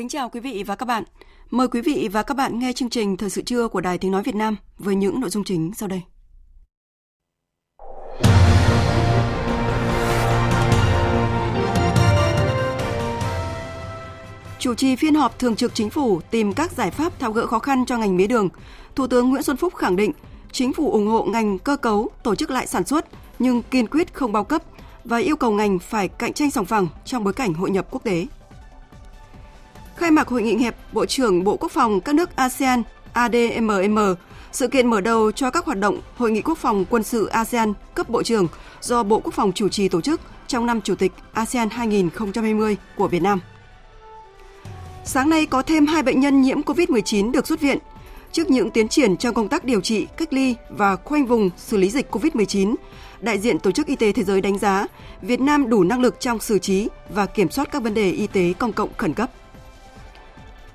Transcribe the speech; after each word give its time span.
Kính 0.00 0.08
chào 0.08 0.28
quý 0.28 0.40
vị 0.40 0.64
và 0.66 0.76
các 0.76 0.86
bạn. 0.86 1.04
Mời 1.50 1.68
quý 1.68 1.80
vị 1.80 2.08
và 2.12 2.22
các 2.22 2.36
bạn 2.36 2.58
nghe 2.58 2.72
chương 2.72 2.90
trình 2.90 3.16
Thời 3.16 3.30
sự 3.30 3.42
trưa 3.42 3.68
của 3.68 3.80
Đài 3.80 3.98
Tiếng 3.98 4.10
Nói 4.10 4.22
Việt 4.22 4.34
Nam 4.34 4.56
với 4.78 4.94
những 4.94 5.20
nội 5.20 5.30
dung 5.30 5.44
chính 5.44 5.72
sau 5.74 5.88
đây. 5.88 6.02
Chủ 14.58 14.74
trì 14.74 14.96
phiên 14.96 15.14
họp 15.14 15.38
thường 15.38 15.56
trực 15.56 15.74
chính 15.74 15.90
phủ 15.90 16.20
tìm 16.30 16.52
các 16.52 16.72
giải 16.72 16.90
pháp 16.90 17.18
tháo 17.18 17.32
gỡ 17.32 17.46
khó 17.46 17.58
khăn 17.58 17.84
cho 17.86 17.98
ngành 17.98 18.16
mía 18.16 18.26
đường, 18.26 18.48
Thủ 18.94 19.06
tướng 19.06 19.30
Nguyễn 19.30 19.42
Xuân 19.42 19.56
Phúc 19.56 19.74
khẳng 19.74 19.96
định 19.96 20.12
chính 20.52 20.72
phủ 20.72 20.92
ủng 20.92 21.06
hộ 21.06 21.24
ngành 21.24 21.58
cơ 21.58 21.76
cấu 21.76 22.08
tổ 22.22 22.34
chức 22.34 22.50
lại 22.50 22.66
sản 22.66 22.84
xuất 22.84 23.06
nhưng 23.38 23.62
kiên 23.62 23.86
quyết 23.86 24.14
không 24.14 24.32
bao 24.32 24.44
cấp 24.44 24.62
và 25.04 25.18
yêu 25.18 25.36
cầu 25.36 25.50
ngành 25.52 25.78
phải 25.78 26.08
cạnh 26.08 26.32
tranh 26.32 26.50
sòng 26.50 26.66
phẳng 26.66 26.86
trong 27.04 27.24
bối 27.24 27.32
cảnh 27.32 27.54
hội 27.54 27.70
nhập 27.70 27.86
quốc 27.90 28.04
tế. 28.04 28.26
Khai 30.00 30.10
mạc 30.10 30.28
hội 30.28 30.42
nghị 30.42 30.56
hẹp 30.56 30.76
Bộ 30.92 31.06
trưởng 31.06 31.44
Bộ 31.44 31.56
Quốc 31.56 31.72
phòng 31.72 32.00
các 32.00 32.14
nước 32.14 32.36
ASEAN 32.36 32.82
ADMM, 33.12 33.98
sự 34.52 34.68
kiện 34.68 34.86
mở 34.86 35.00
đầu 35.00 35.32
cho 35.32 35.50
các 35.50 35.64
hoạt 35.64 35.78
động 35.78 36.00
Hội 36.16 36.30
nghị 36.30 36.42
Quốc 36.42 36.58
phòng 36.58 36.84
quân 36.90 37.02
sự 37.02 37.26
ASEAN 37.26 37.72
cấp 37.94 38.08
Bộ 38.08 38.22
trưởng 38.22 38.48
do 38.80 39.02
Bộ 39.02 39.20
Quốc 39.20 39.34
phòng 39.34 39.52
chủ 39.52 39.68
trì 39.68 39.88
tổ 39.88 40.00
chức 40.00 40.20
trong 40.46 40.66
năm 40.66 40.80
Chủ 40.80 40.94
tịch 40.94 41.12
ASEAN 41.32 41.70
2020 41.70 42.76
của 42.96 43.08
Việt 43.08 43.22
Nam. 43.22 43.40
Sáng 45.04 45.30
nay 45.30 45.46
có 45.46 45.62
thêm 45.62 45.86
hai 45.86 46.02
bệnh 46.02 46.20
nhân 46.20 46.42
nhiễm 46.42 46.60
COVID-19 46.60 47.32
được 47.32 47.46
xuất 47.46 47.60
viện. 47.60 47.78
Trước 48.32 48.50
những 48.50 48.70
tiến 48.70 48.88
triển 48.88 49.16
trong 49.16 49.34
công 49.34 49.48
tác 49.48 49.64
điều 49.64 49.80
trị, 49.80 50.06
cách 50.16 50.32
ly 50.32 50.54
và 50.70 50.96
khoanh 50.96 51.26
vùng 51.26 51.50
xử 51.56 51.76
lý 51.76 51.90
dịch 51.90 52.10
COVID-19, 52.14 52.74
đại 53.20 53.38
diện 53.38 53.58
Tổ 53.58 53.70
chức 53.70 53.86
Y 53.86 53.96
tế 53.96 54.12
Thế 54.12 54.24
giới 54.24 54.40
đánh 54.40 54.58
giá 54.58 54.86
Việt 55.22 55.40
Nam 55.40 55.68
đủ 55.70 55.84
năng 55.84 56.00
lực 56.00 56.20
trong 56.20 56.40
xử 56.40 56.58
trí 56.58 56.88
và 57.10 57.26
kiểm 57.26 57.50
soát 57.50 57.68
các 57.72 57.82
vấn 57.82 57.94
đề 57.94 58.10
y 58.10 58.26
tế 58.26 58.52
công 58.58 58.72
cộng 58.72 58.88
khẩn 58.96 59.14
cấp. 59.14 59.30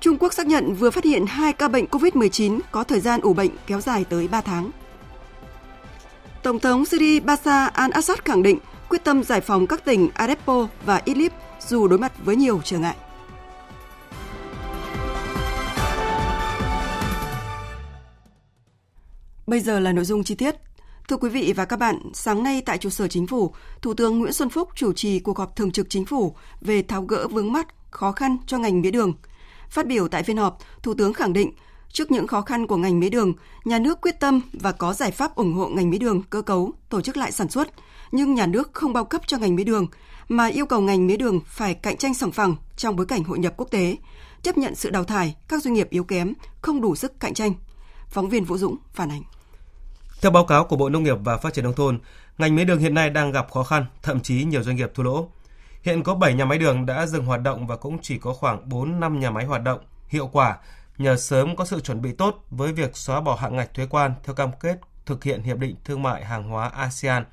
Trung 0.00 0.16
Quốc 0.18 0.34
xác 0.34 0.46
nhận 0.46 0.74
vừa 0.74 0.90
phát 0.90 1.04
hiện 1.04 1.26
hai 1.26 1.52
ca 1.52 1.68
bệnh 1.68 1.84
COVID-19 1.84 2.60
có 2.70 2.84
thời 2.84 3.00
gian 3.00 3.20
ủ 3.20 3.34
bệnh 3.34 3.50
kéo 3.66 3.80
dài 3.80 4.04
tới 4.04 4.28
3 4.28 4.40
tháng. 4.40 4.70
Tổng 6.42 6.58
thống 6.58 6.84
Syria 6.84 7.20
Bashar 7.20 7.72
al-Assad 7.72 8.16
khẳng 8.24 8.42
định 8.42 8.58
quyết 8.88 9.04
tâm 9.04 9.22
giải 9.24 9.40
phóng 9.40 9.66
các 9.66 9.84
tỉnh 9.84 10.08
Aleppo 10.14 10.68
và 10.84 11.02
Idlib 11.04 11.32
dù 11.68 11.88
đối 11.88 11.98
mặt 11.98 12.12
với 12.24 12.36
nhiều 12.36 12.60
trở 12.64 12.78
ngại. 12.78 12.96
Bây 19.46 19.60
giờ 19.60 19.80
là 19.80 19.92
nội 19.92 20.04
dung 20.04 20.24
chi 20.24 20.34
tiết. 20.34 20.54
Thưa 21.08 21.16
quý 21.16 21.30
vị 21.30 21.52
và 21.56 21.64
các 21.64 21.78
bạn, 21.78 22.00
sáng 22.14 22.42
nay 22.42 22.62
tại 22.66 22.78
trụ 22.78 22.90
sở 22.90 23.08
chính 23.08 23.26
phủ, 23.26 23.54
Thủ 23.82 23.94
tướng 23.94 24.18
Nguyễn 24.18 24.32
Xuân 24.32 24.50
Phúc 24.50 24.68
chủ 24.74 24.92
trì 24.92 25.18
cuộc 25.18 25.38
họp 25.38 25.56
thường 25.56 25.70
trực 25.70 25.90
chính 25.90 26.04
phủ 26.04 26.34
về 26.60 26.82
tháo 26.82 27.02
gỡ 27.02 27.28
vướng 27.28 27.52
mắt, 27.52 27.66
khó 27.90 28.12
khăn 28.12 28.36
cho 28.46 28.58
ngành 28.58 28.80
mía 28.80 28.90
đường. 28.90 29.14
Phát 29.70 29.86
biểu 29.86 30.08
tại 30.08 30.22
phiên 30.22 30.36
họp, 30.36 30.58
Thủ 30.82 30.94
tướng 30.94 31.12
khẳng 31.12 31.32
định 31.32 31.52
trước 31.92 32.10
những 32.10 32.26
khó 32.26 32.40
khăn 32.40 32.66
của 32.66 32.76
ngành 32.76 33.00
mía 33.00 33.10
đường, 33.10 33.32
nhà 33.64 33.78
nước 33.78 34.00
quyết 34.00 34.20
tâm 34.20 34.40
và 34.52 34.72
có 34.72 34.92
giải 34.92 35.10
pháp 35.10 35.34
ủng 35.34 35.52
hộ 35.52 35.68
ngành 35.68 35.90
mía 35.90 35.98
đường 35.98 36.22
cơ 36.22 36.42
cấu, 36.42 36.72
tổ 36.88 37.00
chức 37.00 37.16
lại 37.16 37.32
sản 37.32 37.48
xuất, 37.48 37.68
nhưng 38.12 38.34
nhà 38.34 38.46
nước 38.46 38.70
không 38.72 38.92
bao 38.92 39.04
cấp 39.04 39.22
cho 39.26 39.38
ngành 39.38 39.56
mía 39.56 39.64
đường 39.64 39.86
mà 40.28 40.46
yêu 40.46 40.66
cầu 40.66 40.80
ngành 40.80 41.06
mía 41.06 41.16
đường 41.16 41.40
phải 41.46 41.74
cạnh 41.74 41.96
tranh 41.96 42.14
sòng 42.14 42.32
phẳng 42.32 42.56
trong 42.76 42.96
bối 42.96 43.06
cảnh 43.06 43.24
hội 43.24 43.38
nhập 43.38 43.54
quốc 43.56 43.70
tế, 43.70 43.96
chấp 44.42 44.58
nhận 44.58 44.74
sự 44.74 44.90
đào 44.90 45.04
thải 45.04 45.36
các 45.48 45.62
doanh 45.62 45.74
nghiệp 45.74 45.90
yếu 45.90 46.04
kém, 46.04 46.32
không 46.62 46.80
đủ 46.80 46.94
sức 46.94 47.20
cạnh 47.20 47.34
tranh. 47.34 47.54
Phóng 48.08 48.28
viên 48.28 48.44
Vũ 48.44 48.58
Dũng 48.58 48.76
phản 48.94 49.10
ánh. 49.10 49.22
Theo 50.20 50.30
báo 50.30 50.44
cáo 50.44 50.64
của 50.64 50.76
Bộ 50.76 50.88
Nông 50.88 51.04
nghiệp 51.04 51.16
và 51.24 51.36
Phát 51.36 51.54
triển 51.54 51.64
nông 51.64 51.74
thôn, 51.74 51.98
ngành 52.38 52.56
mía 52.56 52.64
đường 52.64 52.78
hiện 52.78 52.94
nay 52.94 53.10
đang 53.10 53.32
gặp 53.32 53.50
khó 53.50 53.62
khăn, 53.62 53.86
thậm 54.02 54.20
chí 54.20 54.44
nhiều 54.44 54.62
doanh 54.62 54.76
nghiệp 54.76 54.90
thua 54.94 55.02
lỗ. 55.02 55.28
Hiện 55.86 56.02
có 56.02 56.14
7 56.14 56.34
nhà 56.34 56.44
máy 56.44 56.58
đường 56.58 56.86
đã 56.86 57.06
dừng 57.06 57.24
hoạt 57.24 57.42
động 57.42 57.66
và 57.66 57.76
cũng 57.76 57.98
chỉ 58.02 58.18
có 58.18 58.32
khoảng 58.32 58.68
4 58.68 59.00
năm 59.00 59.20
nhà 59.20 59.30
máy 59.30 59.44
hoạt 59.44 59.62
động 59.62 59.80
hiệu 60.08 60.30
quả 60.32 60.58
nhờ 60.98 61.16
sớm 61.16 61.56
có 61.56 61.64
sự 61.64 61.80
chuẩn 61.80 62.02
bị 62.02 62.12
tốt 62.12 62.44
với 62.50 62.72
việc 62.72 62.96
xóa 62.96 63.20
bỏ 63.20 63.34
hạng 63.34 63.56
ngạch 63.56 63.74
thuế 63.74 63.86
quan 63.86 64.14
theo 64.24 64.34
cam 64.34 64.50
kết 64.60 64.76
thực 65.06 65.24
hiện 65.24 65.42
hiệp 65.42 65.58
định 65.58 65.76
thương 65.84 66.02
mại 66.02 66.24
hàng 66.24 66.48
hóa 66.48 66.68
ASEAN 66.68 67.24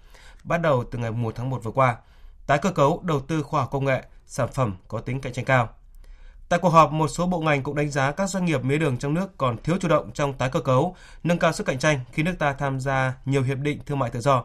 bắt 0.44 0.62
đầu 0.62 0.84
từ 0.92 1.00
ngày 1.00 1.12
1 1.12 1.36
tháng 1.36 1.50
1 1.50 1.64
vừa 1.64 1.72
qua, 1.72 1.98
tái 2.48 2.58
cơ 2.58 2.72
cấu 2.72 3.02
đầu 3.04 3.20
tư 3.20 3.44
khoa 3.44 3.62
học 3.62 3.70
công 3.72 3.86
nghệ, 3.86 4.04
sản 4.26 4.50
phẩm 4.54 4.76
có 4.88 5.00
tính 5.00 5.22
cạnh 5.22 5.34
tranh 5.34 5.46
cao. 5.46 5.70
Tại 6.50 6.60
cuộc 6.60 6.70
họp, 6.70 6.92
một 6.92 7.08
số 7.08 7.28
bộ 7.28 7.40
ngành 7.40 7.64
cũng 7.64 7.76
đánh 7.76 7.90
giá 7.90 8.12
các 8.12 8.30
doanh 8.30 8.46
nghiệp 8.46 8.64
mía 8.64 8.78
đường 8.78 8.98
trong 8.98 9.14
nước 9.14 9.38
còn 9.38 9.58
thiếu 9.64 9.78
chủ 9.82 9.88
động 9.88 10.12
trong 10.14 10.34
tái 10.34 10.50
cơ 10.50 10.60
cấu, 10.60 10.96
nâng 11.24 11.40
cao 11.40 11.54
sức 11.54 11.68
cạnh 11.68 11.80
tranh 11.80 12.00
khi 12.12 12.24
nước 12.24 12.36
ta 12.40 12.54
tham 12.54 12.80
gia 12.80 13.14
nhiều 13.26 13.44
hiệp 13.44 13.58
định 13.58 13.80
thương 13.86 14.00
mại 14.00 14.10
tự 14.10 14.20
do. 14.20 14.44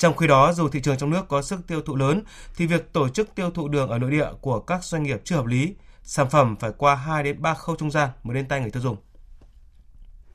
Trong 0.00 0.16
khi 0.16 0.26
đó, 0.26 0.52
dù 0.52 0.68
thị 0.68 0.80
trường 0.80 0.96
trong 0.96 1.10
nước 1.10 1.28
có 1.28 1.42
sức 1.42 1.60
tiêu 1.66 1.82
thụ 1.82 1.96
lớn, 1.96 2.22
thì 2.56 2.66
việc 2.66 2.92
tổ 2.92 3.08
chức 3.08 3.34
tiêu 3.34 3.50
thụ 3.50 3.68
đường 3.68 3.88
ở 3.88 3.98
nội 3.98 4.10
địa 4.10 4.28
của 4.40 4.60
các 4.60 4.84
doanh 4.84 5.02
nghiệp 5.02 5.20
chưa 5.24 5.36
hợp 5.36 5.46
lý, 5.46 5.74
sản 6.02 6.30
phẩm 6.30 6.56
phải 6.56 6.70
qua 6.78 6.94
2 6.94 7.22
đến 7.22 7.42
3 7.42 7.54
khâu 7.54 7.76
trung 7.76 7.90
gian 7.90 8.10
mới 8.22 8.34
đến 8.34 8.48
tay 8.48 8.60
người 8.60 8.70
tiêu 8.70 8.82
dùng. 8.82 8.96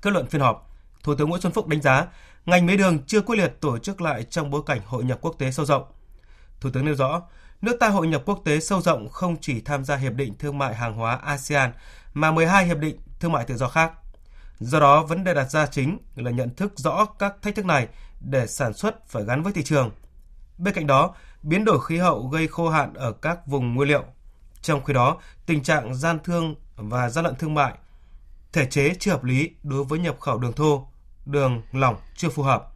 Kết 0.01 0.13
luận 0.13 0.27
phiên 0.27 0.41
họp, 0.41 0.71
Thủ 1.03 1.15
tướng 1.15 1.29
Nguyễn 1.29 1.41
Xuân 1.41 1.53
Phúc 1.53 1.67
đánh 1.67 1.81
giá 1.81 2.07
ngành 2.45 2.65
mía 2.65 2.77
đường 2.77 2.99
chưa 3.07 3.21
quyết 3.21 3.35
liệt 3.35 3.53
tổ 3.61 3.77
chức 3.77 4.01
lại 4.01 4.23
trong 4.23 4.49
bối 4.49 4.61
cảnh 4.65 4.81
hội 4.85 5.03
nhập 5.03 5.19
quốc 5.21 5.35
tế 5.39 5.51
sâu 5.51 5.65
rộng. 5.65 5.83
Thủ 6.59 6.69
tướng 6.73 6.85
nêu 6.85 6.95
rõ, 6.95 7.21
nước 7.61 7.77
ta 7.79 7.89
hội 7.89 8.07
nhập 8.07 8.23
quốc 8.25 8.41
tế 8.45 8.59
sâu 8.59 8.81
rộng 8.81 9.09
không 9.09 9.37
chỉ 9.41 9.61
tham 9.61 9.85
gia 9.85 9.95
hiệp 9.95 10.13
định 10.13 10.37
thương 10.39 10.57
mại 10.57 10.75
hàng 10.75 10.93
hóa 10.93 11.15
ASEAN 11.15 11.71
mà 12.13 12.31
12 12.31 12.65
hiệp 12.65 12.77
định 12.77 12.97
thương 13.19 13.31
mại 13.31 13.45
tự 13.45 13.57
do 13.57 13.67
khác. 13.67 13.91
Do 14.59 14.79
đó, 14.79 15.03
vấn 15.03 15.23
đề 15.23 15.33
đặt 15.33 15.51
ra 15.51 15.65
chính 15.65 15.97
là 16.15 16.31
nhận 16.31 16.55
thức 16.55 16.73
rõ 16.75 17.05
các 17.05 17.35
thách 17.41 17.55
thức 17.55 17.65
này 17.65 17.87
để 18.29 18.47
sản 18.47 18.73
xuất 18.73 19.07
phải 19.07 19.23
gắn 19.23 19.43
với 19.43 19.53
thị 19.53 19.63
trường. 19.63 19.91
Bên 20.57 20.73
cạnh 20.73 20.87
đó, 20.87 21.15
biến 21.41 21.65
đổi 21.65 21.85
khí 21.85 21.97
hậu 21.97 22.27
gây 22.27 22.47
khô 22.47 22.69
hạn 22.69 22.93
ở 22.93 23.11
các 23.11 23.47
vùng 23.47 23.75
nguyên 23.75 23.89
liệu. 23.89 24.03
Trong 24.61 24.83
khi 24.83 24.93
đó, 24.93 25.17
tình 25.45 25.63
trạng 25.63 25.95
gian 25.95 26.19
thương 26.23 26.55
và 26.75 27.09
gian 27.09 27.25
lận 27.25 27.35
thương 27.35 27.53
mại, 27.53 27.73
thể 28.53 28.65
chế 28.65 28.95
chưa 28.99 29.11
hợp 29.11 29.23
lý 29.23 29.51
đối 29.63 29.83
với 29.83 29.99
nhập 29.99 30.19
khẩu 30.19 30.37
đường 30.37 30.53
thô, 30.53 30.87
đường 31.25 31.61
lỏng 31.71 31.95
chưa 32.15 32.29
phù 32.29 32.43
hợp. 32.43 32.71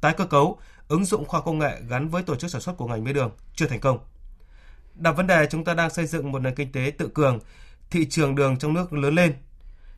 Tái 0.00 0.14
cơ 0.16 0.26
cấu, 0.26 0.58
ứng 0.88 1.04
dụng 1.04 1.24
khoa 1.24 1.40
công 1.40 1.58
nghệ 1.58 1.80
gắn 1.88 2.08
với 2.08 2.22
tổ 2.22 2.36
chức 2.36 2.50
sản 2.50 2.60
xuất 2.60 2.76
của 2.76 2.86
ngành 2.86 3.04
mía 3.04 3.12
đường 3.12 3.30
chưa 3.54 3.66
thành 3.66 3.80
công. 3.80 3.98
Đặt 4.94 5.12
vấn 5.12 5.26
đề 5.26 5.46
chúng 5.50 5.64
ta 5.64 5.74
đang 5.74 5.90
xây 5.90 6.06
dựng 6.06 6.32
một 6.32 6.38
nền 6.38 6.54
kinh 6.54 6.72
tế 6.72 6.92
tự 6.98 7.08
cường, 7.14 7.38
thị 7.90 8.06
trường 8.10 8.34
đường 8.34 8.58
trong 8.58 8.74
nước 8.74 8.92
lớn 8.92 9.14
lên, 9.14 9.34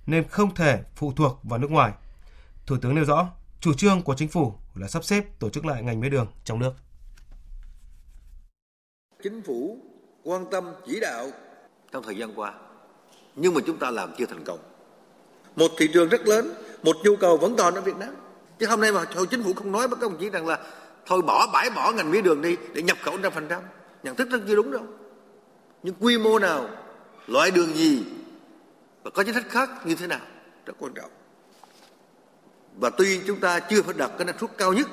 nên 0.06 0.28
không 0.28 0.54
thể 0.54 0.82
phụ 0.94 1.12
thuộc 1.12 1.40
vào 1.42 1.58
nước 1.58 1.70
ngoài. 1.70 1.92
Thủ 2.66 2.76
tướng 2.82 2.94
nêu 2.94 3.04
rõ, 3.04 3.28
chủ 3.60 3.74
trương 3.74 4.02
của 4.02 4.14
chính 4.14 4.28
phủ 4.28 4.54
là 4.76 4.88
sắp 4.88 5.04
xếp 5.04 5.25
tổ 5.38 5.50
chức 5.50 5.64
lại 5.64 5.82
ngành 5.82 6.00
mía 6.00 6.09
đường 6.09 6.26
trong 6.44 6.59
nước. 6.59 6.72
Chính 9.22 9.42
phủ 9.42 9.78
quan 10.22 10.47
tâm 10.50 10.72
chỉ 10.86 11.00
đạo 11.00 11.30
trong 11.92 12.03
thời 12.03 12.16
gian 12.16 12.33
qua, 12.36 12.54
nhưng 13.36 13.54
mà 13.54 13.60
chúng 13.66 13.78
ta 13.78 13.91
làm 13.91 14.15
chưa 14.18 14.27
thành 14.27 14.45
công. 14.45 14.59
Một 15.56 15.71
thị 15.78 15.91
trường 15.95 16.09
rất 16.09 16.27
lớn, 16.27 16.54
một 16.83 16.97
nhu 17.04 17.16
cầu 17.16 17.36
vẫn 17.36 17.56
còn 17.56 17.74
ở 17.74 17.80
Việt 17.80 17.97
Nam. 17.97 18.15
Chứ 18.59 18.66
hôm 18.66 18.80
nay 18.80 18.92
mà 18.92 19.04
thôi 19.04 19.27
chính 19.30 19.42
phủ 19.42 19.53
không 19.53 19.72
nói 19.72 19.89
với 19.89 19.97
các 20.00 20.10
đồng 20.10 20.18
chí 20.21 20.30
rằng 20.30 20.47
là 20.47 20.59
thôi 21.06 21.22
bỏ 21.22 21.47
bãi 21.53 21.71
bỏ 21.71 21.92
ngành 21.92 22.10
mía 22.10 22.22
đường 22.22 22.42
đi 22.42 22.56
để 22.74 22.83
nhập 22.83 22.98
khẩu 23.03 23.18
trăm 23.22 23.33
phần 23.33 23.47
trăm 23.48 23.62
nhận 24.03 24.16
thức 24.16 24.30
rất 24.30 24.39
chưa 24.48 24.56
đúng 24.56 24.71
đâu 24.71 24.83
nhưng 25.83 25.95
quy 26.00 26.18
mô 26.18 26.39
nào 26.39 26.68
loại 27.27 27.50
đường 27.50 27.74
gì 27.74 28.04
và 29.03 29.10
có 29.10 29.22
chính 29.22 29.34
sách 29.34 29.47
khác 29.48 29.71
như 29.84 29.95
thế 29.95 30.06
nào 30.06 30.21
rất 30.66 30.74
quan 30.78 30.92
trọng 30.95 31.10
và 32.80 32.90
tuy 32.90 33.20
chúng 33.26 33.40
ta 33.40 33.60
chưa 33.60 33.82
phải 33.82 33.94
đạt 33.98 34.10
cái 34.18 34.24
năng 34.24 34.38
suất 34.38 34.58
cao 34.58 34.72
nhất 34.72 34.88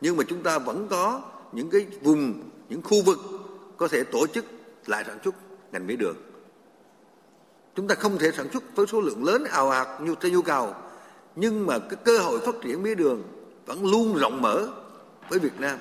nhưng 0.00 0.16
mà 0.16 0.24
chúng 0.28 0.42
ta 0.42 0.58
vẫn 0.58 0.88
có 0.90 1.22
những 1.52 1.70
cái 1.70 1.86
vùng 2.02 2.50
những 2.68 2.82
khu 2.82 3.02
vực 3.02 3.18
có 3.76 3.88
thể 3.88 4.04
tổ 4.04 4.26
chức 4.26 4.44
lại 4.86 5.04
sản 5.06 5.18
xuất 5.24 5.34
ngành 5.72 5.86
mía 5.86 5.96
đường 5.96 6.16
chúng 7.76 7.88
ta 7.88 7.94
không 7.94 8.18
thể 8.18 8.30
sản 8.32 8.46
xuất 8.52 8.76
với 8.76 8.86
số 8.86 9.00
lượng 9.00 9.24
lớn 9.24 9.44
ào 9.44 9.70
ạt 9.70 10.00
như 10.00 10.14
theo 10.20 10.32
nhu 10.32 10.42
cầu 10.42 10.74
nhưng 11.36 11.66
mà 11.66 11.78
cái 11.78 11.98
cơ 12.04 12.18
hội 12.18 12.38
phát 12.46 12.54
triển 12.62 12.82
mía 12.82 12.94
đường 12.94 13.22
vẫn 13.66 13.84
luôn 13.84 14.14
rộng 14.14 14.42
mở 14.42 14.68
với 15.28 15.38
Việt 15.38 15.60
Nam 15.60 15.78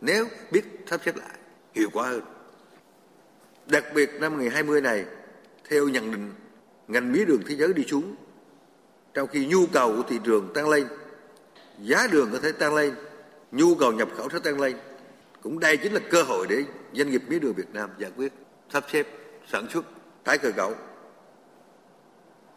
nếu 0.00 0.26
biết 0.50 0.64
sắp 0.90 1.00
xếp 1.04 1.16
lại 1.16 1.38
hiệu 1.74 1.88
quả 1.92 2.08
hơn. 2.08 2.20
Đặc 3.66 3.84
biệt 3.94 4.10
năm 4.20 4.32
2020 4.32 4.80
này, 4.80 5.04
theo 5.68 5.88
nhận 5.88 6.10
định, 6.10 6.32
ngành 6.88 7.12
mía 7.12 7.24
đường 7.24 7.42
thế 7.46 7.56
giới 7.56 7.72
đi 7.72 7.84
xuống, 7.84 8.14
trong 9.16 9.28
khi 9.28 9.46
nhu 9.46 9.66
cầu 9.72 9.96
của 9.96 10.02
thị 10.08 10.18
trường 10.24 10.52
tăng 10.54 10.68
lên, 10.68 10.86
giá 11.82 12.06
đường 12.12 12.28
có 12.32 12.38
thể 12.42 12.52
tăng 12.52 12.74
lên, 12.74 12.94
nhu 13.52 13.74
cầu 13.74 13.92
nhập 13.92 14.08
khẩu 14.16 14.28
sẽ 14.28 14.38
tăng 14.38 14.60
lên. 14.60 14.76
Cũng 15.42 15.60
đây 15.60 15.76
chính 15.76 15.92
là 15.92 16.00
cơ 16.10 16.22
hội 16.22 16.46
để 16.48 16.64
doanh 16.92 17.10
nghiệp 17.10 17.22
mía 17.28 17.38
đường 17.38 17.54
Việt 17.54 17.74
Nam 17.74 17.90
giải 17.98 18.10
quyết, 18.16 18.32
sắp 18.72 18.84
xếp, 18.92 19.06
sản 19.52 19.66
xuất, 19.72 19.84
tái 20.24 20.38
cơ 20.38 20.50
cấu. 20.52 20.74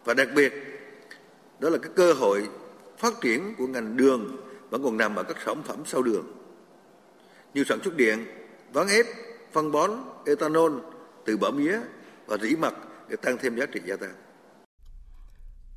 Và 0.06 0.13
đặc 0.13 0.27
biệt, 0.35 0.53
đó 1.59 1.69
là 1.69 1.77
cái 1.77 1.91
cơ 1.95 2.13
hội 2.13 2.47
phát 2.97 3.13
triển 3.21 3.55
của 3.57 3.67
ngành 3.67 3.97
đường 3.97 4.38
vẫn 4.69 4.83
còn 4.83 4.97
nằm 4.97 5.15
ở 5.15 5.23
các 5.23 5.38
sản 5.45 5.63
phẩm 5.63 5.83
sau 5.85 6.01
đường 6.01 6.33
như 7.53 7.63
sản 7.63 7.79
xuất 7.83 7.95
điện, 7.97 8.25
ván 8.73 8.88
ép, 8.88 9.05
phân 9.51 9.71
bón, 9.71 9.91
ethanol 10.25 10.73
từ 11.25 11.38
bã 11.38 11.50
mía 11.50 11.79
và 12.25 12.38
rỉ 12.38 12.55
mặt 12.55 12.73
để 13.09 13.15
tăng 13.15 13.38
thêm 13.38 13.55
giá 13.55 13.65
trị 13.65 13.79
gia 13.85 13.95
tăng. 13.95 14.13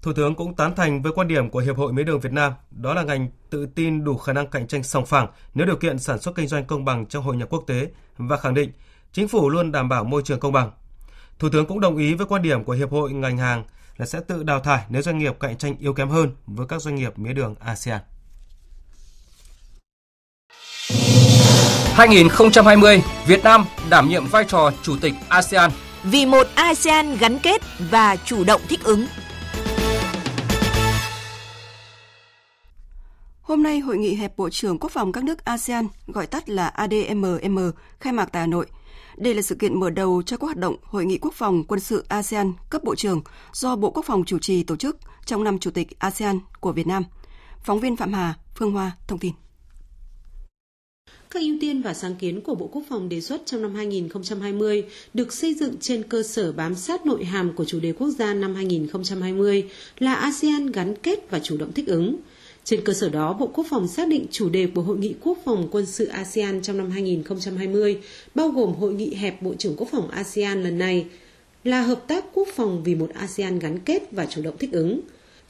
Thủ 0.02 0.12
tướng 0.12 0.34
cũng 0.34 0.54
tán 0.54 0.74
thành 0.74 1.02
với 1.02 1.12
quan 1.12 1.28
điểm 1.28 1.50
của 1.50 1.58
Hiệp 1.58 1.76
hội 1.76 1.92
Mía 1.92 2.02
đường 2.02 2.20
Việt 2.20 2.32
Nam, 2.32 2.52
đó 2.70 2.94
là 2.94 3.02
ngành 3.02 3.28
tự 3.50 3.66
tin 3.66 4.04
đủ 4.04 4.16
khả 4.16 4.32
năng 4.32 4.46
cạnh 4.46 4.66
tranh 4.66 4.82
sòng 4.82 5.06
phẳng 5.06 5.26
nếu 5.54 5.66
điều 5.66 5.76
kiện 5.76 5.98
sản 5.98 6.20
xuất 6.20 6.34
kinh 6.34 6.48
doanh 6.48 6.64
công 6.64 6.84
bằng 6.84 7.06
trong 7.06 7.24
hội 7.24 7.36
nhập 7.36 7.48
quốc 7.50 7.64
tế 7.66 7.88
và 8.18 8.36
khẳng 8.36 8.54
định 8.54 8.72
chính 9.12 9.28
phủ 9.28 9.50
luôn 9.50 9.72
đảm 9.72 9.88
bảo 9.88 10.04
môi 10.04 10.22
trường 10.24 10.40
công 10.40 10.52
bằng. 10.52 10.70
Thủ 11.38 11.48
tướng 11.52 11.66
cũng 11.66 11.80
đồng 11.80 11.96
ý 11.96 12.14
với 12.14 12.26
quan 12.26 12.42
điểm 12.42 12.64
của 12.64 12.72
Hiệp 12.72 12.90
hội 12.90 13.12
ngành 13.12 13.38
hàng 13.38 13.64
là 13.96 14.06
sẽ 14.06 14.20
tự 14.28 14.42
đào 14.42 14.60
thải 14.60 14.84
nếu 14.88 15.02
doanh 15.02 15.18
nghiệp 15.18 15.36
cạnh 15.40 15.56
tranh 15.56 15.76
yếu 15.78 15.94
kém 15.94 16.08
hơn 16.08 16.30
với 16.46 16.66
các 16.66 16.82
doanh 16.82 16.94
nghiệp 16.94 17.18
mía 17.18 17.32
đường 17.32 17.54
ASEAN. 17.60 18.00
2020, 21.94 23.02
Việt 23.26 23.44
Nam 23.44 23.64
đảm 23.90 24.08
nhiệm 24.08 24.26
vai 24.26 24.44
trò 24.48 24.70
chủ 24.82 24.96
tịch 25.00 25.14
ASEAN. 25.28 25.70
Vì 26.04 26.26
một 26.26 26.46
ASEAN 26.54 27.16
gắn 27.16 27.38
kết 27.38 27.62
và 27.90 28.16
chủ 28.16 28.44
động 28.44 28.60
thích 28.68 28.84
ứng. 28.84 29.06
Hôm 33.52 33.62
nay, 33.62 33.78
Hội 33.78 33.98
nghị 33.98 34.14
hẹp 34.14 34.36
Bộ 34.36 34.50
trưởng 34.50 34.78
Quốc 34.78 34.92
phòng 34.92 35.12
các 35.12 35.24
nước 35.24 35.44
ASEAN, 35.44 35.86
gọi 36.06 36.26
tắt 36.26 36.48
là 36.48 36.66
ADMM, 36.66 37.58
khai 38.00 38.12
mạc 38.12 38.24
tại 38.32 38.40
Hà 38.40 38.46
Nội. 38.46 38.66
Đây 39.16 39.34
là 39.34 39.42
sự 39.42 39.54
kiện 39.54 39.80
mở 39.80 39.90
đầu 39.90 40.22
cho 40.26 40.36
các 40.36 40.44
hoạt 40.44 40.56
động 40.56 40.76
Hội 40.82 41.04
nghị 41.04 41.18
Quốc 41.18 41.34
phòng 41.34 41.64
quân 41.64 41.80
sự 41.80 42.04
ASEAN 42.08 42.52
cấp 42.70 42.84
Bộ 42.84 42.94
trưởng 42.94 43.22
do 43.52 43.76
Bộ 43.76 43.90
Quốc 43.90 44.04
phòng 44.06 44.24
chủ 44.24 44.38
trì 44.38 44.62
tổ 44.62 44.76
chức 44.76 44.96
trong 45.26 45.44
năm 45.44 45.58
Chủ 45.58 45.70
tịch 45.70 45.98
ASEAN 45.98 46.38
của 46.60 46.72
Việt 46.72 46.86
Nam. 46.86 47.04
Phóng 47.64 47.80
viên 47.80 47.96
Phạm 47.96 48.12
Hà, 48.12 48.34
Phương 48.54 48.72
Hoa 48.72 48.92
thông 49.06 49.18
tin. 49.18 49.32
Các 51.30 51.42
ưu 51.42 51.56
tiên 51.60 51.82
và 51.82 51.94
sáng 51.94 52.14
kiến 52.14 52.40
của 52.40 52.54
Bộ 52.54 52.70
Quốc 52.72 52.82
phòng 52.88 53.08
đề 53.08 53.20
xuất 53.20 53.42
trong 53.46 53.62
năm 53.62 53.74
2020 53.74 54.84
được 55.14 55.32
xây 55.32 55.54
dựng 55.54 55.74
trên 55.80 56.02
cơ 56.02 56.22
sở 56.22 56.52
bám 56.52 56.74
sát 56.74 57.06
nội 57.06 57.24
hàm 57.24 57.52
của 57.52 57.64
chủ 57.64 57.80
đề 57.80 57.92
quốc 57.92 58.08
gia 58.08 58.34
năm 58.34 58.54
2020 58.54 59.70
là 59.98 60.14
ASEAN 60.14 60.66
gắn 60.66 60.94
kết 61.02 61.30
và 61.30 61.38
chủ 61.38 61.56
động 61.56 61.72
thích 61.72 61.86
ứng. 61.86 62.16
Trên 62.64 62.80
cơ 62.84 62.92
sở 62.92 63.08
đó, 63.08 63.32
Bộ 63.32 63.46
Quốc 63.54 63.66
phòng 63.70 63.88
xác 63.88 64.08
định 64.08 64.26
chủ 64.30 64.48
đề 64.48 64.66
của 64.74 64.82
Hội 64.82 64.98
nghị 64.98 65.14
Quốc 65.20 65.38
phòng 65.44 65.68
quân 65.70 65.86
sự 65.86 66.06
ASEAN 66.06 66.62
trong 66.62 66.76
năm 66.76 66.90
2020, 66.90 67.98
bao 68.34 68.48
gồm 68.48 68.74
Hội 68.74 68.94
nghị 68.94 69.14
hẹp 69.14 69.42
Bộ 69.42 69.54
trưởng 69.58 69.76
Quốc 69.76 69.88
phòng 69.92 70.08
ASEAN 70.08 70.62
lần 70.62 70.78
này, 70.78 71.06
là 71.64 71.82
hợp 71.82 72.04
tác 72.08 72.24
quốc 72.34 72.48
phòng 72.54 72.82
vì 72.84 72.94
một 72.94 73.10
ASEAN 73.14 73.58
gắn 73.58 73.78
kết 73.78 74.02
và 74.12 74.26
chủ 74.26 74.42
động 74.42 74.58
thích 74.58 74.72
ứng. 74.72 75.00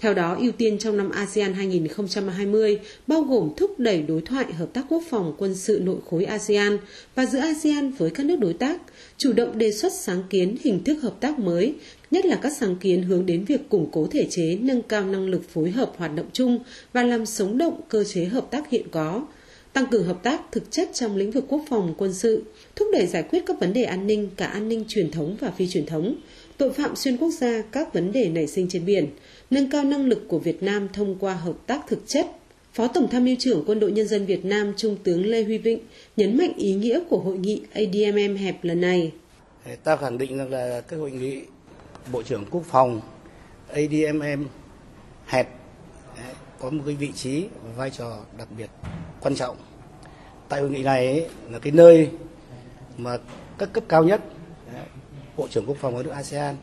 Theo 0.02 0.14
đó, 0.14 0.36
ưu 0.40 0.52
tiên 0.52 0.78
trong 0.78 0.96
năm 0.96 1.10
ASEAN 1.10 1.54
2020 1.54 2.78
bao 3.06 3.22
gồm 3.22 3.52
thúc 3.56 3.78
đẩy 3.78 4.02
đối 4.02 4.20
thoại 4.20 4.52
hợp 4.52 4.66
tác 4.72 4.84
quốc 4.88 5.02
phòng 5.10 5.34
quân 5.38 5.54
sự 5.54 5.80
nội 5.84 5.96
khối 6.10 6.24
ASEAN 6.24 6.78
và 7.14 7.26
giữa 7.26 7.38
ASEAN 7.38 7.90
với 7.90 8.10
các 8.10 8.26
nước 8.26 8.36
đối 8.38 8.52
tác, 8.52 8.80
chủ 9.16 9.32
động 9.32 9.58
đề 9.58 9.72
xuất 9.72 9.92
sáng 9.92 10.22
kiến 10.30 10.56
hình 10.60 10.84
thức 10.84 11.02
hợp 11.02 11.14
tác 11.20 11.38
mới, 11.38 11.74
nhất 12.10 12.26
là 12.26 12.36
các 12.36 12.52
sáng 12.56 12.76
kiến 12.76 13.02
hướng 13.02 13.26
đến 13.26 13.44
việc 13.44 13.68
củng 13.68 13.88
cố 13.92 14.06
thể 14.06 14.26
chế, 14.30 14.58
nâng 14.60 14.82
cao 14.82 15.04
năng 15.04 15.28
lực 15.28 15.48
phối 15.48 15.70
hợp 15.70 15.92
hoạt 15.96 16.14
động 16.14 16.28
chung 16.32 16.58
và 16.92 17.02
làm 17.02 17.26
sống 17.26 17.58
động 17.58 17.80
cơ 17.88 18.04
chế 18.04 18.24
hợp 18.24 18.50
tác 18.50 18.70
hiện 18.70 18.86
có, 18.90 19.26
tăng 19.72 19.86
cường 19.86 20.04
hợp 20.04 20.22
tác 20.22 20.40
thực 20.52 20.70
chất 20.70 20.90
trong 20.94 21.16
lĩnh 21.16 21.30
vực 21.30 21.44
quốc 21.48 21.62
phòng 21.68 21.94
quân 21.98 22.14
sự, 22.14 22.42
thúc 22.76 22.88
đẩy 22.92 23.06
giải 23.06 23.22
quyết 23.22 23.42
các 23.46 23.60
vấn 23.60 23.72
đề 23.72 23.84
an 23.84 24.06
ninh, 24.06 24.30
cả 24.36 24.46
an 24.46 24.68
ninh 24.68 24.84
truyền 24.88 25.10
thống 25.10 25.36
và 25.40 25.50
phi 25.50 25.68
truyền 25.68 25.86
thống, 25.86 26.16
tội 26.56 26.72
phạm 26.72 26.96
xuyên 26.96 27.16
quốc 27.16 27.30
gia, 27.30 27.62
các 27.62 27.94
vấn 27.94 28.12
đề 28.12 28.28
nảy 28.28 28.46
sinh 28.46 28.68
trên 28.68 28.84
biển, 28.84 29.06
nâng 29.52 29.70
cao 29.70 29.84
năng 29.84 30.06
lực 30.06 30.24
của 30.28 30.38
Việt 30.38 30.62
Nam 30.62 30.88
thông 30.92 31.18
qua 31.18 31.34
hợp 31.34 31.56
tác 31.66 31.86
thực 31.86 32.02
chất. 32.06 32.26
Phó 32.72 32.88
Tổng 32.88 33.08
tham 33.10 33.24
mưu 33.24 33.36
trưởng 33.38 33.64
Quân 33.66 33.80
đội 33.80 33.92
Nhân 33.92 34.08
dân 34.08 34.26
Việt 34.26 34.44
Nam 34.44 34.72
Trung 34.76 34.96
tướng 35.04 35.26
Lê 35.26 35.44
Huy 35.44 35.58
Vịnh 35.58 35.78
nhấn 36.16 36.38
mạnh 36.38 36.52
ý 36.56 36.74
nghĩa 36.74 37.00
của 37.08 37.18
hội 37.18 37.38
nghị 37.38 37.62
ADMM 37.72 38.36
hẹp 38.36 38.64
lần 38.64 38.80
này. 38.80 39.12
Ta 39.84 39.96
khẳng 39.96 40.18
định 40.18 40.38
rằng 40.38 40.50
là 40.50 40.80
cái 40.80 40.98
hội 40.98 41.10
nghị 41.10 41.40
Bộ 42.12 42.22
trưởng 42.22 42.44
Quốc 42.50 42.62
phòng 42.66 43.00
ADMM 43.68 44.44
hẹp 45.26 45.48
có 46.58 46.70
một 46.70 46.82
cái 46.86 46.94
vị 46.94 47.12
trí 47.12 47.44
và 47.64 47.72
vai 47.76 47.90
trò 47.90 48.18
đặc 48.38 48.48
biệt 48.58 48.70
quan 49.20 49.34
trọng. 49.34 49.56
Tại 50.48 50.60
hội 50.60 50.70
nghị 50.70 50.82
này 50.82 51.06
ấy, 51.06 51.26
là 51.50 51.58
cái 51.58 51.72
nơi 51.72 52.10
mà 52.96 53.18
các 53.58 53.72
cấp 53.72 53.84
cao 53.88 54.04
nhất 54.04 54.20
Bộ 55.36 55.48
trưởng 55.48 55.66
Quốc 55.66 55.76
phòng 55.80 55.96
ở 55.96 56.02
nước 56.02 56.10
ASEAN 56.10 56.56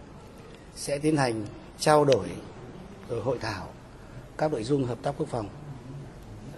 sẽ 0.76 0.98
tiến 0.98 1.18
hành 1.18 1.46
trao 1.80 2.06
đổi 2.06 2.26
rồi 3.10 3.22
hội 3.22 3.38
thảo 3.42 3.68
các 4.38 4.52
nội 4.52 4.64
dung 4.64 4.86
hợp 4.86 4.98
tác 5.02 5.16
quốc 5.18 5.28
phòng 5.28 5.50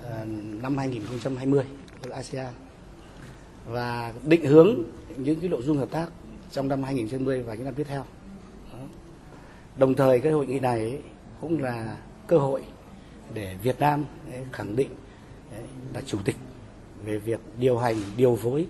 ờ, 0.03 0.25
năm 0.62 0.77
2020 0.77 1.65
của 2.03 2.13
ASEAN 2.13 2.53
và 3.65 4.13
định 4.24 4.45
hướng 4.45 4.83
những 5.18 5.39
cái 5.39 5.50
nội 5.50 5.62
dung 5.62 5.77
hợp 5.77 5.92
tác 5.92 6.09
trong 6.51 6.68
năm 6.68 6.83
2020 6.83 7.44
và 7.44 7.53
những 7.53 7.65
năm 7.65 7.74
tiếp 7.74 7.86
theo. 7.89 8.06
Đồng 9.77 9.94
thời 9.94 10.19
cái 10.19 10.31
hội 10.31 10.48
nghị 10.48 10.59
này 10.59 11.01
cũng 11.42 11.63
là 11.63 11.98
cơ 12.27 12.38
hội 12.38 12.63
để 13.33 13.56
Việt 13.63 13.80
Nam 13.80 14.06
khẳng 14.51 14.75
định 14.75 14.89
là 15.94 16.01
chủ 16.06 16.18
tịch 16.25 16.36
về 17.06 17.18
việc 17.18 17.39
điều 17.57 17.77
hành, 17.77 17.95
điều 18.18 18.36
phối 18.36 18.68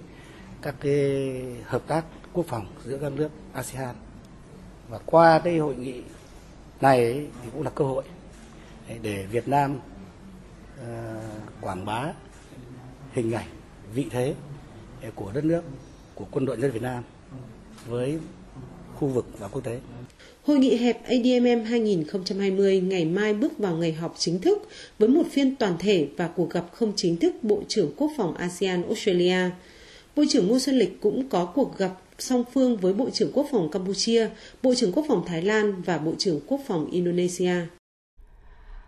các 0.61 0.75
cái 0.79 1.31
hợp 1.65 1.81
tác 1.87 2.05
quốc 2.33 2.45
phòng 2.45 2.65
giữa 2.85 2.97
các 2.97 3.11
nước 3.11 3.29
ASEAN. 3.53 3.95
Và 4.89 4.99
qua 5.05 5.39
cái 5.39 5.57
hội 5.57 5.75
nghị 5.75 6.01
này 6.81 7.13
thì 7.43 7.49
cũng 7.53 7.63
là 7.63 7.69
cơ 7.69 7.85
hội 7.85 8.03
để 9.01 9.25
Việt 9.31 9.47
Nam 9.47 9.79
uh, 10.81 10.85
quảng 11.61 11.85
bá 11.85 12.13
hình 13.13 13.31
ảnh, 13.31 13.47
vị 13.93 14.05
thế 14.09 14.33
ờ, 15.01 15.09
của 15.15 15.31
đất 15.33 15.45
nước, 15.45 15.61
của 16.15 16.25
quân 16.31 16.45
đội 16.45 16.57
dân 16.61 16.71
Việt 16.71 16.81
Nam 16.81 17.03
với 17.87 18.17
khu 18.95 19.07
vực 19.07 19.25
và 19.39 19.47
quốc 19.47 19.61
tế. 19.63 19.79
Hội 20.43 20.59
nghị 20.59 20.77
hẹp 20.77 21.03
ADMM 21.03 21.65
2020 21.65 22.81
ngày 22.81 23.05
mai 23.05 23.33
bước 23.33 23.57
vào 23.57 23.75
ngày 23.75 23.93
họp 23.93 24.15
chính 24.17 24.39
thức 24.39 24.67
với 24.99 25.09
một 25.09 25.23
phiên 25.31 25.55
toàn 25.55 25.75
thể 25.79 26.07
và 26.17 26.27
cuộc 26.27 26.49
gặp 26.49 26.65
không 26.73 26.93
chính 26.95 27.17
thức 27.17 27.35
Bộ 27.43 27.61
trưởng 27.67 27.93
Quốc 27.97 28.11
phòng 28.17 28.35
ASEAN 28.35 28.83
Australia. 28.83 29.49
Bộ 30.15 30.23
trưởng 30.29 30.47
Ngô 30.47 30.59
Xuân 30.59 30.75
Lịch 30.75 31.01
cũng 31.01 31.29
có 31.29 31.45
cuộc 31.45 31.77
gặp 31.77 31.91
song 32.21 32.43
phương 32.53 32.77
với 32.77 32.93
Bộ 32.93 33.09
trưởng 33.09 33.31
Quốc 33.33 33.47
phòng 33.51 33.71
Campuchia, 33.71 34.29
Bộ 34.63 34.73
trưởng 34.75 34.91
Quốc 34.91 35.05
phòng 35.07 35.23
Thái 35.27 35.41
Lan 35.41 35.81
và 35.81 35.97
Bộ 35.97 36.13
trưởng 36.17 36.39
Quốc 36.47 36.59
phòng 36.67 36.91
Indonesia. 36.91 37.53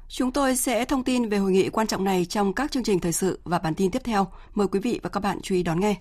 Chúng 0.10 0.32
tôi 0.32 0.56
sẽ 0.56 0.86
thông 0.86 1.04
tin 1.04 1.30
về 1.30 1.38
hội 1.38 1.52
nghị 1.52 1.70
quan 1.70 1.88
trọng 1.88 2.04
này 2.04 2.25
trong 2.25 2.54
các 2.54 2.72
chương 2.72 2.84
trình 2.84 3.00
thời 3.00 3.12
sự 3.12 3.40
và 3.44 3.60
bản 3.60 3.75
tin 3.75 3.92
tiếp 3.92 4.02
theo. 4.04 4.28
Mời 4.54 4.68
quý 4.68 4.80
vị 4.80 5.00
và 5.04 5.10
các 5.10 5.20
bạn 5.20 5.40
chú 5.42 5.56
ý 5.56 5.63
đón 5.63 5.80
nghe. 5.80 5.96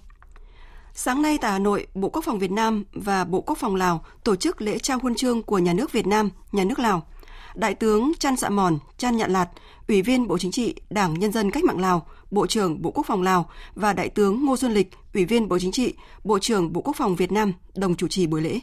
Sáng 0.94 1.22
nay 1.22 1.38
tại 1.40 1.52
Hà 1.52 1.58
Nội, 1.58 1.86
Bộ 1.94 2.08
Quốc 2.08 2.24
phòng 2.24 2.38
Việt 2.38 2.50
Nam 2.50 2.84
và 2.92 3.24
Bộ 3.24 3.40
Quốc 3.40 3.58
phòng 3.58 3.74
Lào 3.74 4.04
tổ 4.24 4.36
chức 4.36 4.62
lễ 4.62 4.78
trao 4.78 4.98
huân 4.98 5.14
chương 5.14 5.42
của 5.42 5.58
Nhà 5.58 5.72
nước 5.72 5.92
Việt 5.92 6.06
Nam, 6.06 6.30
Nhà 6.52 6.64
nước 6.64 6.78
Lào. 6.78 7.06
Đại 7.54 7.74
tướng 7.74 8.12
Chan 8.18 8.36
Dạ 8.36 8.48
Mòn, 8.48 8.78
Chan 8.98 9.16
Nhạn 9.16 9.32
Lạt, 9.32 9.48
Ủy 9.88 10.02
viên 10.02 10.28
Bộ 10.28 10.38
Chính 10.38 10.50
trị, 10.50 10.74
Đảng 10.90 11.18
Nhân 11.18 11.32
dân 11.32 11.50
Cách 11.50 11.64
mạng 11.64 11.80
Lào, 11.80 12.06
Bộ 12.32 12.46
trưởng 12.46 12.82
Bộ 12.82 12.90
Quốc 12.90 13.06
phòng 13.06 13.22
Lào 13.22 13.50
và 13.74 13.92
Đại 13.92 14.08
tướng 14.08 14.44
Ngô 14.44 14.56
Xuân 14.56 14.72
Lịch, 14.72 14.90
Ủy 15.14 15.24
viên 15.24 15.48
Bộ 15.48 15.58
Chính 15.58 15.72
trị, 15.72 15.94
Bộ 16.24 16.38
trưởng 16.38 16.72
Bộ 16.72 16.80
Quốc 16.80 16.96
phòng 16.96 17.16
Việt 17.16 17.32
Nam 17.32 17.52
đồng 17.74 17.94
chủ 17.94 18.08
trì 18.08 18.26
buổi 18.26 18.42
lễ. 18.42 18.60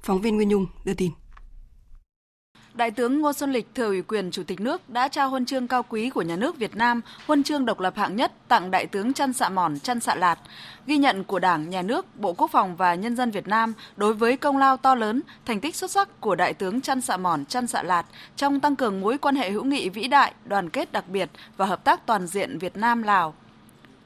Phóng 0.00 0.20
viên 0.20 0.36
Nguyên 0.36 0.48
Nhung 0.48 0.66
đưa 0.84 0.94
tin. 0.94 1.10
Đại 2.74 2.90
tướng 2.90 3.20
Ngô 3.20 3.32
Xuân 3.32 3.52
Lịch 3.52 3.74
thừa 3.74 3.86
ủy 3.86 4.02
quyền 4.02 4.30
Chủ 4.30 4.42
tịch 4.42 4.60
nước 4.60 4.90
đã 4.90 5.08
trao 5.08 5.30
huân 5.30 5.46
chương 5.46 5.68
cao 5.68 5.82
quý 5.88 6.10
của 6.10 6.22
nhà 6.22 6.36
nước 6.36 6.58
Việt 6.58 6.76
Nam, 6.76 7.00
huân 7.26 7.42
chương 7.42 7.64
độc 7.64 7.80
lập 7.80 7.96
hạng 7.96 8.16
nhất 8.16 8.32
tặng 8.48 8.70
Đại 8.70 8.86
tướng 8.86 9.12
Chăn 9.12 9.32
Sạ 9.32 9.48
Mòn, 9.48 9.78
Chăn 9.78 10.00
Sạ 10.00 10.14
Lạt, 10.14 10.38
ghi 10.86 10.96
nhận 10.96 11.24
của 11.24 11.38
Đảng, 11.38 11.70
Nhà 11.70 11.82
nước, 11.82 12.06
Bộ 12.16 12.32
Quốc 12.32 12.50
phòng 12.50 12.76
và 12.76 12.94
nhân 12.94 13.16
dân 13.16 13.30
Việt 13.30 13.48
Nam 13.48 13.72
đối 13.96 14.14
với 14.14 14.36
công 14.36 14.58
lao 14.58 14.76
to 14.76 14.94
lớn, 14.94 15.22
thành 15.44 15.60
tích 15.60 15.76
xuất 15.76 15.90
sắc 15.90 16.20
của 16.20 16.34
Đại 16.34 16.54
tướng 16.54 16.80
Chăn 16.80 17.00
Sạ 17.00 17.16
Mòn, 17.16 17.44
Chăn 17.44 17.66
Sạ 17.66 17.82
Lạt 17.82 18.06
trong 18.36 18.60
tăng 18.60 18.76
cường 18.76 19.00
mối 19.00 19.18
quan 19.18 19.36
hệ 19.36 19.50
hữu 19.50 19.64
nghị 19.64 19.88
vĩ 19.88 20.08
đại, 20.08 20.34
đoàn 20.44 20.70
kết 20.70 20.92
đặc 20.92 21.08
biệt 21.08 21.30
và 21.56 21.66
hợp 21.66 21.84
tác 21.84 22.06
toàn 22.06 22.26
diện 22.26 22.58
Việt 22.58 22.76
Nam-Lào. 22.76 23.34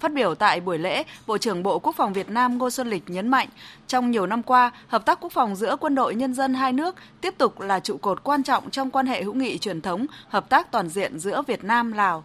Phát 0.00 0.12
biểu 0.12 0.34
tại 0.34 0.60
buổi 0.60 0.78
lễ, 0.78 1.04
Bộ 1.26 1.38
trưởng 1.38 1.62
Bộ 1.62 1.78
Quốc 1.78 1.96
phòng 1.96 2.12
Việt 2.12 2.30
Nam 2.30 2.58
Ngô 2.58 2.70
Xuân 2.70 2.90
Lịch 2.90 3.10
nhấn 3.10 3.28
mạnh, 3.28 3.48
trong 3.86 4.10
nhiều 4.10 4.26
năm 4.26 4.42
qua, 4.42 4.70
hợp 4.88 5.06
tác 5.06 5.20
quốc 5.20 5.32
phòng 5.32 5.56
giữa 5.56 5.76
quân 5.80 5.94
đội 5.94 6.14
nhân 6.14 6.34
dân 6.34 6.54
hai 6.54 6.72
nước 6.72 6.94
tiếp 7.20 7.34
tục 7.38 7.60
là 7.60 7.80
trụ 7.80 7.96
cột 7.96 8.24
quan 8.24 8.42
trọng 8.42 8.70
trong 8.70 8.90
quan 8.90 9.06
hệ 9.06 9.22
hữu 9.22 9.34
nghị 9.34 9.58
truyền 9.58 9.80
thống, 9.80 10.06
hợp 10.28 10.48
tác 10.48 10.70
toàn 10.70 10.88
diện 10.88 11.18
giữa 11.18 11.42
Việt 11.46 11.64
Nam 11.64 11.92
Lào. 11.92 12.24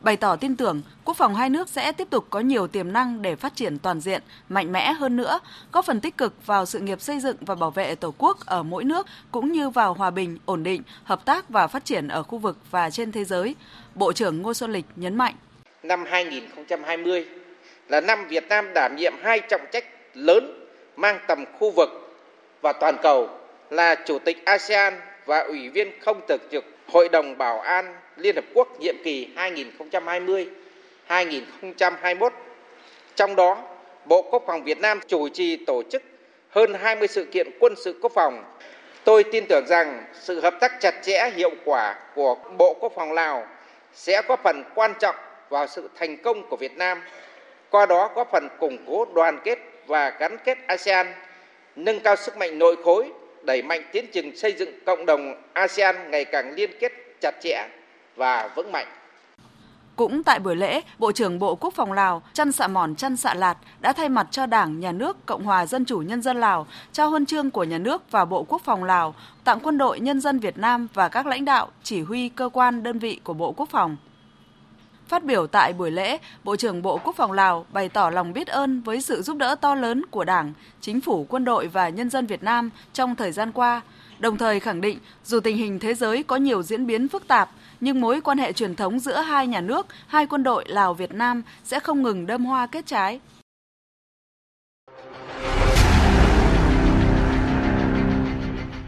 bày 0.00 0.16
tỏ 0.16 0.36
tin 0.36 0.56
tưởng 0.56 0.82
quốc 1.04 1.16
phòng 1.16 1.34
hai 1.34 1.50
nước 1.50 1.68
sẽ 1.68 1.92
tiếp 1.92 2.10
tục 2.10 2.26
có 2.30 2.40
nhiều 2.40 2.66
tiềm 2.66 2.92
năng 2.92 3.22
để 3.22 3.36
phát 3.36 3.56
triển 3.56 3.78
toàn 3.78 4.00
diện, 4.00 4.22
mạnh 4.48 4.72
mẽ 4.72 4.92
hơn 4.92 5.16
nữa, 5.16 5.38
góp 5.72 5.84
phần 5.84 6.00
tích 6.00 6.16
cực 6.16 6.46
vào 6.46 6.66
sự 6.66 6.78
nghiệp 6.80 7.00
xây 7.00 7.20
dựng 7.20 7.36
và 7.40 7.54
bảo 7.54 7.70
vệ 7.70 7.94
Tổ 7.94 8.14
quốc 8.18 8.46
ở 8.46 8.62
mỗi 8.62 8.84
nước 8.84 9.06
cũng 9.30 9.52
như 9.52 9.70
vào 9.70 9.94
hòa 9.94 10.10
bình, 10.10 10.38
ổn 10.44 10.62
định, 10.62 10.82
hợp 11.04 11.24
tác 11.24 11.48
và 11.48 11.66
phát 11.66 11.84
triển 11.84 12.08
ở 12.08 12.22
khu 12.22 12.38
vực 12.38 12.58
và 12.70 12.90
trên 12.90 13.12
thế 13.12 13.24
giới. 13.24 13.54
Bộ 13.94 14.12
trưởng 14.12 14.42
Ngô 14.42 14.54
Xuân 14.54 14.72
Lịch 14.72 14.86
nhấn 14.96 15.16
mạnh. 15.16 15.34
Năm 15.86 16.04
2020 16.04 17.26
là 17.88 18.00
năm 18.00 18.28
Việt 18.28 18.48
Nam 18.48 18.70
đảm 18.74 18.96
nhiệm 18.96 19.12
hai 19.22 19.40
trọng 19.40 19.66
trách 19.72 19.84
lớn 20.14 20.68
mang 20.96 21.18
tầm 21.26 21.44
khu 21.58 21.70
vực 21.70 21.88
và 22.62 22.72
toàn 22.72 22.96
cầu 23.02 23.28
là 23.70 23.94
Chủ 23.94 24.18
tịch 24.18 24.44
ASEAN 24.44 24.94
và 25.26 25.40
Ủy 25.40 25.68
viên 25.68 26.00
không 26.00 26.20
thường 26.28 26.40
trực 26.52 26.64
Hội 26.88 27.08
đồng 27.08 27.38
Bảo 27.38 27.60
an 27.60 27.94
Liên 28.16 28.34
Hợp 28.34 28.44
Quốc 28.54 28.80
nhiệm 28.80 28.96
kỳ 29.04 29.28
2020-2021. 31.08 32.30
Trong 33.14 33.36
đó, 33.36 33.62
Bộ 34.04 34.22
Quốc 34.22 34.42
phòng 34.46 34.64
Việt 34.64 34.80
Nam 34.80 35.00
chủ 35.06 35.28
trì 35.28 35.56
tổ 35.56 35.82
chức 35.90 36.02
hơn 36.48 36.74
20 36.74 37.08
sự 37.08 37.24
kiện 37.24 37.50
quân 37.60 37.74
sự 37.76 37.98
quốc 38.02 38.12
phòng. 38.14 38.44
Tôi 39.04 39.24
tin 39.24 39.44
tưởng 39.48 39.64
rằng 39.66 40.04
sự 40.12 40.40
hợp 40.40 40.54
tác 40.60 40.80
chặt 40.80 40.94
chẽ 41.02 41.30
hiệu 41.36 41.50
quả 41.64 41.94
của 42.14 42.34
Bộ 42.58 42.76
Quốc 42.80 42.92
phòng 42.96 43.12
Lào 43.12 43.46
sẽ 43.94 44.22
có 44.22 44.36
phần 44.36 44.64
quan 44.74 44.92
trọng 44.98 45.16
vào 45.50 45.66
sự 45.66 45.90
thành 45.98 46.16
công 46.22 46.48
của 46.48 46.56
Việt 46.56 46.76
Nam, 46.76 47.02
qua 47.70 47.86
đó 47.86 48.10
góp 48.14 48.28
phần 48.32 48.48
củng 48.60 48.78
cố 48.86 49.04
đoàn 49.14 49.40
kết 49.44 49.58
và 49.86 50.10
gắn 50.20 50.36
kết 50.44 50.58
ASEAN, 50.66 51.06
nâng 51.76 52.00
cao 52.00 52.16
sức 52.16 52.36
mạnh 52.36 52.58
nội 52.58 52.76
khối, 52.84 53.12
đẩy 53.42 53.62
mạnh 53.62 53.82
tiến 53.92 54.06
trình 54.12 54.36
xây 54.36 54.52
dựng 54.52 54.70
cộng 54.86 55.06
đồng 55.06 55.42
ASEAN 55.52 56.10
ngày 56.10 56.24
càng 56.24 56.54
liên 56.54 56.70
kết 56.80 56.92
chặt 57.20 57.34
chẽ 57.42 57.68
và 58.16 58.50
vững 58.56 58.72
mạnh. 58.72 58.86
Cũng 59.96 60.22
tại 60.22 60.38
buổi 60.38 60.56
lễ, 60.56 60.80
Bộ 60.98 61.12
trưởng 61.12 61.38
Bộ 61.38 61.54
Quốc 61.54 61.74
phòng 61.74 61.92
Lào 61.92 62.22
Chăn 62.32 62.52
Sạ 62.52 62.68
Mòn 62.68 62.94
Chăn 62.96 63.16
Sạ 63.16 63.34
Lạt 63.34 63.56
đã 63.80 63.92
thay 63.92 64.08
mặt 64.08 64.26
cho 64.30 64.46
Đảng, 64.46 64.80
Nhà 64.80 64.92
nước 64.92 65.26
Cộng 65.26 65.44
hòa 65.44 65.66
Dân 65.66 65.84
chủ 65.84 65.98
Nhân 65.98 66.22
dân 66.22 66.40
Lào 66.40 66.66
trao 66.92 67.10
huân 67.10 67.26
chương 67.26 67.50
của 67.50 67.64
Nhà 67.64 67.78
nước 67.78 68.10
và 68.10 68.24
Bộ 68.24 68.44
Quốc 68.48 68.62
phòng 68.64 68.84
Lào 68.84 69.14
tặng 69.44 69.58
quân 69.62 69.78
đội 69.78 70.00
nhân 70.00 70.20
dân 70.20 70.38
Việt 70.38 70.58
Nam 70.58 70.88
và 70.94 71.08
các 71.08 71.26
lãnh 71.26 71.44
đạo, 71.44 71.68
chỉ 71.82 72.02
huy 72.02 72.28
cơ 72.28 72.48
quan 72.52 72.82
đơn 72.82 72.98
vị 72.98 73.20
của 73.24 73.32
Bộ 73.32 73.52
Quốc 73.52 73.68
phòng. 73.70 73.96
Phát 75.08 75.24
biểu 75.24 75.46
tại 75.46 75.72
buổi 75.72 75.90
lễ, 75.90 76.18
Bộ 76.44 76.56
trưởng 76.56 76.82
Bộ 76.82 76.98
Quốc 77.04 77.16
phòng 77.16 77.32
Lào 77.32 77.66
bày 77.72 77.88
tỏ 77.88 78.10
lòng 78.10 78.32
biết 78.32 78.46
ơn 78.46 78.80
với 78.80 79.00
sự 79.00 79.22
giúp 79.22 79.36
đỡ 79.36 79.54
to 79.60 79.74
lớn 79.74 80.02
của 80.10 80.24
Đảng, 80.24 80.52
Chính 80.80 81.00
phủ, 81.00 81.26
quân 81.28 81.44
đội 81.44 81.66
và 81.66 81.88
nhân 81.88 82.10
dân 82.10 82.26
Việt 82.26 82.42
Nam 82.42 82.70
trong 82.92 83.16
thời 83.16 83.32
gian 83.32 83.52
qua, 83.52 83.80
đồng 84.18 84.38
thời 84.38 84.60
khẳng 84.60 84.80
định 84.80 84.98
dù 85.24 85.40
tình 85.40 85.56
hình 85.56 85.78
thế 85.78 85.94
giới 85.94 86.22
có 86.22 86.36
nhiều 86.36 86.62
diễn 86.62 86.86
biến 86.86 87.08
phức 87.08 87.28
tạp, 87.28 87.50
nhưng 87.80 88.00
mối 88.00 88.20
quan 88.20 88.38
hệ 88.38 88.52
truyền 88.52 88.76
thống 88.76 88.98
giữa 88.98 89.16
hai 89.16 89.46
nhà 89.46 89.60
nước, 89.60 89.86
hai 90.06 90.26
quân 90.26 90.42
đội 90.42 90.64
Lào 90.68 90.94
Việt 90.94 91.12
Nam 91.14 91.42
sẽ 91.64 91.80
không 91.80 92.02
ngừng 92.02 92.26
đâm 92.26 92.44
hoa 92.44 92.66
kết 92.66 92.86
trái. 92.86 93.20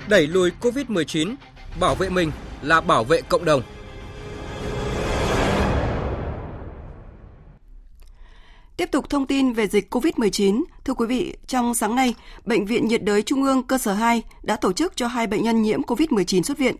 Đẩy 0.08 0.26
lùi 0.26 0.50
COVID-19, 0.60 1.34
bảo 1.80 1.94
vệ 1.94 2.08
mình 2.08 2.32
là 2.62 2.80
bảo 2.80 3.04
vệ 3.04 3.20
cộng 3.28 3.44
đồng. 3.44 3.62
Tiếp 8.78 8.88
tục 8.92 9.10
thông 9.10 9.26
tin 9.26 9.52
về 9.52 9.66
dịch 9.66 9.94
COVID-19. 9.94 10.64
Thưa 10.84 10.94
quý 10.94 11.06
vị, 11.06 11.36
trong 11.46 11.74
sáng 11.74 11.94
nay, 11.94 12.14
Bệnh 12.46 12.64
viện 12.64 12.86
nhiệt 12.86 13.02
đới 13.02 13.22
Trung 13.22 13.42
ương 13.42 13.62
cơ 13.62 13.78
sở 13.78 13.92
2 13.92 14.22
đã 14.42 14.56
tổ 14.60 14.72
chức 14.72 14.96
cho 14.96 15.06
hai 15.06 15.26
bệnh 15.26 15.42
nhân 15.42 15.62
nhiễm 15.62 15.82
COVID-19 15.82 16.42
xuất 16.42 16.58
viện. 16.58 16.74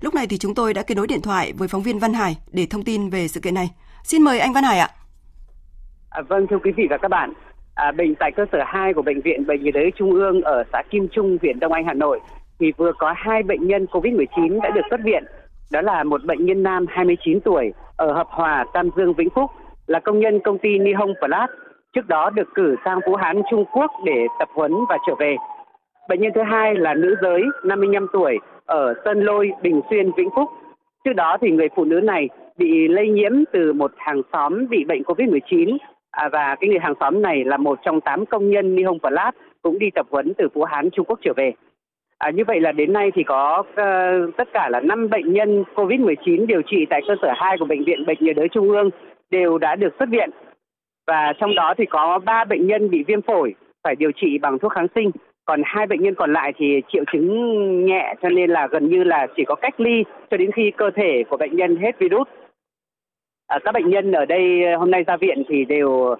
Lúc 0.00 0.14
này 0.14 0.26
thì 0.26 0.38
chúng 0.38 0.54
tôi 0.54 0.74
đã 0.74 0.82
kết 0.82 0.94
nối 0.94 1.06
điện 1.06 1.20
thoại 1.22 1.52
với 1.58 1.68
phóng 1.68 1.82
viên 1.82 1.98
Văn 1.98 2.12
Hải 2.14 2.36
để 2.52 2.66
thông 2.70 2.82
tin 2.82 3.10
về 3.10 3.28
sự 3.28 3.40
kiện 3.40 3.54
này. 3.54 3.70
Xin 4.02 4.22
mời 4.22 4.38
anh 4.38 4.52
Văn 4.52 4.64
Hải 4.64 4.78
ạ. 4.78 4.88
À, 6.10 6.22
vâng, 6.28 6.46
thưa 6.50 6.58
quý 6.64 6.72
vị 6.76 6.86
và 6.90 6.98
các 7.02 7.08
bạn, 7.08 7.32
à, 7.74 7.92
bệnh 7.92 8.14
tại 8.14 8.30
cơ 8.36 8.44
sở 8.52 8.58
2 8.66 8.94
của 8.94 9.02
Bệnh 9.02 9.20
viện 9.20 9.46
Bệnh 9.46 9.64
nhiệt 9.64 9.74
đới 9.74 9.90
Trung 9.96 10.12
ương 10.12 10.42
ở 10.42 10.64
xã 10.72 10.82
Kim 10.90 11.08
Trung, 11.12 11.38
huyện 11.42 11.60
Đông 11.60 11.72
Anh, 11.72 11.84
Hà 11.86 11.94
Nội 11.94 12.20
thì 12.60 12.66
vừa 12.76 12.92
có 12.98 13.14
hai 13.16 13.42
bệnh 13.42 13.66
nhân 13.66 13.84
COVID-19 13.84 14.60
đã 14.60 14.70
được 14.70 14.84
xuất 14.90 15.00
viện. 15.04 15.24
Đó 15.70 15.80
là 15.80 16.04
một 16.04 16.24
bệnh 16.24 16.46
nhân 16.46 16.62
nam 16.62 16.86
29 16.88 17.40
tuổi 17.40 17.72
ở 17.96 18.12
Hợp 18.12 18.28
Hòa, 18.30 18.64
Tam 18.74 18.90
Dương, 18.96 19.14
Vĩnh 19.14 19.30
Phúc 19.34 19.50
là 19.86 20.00
công 20.00 20.20
nhân 20.20 20.40
công 20.40 20.58
ty 20.58 20.78
Nihon 20.78 21.14
Plat, 21.20 21.50
trước 21.92 22.08
đó 22.08 22.30
được 22.30 22.48
cử 22.54 22.76
sang 22.84 23.00
Vũ 23.06 23.14
Hán 23.14 23.42
Trung 23.50 23.64
Quốc 23.72 23.90
để 24.04 24.26
tập 24.38 24.48
huấn 24.54 24.72
và 24.88 24.98
trở 25.06 25.14
về. 25.14 25.36
Bệnh 26.08 26.20
nhân 26.20 26.32
thứ 26.34 26.42
hai 26.42 26.74
là 26.74 26.94
nữ 26.94 27.14
giới 27.22 27.42
55 27.64 28.06
tuổi 28.12 28.38
ở 28.66 28.94
Sơn 29.04 29.20
Lôi, 29.20 29.52
Bình 29.62 29.80
Xuyên, 29.90 30.10
Vĩnh 30.16 30.30
Phúc. 30.36 30.48
Trước 31.04 31.12
đó 31.12 31.36
thì 31.40 31.50
người 31.50 31.68
phụ 31.76 31.84
nữ 31.84 32.00
này 32.00 32.28
bị 32.56 32.88
lây 32.88 33.08
nhiễm 33.08 33.32
từ 33.52 33.72
một 33.72 33.92
hàng 33.96 34.22
xóm 34.32 34.68
bị 34.68 34.84
bệnh 34.84 35.02
COVID-19 35.02 35.76
à, 36.10 36.28
và 36.32 36.56
cái 36.60 36.70
người 36.70 36.78
hàng 36.78 36.94
xóm 37.00 37.22
này 37.22 37.44
là 37.44 37.56
một 37.56 37.78
trong 37.84 38.00
8 38.00 38.26
công 38.26 38.50
nhân 38.50 38.74
Nihon 38.74 38.98
Plat 38.98 39.34
cũng 39.62 39.78
đi 39.78 39.90
tập 39.94 40.06
huấn 40.10 40.34
từ 40.38 40.48
Vũ 40.54 40.64
Hán 40.64 40.90
Trung 40.90 41.06
Quốc 41.06 41.18
trở 41.22 41.32
về. 41.36 41.52
À, 42.18 42.30
như 42.30 42.42
vậy 42.46 42.60
là 42.60 42.72
đến 42.72 42.92
nay 42.92 43.10
thì 43.14 43.22
có 43.22 43.62
uh, 43.62 44.36
tất 44.36 44.48
cả 44.52 44.68
là 44.68 44.80
5 44.80 45.10
bệnh 45.10 45.32
nhân 45.32 45.64
COVID-19 45.74 46.46
điều 46.46 46.62
trị 46.62 46.86
tại 46.90 47.00
cơ 47.08 47.14
sở 47.22 47.32
2 47.36 47.56
của 47.58 47.64
Bệnh 47.64 47.84
viện 47.84 48.06
Bệnh 48.06 48.18
nhiệt 48.20 48.36
đới 48.36 48.48
Trung 48.48 48.70
ương 48.70 48.90
đều 49.30 49.58
đã 49.58 49.76
được 49.76 49.94
xuất 49.98 50.08
viện. 50.08 50.30
Và 51.06 51.32
trong 51.40 51.54
đó 51.54 51.74
thì 51.78 51.84
có 51.86 52.18
3 52.24 52.44
bệnh 52.44 52.66
nhân 52.66 52.90
bị 52.90 53.04
viêm 53.06 53.22
phổi 53.22 53.54
phải 53.84 53.96
điều 53.96 54.12
trị 54.12 54.38
bằng 54.38 54.58
thuốc 54.58 54.72
kháng 54.72 54.86
sinh. 54.94 55.10
Còn 55.44 55.62
hai 55.64 55.86
bệnh 55.86 56.02
nhân 56.02 56.14
còn 56.14 56.32
lại 56.32 56.52
thì 56.56 56.82
triệu 56.92 57.04
chứng 57.12 57.84
nhẹ 57.84 58.14
cho 58.22 58.28
nên 58.28 58.50
là 58.50 58.66
gần 58.66 58.88
như 58.88 59.04
là 59.04 59.26
chỉ 59.36 59.44
có 59.46 59.54
cách 59.54 59.80
ly 59.80 60.04
cho 60.30 60.36
đến 60.36 60.50
khi 60.52 60.72
cơ 60.76 60.90
thể 60.96 61.24
của 61.30 61.36
bệnh 61.36 61.56
nhân 61.56 61.76
hết 61.76 61.98
virus. 61.98 62.28
À, 63.46 63.58
các 63.64 63.72
bệnh 63.72 63.90
nhân 63.90 64.12
ở 64.12 64.24
đây 64.24 64.64
ờ, 64.64 64.76
hôm 64.76 64.90
nay 64.90 65.04
ra 65.06 65.16
viện 65.16 65.42
thì 65.48 65.64
đều 65.64 65.88
uh, 65.90 66.18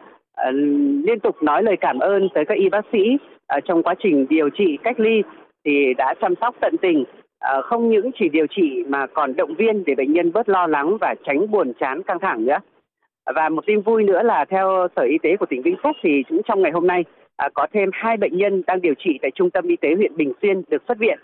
liên 1.05 1.21
tục 1.23 1.43
nói 1.43 1.63
lời 1.63 1.77
cảm 1.81 1.99
ơn 1.99 2.29
tới 2.35 2.45
các 2.45 2.59
y 2.59 2.69
bác 2.69 2.85
sĩ 2.93 3.19
uh, 3.57 3.65
trong 3.65 3.83
quá 3.83 3.95
trình 4.03 4.27
điều 4.29 4.51
trị 4.51 4.79
cách 4.83 5.01
ly 5.01 5.23
thì 5.65 5.95
đã 5.95 6.15
chăm 6.21 6.35
sóc 6.41 6.55
tận 6.61 6.75
tình. 6.83 7.01
Uh, 7.01 7.65
không 7.65 7.89
những 7.89 8.11
chỉ 8.19 8.29
điều 8.29 8.47
trị 8.47 8.85
mà 8.89 9.07
còn 9.07 9.37
động 9.37 9.55
viên 9.55 9.85
để 9.85 9.95
bệnh 9.95 10.13
nhân 10.13 10.33
bớt 10.33 10.49
lo 10.49 10.67
lắng 10.67 10.97
và 11.01 11.15
tránh 11.25 11.51
buồn 11.51 11.73
chán 11.81 12.03
căng 12.03 12.21
thẳng 12.21 12.47
nữa 12.47 12.59
và 13.35 13.49
một 13.49 13.67
tin 13.67 13.81
vui 13.81 14.05
nữa 14.05 14.23
là 14.23 14.45
theo 14.51 14.89
Sở 14.97 15.03
Y 15.03 15.19
tế 15.23 15.37
của 15.37 15.47
tỉnh 15.47 15.63
Vĩnh 15.63 15.77
Phúc 15.83 15.97
thì 16.03 16.23
cũng 16.29 16.41
trong 16.49 16.63
ngày 16.63 16.73
hôm 16.73 16.87
nay 16.87 17.05
à, 17.37 17.49
có 17.55 17.67
thêm 17.73 17.91
hai 17.93 18.17
bệnh 18.17 18.39
nhân 18.39 18.63
đang 18.67 18.81
điều 18.81 18.95
trị 18.99 19.19
tại 19.23 19.31
Trung 19.35 19.51
tâm 19.51 19.67
Y 19.67 19.77
tế 19.77 19.89
huyện 19.97 20.17
Bình 20.17 20.33
Xuyên 20.43 20.63
được 20.69 20.83
xuất 20.89 20.99
viện. 20.99 21.19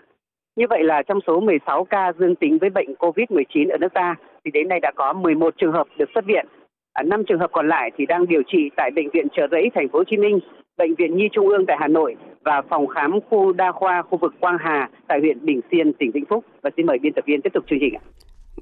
Như 0.55 0.65
vậy 0.69 0.83
là 0.83 1.03
trong 1.07 1.19
số 1.27 1.39
16 1.39 1.83
ca 1.83 2.11
dương 2.19 2.35
tính 2.35 2.57
với 2.61 2.69
bệnh 2.69 2.93
COVID-19 2.93 3.69
ở 3.71 3.77
nước 3.77 3.93
ta 3.93 4.15
thì 4.45 4.51
đến 4.51 4.67
nay 4.67 4.79
đã 4.79 4.91
có 4.95 5.13
11 5.13 5.53
trường 5.57 5.71
hợp 5.71 5.87
được 5.97 6.09
xuất 6.13 6.25
viện. 6.25 6.45
À, 6.93 7.03
5 7.03 7.23
trường 7.27 7.39
hợp 7.39 7.51
còn 7.51 7.67
lại 7.67 7.91
thì 7.97 8.05
đang 8.05 8.27
điều 8.27 8.41
trị 8.47 8.69
tại 8.75 8.91
bệnh 8.95 9.09
viện 9.13 9.27
Trợ 9.35 9.47
Rẫy 9.51 9.69
thành 9.75 9.89
phố 9.89 9.97
Hồ 9.99 10.03
Chí 10.03 10.17
Minh, 10.17 10.39
bệnh 10.77 10.95
viện 10.95 11.17
Nhi 11.17 11.29
Trung 11.31 11.47
ương 11.49 11.65
tại 11.67 11.77
Hà 11.79 11.87
Nội 11.87 12.15
và 12.45 12.61
phòng 12.69 12.87
khám 12.87 13.11
khu 13.29 13.53
đa 13.53 13.71
khoa 13.71 14.01
khu 14.01 14.17
vực 14.17 14.33
Quang 14.39 14.57
Hà 14.59 14.89
tại 15.07 15.19
huyện 15.19 15.45
Bình 15.45 15.61
Xuyên, 15.71 15.93
tỉnh 15.93 16.11
Vĩnh 16.11 16.25
Phúc. 16.29 16.45
Và 16.61 16.69
xin 16.77 16.85
mời 16.85 16.97
biên 16.99 17.13
tập 17.13 17.23
viên 17.27 17.41
tiếp 17.41 17.53
tục 17.53 17.63
chương 17.69 17.79
trình 17.81 17.93
ạ. 17.93 18.01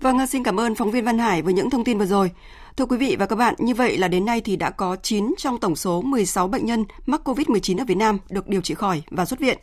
Vâng, 0.02 0.28
xin 0.28 0.44
cảm 0.44 0.60
ơn 0.60 0.76
phóng 0.76 0.92
viên 0.92 1.06
Văn 1.06 1.18
Hải 1.18 1.42
với 1.42 1.54
những 1.54 1.70
thông 1.70 1.84
tin 1.84 1.98
vừa 1.98 2.06
rồi. 2.06 2.30
Thưa 2.78 2.86
quý 2.86 2.98
vị 2.98 3.16
và 3.20 3.26
các 3.26 3.36
bạn, 3.36 3.56
như 3.58 3.74
vậy 3.74 3.98
là 3.98 4.08
đến 4.08 4.26
nay 4.26 4.42
thì 4.42 4.56
đã 4.56 4.70
có 4.70 4.96
9 4.96 5.34
trong 5.38 5.60
tổng 5.60 5.76
số 5.76 6.02
16 6.02 6.48
bệnh 6.48 6.66
nhân 6.66 6.86
mắc 7.06 7.22
COVID-19 7.28 7.78
ở 7.78 7.86
Việt 7.86 7.98
Nam 7.98 8.18
được 8.30 8.48
điều 8.48 8.62
trị 8.62 8.74
khỏi 8.74 9.02
và 9.10 9.26
xuất 9.26 9.40
viện. 9.40 9.58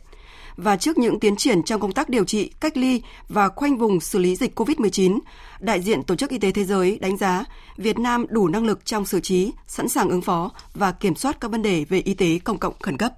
Và 0.55 0.77
trước 0.77 0.97
những 0.97 1.19
tiến 1.19 1.35
triển 1.35 1.63
trong 1.63 1.81
công 1.81 1.91
tác 1.91 2.09
điều 2.09 2.25
trị, 2.25 2.51
cách 2.59 2.77
ly 2.77 3.01
và 3.29 3.49
khoanh 3.49 3.77
vùng 3.77 3.99
xử 3.99 4.19
lý 4.19 4.35
dịch 4.35 4.59
COVID-19, 4.59 5.19
đại 5.59 5.81
diện 5.81 6.03
Tổ 6.03 6.15
chức 6.15 6.29
Y 6.29 6.37
tế 6.37 6.51
Thế 6.51 6.63
giới 6.63 6.99
đánh 6.99 7.17
giá 7.17 7.43
Việt 7.77 7.99
Nam 7.99 8.25
đủ 8.29 8.47
năng 8.47 8.65
lực 8.65 8.85
trong 8.85 9.05
xử 9.05 9.19
trí, 9.19 9.51
sẵn 9.67 9.89
sàng 9.89 10.09
ứng 10.09 10.21
phó 10.21 10.51
và 10.73 10.91
kiểm 10.91 11.15
soát 11.15 11.39
các 11.39 11.51
vấn 11.51 11.61
đề 11.61 11.85
về 11.89 11.99
y 11.99 12.13
tế 12.13 12.39
công 12.43 12.57
cộng 12.57 12.73
khẩn 12.79 12.97
cấp. 12.97 13.13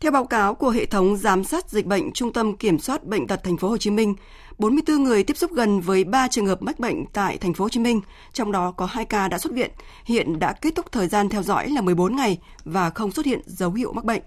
Theo 0.00 0.12
báo 0.12 0.24
cáo 0.24 0.54
của 0.54 0.70
hệ 0.70 0.86
thống 0.86 1.16
giám 1.16 1.44
sát 1.44 1.70
dịch 1.70 1.86
bệnh 1.86 2.12
Trung 2.12 2.32
tâm 2.32 2.56
Kiểm 2.56 2.78
soát 2.78 3.04
bệnh 3.04 3.26
tật 3.26 3.40
thành 3.44 3.56
phố 3.56 3.68
Hồ 3.68 3.76
Chí 3.76 3.90
Minh, 3.90 4.14
44 4.58 5.04
người 5.04 5.24
tiếp 5.24 5.36
xúc 5.36 5.52
gần 5.52 5.80
với 5.80 6.04
3 6.04 6.28
trường 6.28 6.46
hợp 6.46 6.62
mắc 6.62 6.78
bệnh 6.78 7.06
tại 7.12 7.38
thành 7.38 7.54
phố 7.54 7.64
Hồ 7.64 7.68
Chí 7.68 7.80
Minh, 7.80 8.00
trong 8.32 8.52
đó 8.52 8.70
có 8.76 8.86
2 8.86 9.04
ca 9.04 9.28
đã 9.28 9.38
xuất 9.38 9.52
viện, 9.52 9.70
hiện 10.04 10.38
đã 10.38 10.52
kết 10.52 10.74
thúc 10.74 10.92
thời 10.92 11.08
gian 11.08 11.28
theo 11.28 11.42
dõi 11.42 11.70
là 11.70 11.80
14 11.80 12.16
ngày 12.16 12.38
và 12.64 12.90
không 12.90 13.12
xuất 13.12 13.26
hiện 13.26 13.40
dấu 13.46 13.72
hiệu 13.72 13.92
mắc 13.92 14.04
bệnh. 14.04 14.22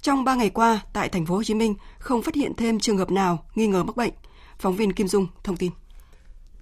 Trong 0.00 0.24
3 0.24 0.34
ngày 0.34 0.50
qua, 0.50 0.80
tại 0.92 1.08
thành 1.08 1.26
phố 1.26 1.34
Hồ 1.34 1.42
Chí 1.42 1.54
Minh 1.54 1.74
không 1.98 2.22
phát 2.22 2.34
hiện 2.34 2.54
thêm 2.54 2.80
trường 2.80 2.98
hợp 2.98 3.10
nào 3.10 3.44
nghi 3.54 3.66
ngờ 3.66 3.82
mắc 3.84 3.96
bệnh. 3.96 4.12
Phóng 4.58 4.76
viên 4.76 4.92
Kim 4.92 5.08
Dung 5.08 5.26
thông 5.44 5.56
tin. 5.56 5.70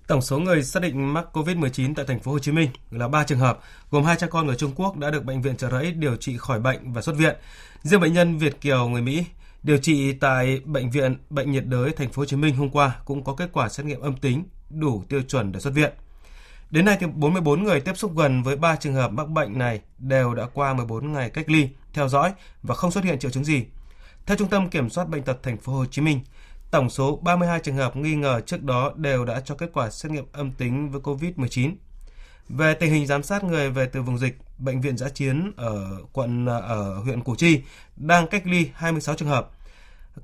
Tổng 0.06 0.22
số 0.22 0.38
người 0.38 0.62
xác 0.62 0.82
định 0.82 1.12
mắc 1.14 1.26
COVID-19 1.32 1.94
tại 1.94 2.04
thành 2.08 2.20
phố 2.20 2.32
Hồ 2.32 2.38
Chí 2.38 2.52
Minh 2.52 2.70
là 2.90 3.08
3 3.08 3.24
trường 3.24 3.38
hợp, 3.38 3.58
gồm 3.90 4.04
hai 4.04 4.16
cha 4.16 4.26
con 4.26 4.46
người 4.46 4.56
Trung 4.56 4.72
Quốc 4.76 4.96
đã 4.96 5.10
được 5.10 5.24
bệnh 5.24 5.42
viện 5.42 5.56
Trợ 5.56 5.70
Rẫy 5.70 5.92
điều 5.92 6.16
trị 6.16 6.36
khỏi 6.38 6.60
bệnh 6.60 6.92
và 6.92 7.02
xuất 7.02 7.16
viện. 7.16 7.36
Riêng 7.82 8.00
bệnh 8.00 8.12
nhân 8.12 8.38
Việt 8.38 8.60
Kiều 8.60 8.88
người 8.88 9.02
Mỹ 9.02 9.24
điều 9.62 9.78
trị 9.78 10.12
tại 10.12 10.60
bệnh 10.64 10.90
viện 10.90 11.16
Bệnh 11.30 11.52
nhiệt 11.52 11.66
đới 11.66 11.92
thành 11.92 12.12
phố 12.12 12.22
Hồ 12.22 12.26
Chí 12.26 12.36
Minh 12.36 12.56
hôm 12.56 12.70
qua 12.70 12.96
cũng 13.04 13.24
có 13.24 13.34
kết 13.34 13.50
quả 13.52 13.68
xét 13.68 13.86
nghiệm 13.86 14.00
âm 14.00 14.16
tính 14.16 14.44
đủ 14.70 15.04
tiêu 15.08 15.22
chuẩn 15.22 15.52
để 15.52 15.60
xuất 15.60 15.74
viện. 15.74 15.92
Đến 16.70 16.84
nay 16.84 16.96
thì 17.00 17.06
44 17.06 17.62
người 17.62 17.80
tiếp 17.80 17.96
xúc 17.96 18.16
gần 18.16 18.42
với 18.42 18.56
3 18.56 18.76
trường 18.76 18.94
hợp 18.94 19.12
mắc 19.12 19.28
bệnh 19.28 19.58
này 19.58 19.80
đều 19.98 20.34
đã 20.34 20.46
qua 20.54 20.74
14 20.74 21.12
ngày 21.12 21.30
cách 21.30 21.50
ly, 21.50 21.68
theo 21.92 22.08
dõi 22.08 22.32
và 22.62 22.74
không 22.74 22.90
xuất 22.90 23.04
hiện 23.04 23.18
triệu 23.18 23.30
chứng 23.30 23.44
gì. 23.44 23.64
Theo 24.26 24.36
Trung 24.36 24.48
tâm 24.48 24.68
Kiểm 24.68 24.90
soát 24.90 25.08
bệnh 25.08 25.22
tật 25.22 25.42
thành 25.42 25.58
phố 25.58 25.72
Hồ 25.72 25.86
Chí 25.86 26.02
Minh, 26.02 26.20
tổng 26.74 26.90
số 26.90 27.16
32 27.22 27.60
trường 27.60 27.76
hợp 27.76 27.96
nghi 27.96 28.14
ngờ 28.14 28.40
trước 28.46 28.62
đó 28.62 28.92
đều 28.96 29.24
đã 29.24 29.40
cho 29.40 29.54
kết 29.54 29.70
quả 29.72 29.90
xét 29.90 30.12
nghiệm 30.12 30.24
âm 30.32 30.52
tính 30.52 30.90
với 30.90 31.00
COVID-19. 31.00 31.72
Về 32.48 32.74
tình 32.74 32.92
hình 32.92 33.06
giám 33.06 33.22
sát 33.22 33.44
người 33.44 33.70
về 33.70 33.86
từ 33.86 34.02
vùng 34.02 34.18
dịch, 34.18 34.38
bệnh 34.58 34.80
viện 34.80 34.96
giã 34.96 35.08
chiến 35.08 35.52
ở 35.56 35.98
quận 36.12 36.46
ở 36.46 36.94
huyện 36.98 37.20
Củ 37.20 37.34
Chi 37.36 37.62
đang 37.96 38.26
cách 38.26 38.46
ly 38.46 38.70
26 38.74 39.14
trường 39.14 39.28
hợp. 39.28 39.50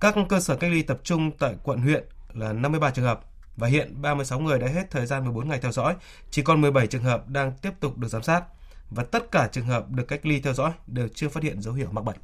Các 0.00 0.14
cơ 0.28 0.40
sở 0.40 0.57
cách 0.57 0.71
ly 0.71 0.83
tập 0.83 1.00
trung 1.02 1.30
tại 1.38 1.54
quận 1.62 1.78
huyện 1.80 2.04
là 2.35 2.52
53 2.52 2.90
trường 2.90 3.04
hợp 3.04 3.21
và 3.57 3.69
hiện 3.69 4.02
36 4.02 4.40
người 4.40 4.59
đã 4.59 4.66
hết 4.66 4.90
thời 4.90 5.07
gian 5.07 5.25
14 5.25 5.49
ngày 5.49 5.59
theo 5.62 5.73
dõi, 5.73 5.95
chỉ 6.30 6.42
còn 6.42 6.61
17 6.61 6.87
trường 6.87 7.04
hợp 7.04 7.28
đang 7.28 7.52
tiếp 7.52 7.73
tục 7.80 7.99
được 7.99 8.09
giám 8.09 8.23
sát 8.23 8.45
và 8.90 9.04
tất 9.04 9.30
cả 9.30 9.49
trường 9.52 9.66
hợp 9.66 9.90
được 9.90 10.04
cách 10.09 10.26
ly 10.26 10.40
theo 10.40 10.52
dõi 10.52 10.73
đều 10.87 11.09
chưa 11.14 11.28
phát 11.28 11.42
hiện 11.42 11.62
dấu 11.62 11.75
hiệu 11.75 11.88
mắc 11.90 12.04
bệnh. 12.04 12.16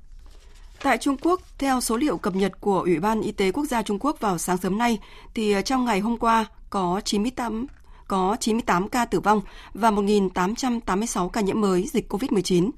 Tại 0.83 0.99
Trung 0.99 1.17
Quốc, 1.23 1.41
theo 1.59 1.81
số 1.81 1.97
liệu 1.97 2.19
cập 2.19 2.37
nhật 2.37 2.53
của 2.61 2.81
Ủy 2.81 3.01
ban 3.01 3.21
Y 3.21 3.33
tế 3.33 3.53
Quốc 3.53 3.65
gia 3.65 3.83
Trung 3.83 3.99
Quốc 4.01 4.21
vào 4.21 4.39
sáng 4.39 4.59
sớm 4.59 4.79
nay, 4.79 4.99
thì 5.35 5.53
ờ, 5.53 5.63
trong 5.63 5.85
ngày 5.85 6.01
hôm 6.01 6.19
qua 6.19 6.47
có 6.71 7.01
98 7.05 7.67
có 8.09 8.37
98 8.41 8.89
ca 8.89 9.05
tử 9.05 9.21
vong 9.21 9.41
và 9.75 9.91
1.886 9.91 11.29
ca 11.29 11.41
nhiễm 11.41 11.61
mới 11.61 11.89
dịch 11.93 12.13
COVID-19. 12.13 12.71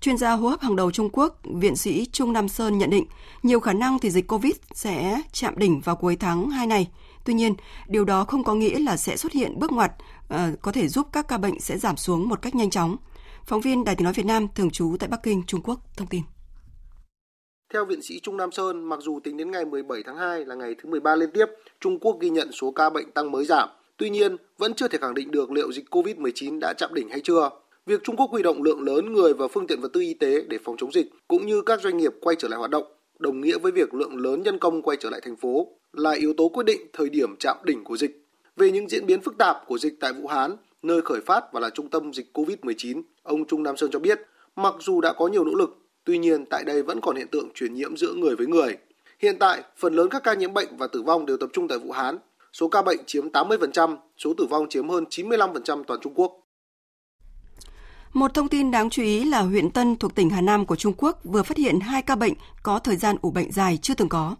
Chuyên 0.00 0.16
gia 0.16 0.32
hô 0.32 0.48
hấp 0.48 0.60
hàng 0.60 0.76
đầu 0.76 0.90
Trung 0.90 1.08
Quốc, 1.12 1.38
viện 1.44 1.76
sĩ 1.76 2.06
Trung 2.12 2.32
Nam 2.32 2.48
Sơn 2.48 2.78
nhận 2.78 2.90
định, 2.90 3.04
nhiều 3.42 3.60
khả 3.60 3.72
năng 3.72 3.98
thì 3.98 4.10
dịch 4.10 4.26
COVID 4.26 4.52
sẽ 4.74 5.22
chạm 5.32 5.58
đỉnh 5.58 5.80
vào 5.80 5.96
cuối 5.96 6.16
tháng 6.16 6.50
2 6.50 6.66
này. 6.66 6.88
Tuy 7.24 7.34
nhiên, 7.34 7.54
điều 7.86 8.04
đó 8.04 8.24
không 8.24 8.44
có 8.44 8.54
nghĩa 8.54 8.78
là 8.78 8.96
sẽ 8.96 9.16
xuất 9.16 9.32
hiện 9.32 9.58
bước 9.58 9.72
ngoặt 9.72 9.92
ờ, 10.28 10.50
có 10.62 10.72
thể 10.72 10.88
giúp 10.88 11.06
các 11.12 11.28
ca 11.28 11.38
bệnh 11.38 11.60
sẽ 11.60 11.78
giảm 11.78 11.96
xuống 11.96 12.28
một 12.28 12.42
cách 12.42 12.54
nhanh 12.54 12.70
chóng. 12.70 12.96
Phóng 13.46 13.60
viên 13.60 13.84
Đài 13.84 13.94
tiếng 13.94 14.04
nói 14.04 14.12
Việt 14.12 14.26
Nam 14.26 14.48
thường 14.54 14.70
trú 14.70 14.96
tại 15.00 15.08
Bắc 15.08 15.22
Kinh, 15.22 15.42
Trung 15.46 15.62
Quốc 15.64 15.80
thông 15.96 16.08
tin. 16.08 16.22
Theo 17.72 17.84
viện 17.84 18.02
sĩ 18.02 18.20
Trung 18.20 18.36
Nam 18.36 18.52
Sơn, 18.52 18.84
mặc 18.84 19.00
dù 19.02 19.20
tính 19.20 19.36
đến 19.36 19.50
ngày 19.50 19.64
17 19.64 20.02
tháng 20.02 20.16
2 20.16 20.44
là 20.44 20.54
ngày 20.54 20.74
thứ 20.74 20.88
13 20.88 21.14
liên 21.14 21.30
tiếp, 21.30 21.46
Trung 21.80 21.98
Quốc 21.98 22.20
ghi 22.20 22.30
nhận 22.30 22.52
số 22.52 22.70
ca 22.70 22.90
bệnh 22.90 23.10
tăng 23.10 23.30
mới 23.30 23.44
giảm. 23.44 23.68
Tuy 23.96 24.10
nhiên, 24.10 24.36
vẫn 24.58 24.74
chưa 24.74 24.88
thể 24.88 24.98
khẳng 24.98 25.14
định 25.14 25.30
được 25.30 25.50
liệu 25.52 25.72
dịch 25.72 25.84
COVID-19 25.90 26.58
đã 26.58 26.72
chạm 26.72 26.94
đỉnh 26.94 27.08
hay 27.08 27.20
chưa. 27.20 27.50
Việc 27.86 28.04
Trung 28.04 28.16
Quốc 28.16 28.30
huy 28.30 28.42
động 28.42 28.62
lượng 28.62 28.82
lớn 28.82 29.12
người 29.12 29.34
và 29.34 29.48
phương 29.48 29.66
tiện 29.66 29.80
vật 29.80 29.92
tư 29.92 30.00
y 30.00 30.14
tế 30.14 30.42
để 30.48 30.58
phòng 30.64 30.76
chống 30.78 30.92
dịch 30.92 31.06
cũng 31.28 31.46
như 31.46 31.62
các 31.62 31.80
doanh 31.80 31.96
nghiệp 31.96 32.12
quay 32.20 32.36
trở 32.36 32.48
lại 32.48 32.58
hoạt 32.58 32.70
động 32.70 32.84
đồng 33.18 33.40
nghĩa 33.40 33.58
với 33.58 33.72
việc 33.72 33.94
lượng 33.94 34.16
lớn 34.16 34.42
nhân 34.42 34.58
công 34.58 34.82
quay 34.82 34.96
trở 35.00 35.10
lại 35.10 35.20
thành 35.24 35.36
phố 35.36 35.68
là 35.92 36.10
yếu 36.10 36.32
tố 36.36 36.48
quyết 36.48 36.66
định 36.66 36.80
thời 36.92 37.10
điểm 37.10 37.36
chạm 37.40 37.56
đỉnh 37.64 37.84
của 37.84 37.96
dịch. 37.96 38.24
Về 38.56 38.70
những 38.70 38.88
diễn 38.88 39.06
biến 39.06 39.20
phức 39.20 39.38
tạp 39.38 39.56
của 39.66 39.78
dịch 39.78 39.94
tại 40.00 40.12
Vũ 40.12 40.26
Hán, 40.26 40.56
nơi 40.82 41.02
khởi 41.02 41.20
phát 41.20 41.52
và 41.52 41.60
là 41.60 41.70
trung 41.70 41.90
tâm 41.90 42.12
dịch 42.12 42.30
COVID-19, 42.34 43.02
ông 43.22 43.46
Trung 43.46 43.62
Nam 43.62 43.76
Sơn 43.76 43.90
cho 43.92 43.98
biết, 43.98 44.20
mặc 44.56 44.74
dù 44.80 45.00
đã 45.00 45.12
có 45.12 45.28
nhiều 45.28 45.44
nỗ 45.44 45.54
lực, 45.54 45.78
tuy 46.08 46.18
nhiên 46.18 46.46
tại 46.46 46.64
đây 46.64 46.82
vẫn 46.82 47.00
còn 47.00 47.16
hiện 47.16 47.28
tượng 47.28 47.48
truyền 47.54 47.74
nhiễm 47.74 47.96
giữa 47.96 48.14
người 48.14 48.36
với 48.36 48.46
người. 48.46 48.76
Hiện 49.18 49.36
tại, 49.38 49.62
phần 49.76 49.94
lớn 49.94 50.08
các 50.10 50.22
ca 50.24 50.34
nhiễm 50.34 50.54
bệnh 50.54 50.76
và 50.76 50.86
tử 50.86 51.02
vong 51.02 51.26
đều 51.26 51.36
tập 51.36 51.50
trung 51.52 51.68
tại 51.68 51.78
Vũ 51.78 51.92
Hán. 51.92 52.18
Số 52.52 52.68
ca 52.68 52.82
bệnh 52.82 52.98
chiếm 53.06 53.28
80%, 53.28 53.96
số 54.18 54.34
tử 54.38 54.46
vong 54.50 54.68
chiếm 54.68 54.88
hơn 54.88 55.04
95% 55.10 55.84
toàn 55.84 56.00
Trung 56.02 56.14
Quốc. 56.14 56.40
Một 58.12 58.34
thông 58.34 58.48
tin 58.48 58.70
đáng 58.70 58.90
chú 58.90 59.02
ý 59.02 59.24
là 59.24 59.40
huyện 59.40 59.70
Tân 59.70 59.96
thuộc 59.96 60.14
tỉnh 60.14 60.30
Hà 60.30 60.40
Nam 60.40 60.66
của 60.66 60.76
Trung 60.76 60.92
Quốc 60.96 61.20
vừa 61.24 61.42
phát 61.42 61.56
hiện 61.56 61.80
hai 61.80 62.02
ca 62.02 62.16
bệnh 62.16 62.34
có 62.62 62.78
thời 62.78 62.96
gian 62.96 63.16
ủ 63.22 63.30
bệnh 63.30 63.52
dài 63.52 63.78
chưa 63.82 63.94
từng 63.94 64.08
có. 64.08 64.36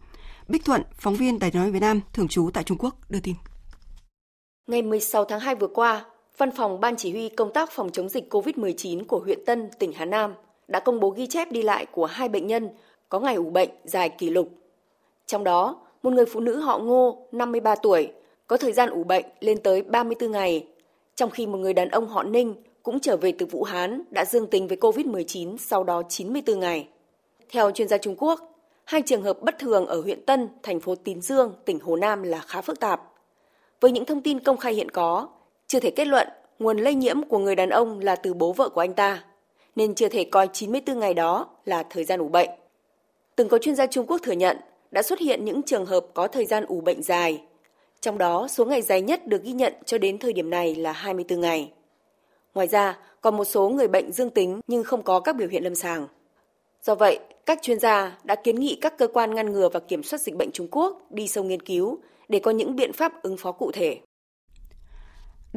Bích 0.48 0.64
Thuận, 0.64 0.82
phóng 0.98 1.16
viên 1.16 1.38
Đài 1.38 1.50
nói 1.54 1.70
Việt 1.70 1.80
Nam 1.80 2.00
thường 2.12 2.28
trú 2.28 2.50
tại 2.54 2.64
Trung 2.64 2.78
Quốc 2.78 2.94
đưa 3.08 3.20
tin. 3.20 3.34
Ngày 4.66 4.82
16 4.82 5.24
tháng 5.24 5.40
2 5.40 5.54
vừa 5.54 5.68
qua, 5.74 6.04
Văn 6.38 6.50
phòng 6.56 6.80
Ban 6.80 6.96
Chỉ 6.96 7.10
huy 7.10 7.28
Công 7.28 7.52
tác 7.52 7.70
phòng 7.72 7.90
chống 7.92 8.08
dịch 8.08 8.34
COVID-19 8.34 9.04
của 9.04 9.18
huyện 9.18 9.44
Tân, 9.46 9.70
tỉnh 9.78 9.92
Hà 9.92 10.04
Nam 10.04 10.34
đã 10.68 10.80
công 10.80 11.00
bố 11.00 11.10
ghi 11.10 11.26
chép 11.26 11.52
đi 11.52 11.62
lại 11.62 11.86
của 11.86 12.06
hai 12.06 12.28
bệnh 12.28 12.46
nhân 12.46 12.68
có 13.08 13.20
ngày 13.20 13.34
ủ 13.34 13.50
bệnh 13.50 13.70
dài 13.84 14.08
kỷ 14.08 14.30
lục. 14.30 14.48
Trong 15.26 15.44
đó, 15.44 15.80
một 16.02 16.12
người 16.12 16.26
phụ 16.26 16.40
nữ 16.40 16.60
họ 16.60 16.78
Ngô, 16.78 17.26
53 17.32 17.74
tuổi, 17.74 18.12
có 18.46 18.56
thời 18.56 18.72
gian 18.72 18.90
ủ 18.90 19.04
bệnh 19.04 19.24
lên 19.40 19.62
tới 19.62 19.82
34 19.82 20.32
ngày, 20.32 20.66
trong 21.14 21.30
khi 21.30 21.46
một 21.46 21.58
người 21.58 21.74
đàn 21.74 21.88
ông 21.88 22.08
họ 22.08 22.22
Ninh 22.22 22.54
cũng 22.82 23.00
trở 23.00 23.16
về 23.16 23.32
từ 23.32 23.46
Vũ 23.46 23.62
Hán 23.62 24.02
đã 24.10 24.24
dương 24.24 24.46
tính 24.46 24.68
với 24.68 24.76
COVID-19 24.76 25.56
sau 25.56 25.84
đó 25.84 26.02
94 26.08 26.60
ngày. 26.60 26.88
Theo 27.50 27.70
chuyên 27.70 27.88
gia 27.88 27.98
Trung 27.98 28.14
Quốc, 28.18 28.40
hai 28.84 29.02
trường 29.02 29.22
hợp 29.22 29.42
bất 29.42 29.58
thường 29.58 29.86
ở 29.86 30.00
huyện 30.00 30.26
Tân, 30.26 30.48
thành 30.62 30.80
phố 30.80 30.94
Tín 30.94 31.20
Dương, 31.20 31.52
tỉnh 31.64 31.80
Hồ 31.80 31.96
Nam 31.96 32.22
là 32.22 32.38
khá 32.38 32.60
phức 32.60 32.80
tạp. 32.80 33.12
Với 33.80 33.90
những 33.90 34.04
thông 34.04 34.22
tin 34.22 34.40
công 34.40 34.56
khai 34.56 34.74
hiện 34.74 34.90
có, 34.90 35.28
chưa 35.66 35.80
thể 35.80 35.90
kết 35.90 36.06
luận 36.06 36.28
nguồn 36.58 36.78
lây 36.78 36.94
nhiễm 36.94 37.22
của 37.22 37.38
người 37.38 37.54
đàn 37.54 37.70
ông 37.70 38.00
là 38.00 38.16
từ 38.16 38.34
bố 38.34 38.52
vợ 38.52 38.68
của 38.68 38.80
anh 38.80 38.94
ta, 38.94 39.24
nên 39.78 39.94
chưa 39.94 40.08
thể 40.08 40.24
coi 40.24 40.48
94 40.52 40.98
ngày 40.98 41.14
đó 41.14 41.46
là 41.64 41.82
thời 41.82 42.04
gian 42.04 42.20
ủ 42.20 42.28
bệnh. 42.28 42.48
Từng 43.36 43.48
có 43.48 43.58
chuyên 43.58 43.74
gia 43.74 43.86
Trung 43.86 44.06
Quốc 44.06 44.18
thừa 44.22 44.32
nhận 44.32 44.56
đã 44.90 45.02
xuất 45.02 45.18
hiện 45.18 45.44
những 45.44 45.62
trường 45.62 45.86
hợp 45.86 46.06
có 46.14 46.28
thời 46.28 46.46
gian 46.46 46.64
ủ 46.64 46.80
bệnh 46.80 47.02
dài. 47.02 47.42
Trong 48.00 48.18
đó, 48.18 48.48
số 48.48 48.64
ngày 48.64 48.82
dài 48.82 49.02
nhất 49.02 49.26
được 49.26 49.42
ghi 49.42 49.52
nhận 49.52 49.72
cho 49.84 49.98
đến 49.98 50.18
thời 50.18 50.32
điểm 50.32 50.50
này 50.50 50.74
là 50.74 50.92
24 50.92 51.40
ngày. 51.40 51.72
Ngoài 52.54 52.66
ra, 52.66 52.98
còn 53.20 53.36
một 53.36 53.44
số 53.44 53.68
người 53.68 53.88
bệnh 53.88 54.12
dương 54.12 54.30
tính 54.30 54.60
nhưng 54.66 54.84
không 54.84 55.02
có 55.02 55.20
các 55.20 55.36
biểu 55.36 55.48
hiện 55.48 55.64
lâm 55.64 55.74
sàng. 55.74 56.06
Do 56.82 56.94
vậy, 56.94 57.18
các 57.46 57.58
chuyên 57.62 57.78
gia 57.78 58.18
đã 58.24 58.34
kiến 58.34 58.60
nghị 58.60 58.78
các 58.80 58.98
cơ 58.98 59.06
quan 59.06 59.34
ngăn 59.34 59.52
ngừa 59.52 59.68
và 59.68 59.80
kiểm 59.80 60.02
soát 60.02 60.18
dịch 60.18 60.34
bệnh 60.34 60.50
Trung 60.52 60.68
Quốc 60.70 61.02
đi 61.10 61.28
sâu 61.28 61.44
nghiên 61.44 61.62
cứu 61.62 61.98
để 62.28 62.38
có 62.38 62.50
những 62.50 62.76
biện 62.76 62.92
pháp 62.92 63.22
ứng 63.22 63.36
phó 63.36 63.52
cụ 63.52 63.70
thể. 63.72 63.98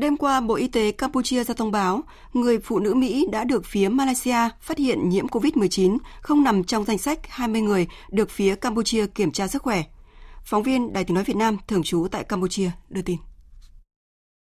Đêm 0.02 0.18
qua, 0.18 0.42
Bộ 0.42 0.56
Y 0.56 0.68
tế 0.68 0.92
Campuchia 0.92 1.44
ra 1.44 1.54
thông 1.54 1.72
báo, 1.72 2.04
người 2.34 2.60
phụ 2.60 2.80
nữ 2.80 2.94
Mỹ 2.94 3.26
đã 3.32 3.44
được 3.44 3.66
phía 3.66 3.90
Malaysia 3.90 4.50
phát 4.62 4.78
hiện 4.78 5.10
nhiễm 5.10 5.28
COVID-19 5.28 5.98
không 6.22 6.44
nằm 6.44 6.64
trong 6.64 6.86
danh 6.86 6.98
sách 6.98 7.20
20 7.28 7.62
người 7.62 7.88
được 8.12 8.30
phía 8.30 8.56
Campuchia 8.56 9.08
kiểm 9.08 9.32
tra 9.32 9.48
sức 9.48 9.62
khỏe. 9.62 9.84
Phóng 10.44 10.64
viên 10.64 10.94
Đài 10.94 11.04
tiếng 11.04 11.16
nói 11.16 11.24
Việt 11.24 11.36
Nam 11.36 11.58
thường 11.68 11.84
trú 11.84 12.08
tại 12.12 12.24
Campuchia 12.24 12.70
đưa 12.90 13.02
tin. 13.02 13.18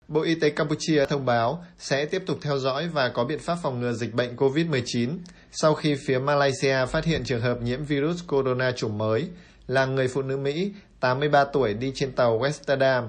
Bộ 0.08 0.22
Y 0.22 0.36
tế 0.36 0.50
Campuchia 0.50 1.06
thông 1.06 1.26
báo 1.26 1.64
sẽ 1.78 2.06
tiếp 2.06 2.24
tục 2.28 2.38
theo 2.42 2.60
dõi 2.60 2.88
và 2.88 3.10
có 3.10 3.26
biện 3.26 3.40
pháp 3.40 3.58
phòng 3.64 3.80
ngừa 3.80 3.94
dịch 3.94 4.14
bệnh 4.14 4.36
COVID-19 4.36 5.10
sau 5.52 5.74
khi 5.74 5.96
phía 5.96 6.20
Malaysia 6.20 6.86
phát 6.86 7.06
hiện 7.06 7.24
trường 7.26 7.42
hợp 7.42 7.62
nhiễm 7.62 7.84
virus 7.84 8.24
corona 8.28 8.72
chủng 8.72 8.98
mới 8.98 9.28
là 9.68 9.86
người 9.86 10.08
phụ 10.08 10.22
nữ 10.22 10.38
Mỹ 10.38 10.72
83 11.00 11.46
tuổi 11.46 11.74
đi 11.74 11.92
trên 11.96 12.12
tàu 12.12 12.40
Westerdam. 12.40 13.08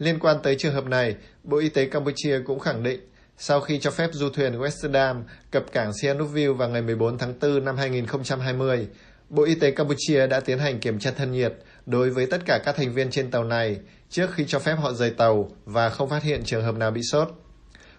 Liên 0.00 0.18
quan 0.18 0.36
tới 0.42 0.56
trường 0.58 0.74
hợp 0.74 0.86
này, 0.86 1.16
Bộ 1.44 1.58
Y 1.58 1.68
tế 1.68 1.86
Campuchia 1.86 2.40
cũng 2.46 2.58
khẳng 2.58 2.82
định 2.82 3.00
sau 3.38 3.60
khi 3.60 3.78
cho 3.78 3.90
phép 3.90 4.10
du 4.12 4.28
thuyền 4.30 4.58
Westerdam 4.58 5.22
cập 5.50 5.72
cảng 5.72 5.92
Sihanoukville 5.92 6.52
vào 6.52 6.68
ngày 6.68 6.82
14 6.82 7.18
tháng 7.18 7.34
4 7.40 7.64
năm 7.64 7.76
2020, 7.76 8.88
Bộ 9.28 9.44
Y 9.44 9.54
tế 9.54 9.70
Campuchia 9.70 10.26
đã 10.26 10.40
tiến 10.40 10.58
hành 10.58 10.80
kiểm 10.80 10.98
tra 10.98 11.10
thân 11.10 11.32
nhiệt 11.32 11.52
đối 11.86 12.10
với 12.10 12.26
tất 12.26 12.38
cả 12.46 12.60
các 12.64 12.76
thành 12.76 12.92
viên 12.92 13.10
trên 13.10 13.30
tàu 13.30 13.44
này 13.44 13.76
trước 14.10 14.30
khi 14.34 14.44
cho 14.48 14.58
phép 14.58 14.74
họ 14.74 14.92
rời 14.92 15.10
tàu 15.10 15.50
và 15.64 15.88
không 15.88 16.08
phát 16.08 16.22
hiện 16.22 16.42
trường 16.44 16.64
hợp 16.64 16.76
nào 16.76 16.90
bị 16.90 17.00
sốt. 17.02 17.28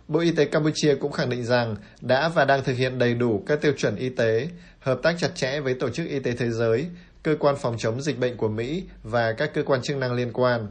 Bộ 0.08 0.20
Y 0.20 0.32
tế 0.32 0.46
Campuchia 0.46 0.96
cũng 0.96 1.12
khẳng 1.12 1.30
định 1.30 1.44
rằng 1.44 1.76
đã 2.02 2.30
và 2.30 2.46
đang 2.46 2.64
thực 2.64 2.78
hiện 2.78 3.00
đầy 3.00 3.14
đủ 3.14 3.44
các 3.48 3.62
tiêu 3.62 3.74
chuẩn 3.78 3.96
y 3.96 4.10
tế, 4.10 4.48
hợp 4.80 5.00
tác 5.04 5.16
chặt 5.20 5.36
chẽ 5.36 5.60
với 5.60 5.74
Tổ 5.74 5.90
chức 5.90 6.08
Y 6.08 6.20
tế 6.20 6.32
Thế 6.32 6.50
giới, 6.50 6.86
cơ 7.24 7.36
quan 7.40 7.56
phòng 7.62 7.78
chống 7.78 8.02
dịch 8.02 8.20
bệnh 8.20 8.38
của 8.38 8.50
Mỹ 8.50 8.84
và 9.04 9.34
các 9.34 9.54
cơ 9.54 9.64
quan 9.64 9.82
chức 9.82 9.98
năng 9.98 10.14
liên 10.14 10.34
quan. 10.34 10.68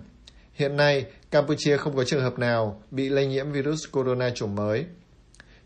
Hiện 0.61 0.77
nay, 0.77 1.05
Campuchia 1.31 1.77
không 1.77 1.97
có 1.97 2.05
trường 2.05 2.23
hợp 2.23 2.39
nào 2.39 2.83
bị 2.91 3.09
lây 3.09 3.27
nhiễm 3.27 3.53
virus 3.53 3.85
corona 3.93 4.31
chủng 4.31 4.55
mới. 4.55 4.85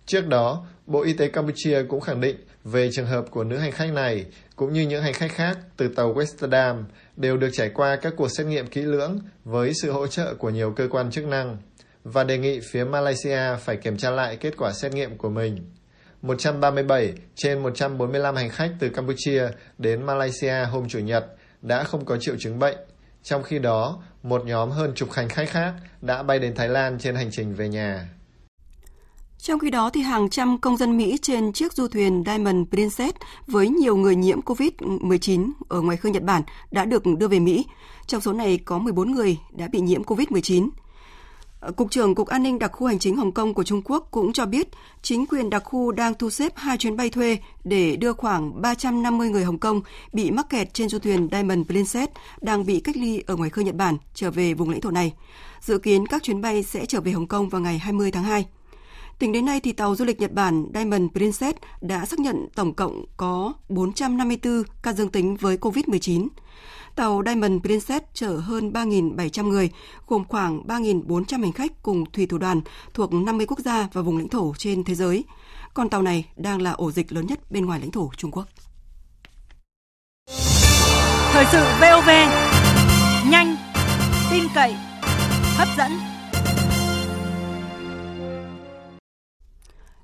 Trước 0.07 0.27
đó, 0.29 0.67
Bộ 0.87 1.03
Y 1.03 1.13
tế 1.13 1.29
Campuchia 1.29 1.83
cũng 1.89 2.01
khẳng 2.01 2.21
định 2.21 2.37
về 2.65 2.91
trường 2.93 3.07
hợp 3.07 3.25
của 3.31 3.45
nữ 3.45 3.57
hành 3.57 3.73
khách 3.73 3.93
này, 3.93 4.25
cũng 4.57 4.73
như 4.73 4.83
những 4.83 5.03
hành 5.03 5.13
khách 5.13 5.33
khác 5.33 5.59
từ 5.77 5.89
tàu 5.89 6.15
Westerdam, 6.15 6.85
đều 7.17 7.37
được 7.37 7.49
trải 7.53 7.71
qua 7.75 7.97
các 7.97 8.13
cuộc 8.17 8.29
xét 8.29 8.47
nghiệm 8.47 8.67
kỹ 8.67 8.83
lưỡng 8.83 9.21
với 9.45 9.73
sự 9.83 9.93
hỗ 9.93 10.07
trợ 10.07 10.35
của 10.35 10.51
nhiều 10.51 10.73
cơ 10.77 10.89
quan 10.91 11.11
chức 11.11 11.25
năng 11.25 11.57
và 12.05 12.25
đề 12.25 12.39
nghị 12.39 12.61
phía 12.61 12.85
Malaysia 12.85 13.57
phải 13.61 13.77
kiểm 13.77 13.97
tra 13.97 14.11
lại 14.11 14.37
kết 14.37 14.55
quả 14.57 14.73
xét 14.73 14.93
nghiệm 14.93 15.19
của 15.19 15.31
mình. 15.31 15.71
137 16.23 17.13
trên 17.35 17.63
145 17.63 18.37
hành 18.37 18.51
khách 18.51 18.71
từ 18.81 18.89
Campuchia 18.89 19.49
đến 19.79 20.03
Malaysia 20.03 20.65
hôm 20.65 20.89
Chủ 20.89 20.99
nhật 20.99 21.25
đã 21.63 21.85
không 21.85 22.05
có 22.05 22.17
triệu 22.17 22.35
chứng 22.39 22.59
bệnh, 22.59 22.77
trong 23.23 23.43
khi 23.43 23.59
đó 23.59 24.03
một 24.25 24.47
nhóm 24.47 24.71
hơn 24.71 24.93
chục 24.95 25.13
hành 25.13 25.29
khách 25.29 25.49
khác 25.51 25.75
đã 26.03 26.23
bay 26.23 26.39
đến 26.39 26.55
Thái 26.55 26.69
Lan 26.69 26.99
trên 26.99 27.15
hành 27.15 27.31
trình 27.33 27.55
về 27.55 27.69
nhà. 27.69 28.09
Trong 29.39 29.59
khi 29.59 29.71
đó, 29.71 29.91
thì 29.91 30.01
hàng 30.01 30.31
trăm 30.31 30.59
công 30.59 30.77
dân 30.77 30.97
Mỹ 30.97 31.19
trên 31.23 31.53
chiếc 31.53 31.73
du 31.73 31.89
thuyền 31.89 32.23
Diamond 32.27 32.69
Princess 32.71 33.17
với 33.47 33.69
nhiều 33.69 33.97
người 33.97 34.17
nhiễm 34.17 34.41
COVID-19 34.41 35.51
ở 35.69 35.81
ngoài 35.81 35.97
khơi 35.97 36.13
Nhật 36.13 36.23
Bản 36.23 36.43
đã 36.71 36.85
được 36.85 37.03
đưa 37.19 37.29
về 37.29 37.39
Mỹ. 37.39 37.67
Trong 38.07 38.21
số 38.21 38.33
này 38.33 38.59
có 38.65 38.79
14 38.79 39.13
người 39.13 39.39
đã 39.51 39.69
bị 39.69 39.81
nhiễm 39.81 40.03
COVID-19. 40.03 40.69
Cục 41.77 41.91
trưởng 41.91 42.15
Cục 42.15 42.29
An 42.29 42.43
ninh 42.43 42.59
đặc 42.59 42.73
khu 42.73 42.87
hành 42.87 42.99
chính 42.99 43.17
Hồng 43.17 43.33
Kông 43.33 43.55
của 43.55 43.63
Trung 43.63 43.83
Quốc 43.85 44.09
cũng 44.11 44.33
cho 44.33 44.47
biết 44.47 44.69
chính 45.03 45.27
quyền 45.27 45.51
đặc 45.51 45.63
khu 45.65 45.93
đang 45.93 46.15
thu 46.15 46.31
xếp 46.31 46.53
hai 46.57 46.79
chuyến 46.79 46.97
bay 46.97 47.11
thuê 47.11 47.39
để 47.65 47.97
đưa 47.97 48.13
khoảng 48.13 48.63
350 48.63 49.31
người 49.31 49.45
Hồng 49.45 49.59
Kông 49.59 49.81
bị 50.13 50.31
mắc 50.31 50.47
kẹt 50.49 50.75
trên 50.75 50.89
du 50.89 50.99
thuyền 50.99 51.29
Diamond 51.33 51.67
Princess 51.67 52.13
đang 52.41 52.67
bị 52.67 52.81
cách 52.81 52.97
ly 52.97 53.23
ở 53.27 53.37
ngoài 53.37 53.51
khơi 53.51 53.65
Nhật 53.65 53.75
Bản 53.75 53.97
trở 54.15 54.31
về 54.31 54.55
vùng 54.55 54.71
lãnh 54.71 54.81
thổ 54.81 54.91
này. 54.91 55.13
Dự 55.61 55.79
kiến 55.79 56.07
các 56.07 56.23
chuyến 56.23 56.41
bay 56.41 56.63
sẽ 56.63 56.87
trở 56.87 57.01
về 57.01 57.13
Hồng 57.13 57.29
Kông 57.29 57.49
vào 57.49 57.61
ngày 57.61 57.79
20 57.79 58.11
tháng 58.11 58.25
2. 58.25 58.47
Tính 59.19 59.33
đến 59.33 59.45
nay 59.45 59.61
thì 59.61 59.73
tàu 59.73 59.97
du 59.97 60.05
lịch 60.05 60.21
Nhật 60.21 60.33
Bản 60.33 60.67
Diamond 60.75 61.13
Princess 61.13 61.59
đã 61.81 62.07
xác 62.07 62.19
nhận 62.19 62.49
tổng 62.55 62.75
cộng 62.75 63.05
có 63.17 63.53
454 63.69 64.63
ca 64.83 64.93
dương 64.93 65.11
tính 65.11 65.37
với 65.37 65.57
COVID-19. 65.57 66.29
Tàu 66.95 67.23
Diamond 67.27 67.63
Princess 67.63 68.05
chở 68.15 68.37
hơn 68.37 68.73
3.700 68.73 69.49
người, 69.49 69.71
gồm 70.07 70.25
khoảng 70.29 70.63
3.400 70.67 71.41
hành 71.41 71.53
khách 71.53 71.83
cùng 71.83 72.05
thủy 72.13 72.27
thủ 72.27 72.39
đoàn 72.39 72.61
thuộc 72.95 73.13
50 73.13 73.47
quốc 73.47 73.59
gia 73.59 73.89
và 73.93 74.03
vùng 74.03 74.19
lãnh 74.19 74.29
thổ 74.29 74.55
trên 74.59 74.85
thế 74.85 74.95
giới. 74.95 75.25
Còn 75.75 75.89
tàu 75.89 76.03
này 76.03 76.25
đang 76.37 76.63
là 76.63 76.71
ổ 76.71 76.91
dịch 76.91 77.13
lớn 77.13 77.27
nhất 77.27 77.51
bên 77.51 77.67
ngoài 77.67 77.81
lãnh 77.81 77.91
thổ 77.91 78.11
Trung 78.17 78.31
Quốc. 78.31 78.45
Thời 81.33 81.45
sự 81.53 81.65
VOV, 81.81 82.09
nhanh, 83.31 83.57
tin 84.31 84.45
cậy, 84.55 84.75
hấp 85.57 85.69
dẫn. 85.79 85.93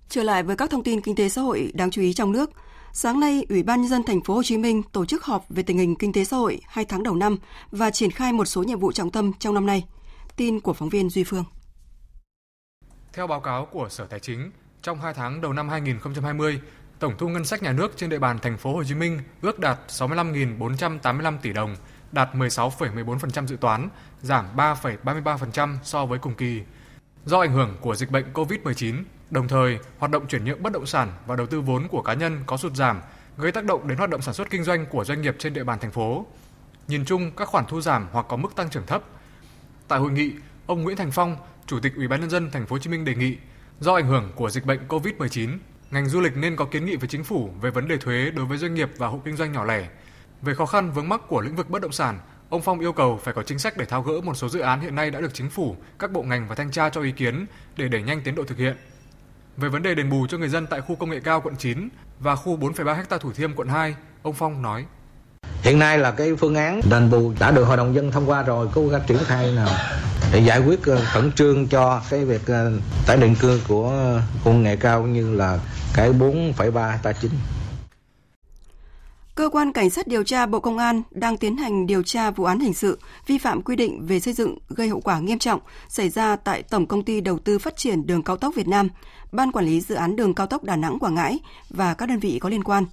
Trở 0.09 0.22
lại 0.22 0.42
với 0.42 0.57
các 0.57 0.70
thông 0.70 0.83
tin 0.83 1.00
kinh 1.00 1.16
tế 1.16 1.29
xã 1.29 1.42
hội 1.42 1.72
đáng 1.74 1.90
chú 1.90 2.03
ý 2.03 2.12
trong 2.12 2.33
nước. 2.33 2.50
Sáng 2.92 3.20
nay, 3.20 3.46
Ủy 3.48 3.62
ban 3.62 3.81
nhân 3.81 3.90
dân 3.90 4.03
thành 4.03 4.20
phố 4.20 4.35
Hồ 4.35 4.42
Chí 4.42 4.59
Minh 4.59 4.83
tổ 4.83 5.05
chức 5.05 5.24
họp 5.24 5.44
về 5.48 5.62
tình 5.62 5.79
hình 5.79 5.94
kinh 5.94 6.12
tế 6.12 6.24
xã 6.24 6.37
hội 6.37 6.61
2 6.66 6.85
tháng 6.85 7.03
đầu 7.03 7.14
năm 7.14 7.37
và 7.70 7.90
triển 7.90 8.11
khai 8.11 8.33
một 8.33 8.44
số 8.44 8.62
nhiệm 8.62 8.81
vụ 8.81 8.92
trọng 8.92 9.11
tâm 9.11 9.33
trong 9.38 9.55
năm 9.55 9.66
nay. 9.66 9.85
Tin 10.37 10.61
của 10.61 10.72
phóng 10.72 10.88
viên 10.88 11.11
Duy 11.11 11.24
Phương. 11.24 11.44
Theo 13.12 13.26
báo 13.26 13.40
cáo 13.40 13.66
của 13.66 13.88
Sở 13.88 14.07
Tài 14.07 14.20
chính, 14.20 14.50
trong 14.83 15.00
2 15.00 15.14
tháng 15.14 15.40
đầu 15.40 15.53
năm 15.53 15.68
2020, 15.68 16.61
tổng 16.98 17.14
thu 17.18 17.29
ngân 17.29 17.44
sách 17.44 17.62
nhà 17.62 17.72
nước 17.72 17.92
trên 17.96 18.11
địa 18.11 18.18
bàn 18.18 18.38
thành 18.38 18.59
phố 18.59 18.74
Hồ 18.74 18.85
Chí 18.85 18.94
Minh 18.94 19.20
ước 19.42 19.59
đạt 19.59 19.79
65.485 19.88 21.38
tỷ 21.42 21.53
đồng, 21.53 21.76
đạt 22.12 22.35
16,14% 22.35 23.46
dự 23.46 23.57
toán, 23.57 23.88
giảm 24.22 24.57
3,33% 24.57 25.76
so 25.83 26.07
với 26.07 26.18
cùng 26.18 26.35
kỳ. 26.35 26.62
Do 27.24 27.40
ảnh 27.40 27.53
hưởng 27.53 27.76
của 27.81 27.94
dịch 27.94 28.11
bệnh 28.11 28.33
COVID-19, 28.33 29.03
đồng 29.31 29.49
thời 29.49 29.79
hoạt 29.99 30.11
động 30.11 30.27
chuyển 30.27 30.45
nhượng 30.45 30.62
bất 30.62 30.73
động 30.73 30.87
sản 30.87 31.12
và 31.27 31.37
đầu 31.37 31.47
tư 31.47 31.61
vốn 31.61 31.88
của 31.88 32.03
cá 32.03 32.14
nhân 32.14 32.43
có 32.47 32.57
sụt 32.57 32.75
giảm, 32.75 33.01
gây 33.38 33.53
tác 33.53 33.64
động 33.64 33.88
đến 33.88 33.99
hoạt 33.99 34.11
động 34.11 34.23
sản 34.23 34.35
xuất 34.35 34.51
kinh 34.51 34.64
doanh 34.64 34.87
của 34.87 35.05
doanh 35.05 35.23
nghiệp 35.23 35.37
trên 35.38 35.55
địa 35.55 35.64
bàn 35.64 35.79
thành 35.79 35.90
phố. 35.90 36.27
Nhìn 36.88 37.05
chung, 37.05 37.31
các 37.37 37.49
khoản 37.49 37.64
thu 37.69 37.81
giảm 37.81 38.07
hoặc 38.12 38.27
có 38.29 38.37
mức 38.37 38.57
tăng 38.57 38.71
trưởng 38.71 38.87
thấp. 38.87 39.03
Tại 39.88 39.99
hội 39.99 40.11
nghị, 40.11 40.33
ông 40.66 40.83
Nguyễn 40.83 40.97
Thành 40.97 41.11
Phong, 41.11 41.37
Chủ 41.66 41.81
tịch 41.81 41.93
Ủy 41.97 42.09
ban 42.09 42.21
nhân 42.21 42.31
dân 42.31 42.51
thành 42.51 42.66
phố 42.66 42.75
Hồ 42.75 42.79
Chí 42.79 42.90
Minh 42.90 43.05
đề 43.05 43.14
nghị 43.14 43.37
do 43.81 43.95
ảnh 43.95 44.07
hưởng 44.07 44.33
của 44.35 44.51
dịch 44.51 44.66
bệnh 44.66 44.81
COVID-19, 44.88 45.59
ngành 45.90 46.07
du 46.09 46.21
lịch 46.21 46.37
nên 46.37 46.57
có 46.57 46.64
kiến 46.64 46.87
nghị 46.87 46.97
với 46.97 47.09
chính 47.09 47.25
phủ 47.25 47.51
về 47.61 47.71
vấn 47.71 47.88
đề 47.88 47.97
thuế 47.97 48.31
đối 48.31 48.47
với 48.47 48.59
doanh 48.59 48.75
nghiệp 48.75 48.90
và 48.97 49.07
hộ 49.07 49.21
kinh 49.25 49.37
doanh 49.37 49.53
nhỏ 49.53 49.64
lẻ. 49.64 49.88
Về 50.43 50.55
khó 50.55 50.66
khăn 50.66 50.90
vướng 50.90 51.09
mắc 51.09 51.21
của 51.29 51.40
lĩnh 51.40 51.57
vực 51.57 51.71
bất 51.71 51.83
động 51.83 51.93
sản, 51.93 52.19
ông 52.51 52.62
Phong 52.62 52.81
yêu 52.81 52.93
cầu 52.93 53.21
phải 53.25 53.35
có 53.35 53.43
chính 53.43 53.59
sách 53.59 53.77
để 53.77 53.85
tháo 53.85 54.03
gỡ 54.03 54.21
một 54.21 54.35
số 54.35 54.49
dự 54.49 54.61
án 54.61 54.81
hiện 54.81 54.95
nay 54.95 55.11
đã 55.11 55.21
được 55.21 55.35
chính 55.35 55.51
phủ, 55.51 55.77
các 55.99 56.12
bộ 56.12 56.23
ngành 56.23 56.49
và 56.49 56.55
thanh 56.55 56.71
tra 56.71 56.90
cho 56.90 57.03
ý 57.03 57.12
kiến 57.12 57.47
để 57.77 57.88
đẩy 57.88 58.03
nhanh 58.03 58.23
tiến 58.23 58.35
độ 58.35 58.45
thực 58.45 58.59
hiện. 58.59 58.77
Về 59.57 59.69
vấn 59.69 59.83
đề 59.83 59.95
đền 59.95 60.11
bù 60.11 60.27
cho 60.27 60.39
người 60.39 60.49
dân 60.49 60.67
tại 60.67 60.81
khu 60.81 60.95
công 60.95 61.11
nghệ 61.11 61.21
cao 61.21 61.41
quận 61.41 61.57
9 61.57 61.89
và 62.21 62.37
khu 62.37 62.57
4,3 62.57 62.95
ha 62.95 63.19
Thủ 63.21 63.33
Thiêm 63.33 63.55
quận 63.57 63.69
2, 63.69 63.95
ông 64.23 64.35
Phong 64.35 64.63
nói: 64.63 64.85
Hiện 65.63 65.79
nay 65.79 65.99
là 65.99 66.11
cái 66.11 66.35
phương 66.37 66.55
án 66.55 66.81
đền 66.91 67.11
bù 67.11 67.33
đã 67.41 67.51
được 67.51 67.65
hội 67.65 67.77
đồng 67.77 67.95
dân 67.95 68.11
thông 68.11 68.31
qua 68.31 68.43
rồi, 68.43 68.69
cố 68.75 68.89
gắng 68.89 69.01
triển 69.07 69.19
khai 69.19 69.53
nào 69.53 69.69
để 70.33 70.39
giải 70.39 70.61
quyết 70.61 70.85
ờ, 70.87 71.01
khẩn 71.05 71.33
trương 71.33 71.67
cho 71.67 72.03
cái 72.11 72.25
việc 72.25 72.47
ờ, 72.47 72.73
tái 73.07 73.17
định 73.17 73.35
cư 73.35 73.61
của 73.69 73.89
ờ, 73.89 74.23
khu 74.45 74.53
nghệ 74.53 74.77
cao 74.77 75.03
như 75.03 75.35
là 75.35 75.59
cái 75.95 76.13
4,3 76.13 76.97
ta 77.03 77.13
chính. 77.13 77.33
Cơ 79.40 79.48
quan 79.48 79.72
Cảnh 79.72 79.90
sát 79.90 80.07
điều 80.07 80.22
tra 80.22 80.46
Bộ 80.46 80.61
Công 80.61 80.79
an 80.79 81.03
đang 81.11 81.37
tiến 81.37 81.57
hành 81.57 81.87
điều 81.87 82.03
tra 82.03 82.31
vụ 82.31 82.44
án 82.44 82.61
hình 82.61 82.74
sự 82.74 82.98
vi 83.26 83.38
phạm 83.38 83.62
quy 83.62 83.76
định 83.76 84.07
về 84.07 84.20
xây 84.20 84.35
dựng 84.35 84.59
gây 84.68 84.88
hậu 84.88 85.00
quả 85.00 85.20
nghiêm 85.20 85.38
trọng 85.38 85.61
xảy 85.88 86.09
ra 86.09 86.37
tại 86.37 86.62
Tổng 86.62 86.87
Công 86.87 87.05
ty 87.05 87.20
Đầu 87.20 87.38
tư 87.38 87.59
Phát 87.59 87.76
triển 87.76 88.07
Đường 88.07 88.22
Cao 88.22 88.37
tốc 88.37 88.55
Việt 88.55 88.68
Nam, 88.68 88.88
Ban 89.33 89.53
Quản 89.53 89.64
lý 89.66 89.81
Dự 89.81 89.94
án 89.94 90.16
Đường 90.16 90.35
Cao 90.35 90.46
tốc 90.46 90.64
Đà 90.64 90.76
Nẵng 90.76 90.98
Quảng 90.98 91.14
Ngãi 91.14 91.38
và 91.70 91.94
các 91.94 92.09
đơn 92.09 92.18
vị 92.18 92.38
có 92.38 92.48
liên 92.48 92.64
quan. 92.64 92.85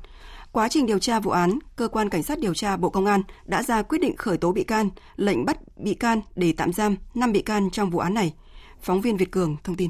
Quá 0.52 0.70
trình 0.70 0.86
điều 0.86 1.00
tra 1.00 1.20
vụ 1.20 1.32
án, 1.32 1.60
Cơ 1.76 1.88
quan 1.88 2.10
Cảnh 2.10 2.24
sát 2.24 2.40
điều 2.40 2.54
tra 2.54 2.78
Bộ 2.78 2.90
Công 2.90 3.06
an 3.06 3.22
đã 3.46 3.64
ra 3.64 3.82
quyết 3.82 4.02
định 4.02 4.16
khởi 4.18 4.38
tố 4.38 4.52
bị 4.52 4.64
can, 4.64 4.90
lệnh 5.16 5.46
bắt 5.46 5.58
bị 5.78 5.94
can 5.94 6.22
để 6.36 6.54
tạm 6.58 6.74
giam 6.74 6.96
5 7.16 7.32
bị 7.32 7.42
can 7.42 7.70
trong 7.72 7.90
vụ 7.90 8.00
án 8.00 8.14
này. 8.14 8.34
Phóng 8.82 9.02
viên 9.02 9.18
Việt 9.18 9.32
Cường 9.32 9.58
thông 9.64 9.76
tin. 9.76 9.90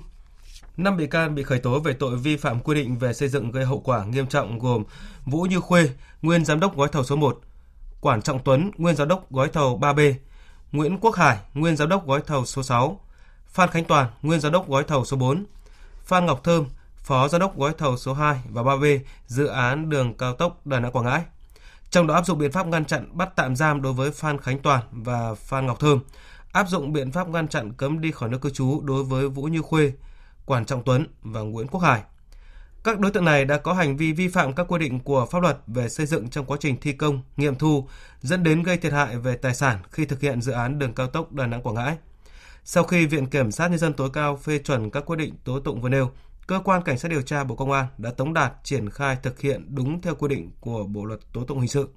5 0.77 0.97
bị 0.97 1.07
can 1.07 1.35
bị 1.35 1.43
khởi 1.43 1.59
tố 1.59 1.79
về 1.79 1.93
tội 1.93 2.17
vi 2.17 2.37
phạm 2.37 2.59
quy 2.59 2.75
định 2.75 2.97
về 2.97 3.13
xây 3.13 3.29
dựng 3.29 3.51
gây 3.51 3.65
hậu 3.65 3.79
quả 3.79 4.05
nghiêm 4.05 4.27
trọng 4.27 4.59
gồm 4.59 4.83
Vũ 5.25 5.41
Như 5.41 5.59
Khuê, 5.59 5.89
nguyên 6.21 6.45
giám 6.45 6.59
đốc 6.59 6.77
gói 6.77 6.87
thầu 6.91 7.03
số 7.03 7.15
1, 7.15 7.41
Quản 8.01 8.21
Trọng 8.21 8.39
Tuấn, 8.43 8.71
nguyên 8.77 8.95
giám 8.95 9.07
đốc 9.07 9.31
gói 9.31 9.49
thầu 9.49 9.79
3B, 9.79 10.13
Nguyễn 10.71 10.97
Quốc 10.99 11.15
Hải, 11.15 11.37
nguyên 11.53 11.77
giám 11.77 11.89
đốc 11.89 12.07
gói 12.07 12.21
thầu 12.27 12.45
số 12.45 12.63
6, 12.63 12.99
Phan 13.47 13.69
Khánh 13.69 13.85
Toàn, 13.85 14.07
nguyên 14.21 14.39
giám 14.39 14.51
đốc 14.51 14.69
gói 14.69 14.83
thầu 14.83 15.05
số 15.05 15.17
4, 15.17 15.45
Phan 16.03 16.25
Ngọc 16.25 16.43
Thơm, 16.43 16.65
phó 16.97 17.27
giám 17.27 17.41
đốc 17.41 17.57
gói 17.57 17.73
thầu 17.77 17.97
số 17.97 18.13
2 18.13 18.41
và 18.49 18.63
3B 18.63 18.99
dự 19.27 19.45
án 19.45 19.89
đường 19.89 20.17
cao 20.17 20.33
tốc 20.33 20.65
Đà 20.65 20.79
Nẵng 20.79 20.91
Quảng 20.91 21.05
Ngãi. 21.05 21.23
Trong 21.89 22.07
đó 22.07 22.13
áp 22.13 22.25
dụng 22.25 22.39
biện 22.39 22.51
pháp 22.51 22.67
ngăn 22.67 22.85
chặn 22.85 23.09
bắt 23.13 23.29
tạm 23.35 23.55
giam 23.55 23.81
đối 23.81 23.93
với 23.93 24.11
Phan 24.11 24.37
Khánh 24.37 24.59
Toàn 24.59 24.83
và 24.91 25.35
Phan 25.35 25.65
Ngọc 25.65 25.79
Thơm, 25.79 25.99
áp 26.51 26.69
dụng 26.69 26.93
biện 26.93 27.11
pháp 27.11 27.29
ngăn 27.29 27.47
chặn 27.47 27.73
cấm 27.73 28.01
đi 28.01 28.11
khỏi 28.11 28.29
nước 28.29 28.41
cư 28.41 28.49
trú 28.49 28.81
đối 28.83 29.03
với 29.03 29.29
Vũ 29.29 29.43
Như 29.43 29.61
Khuê, 29.61 29.91
Quản 30.47 30.65
Trọng 30.65 30.83
Tuấn 30.83 31.05
và 31.21 31.41
Nguyễn 31.41 31.67
Quốc 31.67 31.81
Hải. 31.81 32.01
Các 32.83 32.99
đối 32.99 33.11
tượng 33.11 33.25
này 33.25 33.45
đã 33.45 33.57
có 33.57 33.73
hành 33.73 33.97
vi 33.97 34.13
vi 34.13 34.27
phạm 34.27 34.53
các 34.53 34.65
quy 34.69 34.79
định 34.79 34.99
của 34.99 35.25
pháp 35.25 35.41
luật 35.41 35.57
về 35.67 35.89
xây 35.89 36.05
dựng 36.05 36.29
trong 36.29 36.45
quá 36.45 36.57
trình 36.59 36.77
thi 36.81 36.93
công, 36.93 37.21
nghiệm 37.37 37.55
thu, 37.55 37.87
dẫn 38.21 38.43
đến 38.43 38.63
gây 38.63 38.77
thiệt 38.77 38.93
hại 38.93 39.17
về 39.17 39.37
tài 39.37 39.55
sản 39.55 39.77
khi 39.91 40.05
thực 40.05 40.21
hiện 40.21 40.41
dự 40.41 40.51
án 40.51 40.79
đường 40.79 40.93
cao 40.93 41.07
tốc 41.07 41.33
Đà 41.33 41.47
Nẵng 41.47 41.61
Quảng 41.61 41.75
Ngãi. 41.75 41.97
Sau 42.63 42.83
khi 42.83 43.05
Viện 43.05 43.25
Kiểm 43.25 43.51
sát 43.51 43.67
Nhân 43.67 43.79
dân 43.79 43.93
tối 43.93 44.09
cao 44.13 44.37
phê 44.37 44.57
chuẩn 44.57 44.91
các 44.91 45.05
quyết 45.05 45.15
định 45.15 45.35
tố 45.43 45.59
tụng 45.59 45.81
vừa 45.81 45.89
nêu, 45.89 46.11
Cơ 46.47 46.59
quan 46.63 46.81
Cảnh 46.81 46.97
sát 46.97 47.11
điều 47.11 47.21
tra 47.21 47.43
Bộ 47.43 47.55
Công 47.55 47.71
an 47.71 47.85
đã 47.97 48.11
tống 48.11 48.33
đạt 48.33 48.53
triển 48.63 48.89
khai 48.89 49.17
thực 49.23 49.41
hiện 49.41 49.75
đúng 49.75 50.01
theo 50.01 50.15
quy 50.15 50.27
định 50.27 50.51
của 50.59 50.83
Bộ 50.83 51.05
luật 51.05 51.19
tố 51.33 51.43
tụng 51.43 51.59
hình 51.59 51.69
sự. 51.69 51.89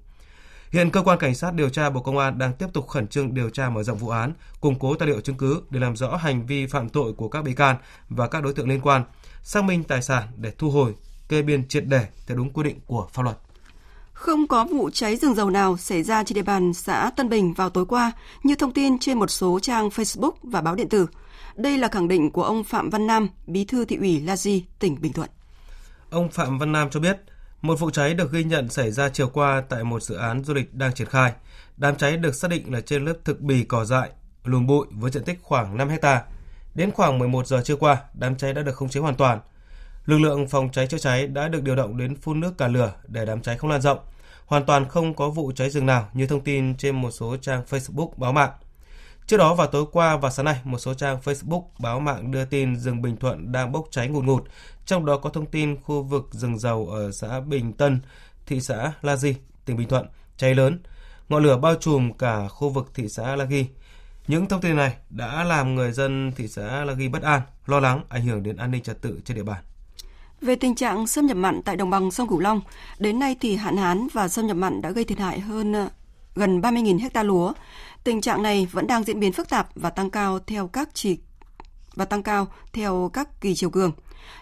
Hiện 0.71 0.89
cơ 0.89 1.01
quan 1.01 1.19
cảnh 1.19 1.35
sát 1.35 1.53
điều 1.53 1.69
tra 1.69 1.89
Bộ 1.89 2.01
Công 2.01 2.17
an 2.17 2.37
đang 2.37 2.53
tiếp 2.53 2.67
tục 2.73 2.87
khẩn 2.87 3.07
trương 3.07 3.33
điều 3.33 3.49
tra 3.49 3.69
mở 3.69 3.83
rộng 3.83 3.97
vụ 3.97 4.09
án, 4.09 4.33
củng 4.61 4.79
cố 4.79 4.95
tài 4.95 5.07
liệu 5.07 5.21
chứng 5.21 5.37
cứ 5.37 5.61
để 5.69 5.79
làm 5.79 5.95
rõ 5.95 6.15
hành 6.15 6.45
vi 6.45 6.65
phạm 6.65 6.89
tội 6.89 7.13
của 7.13 7.29
các 7.29 7.41
bị 7.41 7.53
can 7.53 7.75
và 8.09 8.27
các 8.27 8.43
đối 8.43 8.53
tượng 8.53 8.69
liên 8.69 8.81
quan, 8.81 9.03
xác 9.43 9.63
minh 9.63 9.83
tài 9.83 10.01
sản 10.01 10.27
để 10.35 10.51
thu 10.57 10.69
hồi, 10.69 10.95
kê 11.29 11.41
biên 11.41 11.67
triệt 11.67 11.83
để 11.87 12.07
theo 12.27 12.37
đúng 12.37 12.53
quy 12.53 12.63
định 12.63 12.79
của 12.85 13.07
pháp 13.13 13.23
luật. 13.23 13.37
Không 14.13 14.47
có 14.47 14.65
vụ 14.65 14.89
cháy 14.89 15.15
rừng 15.15 15.35
dầu 15.35 15.49
nào 15.49 15.77
xảy 15.77 16.03
ra 16.03 16.23
trên 16.23 16.35
địa 16.35 16.41
bàn 16.41 16.73
xã 16.73 17.11
Tân 17.15 17.29
Bình 17.29 17.53
vào 17.53 17.69
tối 17.69 17.85
qua, 17.85 18.11
như 18.43 18.55
thông 18.55 18.73
tin 18.73 18.99
trên 18.99 19.19
một 19.19 19.27
số 19.27 19.59
trang 19.59 19.89
Facebook 19.89 20.33
và 20.43 20.61
báo 20.61 20.75
điện 20.75 20.89
tử. 20.89 21.07
Đây 21.55 21.77
là 21.77 21.87
khẳng 21.87 22.07
định 22.07 22.31
của 22.31 22.43
ông 22.43 22.63
Phạm 22.63 22.89
Văn 22.89 23.07
Nam, 23.07 23.29
bí 23.47 23.65
thư 23.65 23.85
thị 23.85 23.95
ủy 23.95 24.19
La 24.19 24.37
Di, 24.37 24.65
tỉnh 24.79 25.01
Bình 25.01 25.13
Thuận. 25.13 25.29
Ông 26.09 26.31
Phạm 26.31 26.59
Văn 26.59 26.71
Nam 26.71 26.89
cho 26.89 26.99
biết, 26.99 27.17
một 27.61 27.79
vụ 27.79 27.89
cháy 27.89 28.13
được 28.13 28.31
ghi 28.31 28.43
nhận 28.43 28.69
xảy 28.69 28.91
ra 28.91 29.09
chiều 29.09 29.27
qua 29.27 29.63
tại 29.69 29.83
một 29.83 30.03
dự 30.03 30.15
án 30.15 30.43
du 30.43 30.53
lịch 30.53 30.73
đang 30.73 30.93
triển 30.93 31.07
khai. 31.07 31.33
Đám 31.77 31.95
cháy 31.95 32.17
được 32.17 32.35
xác 32.35 32.51
định 32.51 32.73
là 32.73 32.81
trên 32.81 33.05
lớp 33.05 33.13
thực 33.25 33.41
bì 33.41 33.63
cỏ 33.63 33.85
dại, 33.85 34.09
lùn 34.43 34.67
bụi 34.67 34.87
với 34.91 35.11
diện 35.11 35.23
tích 35.23 35.39
khoảng 35.41 35.77
5 35.77 35.89
hecta. 35.89 36.23
Đến 36.75 36.91
khoảng 36.91 37.19
11 37.19 37.47
giờ 37.47 37.61
trưa 37.63 37.75
qua, 37.75 37.97
đám 38.13 38.35
cháy 38.35 38.53
đã 38.53 38.61
được 38.61 38.75
khống 38.75 38.89
chế 38.89 38.99
hoàn 38.99 39.15
toàn. 39.15 39.39
Lực 40.05 40.17
lượng 40.17 40.47
phòng 40.47 40.69
cháy 40.71 40.87
chữa 40.87 40.97
cháy 40.97 41.27
đã 41.27 41.47
được 41.47 41.63
điều 41.63 41.75
động 41.75 41.97
đến 41.97 42.15
phun 42.15 42.39
nước 42.39 42.57
cản 42.57 42.73
lửa 42.73 42.93
để 43.07 43.25
đám 43.25 43.41
cháy 43.41 43.57
không 43.57 43.69
lan 43.69 43.81
rộng. 43.81 43.99
Hoàn 44.45 44.65
toàn 44.65 44.89
không 44.89 45.13
có 45.13 45.29
vụ 45.29 45.51
cháy 45.55 45.69
rừng 45.69 45.85
nào 45.85 46.09
như 46.13 46.27
thông 46.27 46.41
tin 46.41 46.75
trên 46.77 47.01
một 47.01 47.11
số 47.11 47.37
trang 47.37 47.63
Facebook 47.69 48.11
báo 48.17 48.33
mạng. 48.33 48.51
Trước 49.31 49.37
đó 49.37 49.53
vào 49.53 49.67
tối 49.67 49.85
qua 49.91 50.17
và 50.17 50.29
sáng 50.29 50.45
nay, 50.45 50.55
một 50.63 50.77
số 50.77 50.93
trang 50.93 51.17
Facebook 51.23 51.63
báo 51.79 51.99
mạng 51.99 52.31
đưa 52.31 52.45
tin 52.45 52.75
rừng 52.75 53.01
Bình 53.01 53.17
Thuận 53.17 53.51
đang 53.51 53.71
bốc 53.71 53.87
cháy 53.91 54.07
ngùn 54.07 54.25
ngụt, 54.25 54.43
trong 54.85 55.05
đó 55.05 55.17
có 55.17 55.29
thông 55.29 55.45
tin 55.45 55.81
khu 55.81 56.03
vực 56.03 56.29
rừng 56.31 56.59
dầu 56.59 56.87
ở 56.87 57.11
xã 57.11 57.39
Bình 57.39 57.73
Tân, 57.73 57.99
thị 58.45 58.61
xã 58.61 58.93
La 59.01 59.15
Di, 59.15 59.35
tỉnh 59.65 59.77
Bình 59.77 59.87
Thuận, 59.87 60.07
cháy 60.37 60.55
lớn. 60.55 60.79
Ngọn 61.29 61.43
lửa 61.43 61.57
bao 61.57 61.75
trùm 61.75 62.13
cả 62.13 62.47
khu 62.47 62.69
vực 62.69 62.91
thị 62.95 63.07
xã 63.09 63.35
La 63.35 63.45
Ghi. 63.45 63.65
Những 64.27 64.45
thông 64.45 64.61
tin 64.61 64.75
này 64.75 64.95
đã 65.09 65.43
làm 65.43 65.75
người 65.75 65.91
dân 65.91 66.31
thị 66.35 66.47
xã 66.47 66.85
La 66.85 66.93
Ghi 66.93 67.07
bất 67.07 67.21
an, 67.21 67.41
lo 67.65 67.79
lắng 67.79 68.03
ảnh 68.09 68.25
hưởng 68.25 68.43
đến 68.43 68.57
an 68.57 68.71
ninh 68.71 68.83
trật 68.83 69.01
tự 69.01 69.21
trên 69.25 69.37
địa 69.37 69.43
bàn. 69.43 69.63
Về 70.41 70.55
tình 70.55 70.75
trạng 70.75 71.07
xâm 71.07 71.25
nhập 71.25 71.37
mặn 71.37 71.61
tại 71.61 71.75
đồng 71.75 71.89
bằng 71.89 72.11
sông 72.11 72.27
Cửu 72.27 72.39
Long, 72.39 72.61
đến 72.99 73.19
nay 73.19 73.35
thì 73.41 73.55
hạn 73.55 73.77
hán 73.77 74.07
và 74.13 74.27
xâm 74.27 74.47
nhập 74.47 74.57
mặn 74.57 74.81
đã 74.81 74.91
gây 74.91 75.03
thiệt 75.03 75.19
hại 75.19 75.39
hơn 75.39 75.73
ờ, 75.73 75.89
gần 76.35 76.61
30.000 76.61 76.99
hecta 76.99 77.23
lúa. 77.23 77.53
Tình 78.03 78.21
trạng 78.21 78.43
này 78.43 78.67
vẫn 78.71 78.87
đang 78.87 79.03
diễn 79.03 79.19
biến 79.19 79.33
phức 79.33 79.49
tạp 79.49 79.69
và 79.75 79.89
tăng 79.89 80.09
cao 80.09 80.39
theo 80.39 80.67
các 80.67 80.89
chỉ 80.93 81.19
và 81.95 82.05
tăng 82.05 82.23
cao 82.23 82.47
theo 82.73 83.09
các 83.13 83.41
kỳ 83.41 83.55
chiều 83.55 83.69
cường. 83.69 83.91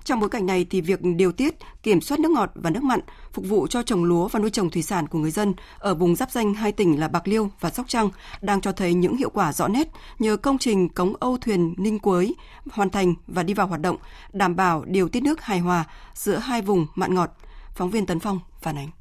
Trong 0.04 0.20
bối 0.20 0.30
cảnh 0.30 0.46
này 0.46 0.66
thì 0.70 0.82
việc 0.82 1.00
điều 1.02 1.32
tiết, 1.32 1.56
kiểm 1.84 2.02
soát 2.02 2.20
nước 2.20 2.32
ngọt 2.32 2.52
và 2.56 2.70
nước 2.70 2.84
mặn 2.84 3.00
phục 3.34 3.46
vụ 3.46 3.68
cho 3.68 3.84
trồng 3.84 4.04
lúa 4.04 4.28
và 4.28 4.40
nuôi 4.40 4.50
trồng 4.50 4.70
thủy 4.70 4.82
sản 4.82 5.08
của 5.08 5.20
người 5.20 5.32
dân 5.32 5.54
ở 5.78 5.96
vùng 5.96 6.16
giáp 6.16 6.32
danh 6.32 6.54
hai 6.54 6.72
tỉnh 6.72 7.00
là 7.00 7.08
Bạc 7.08 7.28
Liêu 7.28 7.50
và 7.60 7.70
Sóc 7.70 7.88
Trăng 7.88 8.10
đang 8.42 8.62
cho 8.62 8.72
thấy 8.72 8.94
những 8.94 9.18
hiệu 9.18 9.30
quả 9.30 9.54
rõ 9.54 9.68
nét 9.68 9.88
nhờ 10.20 10.38
công 10.38 10.58
trình 10.58 10.90
cống 10.90 11.14
Âu 11.20 11.38
thuyền 11.38 11.74
Ninh 11.78 12.00
Quới 12.00 12.36
hoàn 12.72 12.90
thành 12.90 13.14
và 13.28 13.44
đi 13.44 13.54
vào 13.54 13.68
hoạt 13.68 13.82
động, 13.82 13.98
đảm 14.34 14.56
bảo 14.56 14.84
điều 14.88 15.10
tiết 15.10 15.24
nước 15.24 15.42
hài 15.42 15.60
hòa 15.60 15.86
giữa 16.14 16.38
hai 16.38 16.62
vùng 16.62 16.88
mặn 16.96 17.16
ngọt. 17.16 17.30
Phóng 17.76 17.90
viên 17.90 18.06
Tấn 18.06 18.20
Phong 18.20 18.40
phản 18.62 18.78
ánh. 18.78 18.99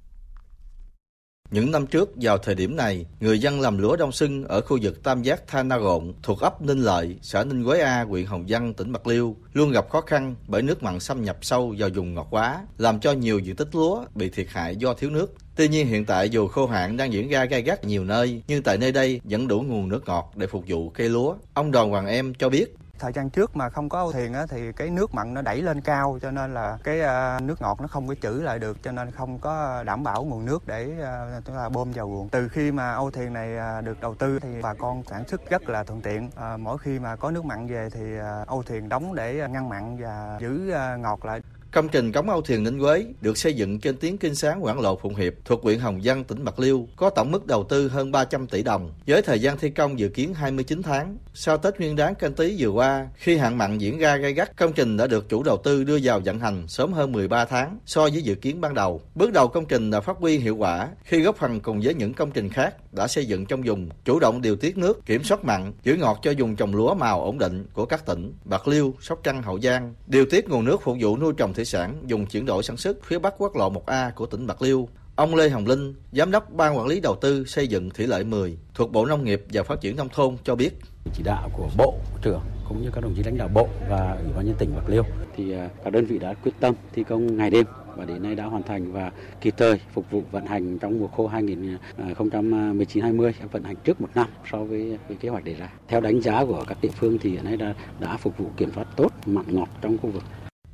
Những 1.51 1.71
năm 1.71 1.87
trước 1.87 2.11
vào 2.17 2.39
thời 2.39 2.55
điểm 2.55 2.77
này, 2.77 3.07
người 3.21 3.39
dân 3.39 3.61
làm 3.61 3.79
lúa 3.79 3.97
đông 3.97 4.13
xuân 4.13 4.45
ở 4.45 4.61
khu 4.61 4.79
vực 4.83 5.03
Tam 5.03 5.23
Giác 5.23 5.47
Tha 5.47 5.63
Na 5.63 5.77
Rộn 5.77 6.13
thuộc 6.23 6.41
ấp 6.41 6.63
Ninh 6.63 6.79
Lợi, 6.79 7.17
xã 7.23 7.45
Ninh 7.45 7.65
Quế 7.65 7.81
A, 7.81 8.05
huyện 8.05 8.27
Hồng 8.27 8.45
Văn, 8.49 8.75
tỉnh 8.75 8.93
Bạc 8.93 9.07
Liêu 9.07 9.37
luôn 9.53 9.71
gặp 9.71 9.89
khó 9.91 10.01
khăn 10.01 10.35
bởi 10.47 10.63
nước 10.63 10.83
mặn 10.83 11.01
xâm 11.01 11.25
nhập 11.25 11.39
sâu 11.43 11.75
vào 11.79 11.89
vùng 11.95 12.15
ngọt 12.15 12.27
quá, 12.31 12.67
làm 12.79 13.01
cho 13.01 13.13
nhiều 13.13 13.39
diện 13.39 13.57
tích 13.57 13.75
lúa 13.75 14.05
bị 14.15 14.31
thiệt 14.31 14.47
hại 14.51 14.77
do 14.77 14.95
thiếu 14.95 15.11
nước. 15.11 15.35
Tuy 15.57 15.69
nhiên 15.69 15.87
hiện 15.87 16.05
tại 16.05 16.31
dù 16.31 16.49
khô 16.49 16.67
hạn 16.67 16.97
đang 16.97 17.13
diễn 17.13 17.29
ra 17.29 17.45
gai 17.45 17.63
gắt 17.63 17.85
nhiều 17.85 18.05
nơi, 18.05 18.43
nhưng 18.49 18.63
tại 18.63 18.79
nơi 18.79 18.93
đây 18.93 19.21
vẫn 19.25 19.49
đủ 19.49 19.61
nguồn 19.61 19.89
nước 19.89 20.07
ngọt 20.07 20.33
để 20.37 20.47
phục 20.47 20.65
vụ 20.67 20.91
cây 20.91 21.09
lúa. 21.09 21.35
Ông 21.55 21.71
Đoàn 21.71 21.91
Hoàng 21.91 22.07
Em 22.07 22.35
cho 22.35 22.49
biết 22.49 22.75
thời 22.99 23.13
gian 23.13 23.31
trước 23.31 23.57
mà 23.57 23.69
không 23.69 23.89
có 23.89 24.11
thuyền 24.13 24.33
á, 24.33 24.47
thì 24.49 24.73
cái 24.73 24.91
nước 24.91 25.15
mặn 25.15 25.35
nó 25.35 25.43
đẩy 25.43 25.63
lên 25.63 25.81
cao 25.81 26.19
cho 26.23 26.31
nên 26.31 26.55
là 26.55 26.79
cái 26.85 27.01
uh, 27.01 27.43
nước 27.43 27.63
ngọt 27.63 27.81
nó 27.81 27.87
không 27.87 28.09
có 28.09 28.15
trữ 28.23 28.31
lại 28.31 28.59
được 28.59 28.83
cho 28.83 28.93
nên 28.93 29.11
không 29.11 29.39
có 29.39 29.83
đảm 29.87 30.03
bảo 30.03 30.25
nguồn 30.25 30.45
nước 30.45 30.67
để 30.67 30.93
uh, 30.99 31.45
chúng 31.45 31.57
ta 31.57 31.69
bơm 31.69 31.93
vào 31.93 32.11
ruộng. 32.11 32.29
Từ 32.29 32.49
khi 32.49 32.73
mà 32.73 32.93
âu 32.93 33.11
thuyền 33.11 33.33
này 33.33 33.79
uh, 33.79 33.85
được 33.85 34.01
đầu 34.01 34.15
tư 34.15 34.39
thì 34.39 34.63
bà 34.63 34.75
con 34.75 35.03
sản 35.05 35.25
xuất 35.29 35.51
rất 35.51 35.69
là 35.69 35.85
thuận 35.85 36.01
tiện. 36.01 36.27
Uh, 36.27 36.61
mỗi 36.61 36.79
khi 36.79 36.99
mà 36.99 37.17
có 37.17 37.31
nước 37.31 37.45
mặn 37.45 37.67
về 37.67 37.89
thì 37.93 38.19
uh, 38.19 38.49
âu 38.49 38.63
thuyền 38.63 38.89
đóng 38.89 39.15
để 39.15 39.49
ngăn 39.51 39.69
mặn 39.69 39.97
và 39.97 40.39
giữ 40.41 40.73
uh, 40.73 41.01
ngọt 41.01 41.25
lại. 41.25 41.41
Công 41.73 41.89
trình 41.89 42.13
cống 42.13 42.31
Âu 42.31 42.43
Thuyền 42.43 42.63
Ninh 42.63 42.81
Quế 42.81 43.07
được 43.21 43.39
xây 43.39 43.55
dựng 43.55 43.81
trên 43.81 43.97
tuyến 43.97 44.17
kinh 44.17 44.35
sáng 44.35 44.65
Quảng 44.65 44.81
Lộ 44.81 44.97
Phụng 44.97 45.15
Hiệp 45.15 45.33
thuộc 45.45 45.63
huyện 45.63 45.79
Hồng 45.79 46.05
Dân, 46.05 46.25
tỉnh 46.25 46.45
Bạc 46.45 46.59
Liêu, 46.59 46.89
có 46.97 47.11
tổng 47.11 47.31
mức 47.31 47.47
đầu 47.47 47.65
tư 47.65 47.89
hơn 47.89 48.13
300 48.13 48.47
tỷ 48.47 48.63
đồng, 48.63 48.93
với 49.07 49.23
thời 49.23 49.41
gian 49.41 49.59
thi 49.59 49.71
công 49.71 49.99
dự 49.99 50.09
kiến 50.09 50.35
29 50.35 50.83
tháng. 50.83 51.17
Sau 51.35 51.59
Tết 51.59 51.81
Nguyên 51.81 51.97
đán 51.97 52.15
canh 52.15 52.35
tí 52.35 52.57
vừa 52.59 52.69
qua, 52.69 53.09
khi 53.17 53.37
hạn 53.37 53.59
mặn 53.59 53.79
diễn 53.79 53.99
ra 53.99 54.17
gay 54.17 54.33
gắt, 54.33 54.57
công 54.57 54.73
trình 54.73 54.97
đã 54.97 55.07
được 55.07 55.29
chủ 55.29 55.43
đầu 55.43 55.57
tư 55.57 55.85
đưa 55.85 55.99
vào 56.03 56.21
vận 56.25 56.41
hành 56.41 56.69
sớm 56.69 56.93
hơn 56.93 57.13
13 57.13 57.45
tháng 57.45 57.79
so 57.87 58.03
với 58.03 58.23
dự 58.23 58.35
kiến 58.35 58.61
ban 58.61 58.75
đầu. 58.75 59.01
Bước 59.15 59.33
đầu 59.33 59.49
công 59.49 59.67
trình 59.67 59.91
đã 59.91 60.01
phát 60.01 60.17
huy 60.17 60.39
hiệu 60.39 60.57
quả 60.57 60.89
khi 61.05 61.21
góp 61.21 61.37
phần 61.37 61.61
cùng 61.61 61.81
với 61.81 61.95
những 61.95 62.15
công 62.15 62.31
trình 62.31 62.49
khác 62.49 62.75
đã 62.93 63.09
xây 63.09 63.27
dựng 63.27 63.47
trong 63.47 63.63
vùng, 63.63 63.89
chủ 64.05 64.19
động 64.19 64.43
điều 64.43 64.57
tiết 64.57 64.79
nước, 64.79 65.07
kiểm 65.07 65.25
soát 65.25 65.45
mặn, 65.45 65.73
giữ 65.83 65.97
ngọt 65.97 66.19
cho 66.23 66.33
vùng 66.39 66.57
trồng 66.57 66.75
lúa 66.75 66.95
màu 66.95 67.25
ổn 67.25 67.39
định 67.39 67.67
của 67.73 67.87
các 67.87 68.07
tỉnh 68.07 68.33
Bạc 68.45 68.69
Liêu, 68.69 68.95
Sóc 69.01 69.21
Trăng, 69.23 69.43
Hậu 69.43 69.61
Giang, 69.61 69.95
điều 70.07 70.27
tiết 70.27 70.49
nguồn 70.49 70.65
nước 70.65 70.83
phục 70.83 70.97
vụ 71.01 71.19
nuôi 71.19 71.33
trồng 71.37 71.55
thủy 71.55 71.65
sản 71.65 72.03
dùng 72.07 72.27
chuyển 72.27 72.47
đổi 72.47 72.63
sản 72.63 72.77
xuất 72.77 73.05
phía 73.05 73.19
Bắc 73.19 73.35
quốc 73.39 73.57
lộ 73.57 73.71
1A 73.71 74.11
của 74.11 74.27
tỉnh 74.27 74.47
Bạc 74.47 74.63
Liêu. 74.63 74.89
Ông 75.17 75.35
Lê 75.35 75.49
Hồng 75.49 75.67
Linh, 75.67 75.95
Giám 76.13 76.31
đốc 76.31 76.53
Ban 76.53 76.79
Quản 76.79 76.87
lý 76.87 77.01
Đầu 77.01 77.17
tư 77.21 77.45
xây 77.45 77.69
dựng 77.69 77.91
Thủy 77.91 78.07
lợi 78.07 78.25
10 78.25 78.59
thuộc 78.75 78.93
Bộ 78.93 79.07
Nông 79.07 79.25
nghiệp 79.25 79.45
và 79.53 79.63
Phát 79.63 79.81
triển 79.81 79.97
Nông 79.97 80.09
thôn 80.09 80.37
cho 80.45 80.55
biết. 80.55 80.71
Chỉ 81.15 81.23
đạo 81.23 81.51
của 81.57 81.69
Bộ 81.77 81.95
trưởng 82.23 82.41
cũng 82.69 82.83
như 82.83 82.91
các 82.95 83.01
đồng 83.01 83.15
chí 83.17 83.23
lãnh 83.23 83.39
đạo 83.39 83.49
Bộ 83.55 83.69
và 83.89 84.19
Ủy 84.23 84.33
ban 84.37 84.47
nhân 84.47 84.55
tỉnh 84.59 84.75
Bạc 84.77 84.89
Liêu 84.89 85.03
thì 85.37 85.53
à, 85.53 85.69
các 85.85 85.93
đơn 85.93 86.05
vị 86.05 86.19
đã 86.19 86.35
quyết 86.35 86.53
tâm 86.61 86.75
thi 86.95 87.05
công 87.09 87.37
ngày 87.37 87.51
đêm 87.51 87.67
và 87.99 88.05
đến 88.05 88.23
nay 88.23 88.35
đã 88.35 88.45
hoàn 88.45 88.63
thành 88.63 88.93
và 88.93 89.11
kịp 89.41 89.55
thời 89.57 89.81
phục 89.93 90.11
vụ 90.11 90.23
vận 90.31 90.47
hành 90.47 90.79
trong 90.79 90.99
mùa 90.99 91.07
khô 91.07 91.31
2019-20 91.31 93.33
vận 93.53 93.65
hành 93.65 93.77
trước 93.85 94.01
một 94.01 94.09
năm 94.15 94.27
so 94.51 94.59
với, 94.59 94.99
với 95.09 95.17
kế 95.17 95.29
hoạch 95.29 95.45
đề 95.45 95.55
ra. 95.55 95.69
Theo 95.89 96.01
đánh 96.01 96.21
giá 96.21 96.45
của 96.45 96.65
các 96.67 96.79
địa 96.83 96.89
phương 96.89 97.19
thì 97.19 97.31
hiện 97.31 97.45
nay 97.45 97.57
đã, 97.57 97.75
đã 98.01 98.17
phục 98.17 98.39
vụ 98.39 98.47
kiểm 98.57 98.71
soát 98.75 98.87
tốt 98.97 99.13
mặn 99.27 99.45
ngọt 99.49 99.69
trong 99.81 99.99
khu 99.99 100.11
vực. 100.11 100.23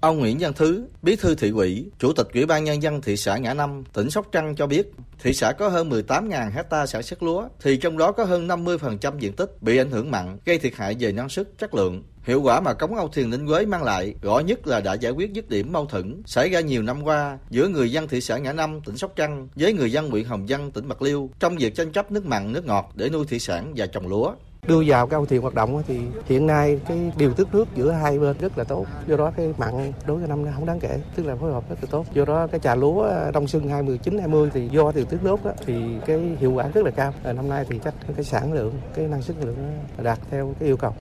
Ông 0.04 0.18
Nguyễn 0.18 0.36
Văn 0.40 0.52
Thứ, 0.52 0.86
Bí 1.02 1.16
thư 1.16 1.34
thị 1.34 1.50
ủy, 1.50 1.90
Chủ 1.98 2.12
tịch 2.12 2.26
Ủy 2.34 2.46
ban 2.46 2.64
nhân 2.64 2.82
dân 2.82 3.00
thị 3.00 3.16
xã 3.16 3.36
Ngã 3.36 3.54
Năm, 3.54 3.84
tỉnh 3.92 4.10
Sóc 4.10 4.26
Trăng 4.32 4.56
cho 4.56 4.66
biết, 4.66 4.92
thị 5.22 5.32
xã 5.32 5.52
có 5.52 5.68
hơn 5.68 5.90
18.000 5.90 6.50
hecta 6.50 6.86
sản 6.86 7.02
xuất 7.02 7.22
lúa, 7.22 7.48
thì 7.60 7.76
trong 7.76 7.98
đó 7.98 8.12
có 8.12 8.24
hơn 8.24 8.48
50% 8.48 9.18
diện 9.18 9.32
tích 9.32 9.62
bị 9.62 9.78
ảnh 9.78 9.90
hưởng 9.90 10.10
mặn, 10.10 10.38
gây 10.44 10.58
thiệt 10.58 10.74
hại 10.74 10.96
về 11.00 11.12
năng 11.12 11.28
suất, 11.28 11.58
chất 11.58 11.74
lượng. 11.74 12.02
Hiệu 12.24 12.42
quả 12.42 12.60
mà 12.60 12.72
cống 12.72 12.94
Âu 12.94 13.08
Thuyền 13.08 13.30
Ninh 13.30 13.46
Quế 13.46 13.66
mang 13.66 13.82
lại 13.82 14.14
rõ 14.22 14.38
nhất 14.38 14.66
là 14.66 14.80
đã 14.80 14.94
giải 14.94 15.12
quyết 15.12 15.32
dứt 15.32 15.48
điểm 15.48 15.72
mâu 15.72 15.86
thuẫn 15.86 16.22
xảy 16.26 16.48
ra 16.48 16.60
nhiều 16.60 16.82
năm 16.82 17.02
qua 17.02 17.38
giữa 17.50 17.68
người 17.68 17.92
dân 17.92 18.08
thị 18.08 18.20
xã 18.20 18.38
Ngã 18.38 18.52
Năm, 18.52 18.80
tỉnh 18.86 18.96
Sóc 18.96 19.12
Trăng 19.16 19.48
với 19.54 19.72
người 19.72 19.92
dân 19.92 20.10
huyện 20.10 20.24
Hồng 20.24 20.48
Dân, 20.48 20.70
tỉnh 20.70 20.88
Bạc 20.88 21.02
Liêu 21.02 21.30
trong 21.38 21.56
việc 21.56 21.74
tranh 21.74 21.92
chấp 21.92 22.12
nước 22.12 22.26
mặn, 22.26 22.52
nước 22.52 22.64
ngọt 22.64 22.92
để 22.94 23.08
nuôi 23.08 23.26
thủy 23.26 23.38
sản 23.38 23.72
và 23.76 23.86
trồng 23.86 24.08
lúa 24.08 24.32
đưa 24.66 24.82
vào 24.86 25.06
cái 25.06 25.16
âu 25.16 25.26
thuyền 25.26 25.42
hoạt 25.42 25.54
động 25.54 25.82
thì 25.86 26.00
hiện 26.26 26.46
nay 26.46 26.80
cái 26.88 27.12
điều 27.16 27.34
tiết 27.34 27.44
nước 27.52 27.68
giữa 27.74 27.90
hai 27.90 28.18
bên 28.18 28.36
rất 28.38 28.58
là 28.58 28.64
tốt. 28.64 28.86
Do 29.06 29.16
đó 29.16 29.32
cái 29.36 29.54
mặn 29.58 29.92
đối 30.06 30.18
với 30.18 30.28
năm 30.28 30.44
nay 30.44 30.52
không 30.56 30.66
đáng 30.66 30.80
kể 30.80 31.00
tức 31.14 31.26
là 31.26 31.36
phối 31.36 31.52
hợp 31.52 31.68
rất 31.68 31.76
là 31.82 31.88
tốt. 31.90 32.06
Do 32.14 32.24
đó 32.24 32.46
cái 32.46 32.60
trà 32.60 32.74
lúa 32.74 33.02
à, 33.02 33.30
đông 33.30 33.48
xuân 33.48 33.68
2019 33.68 34.18
20 34.18 34.50
thì 34.54 34.68
do 34.68 34.92
điều 34.94 35.04
tiết 35.04 35.18
nước 35.22 35.44
đó, 35.44 35.52
thì 35.66 35.74
cái 36.06 36.36
hiệu 36.40 36.52
quả 36.52 36.68
rất 36.74 36.84
là 36.84 36.90
cao. 36.90 37.14
Năm 37.24 37.48
nay 37.48 37.64
thì 37.68 37.80
chắc 37.84 37.94
cái 38.16 38.24
sản 38.24 38.52
lượng 38.52 38.74
cái 38.94 39.08
năng 39.08 39.22
suất 39.22 39.36
lượng 39.44 39.56
đạt 40.02 40.18
theo 40.30 40.54
cái 40.60 40.68
yêu 40.68 40.76
cầu. 40.76 40.94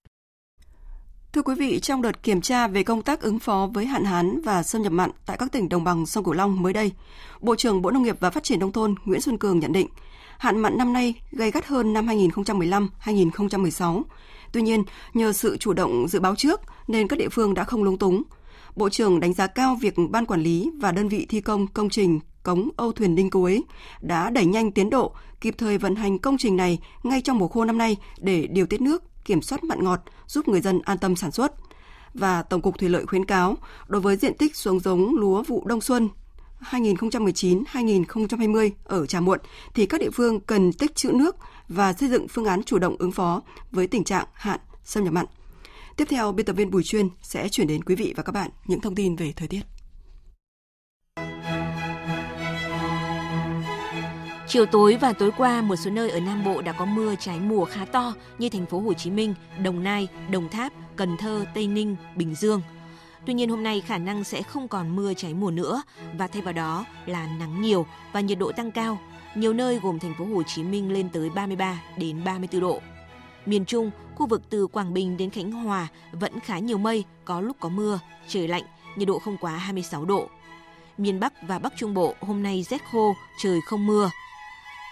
Thưa 1.34 1.42
quý 1.42 1.56
vị, 1.56 1.80
trong 1.80 2.02
đợt 2.02 2.24
kiểm 2.24 2.42
tra 2.42 2.68
về 2.68 2.84
công 2.84 3.02
tác 3.02 3.22
ứng 3.22 3.40
phó 3.40 3.70
với 3.74 3.86
hạn 3.86 4.06
hán 4.06 4.42
và 4.42 4.64
xâm 4.64 4.82
nhập 4.82 4.92
mặn 4.92 5.12
tại 5.26 5.38
các 5.38 5.52
tỉnh 5.52 5.70
đồng 5.70 5.84
bằng 5.84 6.06
sông 6.06 6.24
Cửu 6.24 6.34
Long 6.34 6.62
mới 6.62 6.74
đây, 6.74 6.92
Bộ 7.42 7.56
trưởng 7.56 7.82
Bộ 7.82 7.92
Nông 7.92 8.04
nghiệp 8.04 8.16
và 8.20 8.30
Phát 8.30 8.44
triển 8.44 8.60
nông 8.60 8.72
thôn 8.72 8.96
Nguyễn 9.06 9.22
Xuân 9.22 9.38
Cường 9.38 9.60
nhận 9.60 9.74
định, 9.74 9.88
hạn 10.44 10.60
mặn 10.60 10.78
năm 10.78 10.94
nay 10.94 11.14
gây 11.32 11.52
gắt 11.52 11.68
hơn 11.68 11.94
năm 11.94 12.08
2015-2016. 12.08 14.02
Tuy 14.52 14.62
nhiên, 14.62 14.84
nhờ 15.14 15.34
sự 15.34 15.58
chủ 15.58 15.74
động 15.74 16.08
dự 16.08 16.20
báo 16.20 16.36
trước 16.36 16.62
nên 16.88 17.08
các 17.08 17.20
địa 17.20 17.30
phương 17.30 17.54
đã 17.54 17.64
không 17.64 17.84
lúng 17.84 17.98
túng. 17.98 18.24
Bộ 18.76 18.90
trưởng 18.90 19.20
đánh 19.20 19.34
giá 19.34 19.48
cao 19.48 19.78
việc 19.82 19.94
ban 20.10 20.26
quản 20.26 20.42
lý 20.42 20.72
và 20.82 20.92
đơn 20.92 21.10
vị 21.10 21.26
thi 21.30 21.42
công 21.42 21.68
công 21.68 21.90
trình 21.90 22.20
cống 22.44 22.70
Âu 22.78 22.92
Thuyền 22.92 23.16
Ninh 23.16 23.30
Quế 23.30 23.62
đã 24.02 24.30
đẩy 24.30 24.46
nhanh 24.46 24.72
tiến 24.72 24.90
độ, 24.90 25.16
kịp 25.42 25.56
thời 25.58 25.78
vận 25.78 25.96
hành 25.96 26.20
công 26.20 26.38
trình 26.38 26.58
này 26.58 26.80
ngay 27.04 27.22
trong 27.22 27.38
mùa 27.38 27.48
khô 27.48 27.66
năm 27.66 27.78
nay 27.78 27.98
để 28.18 28.48
điều 28.48 28.66
tiết 28.66 28.82
nước, 28.82 29.04
kiểm 29.26 29.42
soát 29.42 29.64
mặn 29.64 29.84
ngọt, 29.84 30.00
giúp 30.28 30.48
người 30.48 30.62
dân 30.62 30.82
an 30.86 30.98
tâm 30.98 31.16
sản 31.16 31.32
xuất. 31.32 31.54
Và 32.14 32.42
Tổng 32.42 32.62
cục 32.62 32.78
Thủy 32.78 32.90
lợi 32.90 33.06
khuyến 33.06 33.26
cáo, 33.26 33.58
đối 33.88 34.02
với 34.02 34.16
diện 34.16 34.38
tích 34.38 34.56
xuống 34.56 34.80
giống 34.80 35.16
lúa 35.16 35.44
vụ 35.44 35.66
đông 35.66 35.82
xuân 35.82 36.10
2019-2020 36.72 38.70
ở 38.84 39.06
Trà 39.06 39.20
Muộn 39.20 39.40
thì 39.74 39.86
các 39.86 40.02
địa 40.02 40.10
phương 40.10 40.40
cần 40.40 40.74
tích 40.74 40.96
trữ 40.96 41.12
nước 41.12 41.36
và 41.68 41.94
xây 41.94 42.10
dựng 42.10 42.28
phương 42.28 42.46
án 42.46 42.64
chủ 42.64 42.80
động 42.80 42.96
ứng 43.00 43.12
phó 43.12 43.42
với 43.72 43.88
tình 43.88 44.04
trạng 44.04 44.26
hạn 44.34 44.60
xâm 44.84 45.04
nhập 45.04 45.14
mặn. 45.14 45.26
Tiếp 45.98 46.06
theo, 46.10 46.32
biên 46.32 46.46
tập 46.46 46.54
viên 46.54 46.72
Bùi 46.72 46.84
Chuyên 46.84 47.10
sẽ 47.22 47.50
chuyển 47.50 47.68
đến 47.68 47.84
quý 47.84 47.96
vị 47.96 48.14
và 48.18 48.24
các 48.24 48.32
bạn 48.32 48.50
những 48.66 48.82
thông 48.82 48.96
tin 48.96 49.16
về 49.16 49.34
thời 49.36 49.48
tiết. 49.48 49.62
Chiều 54.48 54.66
tối 54.66 54.98
và 55.02 55.14
tối 55.14 55.32
qua, 55.38 55.62
một 55.62 55.76
số 55.76 55.92
nơi 55.92 56.10
ở 56.10 56.20
Nam 56.20 56.44
Bộ 56.44 56.62
đã 56.62 56.72
có 56.72 56.86
mưa 56.86 57.16
trái 57.20 57.40
mùa 57.40 57.66
khá 57.66 57.86
to 57.86 58.14
như 58.38 58.50
thành 58.50 58.66
phố 58.66 58.80
Hồ 58.80 58.94
Chí 58.94 59.12
Minh, 59.12 59.34
Đồng 59.64 59.84
Nai, 59.84 60.08
Đồng 60.32 60.50
Tháp, 60.50 60.74
Cần 60.96 61.18
Thơ, 61.18 61.46
Tây 61.54 61.68
Ninh, 61.68 61.96
Bình 62.16 62.36
Dương. 62.36 62.62
Tuy 63.26 63.34
nhiên 63.34 63.50
hôm 63.50 63.64
nay 63.64 63.82
khả 63.82 63.98
năng 63.98 64.24
sẽ 64.24 64.42
không 64.42 64.68
còn 64.68 64.96
mưa 64.96 65.14
cháy 65.14 65.34
mùa 65.34 65.52
nữa 65.52 65.84
và 66.18 66.28
thay 66.28 66.42
vào 66.42 66.54
đó 66.54 66.86
là 67.06 67.28
nắng 67.40 67.62
nhiều 67.62 67.86
và 68.12 68.20
nhiệt 68.20 68.40
độ 68.40 68.52
tăng 68.52 68.72
cao. 68.72 69.00
Nhiều 69.36 69.54
nơi 69.54 69.80
gồm 69.80 70.00
thành 70.00 70.14
phố 70.18 70.26
Hồ 70.26 70.44
Chí 70.44 70.64
Minh 70.64 70.92
lên 70.92 71.10
tới 71.10 71.30
33 71.30 71.82
đến 71.98 72.24
34 72.24 72.62
độ. 72.62 72.80
Miền 73.46 73.66
Trung, 73.66 73.92
khu 74.16 74.28
vực 74.28 74.42
từ 74.50 74.68
Quảng 74.68 74.94
Bình 74.94 75.18
đến 75.18 75.30
Khánh 75.30 75.52
Hòa 75.52 75.88
vẫn 76.12 76.40
khá 76.40 76.60
nhiều 76.60 76.78
mây, 76.78 77.04
có 77.26 77.42
lúc 77.42 77.58
có 77.60 77.70
mưa, 77.70 78.00
trời 78.28 78.48
lạnh, 78.48 78.64
nhiệt 78.96 79.08
độ 79.08 79.20
không 79.20 79.38
quá 79.38 79.58
26 79.58 80.06
độ. 80.06 80.28
Miền 80.98 81.20
Bắc 81.20 81.34
và 81.48 81.60
Bắc 81.60 81.74
Trung 81.78 81.94
Bộ 81.94 82.16
hôm 82.22 82.44
nay 82.44 82.64
rét 82.64 82.82
khô, 82.92 83.16
trời 83.42 83.60
không 83.62 83.88
mưa. 83.88 84.10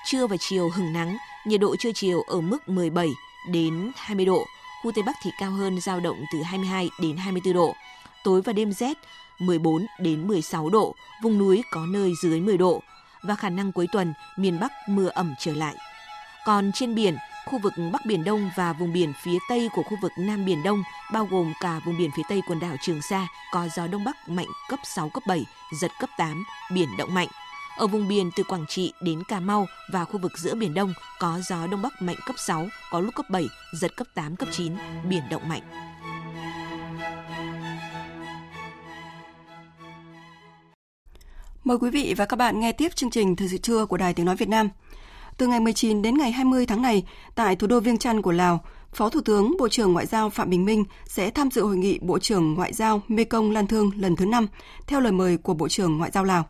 Trưa 0.05 0.27
và 0.27 0.35
chiều 0.39 0.69
hừng 0.69 0.93
nắng, 0.93 1.17
nhiệt 1.45 1.59
độ 1.59 1.75
trưa 1.75 1.91
chiều 1.95 2.21
ở 2.21 2.41
mức 2.41 2.69
17 2.69 3.09
đến 3.51 3.91
20 3.95 4.25
độ. 4.25 4.45
Khu 4.83 4.91
Tây 4.91 5.03
Bắc 5.03 5.15
thì 5.23 5.31
cao 5.39 5.51
hơn 5.51 5.81
dao 5.81 5.99
động 5.99 6.25
từ 6.33 6.41
22 6.41 6.89
đến 7.01 7.17
24 7.17 7.53
độ 7.53 7.73
tối 8.23 8.41
và 8.41 8.53
đêm 8.53 8.71
rét 8.73 8.97
14 9.39 9.85
đến 9.99 10.27
16 10.27 10.69
độ, 10.69 10.95
vùng 11.23 11.37
núi 11.37 11.63
có 11.71 11.85
nơi 11.85 12.13
dưới 12.21 12.41
10 12.41 12.57
độ 12.57 12.81
và 13.23 13.35
khả 13.35 13.49
năng 13.49 13.71
cuối 13.71 13.87
tuần 13.91 14.13
miền 14.37 14.59
Bắc 14.59 14.71
mưa 14.89 15.07
ẩm 15.07 15.35
trở 15.39 15.53
lại. 15.53 15.75
Còn 16.45 16.71
trên 16.71 16.95
biển, 16.95 17.15
khu 17.45 17.59
vực 17.59 17.73
Bắc 17.91 18.05
Biển 18.05 18.23
Đông 18.23 18.49
và 18.55 18.73
vùng 18.73 18.93
biển 18.93 19.13
phía 19.23 19.37
Tây 19.49 19.69
của 19.75 19.83
khu 19.83 19.97
vực 20.01 20.11
Nam 20.17 20.45
Biển 20.45 20.63
Đông, 20.63 20.83
bao 21.13 21.27
gồm 21.31 21.53
cả 21.61 21.79
vùng 21.85 21.97
biển 21.97 22.11
phía 22.17 22.23
Tây 22.29 22.41
quần 22.47 22.59
đảo 22.59 22.75
Trường 22.81 23.01
Sa, 23.01 23.27
có 23.51 23.67
gió 23.75 23.87
Đông 23.87 24.03
Bắc 24.03 24.29
mạnh 24.29 24.47
cấp 24.69 24.79
6, 24.83 25.09
cấp 25.09 25.23
7, 25.27 25.45
giật 25.81 25.91
cấp 25.99 26.09
8, 26.17 26.43
biển 26.73 26.89
động 26.97 27.13
mạnh. 27.13 27.27
Ở 27.77 27.87
vùng 27.87 28.07
biển 28.07 28.31
từ 28.35 28.43
Quảng 28.43 28.65
Trị 28.67 28.93
đến 29.01 29.23
Cà 29.23 29.39
Mau 29.39 29.67
và 29.93 30.05
khu 30.05 30.19
vực 30.19 30.31
giữa 30.37 30.55
Biển 30.55 30.73
Đông 30.73 30.93
có 31.19 31.39
gió 31.49 31.67
Đông 31.67 31.81
Bắc 31.81 32.01
mạnh 32.01 32.17
cấp 32.25 32.35
6, 32.39 32.67
có 32.91 32.99
lúc 32.99 33.15
cấp 33.15 33.25
7, 33.29 33.47
giật 33.73 33.95
cấp 33.95 34.07
8, 34.13 34.35
cấp 34.35 34.49
9, 34.51 34.75
biển 35.09 35.23
động 35.29 35.49
mạnh. 35.49 35.90
Mời 41.63 41.77
quý 41.77 41.89
vị 41.89 42.13
và 42.17 42.25
các 42.25 42.35
bạn 42.35 42.59
nghe 42.59 42.71
tiếp 42.71 42.95
chương 42.95 43.09
trình 43.09 43.35
Thời 43.35 43.47
sự 43.47 43.57
trưa 43.57 43.85
của 43.85 43.97
Đài 43.97 44.13
Tiếng 44.13 44.25
Nói 44.25 44.35
Việt 44.35 44.49
Nam. 44.49 44.69
Từ 45.37 45.47
ngày 45.47 45.59
19 45.59 46.01
đến 46.01 46.17
ngày 46.17 46.31
20 46.31 46.65
tháng 46.65 46.81
này, 46.81 47.03
tại 47.35 47.55
thủ 47.55 47.67
đô 47.67 47.79
Viêng 47.79 47.97
Chăn 47.97 48.21
của 48.21 48.31
Lào, 48.31 48.63
Phó 48.93 49.09
Thủ 49.09 49.21
tướng 49.25 49.55
Bộ 49.59 49.69
trưởng 49.69 49.93
Ngoại 49.93 50.05
giao 50.05 50.29
Phạm 50.29 50.49
Bình 50.49 50.65
Minh 50.65 50.83
sẽ 51.05 51.29
tham 51.29 51.51
dự 51.51 51.63
hội 51.63 51.77
nghị 51.77 51.99
Bộ 51.99 52.19
trưởng 52.19 52.53
Ngoại 52.53 52.73
giao 52.73 53.01
Mekong 53.07 53.51
Lan 53.51 53.67
Thương 53.67 53.91
lần 53.97 54.15
thứ 54.15 54.25
5 54.25 54.47
theo 54.87 54.99
lời 54.99 55.11
mời 55.11 55.37
của 55.37 55.53
Bộ 55.53 55.67
trưởng 55.67 55.97
Ngoại 55.97 56.11
giao 56.11 56.23
Lào. 56.23 56.45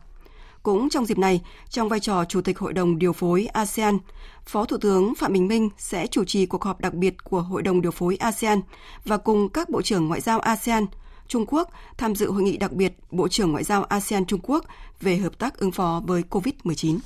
Cũng 0.62 0.88
trong 0.88 1.06
dịp 1.06 1.18
này, 1.18 1.40
trong 1.70 1.88
vai 1.88 2.00
trò 2.00 2.24
Chủ 2.24 2.40
tịch 2.40 2.58
Hội 2.58 2.72
đồng 2.72 2.98
Điều 2.98 3.12
phối 3.12 3.46
ASEAN, 3.46 3.98
Phó 4.46 4.64
Thủ 4.64 4.76
tướng 4.76 5.14
Phạm 5.14 5.32
Bình 5.32 5.48
Minh 5.48 5.70
sẽ 5.78 6.06
chủ 6.06 6.24
trì 6.24 6.46
cuộc 6.46 6.64
họp 6.64 6.80
đặc 6.80 6.94
biệt 6.94 7.24
của 7.24 7.40
Hội 7.40 7.62
đồng 7.62 7.80
Điều 7.80 7.92
phối 7.92 8.16
ASEAN 8.16 8.60
và 9.04 9.16
cùng 9.16 9.48
các 9.48 9.68
Bộ 9.70 9.82
trưởng 9.82 10.08
Ngoại 10.08 10.20
giao 10.20 10.40
ASEAN 10.40 10.86
Trung 11.32 11.46
Quốc 11.48 11.70
tham 11.98 12.14
dự 12.14 12.30
hội 12.30 12.42
nghị 12.42 12.56
đặc 12.56 12.72
biệt 12.72 12.92
Bộ 13.10 13.28
trưởng 13.28 13.52
Ngoại 13.52 13.64
giao 13.64 13.84
ASEAN 13.84 14.26
Trung 14.26 14.40
Quốc 14.42 14.64
về 15.00 15.16
hợp 15.16 15.38
tác 15.38 15.58
ứng 15.58 15.70
phó 15.70 16.02
với 16.06 16.22
COVID-19. 16.30 16.98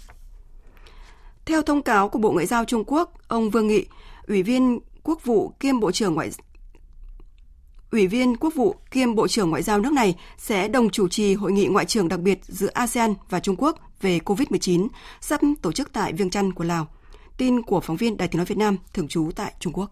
Theo 1.44 1.62
thông 1.62 1.82
cáo 1.82 2.08
của 2.08 2.18
Bộ 2.18 2.32
Ngoại 2.32 2.46
giao 2.46 2.64
Trung 2.64 2.84
Quốc, 2.86 3.12
ông 3.28 3.50
Vương 3.50 3.66
Nghị, 3.66 3.86
Ủy 4.26 4.42
viên 4.42 4.78
Quốc 5.02 5.24
vụ 5.24 5.52
kiêm 5.60 5.80
Bộ 5.80 5.92
trưởng 5.92 6.14
Ngoại 6.14 6.30
Ủy 7.90 8.06
viên 8.06 8.36
Quốc 8.36 8.54
vụ 8.54 8.74
kiêm 8.90 9.14
Bộ 9.14 9.28
trưởng 9.28 9.50
Ngoại 9.50 9.62
giao 9.62 9.78
nước 9.78 9.92
này 9.92 10.16
sẽ 10.38 10.68
đồng 10.68 10.90
chủ 10.90 11.08
trì 11.08 11.34
hội 11.34 11.52
nghị 11.52 11.66
ngoại 11.66 11.84
trưởng 11.84 12.08
đặc 12.08 12.20
biệt 12.20 12.38
giữa 12.42 12.70
ASEAN 12.74 13.14
và 13.30 13.40
Trung 13.40 13.56
Quốc 13.58 13.78
về 14.00 14.18
COVID-19 14.18 14.88
sắp 15.20 15.40
tổ 15.62 15.72
chức 15.72 15.92
tại 15.92 16.12
Viêng 16.12 16.30
Chăn 16.30 16.52
của 16.52 16.64
Lào. 16.64 16.86
Tin 17.36 17.62
của 17.62 17.80
phóng 17.80 17.96
viên 17.96 18.16
Đài 18.16 18.28
tiếng 18.28 18.38
nói 18.38 18.46
Việt 18.46 18.58
Nam 18.58 18.76
thường 18.92 19.08
trú 19.08 19.30
tại 19.36 19.54
Trung 19.60 19.72
Quốc. 19.72 19.90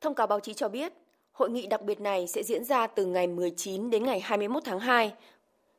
Thông 0.00 0.14
cáo 0.14 0.26
báo 0.26 0.40
chí 0.40 0.54
cho 0.54 0.68
biết, 0.68 0.92
hội 1.34 1.50
nghị 1.50 1.66
đặc 1.66 1.82
biệt 1.82 2.00
này 2.00 2.26
sẽ 2.26 2.42
diễn 2.42 2.64
ra 2.64 2.86
từ 2.86 3.06
ngày 3.06 3.26
19 3.26 3.90
đến 3.90 4.04
ngày 4.04 4.20
21 4.20 4.64
tháng 4.64 4.80
2. 4.80 5.12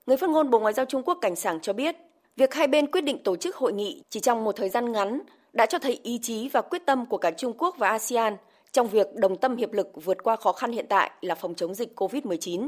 Người 0.06 0.18
phát 0.18 0.30
ngôn 0.30 0.50
Bộ 0.50 0.60
Ngoại 0.60 0.74
giao 0.74 0.86
Trung 0.86 1.04
Quốc 1.04 1.18
Cảnh 1.22 1.36
Sảng 1.36 1.60
cho 1.62 1.74
biết, 1.74 1.96
việc 2.36 2.54
hai 2.54 2.68
bên 2.68 2.91
quyết 2.91 3.02
định 3.02 3.24
tổ 3.24 3.36
chức 3.36 3.56
hội 3.56 3.74
nghị 3.74 4.04
chỉ 4.10 4.20
trong 4.20 4.44
một 4.44 4.56
thời 4.56 4.70
gian 4.70 4.91
ngắn 4.91 5.22
đã 5.54 5.65
cho 5.65 5.80
thấy 5.80 6.00
ý 6.04 6.20
chí 6.22 6.50
và 6.50 6.62
quyết 6.62 6.86
tâm 6.86 7.06
của 7.06 7.18
cả 7.18 7.32
Trung 7.32 7.54
Quốc 7.58 7.76
và 7.78 7.89
ASEAN 7.89 8.38
trong 8.72 8.88
việc 8.88 9.15
đồng 9.15 9.38
tâm 9.38 9.56
hiệp 9.56 9.74
lực 9.74 9.91
vượt 10.06 10.24
qua 10.24 10.36
khó 10.36 10.52
khăn 10.52 10.72
hiện 10.72 10.86
tại 10.89 11.12
là 11.22 11.36
phòng 11.36 11.56
chống 11.56 11.74
dịch 11.74 12.00
COVID-19. 12.00 12.68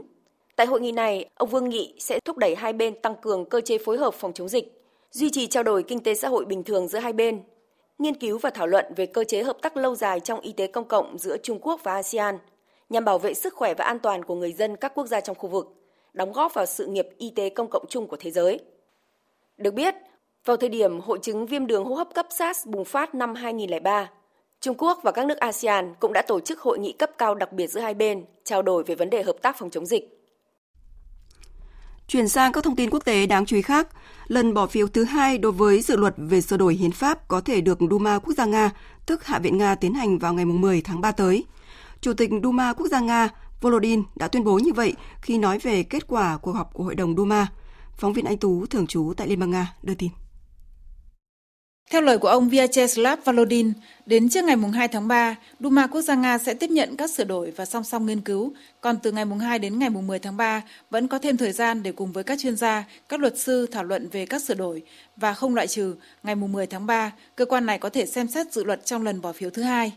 Tại 0.55 0.67
hội 0.67 0.81
nghị 0.81 0.91
này, 0.91 1.25
ông 1.35 1.49
Vương 1.49 1.69
Nghị 1.69 1.95
sẽ 1.99 2.19
thúc 2.19 2.37
đẩy 2.37 2.55
hai 2.55 2.73
bên 2.73 3.01
tăng 3.01 3.15
cường 3.21 3.45
cơ 3.45 3.61
chế 3.61 3.77
phối 3.77 3.97
hợp 3.97 4.13
phòng 4.13 4.33
chống 4.33 4.47
dịch, 4.47 4.81
duy 5.11 5.29
trì 5.29 5.47
trao 5.47 5.63
đổi 5.63 5.83
kinh 5.83 6.03
tế 6.03 6.15
xã 6.15 6.29
hội 6.29 6.45
bình 6.45 6.63
thường 6.63 6.87
giữa 6.87 6.99
hai 6.99 7.13
bên, 7.13 7.43
nghiên 7.99 8.15
cứu 8.15 8.37
và 8.37 8.49
thảo 8.49 8.67
luận 8.67 8.85
về 8.95 9.05
cơ 9.05 9.23
chế 9.23 9.43
hợp 9.43 9.57
tác 9.61 9.77
lâu 9.77 9.95
dài 9.95 10.19
trong 10.19 10.39
y 10.39 10.51
tế 10.51 10.67
công 10.67 10.87
cộng 10.87 11.17
giữa 11.17 11.37
Trung 11.37 11.59
Quốc 11.61 11.81
và 11.83 11.93
ASEAN 11.93 12.37
nhằm 12.89 13.05
bảo 13.05 13.19
vệ 13.19 13.33
sức 13.33 13.53
khỏe 13.53 13.73
và 13.73 13.85
an 13.85 13.99
toàn 13.99 14.23
của 14.23 14.35
người 14.35 14.53
dân 14.53 14.75
các 14.75 14.91
quốc 14.95 15.07
gia 15.07 15.21
trong 15.21 15.35
khu 15.35 15.49
vực, 15.49 15.67
đóng 16.13 16.33
góp 16.33 16.53
vào 16.53 16.65
sự 16.65 16.85
nghiệp 16.85 17.07
y 17.17 17.31
tế 17.35 17.49
công 17.49 17.69
cộng 17.69 17.85
chung 17.89 18.07
của 18.07 18.17
thế 18.19 18.31
giới. 18.31 18.59
Được 19.57 19.73
biết, 19.73 19.95
vào 20.45 20.57
thời 20.57 20.69
điểm 20.69 20.99
hội 20.99 21.19
chứng 21.21 21.45
viêm 21.45 21.67
đường 21.67 21.85
hô 21.85 21.95
hấp 21.95 22.07
cấp 22.15 22.25
SARS 22.29 22.67
bùng 22.67 22.85
phát 22.85 23.15
năm 23.15 23.35
2003, 23.35 24.09
Trung 24.61 24.75
Quốc 24.77 24.99
và 25.03 25.11
các 25.11 25.25
nước 25.25 25.37
ASEAN 25.37 25.93
cũng 25.99 26.13
đã 26.13 26.21
tổ 26.21 26.39
chức 26.39 26.59
hội 26.59 26.79
nghị 26.79 26.91
cấp 26.91 27.09
cao 27.17 27.35
đặc 27.35 27.53
biệt 27.53 27.67
giữa 27.67 27.81
hai 27.81 27.93
bên, 27.93 28.25
trao 28.43 28.61
đổi 28.61 28.83
về 28.83 28.95
vấn 28.95 29.09
đề 29.09 29.23
hợp 29.23 29.35
tác 29.41 29.57
phòng 29.57 29.69
chống 29.69 29.85
dịch. 29.85 30.13
Chuyển 32.07 32.27
sang 32.27 32.51
các 32.51 32.63
thông 32.63 32.75
tin 32.75 32.89
quốc 32.89 33.05
tế 33.05 33.25
đáng 33.25 33.45
chú 33.45 33.55
ý 33.55 33.61
khác, 33.61 33.87
lần 34.27 34.53
bỏ 34.53 34.67
phiếu 34.67 34.87
thứ 34.87 35.03
hai 35.03 35.37
đối 35.37 35.51
với 35.51 35.81
dự 35.81 35.95
luật 35.97 36.13
về 36.17 36.41
sửa 36.41 36.57
đổi 36.57 36.73
hiến 36.73 36.91
pháp 36.91 37.27
có 37.27 37.41
thể 37.41 37.61
được 37.61 37.77
Duma 37.91 38.19
Quốc 38.19 38.33
gia 38.37 38.45
Nga, 38.45 38.71
tức 39.05 39.25
Hạ 39.25 39.39
viện 39.39 39.57
Nga 39.57 39.75
tiến 39.75 39.93
hành 39.93 40.17
vào 40.19 40.33
ngày 40.33 40.45
10 40.45 40.81
tháng 40.81 41.01
3 41.01 41.11
tới. 41.11 41.43
Chủ 42.07 42.13
tịch 42.13 42.29
Duma 42.43 42.73
Quốc 42.73 42.87
gia 42.87 42.99
Nga 42.99 43.29
Volodin 43.61 44.03
đã 44.15 44.27
tuyên 44.27 44.43
bố 44.43 44.59
như 44.59 44.73
vậy 44.73 44.93
khi 45.21 45.37
nói 45.37 45.59
về 45.59 45.83
kết 45.83 46.07
quả 46.07 46.37
cuộc 46.37 46.51
họp 46.51 46.73
của 46.73 46.83
Hội 46.83 46.95
đồng 46.95 47.15
Duma. 47.17 47.47
Phóng 47.97 48.13
viên 48.13 48.25
Anh 48.25 48.37
Tú 48.37 48.65
thường 48.65 48.87
trú 48.87 49.13
tại 49.17 49.27
Liên 49.27 49.39
bang 49.39 49.51
Nga 49.51 49.73
đưa 49.83 49.93
tin. 49.93 50.09
Theo 51.91 52.01
lời 52.01 52.17
của 52.17 52.27
ông 52.27 52.49
Vyacheslav 52.49 53.19
Volodin, 53.25 53.73
đến 54.05 54.29
trước 54.29 54.43
ngày 54.43 54.55
2 54.73 54.87
tháng 54.87 55.07
3, 55.07 55.35
Duma 55.59 55.87
Quốc 55.87 56.01
gia 56.01 56.15
Nga 56.15 56.37
sẽ 56.37 56.53
tiếp 56.53 56.69
nhận 56.69 56.97
các 56.97 57.09
sửa 57.09 57.23
đổi 57.23 57.51
và 57.51 57.65
song 57.65 57.83
song 57.83 58.05
nghiên 58.05 58.21
cứu. 58.21 58.53
Còn 58.81 58.97
từ 59.03 59.11
ngày 59.11 59.25
2 59.41 59.59
đến 59.59 59.79
ngày 59.79 59.89
10 59.89 60.19
tháng 60.19 60.37
3, 60.37 60.61
vẫn 60.89 61.07
có 61.07 61.19
thêm 61.19 61.37
thời 61.37 61.51
gian 61.51 61.83
để 61.83 61.91
cùng 61.91 62.11
với 62.11 62.23
các 62.23 62.39
chuyên 62.39 62.55
gia, 62.55 62.83
các 63.09 63.19
luật 63.19 63.39
sư 63.39 63.67
thảo 63.71 63.83
luận 63.83 64.09
về 64.11 64.25
các 64.25 64.41
sửa 64.41 64.55
đổi. 64.55 64.81
Và 65.17 65.33
không 65.33 65.55
loại 65.55 65.67
trừ, 65.67 65.95
ngày 66.23 66.35
10 66.35 66.67
tháng 66.67 66.85
3, 66.85 67.11
cơ 67.35 67.45
quan 67.45 67.65
này 67.65 67.77
có 67.77 67.89
thể 67.89 68.05
xem 68.05 68.27
xét 68.27 68.53
dự 68.53 68.63
luật 68.63 68.85
trong 68.85 69.03
lần 69.03 69.21
bỏ 69.21 69.31
phiếu 69.31 69.49
thứ 69.49 69.61
hai. 69.61 69.93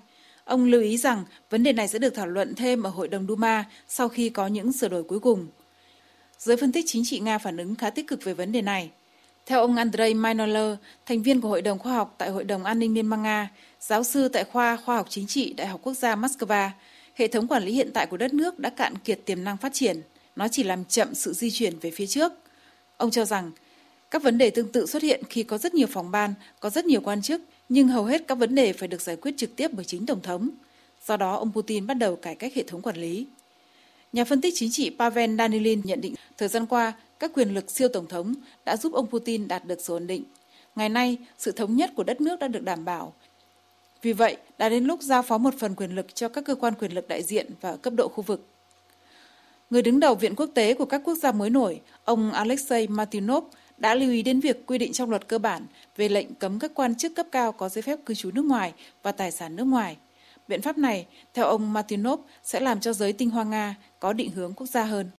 Ông 0.50 0.64
lưu 0.64 0.80
ý 0.80 0.96
rằng 0.96 1.24
vấn 1.50 1.62
đề 1.62 1.72
này 1.72 1.88
sẽ 1.88 1.98
được 1.98 2.14
thảo 2.14 2.26
luận 2.26 2.54
thêm 2.54 2.82
ở 2.82 2.90
Hội 2.90 3.08
đồng 3.08 3.26
Duma 3.28 3.64
sau 3.88 4.08
khi 4.08 4.28
có 4.28 4.46
những 4.46 4.72
sửa 4.72 4.88
đổi 4.88 5.02
cuối 5.02 5.20
cùng. 5.20 5.46
Giới 6.38 6.56
phân 6.56 6.72
tích 6.72 6.84
chính 6.88 7.04
trị 7.04 7.18
Nga 7.18 7.38
phản 7.38 7.56
ứng 7.56 7.74
khá 7.74 7.90
tích 7.90 8.06
cực 8.06 8.24
về 8.24 8.34
vấn 8.34 8.52
đề 8.52 8.62
này. 8.62 8.90
Theo 9.46 9.60
ông 9.60 9.76
Andrei 9.76 10.14
Minoler, 10.14 10.76
thành 11.06 11.22
viên 11.22 11.40
của 11.40 11.48
Hội 11.48 11.62
đồng 11.62 11.78
Khoa 11.78 11.92
học 11.92 12.14
tại 12.18 12.30
Hội 12.30 12.44
đồng 12.44 12.64
An 12.64 12.78
ninh 12.78 12.94
Liên 12.94 13.10
bang 13.10 13.22
Nga, 13.22 13.50
giáo 13.80 14.04
sư 14.04 14.28
tại 14.28 14.44
khoa 14.44 14.76
Khoa 14.76 14.96
học 14.96 15.06
Chính 15.08 15.26
trị 15.26 15.52
Đại 15.52 15.66
học 15.66 15.80
Quốc 15.82 15.94
gia 15.94 16.16
Moscow, 16.16 16.70
hệ 17.14 17.28
thống 17.28 17.48
quản 17.48 17.64
lý 17.64 17.72
hiện 17.72 17.90
tại 17.94 18.06
của 18.06 18.16
đất 18.16 18.34
nước 18.34 18.58
đã 18.58 18.70
cạn 18.70 18.98
kiệt 18.98 19.20
tiềm 19.24 19.44
năng 19.44 19.56
phát 19.56 19.72
triển, 19.74 20.00
nó 20.36 20.48
chỉ 20.48 20.62
làm 20.62 20.84
chậm 20.84 21.14
sự 21.14 21.32
di 21.32 21.50
chuyển 21.50 21.78
về 21.78 21.90
phía 21.90 22.06
trước. 22.06 22.32
Ông 22.96 23.10
cho 23.10 23.24
rằng, 23.24 23.50
các 24.10 24.22
vấn 24.22 24.38
đề 24.38 24.50
tương 24.50 24.72
tự 24.72 24.86
xuất 24.86 25.02
hiện 25.02 25.22
khi 25.30 25.42
có 25.42 25.58
rất 25.58 25.74
nhiều 25.74 25.86
phòng 25.90 26.10
ban, 26.10 26.34
có 26.60 26.70
rất 26.70 26.84
nhiều 26.84 27.00
quan 27.00 27.22
chức, 27.22 27.40
nhưng 27.70 27.88
hầu 27.88 28.04
hết 28.04 28.28
các 28.28 28.34
vấn 28.34 28.54
đề 28.54 28.72
phải 28.72 28.88
được 28.88 29.02
giải 29.02 29.16
quyết 29.16 29.34
trực 29.36 29.56
tiếp 29.56 29.70
bởi 29.72 29.84
chính 29.84 30.06
Tổng 30.06 30.20
thống. 30.22 30.48
Do 31.06 31.16
đó, 31.16 31.34
ông 31.34 31.52
Putin 31.52 31.86
bắt 31.86 31.94
đầu 31.94 32.16
cải 32.16 32.34
cách 32.34 32.54
hệ 32.54 32.62
thống 32.62 32.82
quản 32.82 32.96
lý. 32.96 33.26
Nhà 34.12 34.24
phân 34.24 34.40
tích 34.40 34.54
chính 34.56 34.70
trị 34.72 34.90
Pavel 34.98 35.36
Danilin 35.36 35.80
nhận 35.84 36.00
định 36.00 36.14
thời 36.38 36.48
gian 36.48 36.66
qua, 36.66 36.92
các 37.18 37.30
quyền 37.34 37.54
lực 37.54 37.70
siêu 37.70 37.88
tổng 37.88 38.06
thống 38.06 38.34
đã 38.64 38.76
giúp 38.76 38.92
ông 38.92 39.06
Putin 39.06 39.48
đạt 39.48 39.64
được 39.64 39.80
sự 39.80 39.92
ổn 39.92 40.06
định. 40.06 40.24
Ngày 40.76 40.88
nay, 40.88 41.16
sự 41.38 41.52
thống 41.52 41.76
nhất 41.76 41.90
của 41.96 42.02
đất 42.02 42.20
nước 42.20 42.38
đã 42.38 42.48
được 42.48 42.62
đảm 42.62 42.84
bảo. 42.84 43.12
Vì 44.02 44.12
vậy, 44.12 44.36
đã 44.58 44.68
đến 44.68 44.84
lúc 44.84 45.02
giao 45.02 45.22
phó 45.22 45.38
một 45.38 45.54
phần 45.58 45.74
quyền 45.74 45.94
lực 45.94 46.14
cho 46.14 46.28
các 46.28 46.44
cơ 46.44 46.54
quan 46.54 46.74
quyền 46.80 46.92
lực 46.92 47.08
đại 47.08 47.22
diện 47.22 47.50
và 47.60 47.76
cấp 47.76 47.92
độ 47.96 48.08
khu 48.08 48.22
vực. 48.22 48.46
Người 49.70 49.82
đứng 49.82 50.00
đầu 50.00 50.14
Viện 50.14 50.34
Quốc 50.36 50.50
tế 50.54 50.74
của 50.74 50.84
các 50.84 51.02
quốc 51.04 51.14
gia 51.14 51.32
mới 51.32 51.50
nổi, 51.50 51.80
ông 52.04 52.32
Alexei 52.32 52.86
Martinov, 52.86 53.44
đã 53.80 53.94
lưu 53.94 54.10
ý 54.10 54.22
đến 54.22 54.40
việc 54.40 54.66
quy 54.66 54.78
định 54.78 54.92
trong 54.92 55.10
luật 55.10 55.28
cơ 55.28 55.38
bản 55.38 55.66
về 55.96 56.08
lệnh 56.08 56.34
cấm 56.34 56.58
các 56.58 56.70
quan 56.74 56.94
chức 56.94 57.12
cấp 57.16 57.26
cao 57.32 57.52
có 57.52 57.68
giấy 57.68 57.82
phép 57.82 57.98
cư 58.06 58.14
trú 58.14 58.30
nước 58.30 58.44
ngoài 58.44 58.72
và 59.02 59.12
tài 59.12 59.32
sản 59.32 59.56
nước 59.56 59.64
ngoài. 59.64 59.96
Biện 60.48 60.62
pháp 60.62 60.78
này, 60.78 61.06
theo 61.34 61.46
ông 61.46 61.72
Martinov, 61.72 62.20
sẽ 62.44 62.60
làm 62.60 62.80
cho 62.80 62.92
giới 62.92 63.12
tinh 63.12 63.30
hoa 63.30 63.44
Nga 63.44 63.76
có 64.00 64.12
định 64.12 64.30
hướng 64.30 64.52
quốc 64.52 64.66
gia 64.66 64.84
hơn. 64.84 65.10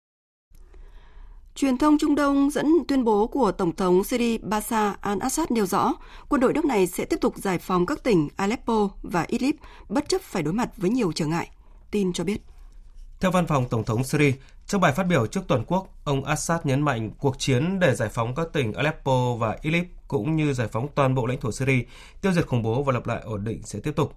Truyền 1.55 1.77
thông 1.77 1.97
Trung 1.97 2.15
Đông 2.15 2.49
dẫn 2.49 2.73
tuyên 2.87 3.03
bố 3.03 3.27
của 3.27 3.51
Tổng 3.51 3.75
thống 3.75 4.03
Syria 4.03 4.37
Bashar 4.37 4.95
al-Assad 5.01 5.45
nêu 5.49 5.65
rõ 5.65 5.93
quân 6.29 6.41
đội 6.41 6.53
nước 6.53 6.65
này 6.65 6.87
sẽ 6.87 7.05
tiếp 7.05 7.17
tục 7.21 7.37
giải 7.37 7.57
phóng 7.57 7.85
các 7.85 8.03
tỉnh 8.03 8.29
Aleppo 8.35 8.89
và 9.01 9.25
Idlib 9.27 9.55
bất 9.89 10.09
chấp 10.09 10.21
phải 10.21 10.43
đối 10.43 10.53
mặt 10.53 10.69
với 10.77 10.89
nhiều 10.89 11.11
trở 11.11 11.25
ngại. 11.25 11.49
Tin 11.91 12.13
cho 12.13 12.23
biết. 12.23 12.41
Theo 13.19 13.31
văn 13.31 13.47
phòng 13.47 13.65
Tổng 13.69 13.83
thống 13.83 14.03
Syria, 14.03 14.31
trong 14.71 14.81
bài 14.81 14.93
phát 14.93 15.03
biểu 15.03 15.27
trước 15.27 15.41
toàn 15.47 15.63
quốc, 15.67 15.87
ông 16.03 16.25
Assad 16.25 16.61
nhấn 16.63 16.81
mạnh 16.81 17.11
cuộc 17.19 17.39
chiến 17.39 17.79
để 17.79 17.95
giải 17.95 18.09
phóng 18.09 18.35
các 18.35 18.47
tỉnh 18.53 18.73
Aleppo 18.73 19.33
và 19.39 19.57
Idlib 19.61 19.85
cũng 20.07 20.35
như 20.35 20.53
giải 20.53 20.67
phóng 20.67 20.87
toàn 20.95 21.15
bộ 21.15 21.25
lãnh 21.25 21.39
thổ 21.39 21.51
Syria, 21.51 21.83
tiêu 22.21 22.31
diệt 22.31 22.47
khủng 22.47 22.63
bố 22.63 22.83
và 22.83 22.93
lập 22.93 23.07
lại 23.07 23.21
ổn 23.23 23.43
định 23.43 23.61
sẽ 23.63 23.79
tiếp 23.79 23.95
tục. 23.95 24.13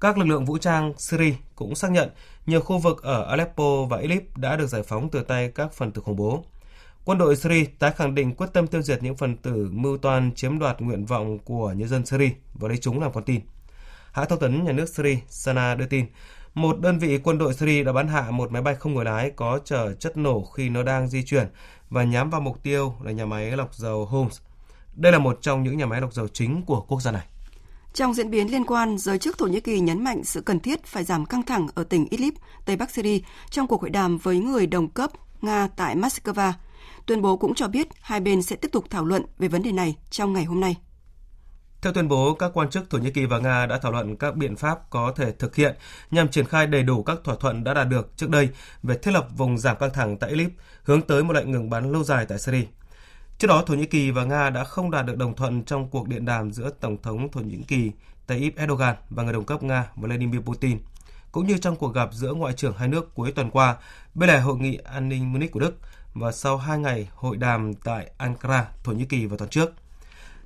Các 0.00 0.18
lực 0.18 0.24
lượng 0.24 0.44
vũ 0.44 0.58
trang 0.58 0.92
Syria 0.96 1.34
cũng 1.54 1.74
xác 1.74 1.90
nhận 1.90 2.10
nhiều 2.46 2.60
khu 2.60 2.78
vực 2.78 3.02
ở 3.02 3.24
Aleppo 3.24 3.84
và 3.90 3.98
Idlib 3.98 4.22
đã 4.36 4.56
được 4.56 4.66
giải 4.66 4.82
phóng 4.82 5.08
từ 5.10 5.22
tay 5.22 5.52
các 5.54 5.72
phần 5.72 5.92
tử 5.92 6.02
khủng 6.02 6.16
bố. 6.16 6.44
Quân 7.04 7.18
đội 7.18 7.36
Syria 7.36 7.64
tái 7.78 7.92
khẳng 7.92 8.14
định 8.14 8.34
quyết 8.34 8.48
tâm 8.52 8.66
tiêu 8.66 8.82
diệt 8.82 9.02
những 9.02 9.16
phần 9.16 9.36
tử 9.36 9.68
mưu 9.72 9.98
toan 9.98 10.34
chiếm 10.34 10.58
đoạt 10.58 10.80
nguyện 10.80 11.06
vọng 11.06 11.38
của 11.38 11.72
nhân 11.72 11.88
dân 11.88 12.06
Syria 12.06 12.30
và 12.54 12.68
lấy 12.68 12.78
chúng 12.78 13.00
làm 13.00 13.12
con 13.12 13.24
tin. 13.24 13.40
Hãng 14.12 14.28
thông 14.28 14.40
tấn 14.40 14.64
nhà 14.64 14.72
nước 14.72 14.88
Syria 14.88 15.16
Sana 15.28 15.74
đưa 15.74 15.86
tin, 15.86 16.06
một 16.54 16.80
đơn 16.80 16.98
vị 16.98 17.18
quân 17.24 17.38
đội 17.38 17.54
Syria 17.54 17.84
đã 17.84 17.92
bắn 17.92 18.08
hạ 18.08 18.30
một 18.30 18.52
máy 18.52 18.62
bay 18.62 18.74
không 18.74 18.94
người 18.94 19.04
lái 19.04 19.30
có 19.30 19.60
chở 19.64 19.94
chất 19.94 20.16
nổ 20.16 20.44
khi 20.44 20.68
nó 20.68 20.82
đang 20.82 21.08
di 21.08 21.24
chuyển 21.24 21.46
và 21.90 22.04
nhắm 22.04 22.30
vào 22.30 22.40
mục 22.40 22.62
tiêu 22.62 22.94
là 23.02 23.12
nhà 23.12 23.26
máy 23.26 23.50
lọc 23.50 23.74
dầu 23.74 24.04
Homs. 24.06 24.40
Đây 24.94 25.12
là 25.12 25.18
một 25.18 25.38
trong 25.42 25.62
những 25.62 25.78
nhà 25.78 25.86
máy 25.86 26.00
lọc 26.00 26.14
dầu 26.14 26.28
chính 26.28 26.62
của 26.62 26.80
quốc 26.80 27.02
gia 27.02 27.10
này. 27.10 27.26
Trong 27.94 28.14
diễn 28.14 28.30
biến 28.30 28.50
liên 28.50 28.64
quan, 28.64 28.98
giới 28.98 29.18
chức 29.18 29.38
Thổ 29.38 29.46
Nhĩ 29.46 29.60
Kỳ 29.60 29.80
nhấn 29.80 30.04
mạnh 30.04 30.24
sự 30.24 30.40
cần 30.40 30.60
thiết 30.60 30.84
phải 30.84 31.04
giảm 31.04 31.26
căng 31.26 31.42
thẳng 31.42 31.66
ở 31.74 31.84
tỉnh 31.84 32.06
Idlib, 32.10 32.34
Tây 32.64 32.76
Bắc 32.76 32.90
Syria 32.90 33.18
trong 33.50 33.66
cuộc 33.66 33.80
hội 33.80 33.90
đàm 33.90 34.18
với 34.18 34.38
người 34.38 34.66
đồng 34.66 34.88
cấp 34.88 35.10
Nga 35.42 35.68
tại 35.76 35.96
Moscow– 35.96 36.52
Tuyên 37.06 37.22
bố 37.22 37.36
cũng 37.36 37.54
cho 37.54 37.68
biết 37.68 37.88
hai 38.00 38.20
bên 38.20 38.42
sẽ 38.42 38.56
tiếp 38.56 38.68
tục 38.72 38.84
thảo 38.90 39.04
luận 39.04 39.22
về 39.38 39.48
vấn 39.48 39.62
đề 39.62 39.72
này 39.72 39.96
trong 40.10 40.32
ngày 40.32 40.44
hôm 40.44 40.60
nay. 40.60 40.76
Theo 41.82 41.92
tuyên 41.92 42.08
bố, 42.08 42.34
các 42.34 42.50
quan 42.54 42.70
chức 42.70 42.90
Thổ 42.90 42.98
Nhĩ 42.98 43.10
Kỳ 43.10 43.26
và 43.26 43.38
Nga 43.38 43.66
đã 43.66 43.78
thảo 43.78 43.92
luận 43.92 44.16
các 44.16 44.36
biện 44.36 44.56
pháp 44.56 44.90
có 44.90 45.12
thể 45.16 45.32
thực 45.32 45.56
hiện 45.56 45.76
nhằm 46.10 46.28
triển 46.28 46.46
khai 46.46 46.66
đầy 46.66 46.82
đủ 46.82 47.02
các 47.02 47.18
thỏa 47.24 47.34
thuận 47.40 47.64
đã 47.64 47.74
đạt 47.74 47.88
được 47.88 48.12
trước 48.16 48.30
đây 48.30 48.48
về 48.82 48.96
thiết 48.96 49.10
lập 49.10 49.26
vùng 49.36 49.58
giảm 49.58 49.76
căng 49.76 49.92
thẳng 49.92 50.18
tại 50.18 50.30
Idlib, 50.30 50.50
hướng 50.82 51.02
tới 51.02 51.24
một 51.24 51.32
lệnh 51.32 51.50
ngừng 51.50 51.70
bắn 51.70 51.92
lâu 51.92 52.04
dài 52.04 52.26
tại 52.26 52.38
Syria. 52.38 52.64
Trước 53.38 53.48
đó, 53.48 53.62
Thổ 53.66 53.74
Nhĩ 53.74 53.86
Kỳ 53.86 54.10
và 54.10 54.24
Nga 54.24 54.50
đã 54.50 54.64
không 54.64 54.90
đạt 54.90 55.06
được 55.06 55.16
đồng 55.16 55.34
thuận 55.34 55.64
trong 55.64 55.90
cuộc 55.90 56.08
điện 56.08 56.24
đàm 56.24 56.52
giữa 56.52 56.70
Tổng 56.80 57.02
thống 57.02 57.30
Thổ 57.32 57.40
Nhĩ 57.40 57.58
Kỳ 57.68 57.92
Tayyip 58.26 58.56
Erdogan 58.56 58.96
và 59.10 59.22
người 59.22 59.32
đồng 59.32 59.44
cấp 59.44 59.62
Nga 59.62 59.86
Vladimir 59.96 60.40
Putin, 60.40 60.78
cũng 61.32 61.46
như 61.46 61.58
trong 61.58 61.76
cuộc 61.76 61.94
gặp 61.94 62.08
giữa 62.12 62.32
ngoại 62.32 62.52
trưởng 62.52 62.76
hai 62.76 62.88
nước 62.88 63.14
cuối 63.14 63.32
tuần 63.32 63.50
qua 63.50 63.76
bên 64.14 64.28
lề 64.28 64.40
hội 64.40 64.58
nghị 64.58 64.76
an 64.76 65.08
ninh 65.08 65.32
Munich 65.32 65.52
của 65.52 65.60
Đức 65.60 65.78
và 66.14 66.32
sau 66.32 66.56
hai 66.56 66.78
ngày 66.78 67.08
hội 67.14 67.36
đàm 67.36 67.74
tại 67.74 68.10
Ankara, 68.18 68.68
Thổ 68.84 68.92
Nhĩ 68.92 69.04
Kỳ 69.04 69.26
vào 69.26 69.38
tuần 69.38 69.50
trước. 69.50 69.72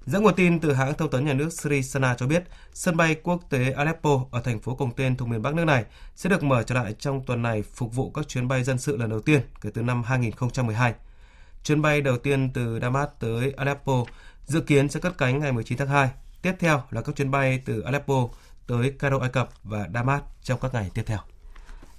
Dẫn 0.07 0.23
nguồn 0.23 0.35
tin 0.35 0.61
từ 0.61 0.73
hãng 0.73 0.95
thông 0.95 1.11
tấn 1.11 1.25
nhà 1.25 1.33
nước 1.33 1.53
Sri 1.53 1.83
Sana 1.83 2.15
cho 2.15 2.27
biết, 2.27 2.45
sân 2.73 2.97
bay 2.97 3.17
quốc 3.23 3.41
tế 3.51 3.71
Aleppo 3.71 4.25
ở 4.31 4.41
thành 4.41 4.61
phố 4.61 4.75
cùng 4.75 4.91
tên 4.97 5.17
thuộc 5.17 5.29
miền 5.29 5.43
Bắc 5.43 5.55
nước 5.55 5.65
này 5.65 5.85
sẽ 6.17 6.31
được 6.31 6.43
mở 6.43 6.63
trở 6.63 6.75
lại 6.75 6.95
trong 6.99 7.25
tuần 7.25 7.43
này 7.43 7.63
phục 7.63 7.95
vụ 7.95 8.11
các 8.11 8.29
chuyến 8.29 8.49
bay 8.49 8.65
dân 8.65 8.79
sự 8.79 8.97
lần 8.97 9.11
đầu 9.11 9.21
tiên 9.21 9.41
kể 9.61 9.71
từ 9.75 9.83
năm 9.83 10.03
2012. 10.03 10.95
Chuyến 11.65 11.83
bay 11.83 12.01
đầu 12.01 12.19
tiên 12.19 12.51
từ 12.55 12.79
Damas 12.83 13.09
tới 13.21 13.53
Aleppo 13.57 14.05
dự 14.47 14.61
kiến 14.61 14.89
sẽ 14.89 15.01
cất 15.01 15.19
cánh 15.19 15.41
ngày 15.41 15.53
19 15.53 15.79
tháng 15.79 15.89
2. 15.89 16.11
Tiếp 16.43 16.53
theo 16.59 16.83
là 16.91 17.03
các 17.03 17.17
chuyến 17.17 17.31
bay 17.31 17.63
từ 17.65 17.81
Aleppo 17.81 18.29
tới 18.67 18.91
Cairo, 18.99 19.19
Ai 19.19 19.31
Cập 19.31 19.49
và 19.63 19.89
Damas 19.95 20.23
trong 20.43 20.61
các 20.61 20.75
ngày 20.75 20.91
tiếp 20.95 21.03
theo. 21.07 21.19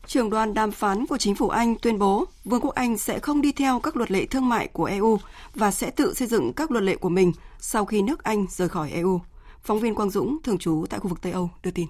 Trưởng 0.08 0.30
đoàn 0.30 0.54
đàm 0.54 0.72
phán 0.72 1.06
của 1.06 1.18
chính 1.18 1.36
phủ 1.36 1.50
Anh 1.50 1.76
tuyên 1.82 2.00
bố 2.00 2.26
Vương 2.46 2.62
quốc 2.62 2.76
Anh 2.76 2.98
sẽ 2.98 3.20
không 3.20 3.42
đi 3.42 3.52
theo 3.52 3.80
các 3.80 3.98
luật 3.98 4.12
lệ 4.12 4.26
thương 4.26 4.50
mại 4.50 4.68
của 4.68 4.86
EU 4.86 5.20
và 5.56 5.72
sẽ 5.72 5.92
tự 5.92 6.14
xây 6.14 6.28
dựng 6.28 6.54
các 6.54 6.72
luật 6.72 6.84
lệ 6.84 6.96
của 6.96 7.10
mình 7.10 7.32
sau 7.60 7.86
khi 7.86 8.02
nước 8.02 8.24
Anh 8.24 8.46
rời 8.50 8.70
khỏi 8.70 8.92
EU. 8.92 9.22
Phóng 9.64 9.80
viên 9.80 9.96
Quang 9.96 10.10
Dũng, 10.10 10.38
thường 10.44 10.58
trú 10.58 10.86
tại 10.90 11.00
khu 11.00 11.10
vực 11.10 11.22
Tây 11.22 11.32
Âu, 11.32 11.50
đưa 11.64 11.72
tin. 11.72 11.88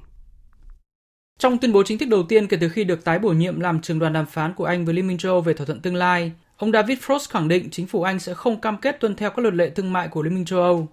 Trong 1.39 1.57
tuyên 1.57 1.73
bố 1.73 1.83
chính 1.83 1.97
thức 1.97 2.09
đầu 2.09 2.23
tiên 2.23 2.47
kể 2.47 2.57
từ 2.61 2.69
khi 2.69 2.83
được 2.83 3.03
tái 3.03 3.19
bổ 3.19 3.29
nhiệm 3.29 3.59
làm 3.59 3.81
trưởng 3.81 3.99
đoàn 3.99 4.13
đàm 4.13 4.25
phán 4.25 4.53
của 4.53 4.65
Anh 4.65 4.85
với 4.85 4.93
Liên 4.93 5.07
minh 5.07 5.17
châu 5.17 5.31
Âu 5.31 5.41
về 5.41 5.53
thỏa 5.53 5.65
thuận 5.65 5.81
tương 5.81 5.95
lai, 5.95 6.31
ông 6.57 6.71
David 6.71 6.99
Frost 6.99 7.25
khẳng 7.29 7.47
định 7.47 7.69
chính 7.71 7.87
phủ 7.87 8.03
Anh 8.03 8.19
sẽ 8.19 8.33
không 8.33 8.61
cam 8.61 8.77
kết 8.77 8.99
tuân 8.99 9.15
theo 9.15 9.29
các 9.29 9.39
luật 9.39 9.53
lệ 9.53 9.69
thương 9.69 9.93
mại 9.93 10.07
của 10.07 10.23
Liên 10.23 10.35
minh 10.35 10.45
châu 10.45 10.59
Âu. 10.59 10.87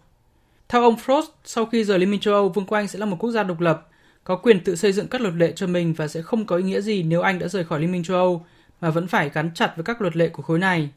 Theo 0.68 0.82
ông 0.82 0.96
Frost, 1.06 1.26
sau 1.44 1.66
khi 1.66 1.84
rời 1.84 1.98
Liên 1.98 2.10
minh 2.10 2.20
châu 2.20 2.34
Âu, 2.34 2.48
Vương 2.48 2.66
quốc 2.66 2.78
Anh 2.78 2.88
sẽ 2.88 2.98
là 2.98 3.06
một 3.06 3.16
quốc 3.18 3.30
gia 3.30 3.42
độc 3.42 3.60
lập, 3.60 3.88
có 4.24 4.36
quyền 4.36 4.60
tự 4.60 4.76
xây 4.76 4.92
dựng 4.92 5.08
các 5.08 5.20
luật 5.20 5.34
lệ 5.34 5.52
cho 5.56 5.66
mình 5.66 5.92
và 5.92 6.08
sẽ 6.08 6.22
không 6.22 6.46
có 6.46 6.56
ý 6.56 6.62
nghĩa 6.62 6.80
gì 6.80 7.02
nếu 7.02 7.20
Anh 7.20 7.38
đã 7.38 7.48
rời 7.48 7.64
khỏi 7.64 7.80
Liên 7.80 7.92
minh 7.92 8.04
châu 8.04 8.16
Âu 8.16 8.46
mà 8.80 8.90
vẫn 8.90 9.06
phải 9.06 9.30
gắn 9.34 9.50
chặt 9.54 9.72
với 9.76 9.84
các 9.84 10.00
luật 10.00 10.16
lệ 10.16 10.28
của 10.28 10.42
khối 10.42 10.58
này. 10.58 10.90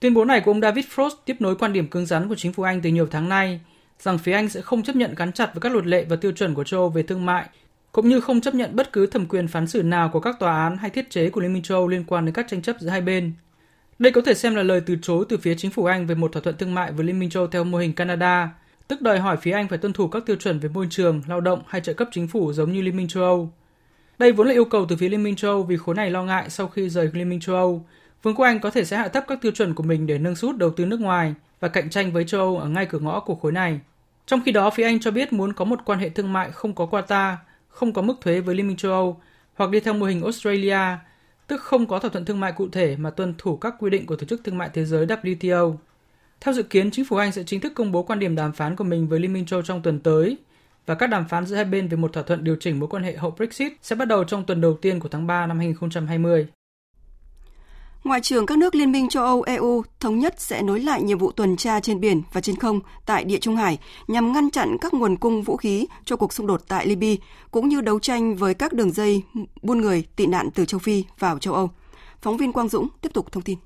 Tuyên 0.00 0.14
bố 0.14 0.24
này 0.24 0.40
của 0.40 0.50
ông 0.50 0.60
David 0.60 0.84
Frost 0.86 1.10
tiếp 1.24 1.36
nối 1.40 1.56
quan 1.56 1.72
điểm 1.72 1.88
cứng 1.88 2.06
rắn 2.06 2.28
của 2.28 2.34
chính 2.34 2.52
phủ 2.52 2.62
Anh 2.62 2.80
từ 2.80 2.90
nhiều 2.90 3.06
tháng 3.06 3.28
nay 3.28 3.60
rằng 4.02 4.18
phía 4.18 4.32
Anh 4.32 4.48
sẽ 4.48 4.60
không 4.60 4.82
chấp 4.82 4.96
nhận 4.96 5.14
gắn 5.14 5.32
chặt 5.32 5.54
với 5.54 5.60
các 5.60 5.72
luật 5.72 5.86
lệ 5.86 6.04
và 6.08 6.16
tiêu 6.16 6.32
chuẩn 6.32 6.54
của 6.54 6.64
châu 6.64 6.80
Âu 6.80 6.88
về 6.88 7.02
thương 7.02 7.26
mại, 7.26 7.48
cũng 7.92 8.08
như 8.08 8.20
không 8.20 8.40
chấp 8.40 8.54
nhận 8.54 8.76
bất 8.76 8.92
cứ 8.92 9.06
thẩm 9.06 9.26
quyền 9.26 9.48
phán 9.48 9.66
xử 9.66 9.82
nào 9.82 10.08
của 10.12 10.20
các 10.20 10.36
tòa 10.38 10.62
án 10.62 10.76
hay 10.76 10.90
thiết 10.90 11.10
chế 11.10 11.30
của 11.30 11.40
Liên 11.40 11.52
minh 11.52 11.62
châu 11.62 11.78
Âu 11.78 11.88
liên 11.88 12.04
quan 12.04 12.24
đến 12.24 12.34
các 12.34 12.46
tranh 12.48 12.62
chấp 12.62 12.76
giữa 12.80 12.88
hai 12.88 13.00
bên. 13.00 13.32
Đây 13.98 14.12
có 14.12 14.20
thể 14.20 14.34
xem 14.34 14.54
là 14.54 14.62
lời 14.62 14.80
từ 14.86 14.96
chối 15.02 15.24
từ 15.28 15.36
phía 15.36 15.54
chính 15.54 15.70
phủ 15.70 15.84
Anh 15.84 16.06
về 16.06 16.14
một 16.14 16.32
thỏa 16.32 16.42
thuận 16.42 16.56
thương 16.56 16.74
mại 16.74 16.92
với 16.92 17.06
Liên 17.06 17.18
minh 17.18 17.30
châu 17.30 17.46
theo 17.46 17.64
mô 17.64 17.78
hình 17.78 17.92
Canada, 17.92 18.50
tức 18.92 19.02
đòi 19.02 19.18
hỏi 19.18 19.36
phía 19.36 19.52
Anh 19.52 19.68
phải 19.68 19.78
tuân 19.78 19.92
thủ 19.92 20.08
các 20.08 20.26
tiêu 20.26 20.36
chuẩn 20.36 20.58
về 20.58 20.68
môi 20.68 20.86
trường, 20.90 21.22
lao 21.28 21.40
động 21.40 21.62
hay 21.66 21.80
trợ 21.80 21.92
cấp 21.92 22.08
chính 22.12 22.28
phủ 22.28 22.52
giống 22.52 22.72
như 22.72 22.82
Liên 22.82 22.96
minh 22.96 23.08
châu 23.08 23.22
Âu. 23.22 23.52
Đây 24.18 24.32
vốn 24.32 24.46
là 24.46 24.52
yêu 24.52 24.64
cầu 24.64 24.86
từ 24.88 24.96
phía 24.96 25.08
Liên 25.08 25.22
minh 25.22 25.36
châu 25.36 25.50
Âu 25.50 25.62
vì 25.62 25.76
khối 25.76 25.94
này 25.94 26.10
lo 26.10 26.22
ngại 26.22 26.50
sau 26.50 26.68
khi 26.68 26.88
rời 26.88 27.10
Liên 27.12 27.28
minh 27.28 27.40
châu 27.40 27.56
Âu, 27.56 27.86
Vương 28.22 28.34
quốc 28.34 28.44
Anh 28.44 28.60
có 28.60 28.70
thể 28.70 28.84
sẽ 28.84 28.96
hạ 28.96 29.08
thấp 29.08 29.24
các 29.28 29.38
tiêu 29.42 29.52
chuẩn 29.52 29.74
của 29.74 29.82
mình 29.82 30.06
để 30.06 30.18
nâng 30.18 30.36
sút 30.36 30.56
đầu 30.56 30.70
tư 30.70 30.86
nước 30.86 31.00
ngoài 31.00 31.34
và 31.60 31.68
cạnh 31.68 31.90
tranh 31.90 32.12
với 32.12 32.24
châu 32.24 32.40
Âu 32.40 32.58
ở 32.58 32.68
ngay 32.68 32.86
cửa 32.86 32.98
ngõ 32.98 33.20
của 33.20 33.34
khối 33.34 33.52
này. 33.52 33.80
Trong 34.26 34.40
khi 34.44 34.52
đó, 34.52 34.70
phía 34.70 34.84
Anh 34.84 35.00
cho 35.00 35.10
biết 35.10 35.32
muốn 35.32 35.52
có 35.52 35.64
một 35.64 35.78
quan 35.84 35.98
hệ 35.98 36.08
thương 36.08 36.32
mại 36.32 36.50
không 36.50 36.74
có 36.74 36.86
quota, 36.86 37.36
không 37.68 37.92
có 37.92 38.02
mức 38.02 38.14
thuế 38.20 38.40
với 38.40 38.54
Liên 38.54 38.68
minh 38.68 38.76
châu 38.76 38.92
Âu 38.92 39.20
hoặc 39.54 39.70
đi 39.70 39.80
theo 39.80 39.94
mô 39.94 40.06
hình 40.06 40.22
Australia, 40.22 40.78
tức 41.46 41.60
không 41.62 41.86
có 41.86 41.98
thỏa 41.98 42.10
thuận 42.10 42.24
thương 42.24 42.40
mại 42.40 42.52
cụ 42.52 42.68
thể 42.72 42.96
mà 42.96 43.10
tuân 43.10 43.34
thủ 43.38 43.56
các 43.56 43.74
quy 43.78 43.90
định 43.90 44.06
của 44.06 44.16
Tổ 44.16 44.26
chức 44.26 44.40
Thương 44.44 44.58
mại 44.58 44.70
Thế 44.72 44.84
giới 44.84 45.06
WTO. 45.06 45.76
Theo 46.44 46.54
dự 46.54 46.62
kiến, 46.62 46.90
chính 46.90 47.04
phủ 47.04 47.16
Anh 47.16 47.32
sẽ 47.32 47.42
chính 47.42 47.60
thức 47.60 47.72
công 47.74 47.92
bố 47.92 48.02
quan 48.02 48.18
điểm 48.18 48.36
đàm 48.36 48.52
phán 48.52 48.76
của 48.76 48.84
mình 48.84 49.08
với 49.08 49.20
Liên 49.20 49.32
minh 49.32 49.46
châu 49.46 49.62
trong 49.62 49.82
tuần 49.82 50.00
tới 50.00 50.36
và 50.86 50.94
các 50.94 51.06
đàm 51.06 51.28
phán 51.28 51.46
giữa 51.46 51.56
hai 51.56 51.64
bên 51.64 51.88
về 51.88 51.96
một 51.96 52.12
thỏa 52.12 52.22
thuận 52.22 52.44
điều 52.44 52.56
chỉnh 52.60 52.80
mối 52.80 52.88
quan 52.88 53.02
hệ 53.02 53.16
hậu 53.16 53.30
Brexit 53.30 53.72
sẽ 53.82 53.96
bắt 53.96 54.08
đầu 54.08 54.24
trong 54.24 54.44
tuần 54.44 54.60
đầu 54.60 54.76
tiên 54.82 55.00
của 55.00 55.08
tháng 55.08 55.26
3 55.26 55.46
năm 55.46 55.58
2020. 55.58 56.46
Ngoại 58.04 58.20
trưởng 58.20 58.46
các 58.46 58.58
nước 58.58 58.74
Liên 58.74 58.92
minh 58.92 59.08
châu 59.08 59.24
Âu 59.24 59.42
EU 59.42 59.82
thống 60.00 60.18
nhất 60.18 60.34
sẽ 60.40 60.62
nối 60.62 60.80
lại 60.80 61.02
nhiệm 61.02 61.18
vụ 61.18 61.32
tuần 61.32 61.56
tra 61.56 61.80
trên 61.80 62.00
biển 62.00 62.22
và 62.32 62.40
trên 62.40 62.56
không 62.56 62.80
tại 63.06 63.24
Địa 63.24 63.38
Trung 63.38 63.56
Hải 63.56 63.78
nhằm 64.08 64.32
ngăn 64.32 64.50
chặn 64.50 64.76
các 64.80 64.94
nguồn 64.94 65.16
cung 65.16 65.42
vũ 65.42 65.56
khí 65.56 65.86
cho 66.04 66.16
cuộc 66.16 66.32
xung 66.32 66.46
đột 66.46 66.62
tại 66.68 66.86
Libya, 66.86 67.14
cũng 67.50 67.68
như 67.68 67.80
đấu 67.80 68.00
tranh 68.00 68.36
với 68.36 68.54
các 68.54 68.72
đường 68.72 68.92
dây 68.92 69.22
buôn 69.62 69.80
người 69.80 70.04
tị 70.16 70.26
nạn 70.26 70.48
từ 70.54 70.64
châu 70.64 70.80
Phi 70.80 71.04
vào 71.18 71.38
châu 71.38 71.54
Âu. 71.54 71.70
Phóng 72.22 72.36
viên 72.36 72.52
Quang 72.52 72.68
Dũng 72.68 72.88
tiếp 73.00 73.10
tục 73.14 73.32
thông 73.32 73.42
tin. 73.42 73.58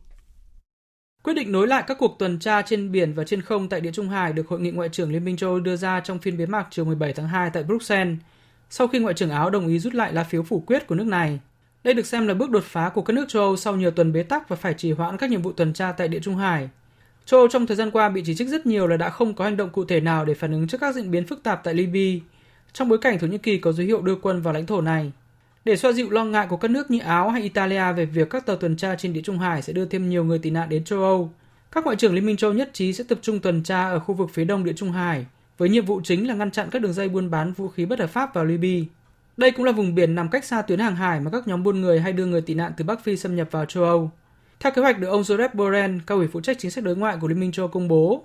Quyết 1.27 1.35
định 1.35 1.53
nối 1.53 1.69
lại 1.69 1.85
các 1.87 1.99
cuộc 1.99 2.19
tuần 2.19 2.39
tra 2.39 2.63
trên 2.63 2.93
biển 2.93 3.13
và 3.13 3.25
trên 3.25 3.43
không 3.43 3.69
tại 3.69 3.81
Địa 3.81 3.93
Trung 3.93 4.09
Hải 4.09 4.33
được 4.33 4.49
Hội 4.49 4.61
nghị 4.61 4.71
Ngoại 4.71 4.89
trưởng 4.89 5.13
Liên 5.13 5.25
minh 5.25 5.37
châu 5.37 5.51
Âu 5.51 5.61
đưa 5.61 5.77
ra 5.77 6.01
trong 6.01 6.19
phiên 6.19 6.39
bế 6.39 6.47
mạc 6.47 6.67
chiều 6.71 6.85
17 6.85 7.13
tháng 7.13 7.29
2 7.29 7.51
tại 7.51 7.63
Bruxelles, 7.63 8.19
sau 8.71 8.89
khi 8.89 8.99
Ngoại 8.99 9.15
trưởng 9.15 9.31
Áo 9.31 9.51
đồng 9.51 9.67
ý 9.67 9.79
rút 9.79 9.95
lại 9.95 10.13
lá 10.13 10.25
phiếu 10.25 10.43
phủ 10.43 10.63
quyết 10.67 10.87
của 10.87 10.95
nước 10.95 11.07
này. 11.07 11.41
Đây 11.85 11.95
được 11.95 12.07
xem 12.07 12.29
là 12.29 12.35
bước 12.35 12.51
đột 12.51 12.65
phá 12.65 12.89
của 12.89 13.03
các 13.03 13.15
nước 13.15 13.25
châu 13.29 13.43
Âu 13.43 13.57
sau 13.57 13.77
nhiều 13.77 13.91
tuần 13.91 14.13
bế 14.13 14.23
tắc 14.23 14.49
và 14.49 14.57
phải 14.57 14.75
trì 14.75 14.93
hoãn 14.93 15.17
các 15.17 15.31
nhiệm 15.31 15.43
vụ 15.43 15.53
tuần 15.53 15.73
tra 15.73 15.93
tại 15.93 16.09
Địa 16.09 16.21
Trung 16.21 16.37
Hải. 16.37 16.69
Châu 17.25 17.41
Âu 17.41 17.49
trong 17.49 17.67
thời 17.67 17.77
gian 17.77 17.91
qua 17.91 18.09
bị 18.09 18.23
chỉ 18.27 18.35
trích 18.35 18.49
rất 18.49 18.67
nhiều 18.67 18.87
là 18.87 18.97
đã 18.97 19.11
không 19.11 19.35
có 19.35 19.45
hành 19.45 19.57
động 19.57 19.71
cụ 19.71 19.85
thể 19.85 20.01
nào 20.01 20.25
để 20.25 20.35
phản 20.35 20.53
ứng 20.53 20.69
trước 20.69 20.79
các 20.81 20.95
diễn 20.95 21.11
biến 21.11 21.27
phức 21.27 21.43
tạp 21.43 21.65
tại 21.65 21.75
Libya, 21.75 22.25
trong 22.73 22.89
bối 22.89 22.99
cảnh 22.99 23.19
Thổ 23.19 23.27
Nhĩ 23.27 23.39
Kỳ 23.39 23.59
có 23.59 23.73
dấu 23.73 23.87
hiệu 23.87 24.03
đưa 24.03 24.17
quân 24.17 24.43
vào 24.43 24.55
lãnh 24.55 24.67
thổ 24.67 24.81
này. 24.81 25.13
Để 25.67 25.77
xoa 25.77 25.93
dịu 25.93 26.11
lo 26.11 26.25
ngại 26.25 26.47
của 26.51 26.57
các 26.57 26.71
nước 26.71 26.91
như 26.91 26.99
Áo 26.99 27.31
hay 27.31 27.43
Italia 27.43 27.93
về 27.93 28.05
việc 28.05 28.31
các 28.31 28.47
tàu 28.47 28.57
tuần 28.57 28.77
tra 28.77 28.95
trên 28.95 29.13
Địa 29.13 29.21
Trung 29.25 29.39
Hải 29.39 29.63
sẽ 29.63 29.73
đưa 29.73 29.85
thêm 29.85 30.09
nhiều 30.09 30.25
người 30.25 30.39
tị 30.39 30.51
nạn 30.51 30.69
đến 30.69 30.85
châu 30.85 31.03
Âu, 31.03 31.33
các 31.73 31.85
ngoại 31.85 31.97
trưởng 31.97 32.15
Liên 32.15 32.27
minh 32.27 32.37
châu 32.37 32.53
nhất 32.53 32.71
trí 32.73 32.93
sẽ 32.93 33.05
tập 33.09 33.19
trung 33.23 33.41
tuần 33.41 33.63
tra 33.63 33.89
ở 33.89 33.99
khu 33.99 34.15
vực 34.15 34.31
phía 34.33 34.45
đông 34.45 34.65
Địa 34.65 34.73
Trung 34.73 34.93
Hải, 34.93 35.27
với 35.59 35.69
nhiệm 35.69 35.85
vụ 35.85 36.01
chính 36.05 36.29
là 36.29 36.35
ngăn 36.35 36.51
chặn 36.51 36.69
các 36.71 36.83
đường 36.83 36.93
dây 36.93 37.09
buôn 37.09 37.31
bán 37.31 37.53
vũ 37.53 37.69
khí 37.69 37.87
bất 37.87 37.99
hợp 37.99 38.07
pháp 38.07 38.35
vào 38.35 38.45
Libya. 38.45 38.85
Đây 39.37 39.51
cũng 39.51 39.65
là 39.65 39.73
vùng 39.73 39.95
biển 39.95 40.15
nằm 40.15 40.29
cách 40.29 40.45
xa 40.45 40.63
tuyến 40.63 40.79
hàng 40.79 40.97
hải 40.97 41.21
mà 41.21 41.31
các 41.31 41.49
nhóm 41.49 41.63
buôn 41.63 41.81
người 41.81 42.01
hay 42.01 42.13
đưa 42.13 42.27
người 42.27 42.41
tị 42.41 42.55
nạn 42.55 42.73
từ 42.77 42.85
Bắc 42.85 43.05
Phi 43.05 43.17
xâm 43.17 43.37
nhập 43.37 43.49
vào 43.51 43.65
châu 43.65 43.85
Âu. 43.85 44.11
Theo 44.61 44.73
kế 44.73 44.83
hoạch 44.83 44.99
được 44.99 45.09
ông 45.09 45.23
Joseph 45.23 45.55
Borrell, 45.55 45.99
cao 46.07 46.19
ủy 46.19 46.27
phụ 46.27 46.41
trách 46.41 46.59
chính 46.59 46.71
sách 46.71 46.85
đối 46.85 46.97
ngoại 46.97 47.17
của 47.21 47.29
Liên 47.29 47.41
minh 47.41 47.53
châu 47.53 47.69
công 47.69 47.89
bố, 47.89 48.25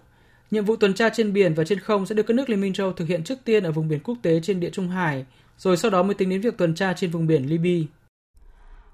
nhiệm 0.52 0.66
vụ 0.66 0.76
tuần 0.76 0.94
tra 0.94 1.10
trên 1.10 1.34
biển 1.34 1.54
và 1.54 1.64
trên 1.64 1.80
không 1.80 2.06
sẽ 2.06 2.16
được 2.16 2.24
các 2.24 2.34
nước 2.34 2.50
Liên 2.50 2.62
minh 2.62 2.74
châu 2.74 2.94
thực 2.94 3.08
hiện 3.08 3.24
trước 3.24 3.38
tiên 3.46 3.64
ở 3.64 3.72
vùng 3.72 3.88
biển 3.88 4.00
quốc 4.04 4.18
tế 4.22 4.39
trên 4.44 4.60
Địa 4.60 4.70
Trung 4.70 4.89
Hải, 4.89 5.26
rồi 5.62 5.78
sau 5.78 5.91
đó 5.91 6.03
mới 6.03 6.16
tính 6.16 6.30
đến 6.30 6.41
việc 6.41 6.57
tuần 6.57 6.76
tra 6.76 6.93
trên 6.93 7.12
vùng 7.12 7.28
biển 7.28 7.45
Libya. 7.45 7.88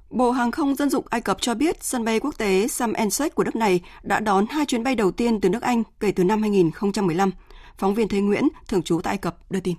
Bộ 0.09 0.32
Hàng 0.32 0.51
không 0.51 0.76
Dân 0.76 0.89
dụng 0.89 1.05
Ai 1.09 1.22
Cập 1.22 1.38
cho 1.41 1.55
biết 1.55 1.84
sân 1.84 2.05
bay 2.05 2.20
quốc 2.20 2.38
tế 2.38 2.68
Sam 2.68 2.93
Ensek 2.93 3.36
của 3.36 3.43
nước 3.43 3.55
này 3.55 3.82
đã 4.03 4.20
đón 4.20 4.45
hai 4.49 4.65
chuyến 4.65 4.84
bay 4.84 4.95
đầu 4.95 5.11
tiên 5.11 5.41
từ 5.41 5.49
nước 5.49 5.61
Anh 5.61 5.84
kể 5.99 6.11
từ 6.11 6.24
năm 6.24 6.41
2015. 6.41 7.32
Phóng 7.78 7.95
viên 7.95 8.07
Thế 8.07 8.20
Nguyễn, 8.20 8.47
thường 8.68 8.84
trú 8.84 9.01
tại 9.01 9.11
Ai 9.11 9.18
Cập, 9.18 9.51
đưa 9.51 9.59
tin. 9.59 9.76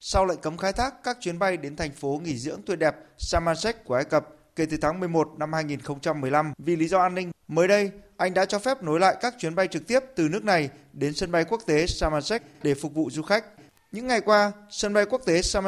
Sau 0.00 0.26
lệnh 0.26 0.40
cấm 0.40 0.56
khai 0.56 0.72
thác 0.72 0.94
các 1.04 1.16
chuyến 1.20 1.38
bay 1.38 1.56
đến 1.56 1.76
thành 1.76 1.92
phố 1.92 2.20
nghỉ 2.24 2.36
dưỡng 2.36 2.60
tuyệt 2.66 2.78
đẹp 2.78 2.96
Sharm 3.18 3.44
của 3.84 3.94
Ai 3.94 4.04
Cập 4.04 4.26
kể 4.56 4.66
từ 4.66 4.76
tháng 4.76 5.00
11 5.00 5.28
năm 5.38 5.52
2015 5.52 6.52
vì 6.58 6.76
lý 6.76 6.88
do 6.88 6.98
an 6.98 7.14
ninh, 7.14 7.30
mới 7.48 7.68
đây 7.68 7.90
anh 8.16 8.34
đã 8.34 8.44
cho 8.44 8.58
phép 8.58 8.82
nối 8.82 9.00
lại 9.00 9.16
các 9.20 9.34
chuyến 9.38 9.54
bay 9.54 9.68
trực 9.68 9.86
tiếp 9.86 10.00
từ 10.16 10.28
nước 10.28 10.44
này 10.44 10.70
đến 10.92 11.14
sân 11.14 11.32
bay 11.32 11.44
quốc 11.44 11.60
tế 11.66 11.86
Sharm 11.86 12.14
để 12.62 12.74
phục 12.74 12.94
vụ 12.94 13.10
du 13.10 13.22
khách. 13.22 13.44
Những 13.92 14.06
ngày 14.06 14.20
qua, 14.20 14.52
sân 14.70 14.94
bay 14.94 15.06
quốc 15.06 15.22
tế 15.26 15.42
Sharm 15.42 15.66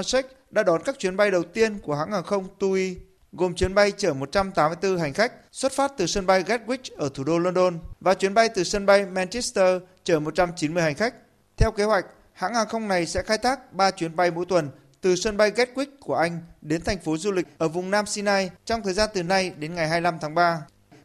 đã 0.50 0.62
đón 0.62 0.82
các 0.84 0.98
chuyến 0.98 1.16
bay 1.16 1.30
đầu 1.30 1.42
tiên 1.42 1.78
của 1.78 1.94
hãng 1.94 2.12
hàng 2.12 2.24
không 2.24 2.48
TUI 2.58 2.96
gồm 3.32 3.54
chuyến 3.54 3.74
bay 3.74 3.92
chở 3.96 4.14
184 4.14 4.98
hành 4.98 5.12
khách 5.12 5.32
xuất 5.52 5.72
phát 5.72 5.92
từ 5.96 6.06
sân 6.06 6.26
bay 6.26 6.42
Gatwick 6.42 6.96
ở 6.96 7.08
thủ 7.14 7.24
đô 7.24 7.38
London 7.38 7.78
và 8.00 8.14
chuyến 8.14 8.34
bay 8.34 8.48
từ 8.48 8.64
sân 8.64 8.86
bay 8.86 9.06
Manchester 9.06 9.82
chở 10.04 10.20
190 10.20 10.82
hành 10.82 10.94
khách. 10.94 11.14
Theo 11.56 11.70
kế 11.70 11.84
hoạch, 11.84 12.06
hãng 12.32 12.54
hàng 12.54 12.68
không 12.68 12.88
này 12.88 13.06
sẽ 13.06 13.22
khai 13.22 13.38
thác 13.38 13.72
3 13.72 13.90
chuyến 13.90 14.16
bay 14.16 14.30
mỗi 14.30 14.44
tuần 14.48 14.70
từ 15.00 15.16
sân 15.16 15.36
bay 15.36 15.50
Gatwick 15.50 15.86
của 16.00 16.14
Anh 16.14 16.40
đến 16.60 16.82
thành 16.84 16.98
phố 16.98 17.16
du 17.16 17.32
lịch 17.32 17.46
ở 17.58 17.68
vùng 17.68 17.90
Nam 17.90 18.06
Sinai 18.06 18.50
trong 18.64 18.82
thời 18.82 18.94
gian 18.94 19.10
từ 19.14 19.22
nay 19.22 19.52
đến 19.58 19.74
ngày 19.74 19.88
25 19.88 20.18
tháng 20.20 20.34
3. 20.34 20.62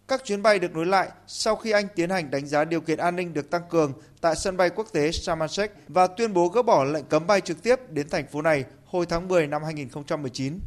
Các 0.07 0.23
chuyến 0.25 0.43
bay 0.43 0.59
được 0.59 0.75
nối 0.75 0.85
lại 0.85 1.09
sau 1.27 1.55
khi 1.55 1.71
Anh 1.71 1.87
tiến 1.95 2.09
hành 2.09 2.31
đánh 2.31 2.47
giá 2.47 2.65
điều 2.65 2.81
kiện 2.81 2.97
an 2.97 3.15
ninh 3.15 3.33
được 3.33 3.49
tăng 3.49 3.61
cường 3.69 3.93
tại 4.21 4.35
sân 4.35 4.57
bay 4.57 4.69
quốc 4.69 4.87
tế 4.93 5.11
Sharm 5.11 5.39
el 5.39 5.69
và 5.87 6.07
tuyên 6.07 6.33
bố 6.33 6.47
gỡ 6.47 6.61
bỏ 6.61 6.83
lệnh 6.83 7.05
cấm 7.05 7.27
bay 7.27 7.41
trực 7.41 7.63
tiếp 7.63 7.75
đến 7.89 8.09
thành 8.09 8.27
phố 8.27 8.41
này 8.41 8.65
hồi 8.85 9.05
tháng 9.05 9.27
10 9.27 9.47
năm 9.47 9.63
2019. 9.63 10.59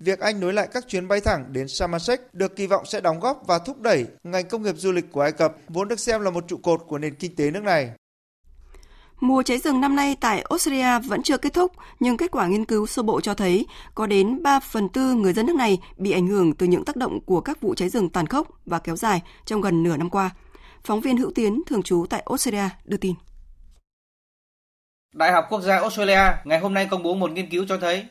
Việc 0.00 0.20
Anh 0.20 0.40
nối 0.40 0.52
lại 0.52 0.68
các 0.72 0.84
chuyến 0.88 1.08
bay 1.08 1.20
thẳng 1.20 1.52
đến 1.52 1.68
Sharm 1.68 1.94
el 2.08 2.18
được 2.32 2.56
kỳ 2.56 2.66
vọng 2.66 2.86
sẽ 2.86 3.00
đóng 3.00 3.20
góp 3.20 3.42
và 3.46 3.58
thúc 3.58 3.80
đẩy 3.80 4.06
ngành 4.24 4.48
công 4.48 4.62
nghiệp 4.62 4.74
du 4.76 4.92
lịch 4.92 5.12
của 5.12 5.20
Ai 5.20 5.32
Cập, 5.32 5.56
vốn 5.68 5.88
được 5.88 6.00
xem 6.00 6.20
là 6.20 6.30
một 6.30 6.44
trụ 6.48 6.56
cột 6.62 6.80
của 6.86 6.98
nền 6.98 7.14
kinh 7.14 7.36
tế 7.36 7.50
nước 7.50 7.62
này. 7.62 7.90
Mùa 9.24 9.42
cháy 9.42 9.58
rừng 9.58 9.80
năm 9.80 9.96
nay 9.96 10.16
tại 10.20 10.44
Australia 10.50 10.98
vẫn 10.98 11.22
chưa 11.22 11.38
kết 11.38 11.52
thúc, 11.52 11.72
nhưng 12.00 12.16
kết 12.16 12.30
quả 12.30 12.46
nghiên 12.46 12.64
cứu 12.64 12.86
sơ 12.86 13.02
bộ 13.02 13.20
cho 13.20 13.34
thấy 13.34 13.66
có 13.94 14.06
đến 14.06 14.42
3 14.42 14.60
phần 14.60 14.88
tư 14.88 15.14
người 15.14 15.32
dân 15.32 15.46
nước 15.46 15.56
này 15.56 15.78
bị 15.96 16.12
ảnh 16.12 16.26
hưởng 16.26 16.54
từ 16.54 16.66
những 16.66 16.84
tác 16.84 16.96
động 16.96 17.20
của 17.20 17.40
các 17.40 17.60
vụ 17.60 17.74
cháy 17.74 17.88
rừng 17.88 18.08
tàn 18.08 18.26
khốc 18.26 18.48
và 18.66 18.78
kéo 18.78 18.96
dài 18.96 19.22
trong 19.44 19.60
gần 19.60 19.82
nửa 19.82 19.96
năm 19.96 20.10
qua. 20.10 20.30
Phóng 20.84 21.00
viên 21.00 21.16
Hữu 21.16 21.30
Tiến, 21.34 21.62
thường 21.66 21.82
trú 21.82 22.06
tại 22.10 22.22
Australia, 22.26 22.68
đưa 22.84 22.96
tin. 22.96 23.14
Đại 25.14 25.32
học 25.32 25.46
Quốc 25.50 25.60
gia 25.60 25.78
Australia 25.78 26.22
ngày 26.44 26.58
hôm 26.58 26.74
nay 26.74 26.88
công 26.90 27.02
bố 27.02 27.14
một 27.14 27.30
nghiên 27.30 27.50
cứu 27.50 27.64
cho 27.68 27.78
thấy 27.78 28.06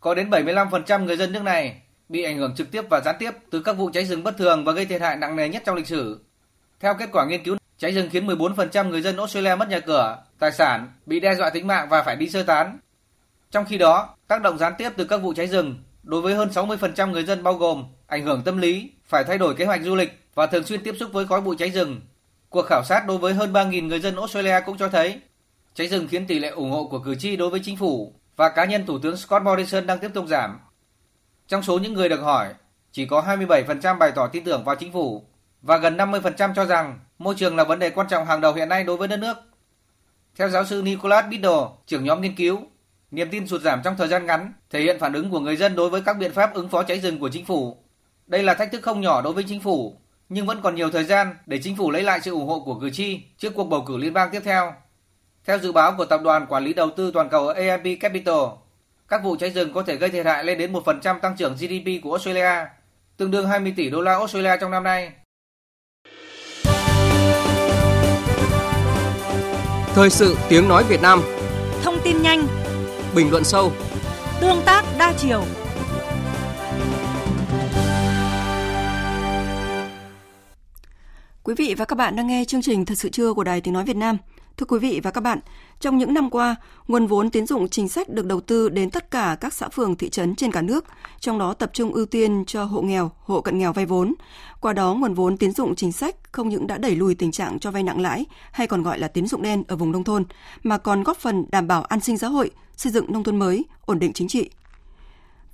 có 0.00 0.14
đến 0.14 0.30
75% 0.30 1.04
người 1.04 1.16
dân 1.16 1.32
nước 1.32 1.42
này 1.42 1.82
bị 2.08 2.22
ảnh 2.22 2.38
hưởng 2.38 2.54
trực 2.56 2.70
tiếp 2.70 2.82
và 2.90 3.00
gián 3.04 3.16
tiếp 3.18 3.30
từ 3.50 3.62
các 3.62 3.72
vụ 3.72 3.90
cháy 3.92 4.04
rừng 4.04 4.22
bất 4.22 4.36
thường 4.38 4.64
và 4.64 4.72
gây 4.72 4.86
thiệt 4.86 5.00
hại 5.00 5.16
nặng 5.16 5.36
nề 5.36 5.48
nhất 5.48 5.62
trong 5.66 5.76
lịch 5.76 5.86
sử. 5.86 6.24
Theo 6.80 6.94
kết 6.98 7.08
quả 7.12 7.26
nghiên 7.26 7.44
cứu, 7.44 7.56
cháy 7.78 7.92
rừng 7.92 8.08
khiến 8.10 8.26
14% 8.26 8.88
người 8.88 9.02
dân 9.02 9.16
Australia 9.16 9.54
mất 9.54 9.68
nhà 9.68 9.80
cửa, 9.80 10.22
tài 10.38 10.52
sản, 10.52 10.92
bị 11.06 11.20
đe 11.20 11.34
dọa 11.34 11.50
tính 11.50 11.66
mạng 11.66 11.88
và 11.90 12.02
phải 12.02 12.16
đi 12.16 12.28
sơ 12.28 12.42
tán. 12.42 12.78
Trong 13.50 13.64
khi 13.64 13.78
đó, 13.78 14.16
tác 14.28 14.42
động 14.42 14.58
gián 14.58 14.72
tiếp 14.78 14.90
từ 14.96 15.04
các 15.04 15.16
vụ 15.16 15.34
cháy 15.34 15.46
rừng 15.46 15.74
đối 16.02 16.20
với 16.20 16.34
hơn 16.34 16.48
60% 16.54 17.10
người 17.10 17.24
dân 17.24 17.42
bao 17.42 17.54
gồm 17.54 17.84
ảnh 18.06 18.24
hưởng 18.24 18.42
tâm 18.44 18.58
lý, 18.58 18.90
phải 19.04 19.24
thay 19.24 19.38
đổi 19.38 19.54
kế 19.54 19.64
hoạch 19.64 19.82
du 19.82 19.94
lịch 19.94 20.20
và 20.34 20.46
thường 20.46 20.64
xuyên 20.64 20.82
tiếp 20.82 20.94
xúc 21.00 21.12
với 21.12 21.26
khói 21.26 21.40
bụi 21.40 21.56
cháy 21.58 21.70
rừng. 21.70 22.00
Cuộc 22.48 22.62
khảo 22.62 22.82
sát 22.84 23.06
đối 23.06 23.18
với 23.18 23.34
hơn 23.34 23.52
3.000 23.52 23.86
người 23.86 24.00
dân 24.00 24.16
Australia 24.16 24.60
cũng 24.66 24.78
cho 24.78 24.88
thấy 24.88 25.20
cháy 25.74 25.88
rừng 25.88 26.08
khiến 26.10 26.26
tỷ 26.26 26.38
lệ 26.38 26.48
ủng 26.48 26.70
hộ 26.70 26.84
của 26.84 26.98
cử 26.98 27.14
tri 27.14 27.36
đối 27.36 27.50
với 27.50 27.60
chính 27.64 27.76
phủ 27.76 28.14
và 28.36 28.48
cá 28.48 28.64
nhân 28.64 28.86
Thủ 28.86 28.98
tướng 28.98 29.16
Scott 29.16 29.44
Morrison 29.44 29.86
đang 29.86 29.98
tiếp 29.98 30.10
tục 30.14 30.26
giảm. 30.28 30.58
Trong 31.48 31.62
số 31.62 31.78
những 31.78 31.92
người 31.92 32.08
được 32.08 32.20
hỏi, 32.20 32.54
chỉ 32.92 33.06
có 33.06 33.22
27% 33.22 33.98
bày 33.98 34.12
tỏ 34.14 34.26
tin 34.26 34.44
tưởng 34.44 34.64
vào 34.64 34.76
chính 34.76 34.92
phủ 34.92 35.24
và 35.62 35.76
gần 35.76 35.96
50% 35.96 36.54
cho 36.54 36.64
rằng 36.64 36.98
môi 37.18 37.34
trường 37.34 37.56
là 37.56 37.64
vấn 37.64 37.78
đề 37.78 37.90
quan 37.90 38.08
trọng 38.08 38.26
hàng 38.26 38.40
đầu 38.40 38.54
hiện 38.54 38.68
nay 38.68 38.84
đối 38.84 38.96
với 38.96 39.08
đất 39.08 39.16
nước. 39.16 39.36
Theo 40.36 40.48
giáo 40.48 40.64
sư 40.64 40.82
Nicholas 40.84 41.24
Biddle, 41.30 41.60
trưởng 41.86 42.04
nhóm 42.04 42.20
nghiên 42.20 42.36
cứu, 42.36 42.60
Niềm 43.10 43.28
tin 43.30 43.46
sụt 43.46 43.62
giảm 43.62 43.80
trong 43.84 43.96
thời 43.96 44.08
gian 44.08 44.26
ngắn 44.26 44.52
thể 44.70 44.80
hiện 44.80 44.98
phản 44.98 45.12
ứng 45.12 45.30
của 45.30 45.40
người 45.40 45.56
dân 45.56 45.76
đối 45.76 45.90
với 45.90 46.00
các 46.00 46.18
biện 46.18 46.32
pháp 46.32 46.54
ứng 46.54 46.68
phó 46.68 46.82
cháy 46.82 47.00
rừng 47.00 47.18
của 47.18 47.28
chính 47.28 47.44
phủ. 47.44 47.76
Đây 48.26 48.42
là 48.42 48.54
thách 48.54 48.72
thức 48.72 48.82
không 48.82 49.00
nhỏ 49.00 49.22
đối 49.22 49.32
với 49.32 49.44
chính 49.48 49.60
phủ, 49.60 49.96
nhưng 50.28 50.46
vẫn 50.46 50.60
còn 50.62 50.74
nhiều 50.74 50.90
thời 50.90 51.04
gian 51.04 51.36
để 51.46 51.58
chính 51.62 51.76
phủ 51.76 51.90
lấy 51.90 52.02
lại 52.02 52.20
sự 52.20 52.30
ủng 52.30 52.46
hộ 52.46 52.60
của 52.60 52.74
cử 52.74 52.90
tri 52.90 53.20
trước 53.38 53.52
cuộc 53.54 53.64
bầu 53.64 53.84
cử 53.86 53.96
liên 53.96 54.12
bang 54.12 54.30
tiếp 54.32 54.40
theo. 54.44 54.74
Theo 55.44 55.58
dự 55.58 55.72
báo 55.72 55.94
của 55.98 56.04
tập 56.04 56.20
đoàn 56.24 56.46
quản 56.48 56.64
lý 56.64 56.74
đầu 56.74 56.90
tư 56.90 57.10
toàn 57.14 57.28
cầu 57.28 57.48
AMP 57.48 57.86
Capital, 58.00 58.44
các 59.08 59.24
vụ 59.24 59.36
cháy 59.36 59.50
rừng 59.50 59.72
có 59.72 59.82
thể 59.82 59.96
gây 59.96 60.10
thiệt 60.10 60.26
hại 60.26 60.44
lên 60.44 60.58
đến 60.58 60.72
1% 60.72 61.20
tăng 61.20 61.36
trưởng 61.36 61.54
GDP 61.54 62.02
của 62.02 62.12
Australia, 62.12 62.66
tương 63.16 63.30
đương 63.30 63.48
20 63.48 63.74
tỷ 63.76 63.90
đô 63.90 64.00
la 64.00 64.12
Australia 64.12 64.56
trong 64.60 64.70
năm 64.70 64.84
nay. 64.84 65.12
Thời 69.96 70.10
sự 70.10 70.36
tiếng 70.48 70.68
nói 70.68 70.84
Việt 70.84 71.02
Nam. 71.02 71.22
Thông 71.82 71.98
tin 72.04 72.22
nhanh. 72.22 72.46
Bình 73.14 73.30
luận 73.30 73.44
sâu. 73.44 73.72
Tương 74.40 74.62
tác 74.64 74.84
đa 74.98 75.12
chiều. 75.18 75.44
Quý 81.42 81.54
vị 81.58 81.74
và 81.78 81.84
các 81.84 81.98
bạn 81.98 82.16
đang 82.16 82.26
nghe 82.26 82.44
chương 82.44 82.62
trình 82.62 82.84
Thật 82.84 82.94
sự 82.94 83.08
trưa 83.08 83.34
của 83.34 83.44
Đài 83.44 83.60
Tiếng 83.60 83.74
Nói 83.74 83.84
Việt 83.84 83.96
Nam. 83.96 84.16
Thưa 84.56 84.66
quý 84.66 84.78
vị 84.78 85.00
và 85.02 85.10
các 85.10 85.20
bạn, 85.20 85.40
trong 85.80 85.98
những 85.98 86.14
năm 86.14 86.30
qua, 86.30 86.56
nguồn 86.88 87.06
vốn 87.06 87.30
tín 87.30 87.46
dụng 87.46 87.68
chính 87.68 87.88
sách 87.88 88.08
được 88.08 88.26
đầu 88.26 88.40
tư 88.40 88.68
đến 88.68 88.90
tất 88.90 89.10
cả 89.10 89.36
các 89.40 89.54
xã 89.54 89.68
phường 89.68 89.96
thị 89.96 90.08
trấn 90.08 90.34
trên 90.34 90.52
cả 90.52 90.62
nước, 90.62 90.84
trong 91.20 91.38
đó 91.38 91.54
tập 91.54 91.70
trung 91.72 91.92
ưu 91.92 92.06
tiên 92.06 92.44
cho 92.46 92.64
hộ 92.64 92.82
nghèo, 92.82 93.10
hộ 93.20 93.40
cận 93.40 93.58
nghèo 93.58 93.72
vay 93.72 93.86
vốn. 93.86 94.14
Qua 94.60 94.72
đó, 94.72 94.94
nguồn 94.94 95.14
vốn 95.14 95.36
tín 95.36 95.52
dụng 95.52 95.74
chính 95.74 95.92
sách 95.92 96.16
không 96.32 96.48
những 96.48 96.66
đã 96.66 96.78
đẩy 96.78 96.96
lùi 96.96 97.14
tình 97.14 97.32
trạng 97.32 97.58
cho 97.58 97.70
vay 97.70 97.82
nặng 97.82 98.00
lãi 98.00 98.24
hay 98.52 98.66
còn 98.66 98.82
gọi 98.82 98.98
là 98.98 99.08
tín 99.08 99.26
dụng 99.26 99.42
đen 99.42 99.64
ở 99.68 99.76
vùng 99.76 99.92
nông 99.92 100.04
thôn, 100.04 100.24
mà 100.62 100.78
còn 100.78 101.02
góp 101.02 101.16
phần 101.16 101.44
đảm 101.50 101.66
bảo 101.66 101.82
an 101.82 102.00
sinh 102.00 102.18
xã 102.18 102.28
hội, 102.28 102.50
xây 102.76 102.92
dựng 102.92 103.12
nông 103.12 103.24
thôn 103.24 103.38
mới, 103.38 103.64
ổn 103.86 103.98
định 103.98 104.12
chính 104.12 104.28
trị. 104.28 104.50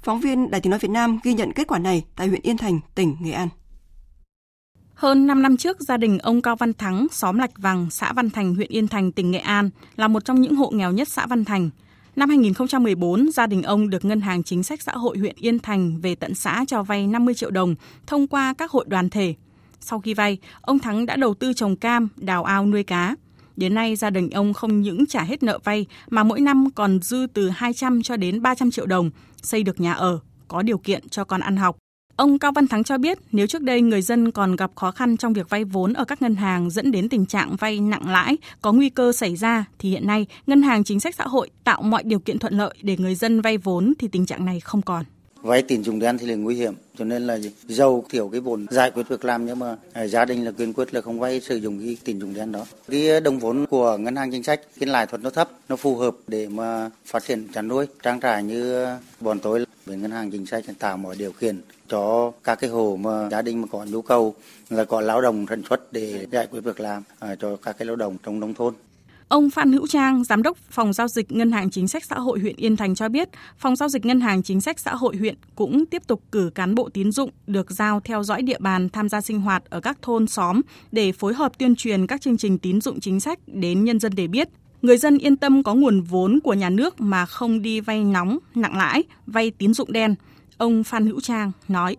Phóng 0.03 0.20
viên 0.20 0.51
Đài 0.51 0.61
Tiếng 0.61 0.70
nói 0.70 0.79
Việt 0.79 0.91
Nam 0.91 1.18
ghi 1.23 1.35
nhận 1.35 1.53
kết 1.53 1.66
quả 1.66 1.79
này 1.79 2.05
tại 2.16 2.29
huyện 2.29 2.43
Yên 2.43 2.57
Thành, 2.57 2.81
tỉnh 2.95 3.16
Nghệ 3.20 3.33
An. 3.33 3.49
Hơn 5.03 5.26
5 5.26 5.42
năm 5.42 5.57
trước, 5.57 5.80
gia 5.80 5.96
đình 5.96 6.18
ông 6.18 6.42
Cao 6.42 6.57
Văn 6.57 6.72
Thắng, 6.72 7.07
xóm 7.11 7.38
Lạch 7.38 7.59
Vàng, 7.59 7.90
xã 7.90 8.12
Văn 8.12 8.30
Thành, 8.30 8.55
huyện 8.55 8.68
Yên 8.68 8.88
Thành, 8.88 9.12
tỉnh 9.12 9.30
Nghệ 9.30 9.38
An 9.38 9.70
là 9.96 10.09
một 10.09 10.24
trong 10.24 10.40
những 10.40 10.57
hộ 10.57 10.70
nghèo 10.70 10.92
nhất 10.92 11.09
xã 11.09 11.26
Văn 11.26 11.44
Thành. 11.44 11.70
Năm 12.16 12.28
2014, 12.28 13.30
gia 13.32 13.46
đình 13.46 13.62
ông 13.62 13.90
được 13.90 14.05
Ngân 14.05 14.20
hàng 14.20 14.42
Chính 14.42 14.62
sách 14.62 14.82
Xã 14.82 14.92
hội 14.92 15.18
huyện 15.18 15.36
Yên 15.38 15.59
Thành 15.59 16.00
về 16.00 16.14
tận 16.14 16.34
xã 16.34 16.64
cho 16.68 16.82
vay 16.82 17.07
50 17.07 17.34
triệu 17.34 17.50
đồng 17.50 17.74
thông 18.07 18.26
qua 18.26 18.55
các 18.59 18.70
hội 18.70 18.84
đoàn 18.88 19.11
thể. 19.11 19.34
Sau 19.80 20.00
khi 20.00 20.14
vay, 20.14 20.38
ông 20.61 20.78
Thắng 20.78 21.07
đã 21.07 21.16
đầu 21.16 21.34
tư 21.34 21.53
trồng 21.53 21.76
cam, 21.76 22.09
đào 22.16 22.44
ao 22.44 22.66
nuôi 22.66 22.82
cá. 22.82 23.16
Đến 23.57 23.74
nay, 23.74 23.96
gia 23.96 24.11
đình 24.11 24.30
ông 24.30 24.53
không 24.53 24.80
những 24.80 25.07
trả 25.07 25.22
hết 25.22 25.42
nợ 25.42 25.59
vay 25.64 25.86
mà 26.11 26.22
mỗi 26.22 26.40
năm 26.40 26.70
còn 26.74 27.03
dư 27.03 27.26
từ 27.34 27.48
200 27.48 28.03
cho 28.03 28.16
đến 28.16 28.42
300 28.42 28.70
triệu 28.70 28.86
đồng, 28.86 29.11
xây 29.42 29.62
được 29.62 29.80
nhà 29.80 29.92
ở, 29.92 30.18
có 30.48 30.62
điều 30.62 30.78
kiện 30.78 31.09
cho 31.09 31.24
con 31.24 31.40
ăn 31.40 31.57
học. 31.57 31.82
Ông 32.16 32.38
Cao 32.38 32.52
Văn 32.52 32.66
Thắng 32.66 32.84
cho 32.84 32.98
biết 32.98 33.18
nếu 33.32 33.46
trước 33.46 33.62
đây 33.62 33.80
người 33.80 34.02
dân 34.02 34.30
còn 34.30 34.56
gặp 34.56 34.70
khó 34.74 34.90
khăn 34.90 35.16
trong 35.16 35.32
việc 35.32 35.50
vay 35.50 35.64
vốn 35.64 35.92
ở 35.92 36.04
các 36.04 36.22
ngân 36.22 36.34
hàng 36.34 36.70
dẫn 36.70 36.92
đến 36.92 37.08
tình 37.08 37.26
trạng 37.26 37.56
vay 37.56 37.80
nặng 37.80 38.10
lãi 38.10 38.36
có 38.62 38.72
nguy 38.72 38.90
cơ 38.90 39.12
xảy 39.12 39.36
ra 39.36 39.64
thì 39.78 39.90
hiện 39.90 40.06
nay 40.06 40.26
ngân 40.46 40.62
hàng 40.62 40.84
chính 40.84 41.00
sách 41.00 41.14
xã 41.14 41.24
hội 41.24 41.50
tạo 41.64 41.82
mọi 41.82 42.02
điều 42.02 42.18
kiện 42.18 42.38
thuận 42.38 42.58
lợi 42.58 42.74
để 42.82 42.96
người 42.98 43.14
dân 43.14 43.40
vay 43.40 43.58
vốn 43.58 43.92
thì 43.98 44.08
tình 44.08 44.26
trạng 44.26 44.44
này 44.44 44.60
không 44.60 44.82
còn. 44.82 45.04
Vay 45.42 45.62
tín 45.62 45.84
dụng 45.84 45.98
đen 45.98 46.18
thì 46.18 46.26
là 46.26 46.34
nguy 46.34 46.54
hiểm 46.54 46.74
cho 46.98 47.04
nên 47.04 47.26
là 47.26 47.38
giàu 47.68 48.04
thiểu 48.10 48.28
cái 48.28 48.40
vốn 48.40 48.66
giải 48.70 48.90
quyết 48.90 49.08
việc 49.08 49.24
làm 49.24 49.46
nhưng 49.46 49.58
mà 49.58 49.76
à, 49.92 50.06
gia 50.06 50.24
đình 50.24 50.44
là 50.44 50.50
kiên 50.50 50.72
quyết 50.72 50.94
là 50.94 51.00
không 51.00 51.20
vay 51.20 51.40
sử 51.40 51.56
dụng 51.56 51.78
cái 51.78 51.96
tín 52.04 52.20
dụng 52.20 52.34
đen 52.34 52.52
đó. 52.52 52.66
Cái 52.88 53.20
đồng 53.20 53.38
vốn 53.38 53.66
của 53.66 53.96
ngân 53.96 54.16
hàng 54.16 54.30
chính 54.32 54.42
sách 54.42 54.60
cái 54.80 54.88
lãi 54.88 55.06
suất 55.10 55.20
nó 55.22 55.30
thấp, 55.30 55.50
nó 55.68 55.76
phù 55.76 55.96
hợp 55.96 56.16
để 56.26 56.48
mà 56.48 56.90
phát 57.06 57.24
triển 57.24 57.48
chăn 57.54 57.68
nuôi 57.68 57.86
trang 58.02 58.20
trải 58.20 58.42
như 58.42 58.84
à, 58.84 58.98
bọn 59.20 59.38
tôi 59.38 59.66
bên 59.86 60.02
ngân 60.02 60.10
hàng 60.10 60.30
chính 60.30 60.46
sách 60.46 60.64
tạo 60.78 60.96
mọi 60.96 61.16
điều 61.16 61.32
kiện 61.32 61.60
cho 61.93 62.32
các 62.45 62.61
cái 62.61 62.70
hộ 62.70 62.99
mà 63.01 63.28
gia 63.30 63.43
đình 63.43 63.61
mà 63.61 63.66
có 63.70 63.84
nhu 63.84 64.03
cầu 64.03 64.34
là 64.70 64.84
có 64.84 65.01
lao 65.01 65.20
động 65.20 65.47
sản 65.49 65.62
xuất 65.68 65.93
để 65.93 66.26
giải 66.32 66.47
quyết 66.47 66.61
việc 66.61 66.80
làm 66.80 67.03
à, 67.18 67.34
cho 67.34 67.57
các 67.57 67.78
cái 67.78 67.86
lao 67.86 67.97
động 67.97 68.16
trong 68.24 68.40
nông 68.40 68.55
thôn. 68.55 68.74
Ông 69.28 69.51
Phan 69.51 69.72
Hữu 69.72 69.86
Trang, 69.86 70.24
Giám 70.24 70.43
đốc 70.43 70.57
Phòng 70.70 70.93
Giao 70.93 71.09
dịch 71.09 71.32
Ngân 71.32 71.53
hàng 71.53 71.70
Chính 71.70 71.88
sách 71.88 72.05
Xã 72.05 72.18
hội 72.18 72.38
huyện 72.38 72.57
Yên 72.57 72.76
Thành 72.76 72.95
cho 72.95 73.09
biết, 73.09 73.28
Phòng 73.59 73.76
Giao 73.76 73.88
dịch 73.88 74.05
Ngân 74.05 74.20
hàng 74.20 74.43
Chính 74.43 74.61
sách 74.61 74.78
Xã 74.80 74.95
hội 74.95 75.16
huyện 75.16 75.34
cũng 75.55 75.86
tiếp 75.86 76.03
tục 76.07 76.22
cử 76.32 76.51
cán 76.55 76.74
bộ 76.74 76.88
tín 76.88 77.12
dụng 77.12 77.30
được 77.47 77.70
giao 77.70 78.01
theo 78.01 78.22
dõi 78.22 78.43
địa 78.43 78.59
bàn 78.59 78.88
tham 78.88 79.09
gia 79.09 79.20
sinh 79.20 79.40
hoạt 79.40 79.64
ở 79.70 79.80
các 79.80 79.99
thôn 80.03 80.26
xóm 80.26 80.61
để 80.93 81.12
phối 81.12 81.34
hợp 81.34 81.59
tuyên 81.59 81.76
truyền 81.76 82.07
các 82.07 82.20
chương 82.20 82.36
trình 82.36 82.59
tín 82.59 82.80
dụng 82.80 83.01
chính 83.01 83.20
sách 83.20 83.38
đến 83.47 83.84
nhân 83.84 84.01
dân 84.01 84.12
để 84.16 84.26
biết. 84.26 84.49
Người 84.82 84.97
dân 84.97 85.18
yên 85.18 85.36
tâm 85.36 85.62
có 85.62 85.74
nguồn 85.74 86.01
vốn 86.01 86.40
của 86.45 86.55
nhà 86.55 86.70
nước 86.70 87.01
mà 87.01 87.26
không 87.26 87.62
đi 87.62 87.80
vay 87.80 88.05
nóng, 88.05 88.38
nặng 88.55 88.76
lãi, 88.76 89.03
vay 89.26 89.51
tín 89.51 89.74
dụng 89.74 89.93
đen. 89.93 90.14
Ông 90.62 90.84
Phan 90.84 91.06
Hữu 91.06 91.20
Trang 91.20 91.52
nói. 91.68 91.96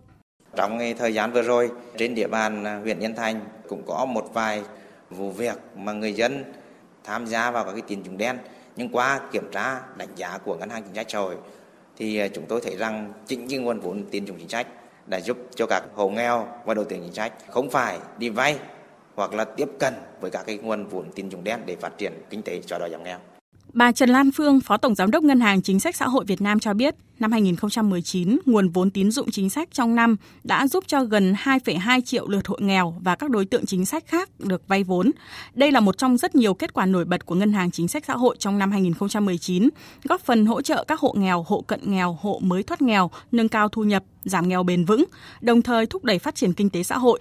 Trong 0.56 0.78
thời 0.98 1.14
gian 1.14 1.32
vừa 1.32 1.42
rồi, 1.42 1.70
trên 1.98 2.14
địa 2.14 2.28
bàn 2.28 2.64
à, 2.64 2.78
huyện 2.82 2.98
Yên 2.98 3.14
Thành 3.14 3.40
cũng 3.68 3.82
có 3.86 4.04
một 4.04 4.30
vài 4.34 4.62
vụ 5.10 5.30
việc 5.30 5.56
mà 5.76 5.92
người 5.92 6.12
dân 6.12 6.44
tham 7.04 7.26
gia 7.26 7.50
vào 7.50 7.64
các 7.64 7.72
cái 7.72 7.82
tín 7.86 8.02
dụng 8.02 8.18
đen 8.18 8.38
nhưng 8.76 8.88
qua 8.88 9.20
kiểm 9.32 9.50
tra 9.52 9.80
đánh 9.96 10.08
giá 10.16 10.38
của 10.38 10.56
ngân 10.56 10.70
hàng 10.70 10.82
chính 10.82 10.94
sách 10.94 11.06
xã 11.08 11.18
hội 11.18 11.36
thì 11.96 12.18
à, 12.18 12.28
chúng 12.28 12.44
tôi 12.48 12.60
thấy 12.60 12.76
rằng 12.76 13.12
chính 13.26 13.46
những 13.46 13.64
nguồn 13.64 13.80
vốn 13.80 14.04
tín 14.10 14.24
dụng 14.24 14.38
chính 14.38 14.48
sách 14.48 14.66
đã 15.06 15.20
giúp 15.20 15.38
cho 15.54 15.66
các 15.66 15.82
hộ 15.94 16.08
nghèo 16.08 16.48
và 16.64 16.74
đối 16.74 16.84
tượng 16.84 17.00
chính 17.02 17.14
sách 17.14 17.32
không 17.50 17.70
phải 17.70 17.98
đi 18.18 18.28
vay 18.28 18.58
hoặc 19.14 19.34
là 19.34 19.44
tiếp 19.44 19.68
cận 19.78 19.94
với 20.20 20.30
các 20.30 20.42
cái 20.46 20.58
nguồn 20.58 20.86
vốn 20.86 21.12
tín 21.14 21.28
dụng 21.28 21.44
đen 21.44 21.60
để 21.66 21.76
phát 21.76 21.98
triển 21.98 22.12
kinh 22.30 22.42
tế 22.42 22.60
xóa 22.66 22.78
đói 22.78 22.90
giảm 22.90 23.02
nghèo. 23.02 23.18
Bà 23.74 23.92
Trần 23.92 24.10
Lan 24.10 24.30
Phương, 24.30 24.60
Phó 24.60 24.76
Tổng 24.76 24.94
Giám 24.94 25.10
đốc 25.10 25.24
Ngân 25.24 25.40
hàng 25.40 25.62
Chính 25.62 25.80
sách 25.80 25.96
Xã 25.96 26.08
hội 26.08 26.24
Việt 26.24 26.40
Nam 26.40 26.60
cho 26.60 26.74
biết, 26.74 26.94
năm 27.18 27.32
2019, 27.32 28.38
nguồn 28.46 28.68
vốn 28.68 28.90
tín 28.90 29.10
dụng 29.10 29.30
chính 29.30 29.50
sách 29.50 29.68
trong 29.72 29.94
năm 29.94 30.16
đã 30.44 30.66
giúp 30.66 30.84
cho 30.86 31.04
gần 31.04 31.32
2,2 31.32 32.00
triệu 32.00 32.28
lượt 32.28 32.46
hộ 32.46 32.56
nghèo 32.60 32.94
và 33.00 33.16
các 33.16 33.30
đối 33.30 33.44
tượng 33.44 33.66
chính 33.66 33.86
sách 33.86 34.04
khác 34.06 34.28
được 34.38 34.68
vay 34.68 34.84
vốn. 34.84 35.10
Đây 35.54 35.72
là 35.72 35.80
một 35.80 35.98
trong 35.98 36.16
rất 36.16 36.34
nhiều 36.34 36.54
kết 36.54 36.72
quả 36.72 36.86
nổi 36.86 37.04
bật 37.04 37.26
của 37.26 37.34
Ngân 37.34 37.52
hàng 37.52 37.70
Chính 37.70 37.88
sách 37.88 38.04
Xã 38.04 38.16
hội 38.16 38.36
trong 38.38 38.58
năm 38.58 38.70
2019, 38.70 39.68
góp 40.04 40.20
phần 40.20 40.46
hỗ 40.46 40.62
trợ 40.62 40.84
các 40.88 41.00
hộ 41.00 41.14
nghèo, 41.18 41.44
hộ 41.48 41.60
cận 41.60 41.80
nghèo, 41.84 42.18
hộ 42.20 42.40
mới 42.42 42.62
thoát 42.62 42.82
nghèo, 42.82 43.10
nâng 43.32 43.48
cao 43.48 43.68
thu 43.68 43.84
nhập, 43.84 44.04
giảm 44.24 44.48
nghèo 44.48 44.62
bền 44.62 44.84
vững, 44.84 45.04
đồng 45.40 45.62
thời 45.62 45.86
thúc 45.86 46.04
đẩy 46.04 46.18
phát 46.18 46.34
triển 46.34 46.52
kinh 46.52 46.70
tế 46.70 46.82
xã 46.82 46.98
hội, 46.98 47.20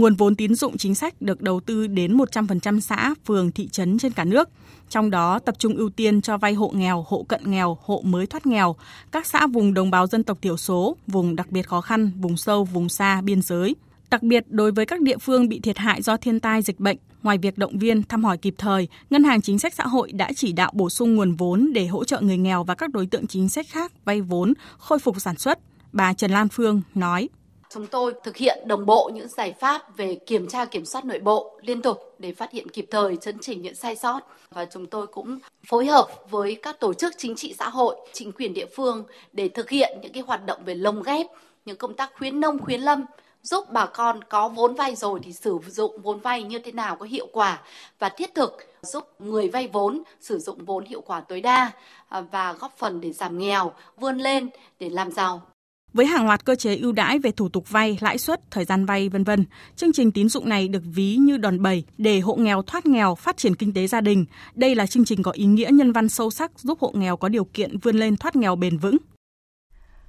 Nguồn 0.00 0.14
vốn 0.14 0.34
tín 0.34 0.54
dụng 0.54 0.76
chính 0.76 0.94
sách 0.94 1.22
được 1.22 1.42
đầu 1.42 1.60
tư 1.60 1.86
đến 1.86 2.16
100% 2.16 2.80
xã, 2.80 3.14
phường, 3.26 3.52
thị 3.52 3.68
trấn 3.68 3.98
trên 3.98 4.12
cả 4.12 4.24
nước. 4.24 4.48
Trong 4.88 5.10
đó 5.10 5.38
tập 5.38 5.54
trung 5.58 5.76
ưu 5.76 5.90
tiên 5.90 6.20
cho 6.20 6.38
vay 6.38 6.54
hộ 6.54 6.70
nghèo, 6.74 7.04
hộ 7.08 7.24
cận 7.28 7.40
nghèo, 7.44 7.78
hộ 7.82 8.02
mới 8.04 8.26
thoát 8.26 8.46
nghèo, 8.46 8.76
các 9.12 9.26
xã 9.26 9.46
vùng 9.46 9.74
đồng 9.74 9.90
bào 9.90 10.06
dân 10.06 10.24
tộc 10.24 10.38
thiểu 10.42 10.56
số, 10.56 10.96
vùng 11.06 11.36
đặc 11.36 11.50
biệt 11.50 11.68
khó 11.68 11.80
khăn, 11.80 12.10
vùng 12.20 12.36
sâu, 12.36 12.64
vùng 12.64 12.88
xa, 12.88 13.20
biên 13.20 13.42
giới. 13.42 13.76
Đặc 14.10 14.22
biệt 14.22 14.44
đối 14.48 14.72
với 14.72 14.86
các 14.86 15.00
địa 15.00 15.18
phương 15.18 15.48
bị 15.48 15.60
thiệt 15.60 15.78
hại 15.78 16.02
do 16.02 16.16
thiên 16.16 16.40
tai 16.40 16.62
dịch 16.62 16.80
bệnh, 16.80 16.96
ngoài 17.22 17.38
việc 17.38 17.58
động 17.58 17.78
viên 17.78 18.02
thăm 18.02 18.24
hỏi 18.24 18.38
kịp 18.38 18.54
thời, 18.58 18.88
Ngân 19.10 19.24
hàng 19.24 19.42
Chính 19.42 19.58
sách 19.58 19.74
Xã 19.74 19.86
hội 19.86 20.12
đã 20.12 20.30
chỉ 20.36 20.52
đạo 20.52 20.70
bổ 20.74 20.90
sung 20.90 21.14
nguồn 21.14 21.34
vốn 21.34 21.70
để 21.74 21.86
hỗ 21.86 22.04
trợ 22.04 22.20
người 22.20 22.38
nghèo 22.38 22.64
và 22.64 22.74
các 22.74 22.90
đối 22.90 23.06
tượng 23.06 23.26
chính 23.26 23.48
sách 23.48 23.66
khác 23.68 23.92
vay 24.04 24.20
vốn, 24.20 24.52
khôi 24.78 24.98
phục 24.98 25.20
sản 25.20 25.38
xuất. 25.38 25.58
Bà 25.92 26.12
Trần 26.12 26.30
Lan 26.30 26.48
Phương 26.48 26.82
nói. 26.94 27.28
Chúng 27.72 27.86
tôi 27.86 28.14
thực 28.22 28.36
hiện 28.36 28.58
đồng 28.66 28.86
bộ 28.86 29.10
những 29.14 29.28
giải 29.28 29.54
pháp 29.60 29.96
về 29.96 30.14
kiểm 30.14 30.48
tra 30.48 30.64
kiểm 30.64 30.84
soát 30.84 31.04
nội 31.04 31.18
bộ 31.18 31.58
liên 31.62 31.82
tục 31.82 32.14
để 32.18 32.32
phát 32.32 32.50
hiện 32.52 32.68
kịp 32.68 32.86
thời 32.90 33.16
chấn 33.16 33.38
chỉnh 33.38 33.62
những 33.62 33.74
sai 33.74 33.96
sót 33.96 34.20
và 34.50 34.64
chúng 34.64 34.86
tôi 34.86 35.06
cũng 35.06 35.38
phối 35.66 35.86
hợp 35.86 36.06
với 36.30 36.54
các 36.62 36.80
tổ 36.80 36.94
chức 36.94 37.14
chính 37.18 37.36
trị 37.36 37.54
xã 37.58 37.68
hội, 37.68 37.96
chính 38.12 38.32
quyền 38.32 38.54
địa 38.54 38.66
phương 38.76 39.04
để 39.32 39.48
thực 39.48 39.70
hiện 39.70 39.98
những 40.02 40.12
cái 40.12 40.22
hoạt 40.26 40.46
động 40.46 40.60
về 40.64 40.74
lồng 40.74 41.02
ghép 41.02 41.26
những 41.64 41.76
công 41.76 41.94
tác 41.94 42.10
khuyến 42.18 42.40
nông 42.40 42.58
khuyến 42.58 42.80
lâm 42.80 43.04
giúp 43.42 43.64
bà 43.70 43.86
con 43.86 44.24
có 44.24 44.48
vốn 44.48 44.74
vay 44.74 44.96
rồi 44.96 45.20
thì 45.22 45.32
sử 45.32 45.58
dụng 45.66 46.02
vốn 46.02 46.20
vay 46.20 46.42
như 46.42 46.58
thế 46.58 46.72
nào 46.72 46.96
có 46.96 47.06
hiệu 47.06 47.26
quả 47.32 47.62
và 47.98 48.08
thiết 48.08 48.34
thực 48.34 48.56
giúp 48.82 49.04
người 49.18 49.48
vay 49.48 49.68
vốn 49.68 50.02
sử 50.20 50.38
dụng 50.38 50.64
vốn 50.64 50.84
hiệu 50.84 51.00
quả 51.00 51.20
tối 51.20 51.40
đa 51.40 51.70
à, 52.08 52.20
và 52.20 52.52
góp 52.52 52.78
phần 52.78 53.00
để 53.00 53.12
giảm 53.12 53.38
nghèo, 53.38 53.72
vươn 53.96 54.18
lên 54.18 54.50
để 54.80 54.88
làm 54.88 55.12
giàu. 55.12 55.49
Với 55.92 56.06
hàng 56.06 56.26
loạt 56.26 56.44
cơ 56.44 56.54
chế 56.54 56.76
ưu 56.76 56.92
đãi 56.92 57.18
về 57.18 57.30
thủ 57.30 57.48
tục 57.48 57.70
vay, 57.70 57.98
lãi 58.00 58.18
suất, 58.18 58.50
thời 58.50 58.64
gian 58.64 58.86
vay 58.86 59.08
vân 59.08 59.24
vân, 59.24 59.44
chương 59.76 59.92
trình 59.92 60.12
tín 60.12 60.28
dụng 60.28 60.48
này 60.48 60.68
được 60.68 60.82
ví 60.84 61.16
như 61.16 61.36
đòn 61.36 61.62
bẩy 61.62 61.84
để 61.98 62.20
hộ 62.20 62.34
nghèo 62.34 62.62
thoát 62.62 62.86
nghèo, 62.86 63.14
phát 63.14 63.36
triển 63.36 63.54
kinh 63.54 63.72
tế 63.72 63.86
gia 63.86 64.00
đình. 64.00 64.24
Đây 64.54 64.74
là 64.74 64.86
chương 64.86 65.04
trình 65.04 65.22
có 65.22 65.30
ý 65.30 65.44
nghĩa 65.44 65.68
nhân 65.72 65.92
văn 65.92 66.08
sâu 66.08 66.30
sắc 66.30 66.50
giúp 66.58 66.78
hộ 66.80 66.92
nghèo 66.94 67.16
có 67.16 67.28
điều 67.28 67.44
kiện 67.44 67.78
vươn 67.78 67.96
lên 67.96 68.16
thoát 68.16 68.36
nghèo 68.36 68.56
bền 68.56 68.78
vững. 68.78 68.96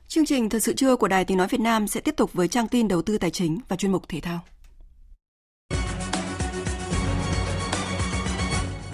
Chương 0.08 0.26
trình 0.26 0.50
Thật 0.50 0.60
sự 0.60 0.74
trưa 0.74 0.96
của 0.96 1.08
Đài 1.08 1.26
Tiếng 1.26 1.38
Nói 1.38 1.48
Việt 1.48 1.62
Nam 1.62 1.88
sẽ 1.88 2.00
tiếp 2.00 2.16
tục 2.18 2.34
với 2.34 2.48
trang 2.48 2.68
tin 2.68 2.88
đầu 2.88 3.02
tư 3.02 3.18
tài 3.18 3.32
chính 3.32 3.60
và 3.68 3.76
chuyên 3.76 3.92
mục 3.92 4.10
thể 4.10 4.20
thao. 4.20 4.40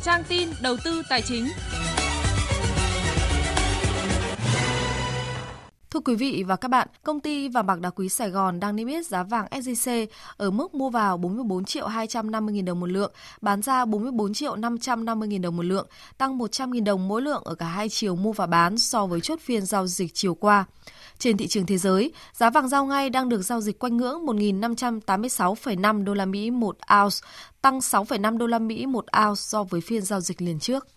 Trang 0.03 0.23
tin 0.27 0.49
đầu 0.61 0.77
tư 0.83 1.01
tài 1.09 1.21
chính 1.21 1.47
quý 6.07 6.15
vị 6.15 6.43
và 6.47 6.55
các 6.55 6.67
bạn, 6.67 6.87
công 7.03 7.19
ty 7.19 7.49
vàng 7.49 7.65
bạc 7.65 7.79
đá 7.79 7.89
quý 7.89 8.09
Sài 8.09 8.29
Gòn 8.29 8.59
đang 8.59 8.75
niêm 8.75 8.87
yết 8.87 9.07
giá 9.07 9.23
vàng 9.23 9.47
SJC 9.51 10.07
ở 10.37 10.51
mức 10.51 10.75
mua 10.75 10.89
vào 10.89 11.17
44 11.17 11.65
triệu 11.65 11.87
250 11.87 12.55
000 12.55 12.65
đồng 12.65 12.79
một 12.79 12.85
lượng, 12.89 13.11
bán 13.41 13.61
ra 13.61 13.85
44 13.85 14.33
triệu 14.33 14.55
550 14.55 15.29
000 15.31 15.41
đồng 15.41 15.57
một 15.57 15.63
lượng, 15.63 15.87
tăng 16.17 16.37
100 16.37 16.71
000 16.71 16.83
đồng 16.83 17.07
mỗi 17.07 17.21
lượng 17.21 17.41
ở 17.45 17.55
cả 17.55 17.65
hai 17.65 17.89
chiều 17.89 18.15
mua 18.15 18.31
và 18.31 18.45
bán 18.45 18.77
so 18.77 19.05
với 19.05 19.21
chốt 19.21 19.39
phiên 19.41 19.65
giao 19.65 19.87
dịch 19.87 20.13
chiều 20.13 20.35
qua. 20.35 20.65
Trên 21.19 21.37
thị 21.37 21.47
trường 21.47 21.65
thế 21.65 21.77
giới, 21.77 22.11
giá 22.33 22.49
vàng 22.49 22.67
giao 22.67 22.85
ngay 22.85 23.09
đang 23.09 23.29
được 23.29 23.41
giao 23.41 23.61
dịch 23.61 23.79
quanh 23.79 23.97
ngưỡng 23.97 24.25
1.586,5 24.25 26.03
đô 26.03 26.13
la 26.13 26.25
Mỹ 26.25 26.51
một 26.51 26.77
ounce, 27.01 27.17
tăng 27.61 27.79
6,5 27.79 28.37
đô 28.37 28.47
la 28.47 28.59
Mỹ 28.59 28.85
một 28.85 29.05
ounce 29.25 29.39
so 29.39 29.63
với 29.63 29.81
phiên 29.81 30.01
giao 30.01 30.19
dịch 30.21 30.41
liền 30.41 30.59
trước. 30.59 30.87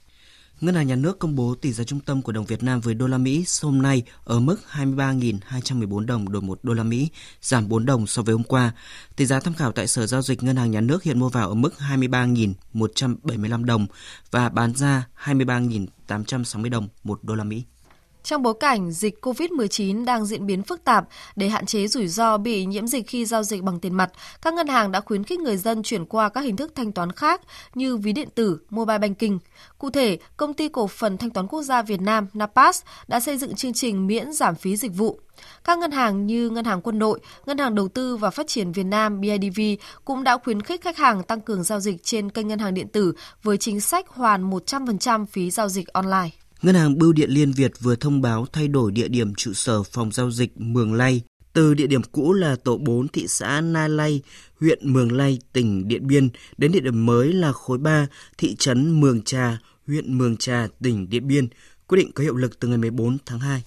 Ngân 0.61 0.75
hàng 0.75 0.87
Nhà 0.87 0.97
nước 0.97 1.19
công 1.19 1.35
bố 1.35 1.55
tỷ 1.55 1.73
giá 1.73 1.85
trung 1.85 2.01
tâm 2.01 2.23
của 2.23 2.33
đồng 2.33 2.45
Việt 2.45 2.63
Nam 2.63 2.81
với 2.81 2.95
đô 2.95 3.07
la 3.07 3.19
Mỹ 3.19 3.45
hôm 3.63 3.83
nay 3.83 4.03
ở 4.25 4.41
mức 4.41 4.57
23.214 4.73 6.07
đồng 6.07 6.33
đổi 6.33 6.43
1 6.43 6.59
đô 6.63 6.75
la 6.75 6.83
Mỹ, 6.83 7.09
giảm 7.43 7.69
4 7.69 7.87
đồng 7.87 8.07
so 8.07 8.23
với 8.23 8.33
hôm 8.33 8.45
qua. 8.45 8.73
Tỷ 9.17 9.27
giá 9.27 9.41
tham 9.41 9.55
khảo 9.55 9.73
tại 9.73 9.87
Sở 9.87 10.07
Giao 10.07 10.23
dịch 10.23 10.43
Ngân 10.43 10.57
hàng 10.57 10.71
Nhà 10.71 10.81
nước 10.81 11.03
hiện 11.03 11.19
mua 11.19 11.29
vào 11.29 11.49
ở 11.49 11.55
mức 11.55 11.75
23.175 11.79 13.65
đồng 13.65 13.87
và 14.31 14.49
bán 14.49 14.75
ra 14.75 15.07
23.860 15.25 16.71
đồng 16.71 16.89
1 17.05 17.25
đô 17.25 17.35
la 17.35 17.45
Mỹ. 17.45 17.65
Trong 18.23 18.43
bối 18.43 18.55
cảnh 18.61 18.93
dịch 18.93 19.19
COVID-19 19.23 20.05
đang 20.05 20.27
diễn 20.27 20.47
biến 20.47 20.63
phức 20.63 20.85
tạp, 20.85 21.05
để 21.37 21.49
hạn 21.49 21.67
chế 21.67 21.87
rủi 21.87 22.09
ro 22.09 22.39
bị 22.39 22.65
nhiễm 22.65 22.87
dịch 22.87 23.07
khi 23.07 23.25
giao 23.25 23.43
dịch 23.43 23.63
bằng 23.63 23.81
tiền 23.81 23.95
mặt, 23.95 24.13
các 24.43 24.55
ngân 24.55 24.69
hàng 24.69 24.93
đã 24.93 25.01
khuyến 25.01 25.25
khích 25.25 25.41
người 25.41 25.57
dân 25.57 25.83
chuyển 25.83 26.05
qua 26.05 26.29
các 26.29 26.41
hình 26.41 26.57
thức 26.57 26.73
thanh 26.75 26.93
toán 26.93 27.13
khác 27.13 27.41
như 27.75 27.97
ví 27.97 28.13
điện 28.13 28.29
tử, 28.35 28.59
mobile 28.71 28.99
banking. 28.99 29.39
Cụ 29.79 29.91
thể, 29.91 30.19
công 30.37 30.55
ty 30.55 30.69
cổ 30.69 30.87
phần 30.87 31.19
thanh 31.19 31.31
toán 31.31 31.47
quốc 31.47 31.63
gia 31.63 31.83
Việt 31.83 32.01
Nam 32.01 32.27
Napas 32.33 32.83
đã 33.09 33.21
xây 33.21 33.39
dựng 33.39 33.55
chương 33.55 33.73
trình 33.73 34.07
miễn 34.07 34.33
giảm 34.33 34.55
phí 34.55 34.77
dịch 34.77 34.95
vụ. 34.95 35.21
Các 35.65 35.79
ngân 35.79 35.91
hàng 35.91 36.27
như 36.27 36.51
Ngân 36.51 36.65
hàng 36.65 36.81
Quân 36.83 36.99
đội, 36.99 37.21
Ngân 37.47 37.59
hàng 37.59 37.75
Đầu 37.75 37.89
tư 37.89 38.17
và 38.17 38.31
Phát 38.31 38.47
triển 38.47 38.73
Việt 38.73 38.85
Nam 38.85 39.21
BIDV 39.21 39.61
cũng 40.05 40.25
đã 40.25 40.39
khuyến 40.39 40.63
khích 40.63 40.83
khách 40.83 40.97
hàng 40.97 41.23
tăng 41.23 41.41
cường 41.41 41.63
giao 41.63 41.81
dịch 41.81 42.05
trên 42.05 42.31
kênh 42.31 42.49
ngân 42.49 42.59
hàng 42.59 42.75
điện 42.75 42.89
tử 42.89 43.13
với 43.43 43.57
chính 43.57 43.81
sách 43.81 44.09
hoàn 44.09 44.51
100% 44.51 45.27
phí 45.27 45.51
giao 45.51 45.69
dịch 45.69 45.89
online. 45.89 46.40
Ngân 46.63 46.75
hàng 46.75 46.99
Bưu 46.99 47.13
điện 47.13 47.31
Liên 47.31 47.53
Việt 47.53 47.73
vừa 47.81 47.97
thông 47.97 48.21
báo 48.23 48.47
thay 48.53 48.69
đổi 48.69 48.93
địa 48.93 49.09
điểm 49.09 49.35
trụ 49.35 49.53
sở 49.53 49.83
phòng 49.83 50.13
giao 50.13 50.31
dịch 50.31 50.53
Mường 50.57 50.95
Lay 50.95 51.23
từ 51.53 51.75
địa 51.75 51.87
điểm 51.87 52.03
cũ 52.13 52.33
là 52.33 52.57
tổ 52.65 52.77
4 52.77 53.09
thị 53.09 53.27
xã 53.29 53.61
Na 53.61 53.89
Lay, 53.89 54.23
huyện 54.61 54.93
Mường 54.93 55.13
Lay, 55.13 55.39
tỉnh 55.53 55.89
Điện 55.89 56.07
Biên 56.07 56.29
đến 56.59 56.73
địa 56.73 56.81
điểm 56.81 57.07
mới 57.07 57.33
là 57.33 57.53
khối 57.53 57.79
3, 57.79 58.07
thị 58.39 58.57
trấn 58.59 59.01
Mường 59.01 59.23
Trà, 59.23 59.59
huyện 59.87 60.19
Mường 60.19 60.37
Trà, 60.37 60.67
tỉnh 60.83 61.11
Điện 61.11 61.29
Biên, 61.29 61.49
quyết 61.87 61.99
định 61.99 62.13
có 62.13 62.23
hiệu 62.25 62.37
lực 62.37 62.61
từ 62.61 62.69
ngày 62.69 62.79
14 62.79 63.19
tháng 63.27 63.41
2. 63.41 63.63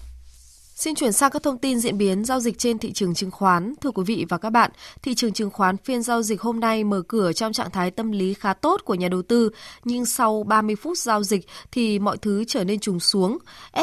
Xin 0.76 0.96
chuyển 0.96 1.12
sang 1.12 1.32
các 1.32 1.44
thông 1.44 1.58
tin 1.58 1.80
diễn 1.80 1.98
biến 1.98 2.26
giao 2.26 2.40
dịch 2.40 2.58
trên 2.58 2.80
thị 2.80 2.92
trường 2.94 3.14
chứng 3.14 3.32
khoán. 3.32 3.74
Thưa 3.82 3.92
quý 3.92 4.04
vị 4.08 4.26
và 4.30 4.38
các 4.38 4.50
bạn, 4.50 4.72
thị 5.02 5.16
trường 5.16 5.34
chứng 5.34 5.50
khoán 5.50 5.78
phiên 5.78 6.04
giao 6.04 6.22
dịch 6.22 6.42
hôm 6.42 6.60
nay 6.60 6.84
mở 6.84 7.02
cửa 7.08 7.34
trong 7.34 7.54
trạng 7.54 7.72
thái 7.72 7.92
tâm 7.92 8.12
lý 8.12 8.34
khá 8.34 8.54
tốt 8.54 8.82
của 8.86 8.96
nhà 8.96 9.08
đầu 9.08 9.22
tư, 9.22 9.50
nhưng 9.84 10.06
sau 10.06 10.44
30 10.44 10.76
phút 10.76 10.98
giao 10.98 11.24
dịch 11.24 11.48
thì 11.72 12.00
mọi 12.00 12.18
thứ 12.18 12.44
trở 12.48 12.64
nên 12.64 12.80
trùng 12.80 13.00
xuống. 13.00 13.38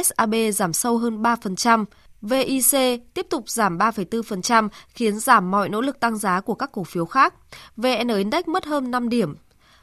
SAB 0.05 0.35
giảm 0.55 0.73
sâu 0.73 0.99
hơn 0.99 1.23
3%. 1.23 1.85
VIC 2.23 3.03
tiếp 3.15 3.27
tục 3.31 3.49
giảm 3.49 3.79
3,4% 3.79 4.69
khiến 4.89 5.19
giảm 5.21 5.51
mọi 5.51 5.69
nỗ 5.69 5.81
lực 5.81 6.01
tăng 6.01 6.19
giá 6.19 6.41
của 6.41 6.55
các 6.55 6.73
cổ 6.73 6.85
phiếu 6.85 7.07
khác. 7.07 7.35
VN 7.77 8.09
Index 8.09 8.45
mất 8.47 8.65
hơn 8.65 8.91
5 8.91 9.09
điểm, 9.09 9.37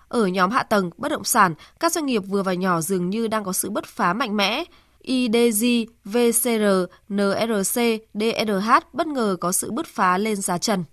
ở 0.08 0.28
nhóm 0.28 0.51
hạ 0.51 0.64
tầng, 0.64 0.89
bất 0.97 1.10
động 1.10 1.24
sản, 1.24 1.53
các 1.80 1.91
doanh 1.91 2.05
nghiệp 2.05 2.20
vừa 2.28 2.43
và 2.43 2.53
nhỏ 2.53 2.82
dường 2.82 3.10
như 3.10 3.28
đang 3.28 3.43
có 3.43 3.53
sự 3.53 3.70
bứt 3.70 3.86
phá 3.86 4.14
mạnh 4.14 4.38
mẽ. 4.38 4.64
IDG, 5.08 5.66
VCR, 6.05 6.66
NRC, 7.10 7.82
DRH 8.14 8.70
bất 8.93 9.08
ngờ 9.08 9.38
có 9.39 9.51
sự 9.51 9.72
bứt 9.72 9.88
phá 9.88 10.18
lên 10.18 10.36
giá 10.36 10.58
trần. 10.58 10.84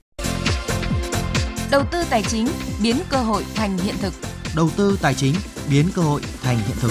Đầu 1.71 1.83
tư 1.93 1.99
tài 2.11 2.23
chính 2.23 2.47
biến 2.83 2.97
cơ 3.11 3.17
hội 3.17 3.45
thành 3.55 3.79
hiện 3.79 3.95
thực. 4.01 4.13
Đầu 4.57 4.71
tư 4.77 4.99
tài 5.03 5.15
chính 5.15 5.35
biến 5.71 5.87
cơ 5.95 6.03
hội 6.03 6.21
thành 6.43 6.57
hiện 6.57 6.77
thực. 6.81 6.91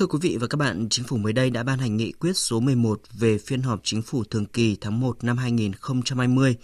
Thưa 0.00 0.06
quý 0.06 0.18
vị 0.22 0.36
và 0.40 0.46
các 0.46 0.56
bạn, 0.56 0.88
Chính 0.90 1.04
phủ 1.04 1.16
mới 1.16 1.32
đây 1.32 1.50
đã 1.50 1.62
ban 1.62 1.78
hành 1.78 1.96
nghị 1.96 2.12
quyết 2.12 2.36
số 2.36 2.60
11 2.60 3.00
về 3.12 3.38
phiên 3.38 3.62
họp 3.62 3.80
Chính 3.84 4.02
phủ 4.02 4.24
thường 4.24 4.46
kỳ 4.46 4.76
tháng 4.80 5.00
1 5.00 5.24
năm 5.24 5.36
2020. 5.36 6.56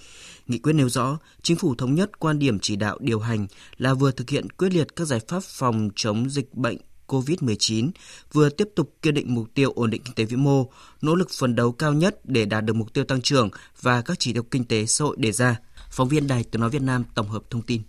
Nghị 0.47 0.59
quyết 0.59 0.73
nêu 0.73 0.89
rõ, 0.89 1.19
Chính 1.43 1.57
phủ 1.57 1.75
thống 1.75 1.95
nhất 1.95 2.19
quan 2.19 2.39
điểm 2.39 2.59
chỉ 2.59 2.77
đạo 2.77 2.99
điều 3.01 3.21
hành 3.21 3.47
là 3.79 3.95
vừa 3.95 4.11
thực 4.11 4.31
hiện 4.31 4.51
quyết 4.51 4.73
liệt 4.73 4.97
các 4.97 5.05
giải 5.05 5.21
pháp 5.29 5.43
phòng 5.43 5.91
chống 5.97 6.31
dịch 6.31 6.55
bệnh 6.55 6.77
COVID-19, 7.07 7.91
vừa 8.33 8.49
tiếp 8.49 8.69
tục 8.77 8.95
kiên 9.03 9.15
định 9.15 9.35
mục 9.35 9.47
tiêu 9.55 9.73
ổn 9.75 9.91
định 9.91 10.03
kinh 10.05 10.15
tế 10.15 10.25
vĩ 10.25 10.37
mô, 10.37 10.71
nỗ 11.03 11.15
lực 11.15 11.31
phấn 11.31 11.55
đấu 11.55 11.73
cao 11.73 11.93
nhất 11.93 12.21
để 12.25 12.45
đạt 12.45 12.65
được 12.65 12.77
mục 12.77 12.93
tiêu 12.93 13.05
tăng 13.05 13.23
trưởng 13.23 13.51
và 13.83 14.03
các 14.03 14.19
chỉ 14.19 14.33
tiêu 14.33 14.43
kinh 14.43 14.65
tế 14.65 14.87
xã 14.87 15.05
hội 15.05 15.17
đề 15.19 15.33
ra. 15.33 15.61
Phóng 15.91 16.09
viên 16.09 16.27
Đài 16.27 16.45
Tiếng 16.45 16.61
Nói 16.61 16.71
Việt 16.71 16.83
Nam 16.83 17.05
tổng 17.15 17.29
hợp 17.29 17.43
thông 17.51 17.63
tin. 17.63 17.83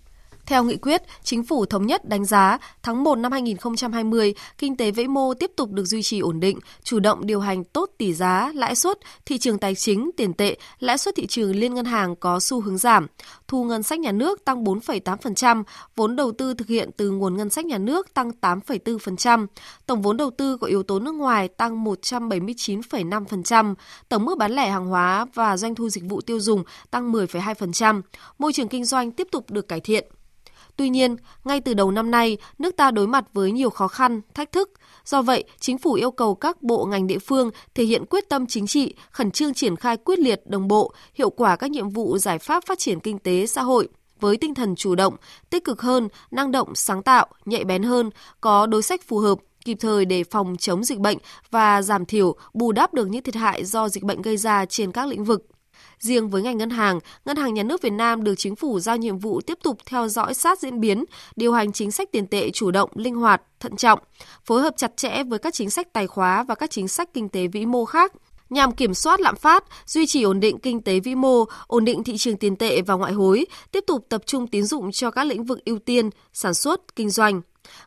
Theo 0.48 0.64
nghị 0.64 0.78
quyết, 0.78 1.02
chính 1.24 1.44
phủ 1.44 1.66
thống 1.66 1.88
nhất 1.88 2.06
đánh 2.06 2.26
giá 2.26 2.58
tháng 2.84 3.04
1 3.04 3.16
năm 3.16 3.32
2020, 3.32 4.34
kinh 4.58 4.78
tế 4.78 4.92
vĩ 4.92 5.08
mô 5.08 5.34
tiếp 5.34 5.52
tục 5.56 5.72
được 5.72 5.86
duy 5.86 6.02
trì 6.04 6.20
ổn 6.20 6.40
định, 6.40 6.60
chủ 6.84 7.00
động 7.00 7.26
điều 7.26 7.40
hành 7.40 7.64
tốt 7.64 7.90
tỷ 7.98 8.14
giá, 8.14 8.52
lãi 8.56 8.76
suất, 8.76 9.00
thị 9.26 9.38
trường 9.38 9.58
tài 9.58 9.76
chính, 9.76 10.10
tiền 10.18 10.34
tệ, 10.34 10.58
lãi 10.80 10.98
suất 10.98 11.16
thị 11.16 11.28
trường 11.28 11.56
liên 11.56 11.74
ngân 11.74 11.86
hàng 11.86 12.16
có 12.16 12.40
xu 12.40 12.62
hướng 12.62 12.78
giảm. 12.78 13.08
Thu 13.48 13.64
ngân 13.64 13.84
sách 13.84 14.00
nhà 14.00 14.12
nước 14.12 14.46
tăng 14.46 14.64
4,8%, 14.64 15.64
vốn 15.96 16.16
đầu 16.16 16.32
tư 16.32 16.54
thực 16.54 16.68
hiện 16.68 16.90
từ 16.98 17.12
nguồn 17.12 17.38
ngân 17.38 17.50
sách 17.50 17.66
nhà 17.66 17.78
nước 17.78 18.14
tăng 18.14 18.32
8,4%, 18.42 19.48
tổng 19.86 20.02
vốn 20.02 20.18
đầu 20.18 20.32
tư 20.32 20.58
có 20.58 20.68
yếu 20.68 20.84
tố 20.84 21.00
nước 21.00 21.16
ngoài 21.16 21.48
tăng 21.48 21.86
179,5%, 21.86 23.76
tổng 24.10 24.26
mức 24.26 24.38
bán 24.38 24.52
lẻ 24.52 24.70
hàng 24.70 24.86
hóa 24.86 25.26
và 25.34 25.58
doanh 25.58 25.76
thu 25.76 25.90
dịch 25.90 26.04
vụ 26.10 26.22
tiêu 26.22 26.40
dùng 26.40 26.64
tăng 26.92 27.12
10,2%, 27.12 28.02
môi 28.40 28.54
trường 28.54 28.68
kinh 28.68 28.86
doanh 28.86 29.12
tiếp 29.12 29.28
tục 29.32 29.52
được 29.52 29.68
cải 29.68 29.80
thiện. 29.80 30.08
Tuy 30.78 30.90
nhiên, 30.90 31.16
ngay 31.44 31.62
từ 31.62 31.74
đầu 31.74 31.92
năm 31.92 32.12
nay, 32.12 32.38
nước 32.60 32.78
ta 32.78 32.92
đối 32.92 33.08
mặt 33.08 33.26
với 33.34 33.52
nhiều 33.52 33.70
khó 33.70 33.88
khăn, 33.88 34.22
thách 34.34 34.52
thức. 34.52 34.72
Do 35.06 35.22
vậy, 35.22 35.44
chính 35.60 35.78
phủ 35.78 35.94
yêu 35.94 36.12
cầu 36.12 36.36
các 36.36 36.64
bộ 36.64 36.86
ngành 36.86 37.08
địa 37.08 37.20
phương 37.20 37.52
thể 37.76 37.84
hiện 37.84 38.06
quyết 38.06 38.30
tâm 38.30 38.46
chính 38.48 38.68
trị, 38.68 38.94
khẩn 39.12 39.32
trương 39.32 39.54
triển 39.54 39.76
khai 39.76 39.98
quyết 39.98 40.20
liệt, 40.20 40.42
đồng 40.48 40.68
bộ, 40.68 40.94
hiệu 41.14 41.30
quả 41.30 41.56
các 41.56 41.72
nhiệm 41.72 41.90
vụ 41.90 42.18
giải 42.18 42.40
pháp 42.40 42.64
phát 42.66 42.80
triển 42.80 43.00
kinh 43.00 43.20
tế 43.20 43.48
xã 43.48 43.62
hội 43.62 43.88
với 44.20 44.38
tinh 44.38 44.54
thần 44.54 44.76
chủ 44.76 44.96
động, 44.96 45.16
tích 45.50 45.64
cực 45.64 45.82
hơn, 45.82 46.08
năng 46.32 46.52
động, 46.52 46.76
sáng 46.76 47.04
tạo, 47.04 47.28
nhạy 47.46 47.64
bén 47.64 47.84
hơn, 47.84 48.10
có 48.42 48.66
đối 48.66 48.82
sách 48.82 49.02
phù 49.08 49.20
hợp, 49.20 49.38
kịp 49.66 49.78
thời 49.80 50.06
để 50.06 50.24
phòng 50.24 50.56
chống 50.60 50.84
dịch 50.84 51.00
bệnh 51.00 51.18
và 51.52 51.82
giảm 51.82 52.06
thiểu, 52.06 52.36
bù 52.54 52.72
đắp 52.72 52.94
được 52.94 53.08
những 53.08 53.24
thiệt 53.24 53.36
hại 53.36 53.66
do 53.66 53.90
dịch 53.90 54.04
bệnh 54.04 54.22
gây 54.22 54.38
ra 54.38 54.66
trên 54.66 54.92
các 54.92 55.08
lĩnh 55.08 55.24
vực. 55.24 55.46
Riêng 56.00 56.30
với 56.30 56.42
ngành 56.42 56.58
ngân 56.58 56.70
hàng, 56.70 57.00
Ngân 57.26 57.38
hàng 57.38 57.54
Nhà 57.54 57.64
nước 57.64 57.82
Việt 57.82 57.94
Nam 57.94 58.24
được 58.24 58.36
chính 58.38 58.56
phủ 58.56 58.80
giao 58.80 58.98
nhiệm 58.98 59.18
vụ 59.18 59.42
tiếp 59.42 59.58
tục 59.64 59.78
theo 59.86 60.08
dõi 60.08 60.34
sát 60.34 60.60
diễn 60.60 60.80
biến, 60.80 61.04
điều 61.36 61.54
hành 61.54 61.72
chính 61.72 61.92
sách 61.92 62.12
tiền 62.12 62.28
tệ 62.28 62.52
chủ 62.52 62.72
động, 62.72 62.90
linh 62.94 63.16
hoạt, 63.16 63.42
thận 63.60 63.76
trọng, 63.76 64.00
phối 64.46 64.62
hợp 64.62 64.74
chặt 64.78 64.98
chẽ 64.98 65.24
với 65.24 65.40
các 65.40 65.54
chính 65.54 65.70
sách 65.70 65.94
tài 65.94 66.08
khóa 66.08 66.44
và 66.44 66.56
các 66.56 66.72
chính 66.72 66.88
sách 66.88 67.10
kinh 67.14 67.30
tế 67.30 67.48
vĩ 67.48 67.66
mô 67.66 67.86
khác 67.86 68.14
nhằm 68.50 68.72
kiểm 68.72 68.94
soát 68.94 69.20
lạm 69.20 69.36
phát, 69.36 69.64
duy 69.86 70.06
trì 70.06 70.24
ổn 70.24 70.40
định 70.40 70.60
kinh 70.60 70.82
tế 70.82 71.00
vĩ 71.00 71.16
mô, 71.16 71.46
ổn 71.68 71.86
định 71.86 72.04
thị 72.04 72.18
trường 72.18 72.38
tiền 72.38 72.56
tệ 72.56 72.82
và 72.82 72.94
ngoại 72.94 73.14
hối, 73.14 73.46
tiếp 73.72 73.84
tục 73.88 74.06
tập 74.10 74.22
trung 74.26 74.48
tín 74.48 74.64
dụng 74.64 74.92
cho 74.92 75.12
các 75.12 75.24
lĩnh 75.24 75.44
vực 75.44 75.66
ưu 75.66 75.80
tiên, 75.80 76.10
sản 76.34 76.54
xuất, 76.54 76.96
kinh 76.96 77.10
doanh. 77.10 77.42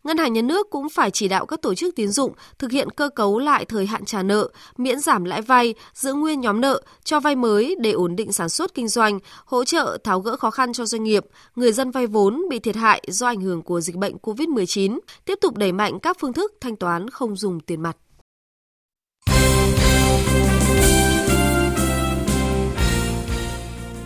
Ngân 0.04 0.18
hàng 0.18 0.32
nhà 0.32 0.42
nước 0.42 0.70
cũng 0.70 0.88
phải 0.88 1.10
chỉ 1.10 1.28
đạo 1.28 1.46
các 1.46 1.62
tổ 1.62 1.74
chức 1.74 1.96
tín 1.96 2.08
dụng 2.08 2.32
thực 2.58 2.70
hiện 2.70 2.90
cơ 2.90 3.08
cấu 3.08 3.38
lại 3.38 3.64
thời 3.64 3.86
hạn 3.86 4.04
trả 4.04 4.22
nợ, 4.22 4.48
miễn 4.76 5.00
giảm 5.00 5.24
lãi 5.24 5.42
vay, 5.42 5.74
giữ 5.94 6.14
nguyên 6.14 6.40
nhóm 6.40 6.60
nợ, 6.60 6.82
cho 7.04 7.20
vay 7.20 7.36
mới 7.36 7.76
để 7.80 7.92
ổn 7.92 8.16
định 8.16 8.32
sản 8.32 8.48
xuất 8.48 8.74
kinh 8.74 8.88
doanh, 8.88 9.18
hỗ 9.44 9.64
trợ 9.64 9.98
tháo 10.04 10.20
gỡ 10.20 10.36
khó 10.36 10.50
khăn 10.50 10.72
cho 10.72 10.86
doanh 10.86 11.04
nghiệp, 11.04 11.24
người 11.56 11.72
dân 11.72 11.90
vay 11.90 12.06
vốn 12.06 12.42
bị 12.50 12.58
thiệt 12.58 12.76
hại 12.76 13.02
do 13.08 13.26
ảnh 13.26 13.40
hưởng 13.40 13.62
của 13.62 13.80
dịch 13.80 13.96
bệnh 13.96 14.16
COVID-19, 14.16 14.98
tiếp 15.24 15.38
tục 15.40 15.56
đẩy 15.56 15.72
mạnh 15.72 16.00
các 16.00 16.16
phương 16.20 16.32
thức 16.32 16.54
thanh 16.60 16.76
toán 16.76 17.10
không 17.10 17.36
dùng 17.36 17.60
tiền 17.60 17.80
mặt. 17.82 17.96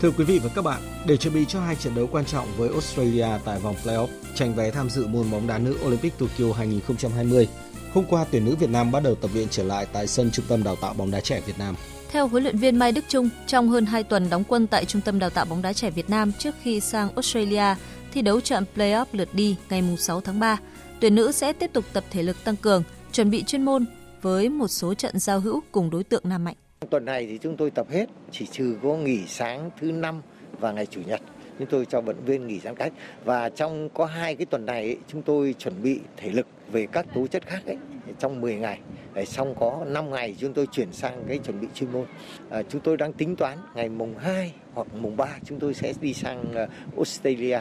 Thưa 0.05 0.11
quý 0.11 0.25
vị 0.25 0.39
và 0.39 0.51
các 0.55 0.63
bạn, 0.65 0.83
để 1.07 1.17
chuẩn 1.17 1.35
bị 1.35 1.45
cho 1.49 1.61
hai 1.61 1.77
trận 1.77 1.95
đấu 1.95 2.09
quan 2.13 2.25
trọng 2.25 2.47
với 2.57 2.69
Australia 2.69 3.27
tại 3.45 3.59
vòng 3.59 3.75
playoff 3.85 4.09
tranh 4.35 4.55
vé 4.55 4.71
tham 4.71 4.91
dự 4.91 5.07
môn 5.07 5.31
bóng 5.31 5.47
đá 5.47 5.59
nữ 5.59 5.79
Olympic 5.87 6.19
Tokyo 6.19 6.53
2020, 6.57 7.49
hôm 7.93 8.05
qua 8.09 8.27
tuyển 8.31 8.45
nữ 8.45 8.57
Việt 8.57 8.71
Nam 8.71 8.93
bắt 8.93 9.03
đầu 9.03 9.15
tập 9.15 9.31
luyện 9.35 9.49
trở 9.49 9.63
lại 9.63 9.87
tại 9.93 10.07
sân 10.07 10.31
Trung 10.31 10.45
tâm 10.49 10.65
Đào 10.65 10.77
tạo 10.77 10.95
bóng 10.95 11.11
đá 11.11 11.21
trẻ 11.21 11.41
Việt 11.47 11.59
Nam. 11.59 11.75
Theo 12.11 12.29
huấn 12.29 12.43
luyện 12.43 12.59
viên 12.59 12.77
Mai 12.77 12.93
Đức 12.93 13.05
Trung, 13.09 13.29
trong 13.47 13.69
hơn 13.69 13.87
2 13.87 14.03
tuần 14.03 14.31
đóng 14.31 14.45
quân 14.49 14.67
tại 14.67 14.85
Trung 14.85 15.03
tâm 15.03 15.19
Đào 15.19 15.31
tạo 15.31 15.45
bóng 15.45 15.63
đá 15.63 15.73
trẻ 15.73 15.91
Việt 15.91 16.11
Nam 16.11 16.33
trước 16.39 16.55
khi 16.63 16.81
sang 16.81 17.15
Australia 17.15 17.75
thi 18.13 18.23
đấu 18.23 18.41
trận 18.41 18.65
playoff 18.77 19.07
lượt 19.13 19.29
đi 19.33 19.57
ngày 19.71 19.83
6 19.99 20.21
tháng 20.21 20.41
3, 20.41 20.59
tuyển 21.01 21.15
nữ 21.15 21.33
sẽ 21.33 21.53
tiếp 21.53 21.71
tục 21.73 21.85
tập 21.93 22.05
thể 22.11 22.23
lực 22.23 22.45
tăng 22.45 22.57
cường, 22.57 22.83
chuẩn 23.13 23.31
bị 23.31 23.45
chuyên 23.45 23.65
môn 23.65 23.85
với 24.23 24.49
một 24.49 24.69
số 24.69 24.95
trận 24.95 25.19
giao 25.19 25.41
hữu 25.41 25.61
cùng 25.73 25.91
đối 25.91 26.05
tượng 26.05 26.23
nam 26.25 26.45
mạnh. 26.45 26.57
Tuần 26.87 27.05
này 27.05 27.27
thì 27.27 27.39
chúng 27.39 27.57
tôi 27.57 27.71
tập 27.71 27.87
hết, 27.91 28.07
chỉ 28.31 28.47
trừ 28.47 28.77
có 28.83 28.97
nghỉ 28.97 29.27
sáng 29.27 29.71
thứ 29.81 29.93
năm 29.93 30.23
và 30.61 30.73
ngày 30.73 30.87
chủ 30.87 31.01
nhật. 31.07 31.21
Chúng 31.59 31.69
tôi 31.69 31.87
cho 31.87 32.01
vận 32.01 32.25
viên 32.25 32.47
nghỉ 32.47 32.61
giãn 32.61 32.77
cách 32.77 32.93
và 33.25 33.49
trong 33.49 33.89
có 33.89 34.07
hai 34.07 34.35
cái 34.35 34.47
tuần 34.47 34.67
này 34.67 34.83
ấy, 34.83 34.97
chúng 35.09 35.23
tôi 35.23 35.55
chuẩn 35.59 35.83
bị 35.83 36.01
thể 36.17 36.31
lực 36.31 36.47
về 36.73 36.87
các 36.93 37.07
tố 37.15 37.27
chất 37.27 37.47
khác 37.47 37.61
ấy, 37.67 37.77
trong 38.19 38.41
10 38.41 38.55
ngày 38.55 38.79
để 39.15 39.25
xong 39.25 39.55
có 39.61 39.85
5 39.87 40.11
ngày 40.11 40.37
chúng 40.39 40.53
tôi 40.53 40.67
chuyển 40.73 40.93
sang 40.93 41.25
cái 41.29 41.39
chuẩn 41.39 41.61
bị 41.61 41.67
chuyên 41.75 41.93
môn. 41.93 42.07
À, 42.51 42.63
chúng 42.69 42.81
tôi 42.81 42.97
đang 42.97 43.13
tính 43.13 43.37
toán 43.37 43.59
ngày 43.75 43.89
mùng 43.89 44.19
2 44.19 44.53
hoặc 44.75 44.87
mùng 44.95 45.17
3 45.17 45.27
chúng 45.45 45.61
tôi 45.61 45.75
sẽ 45.75 45.93
đi 46.01 46.15
sang 46.15 46.55
à, 46.55 46.67
Australia 46.97 47.59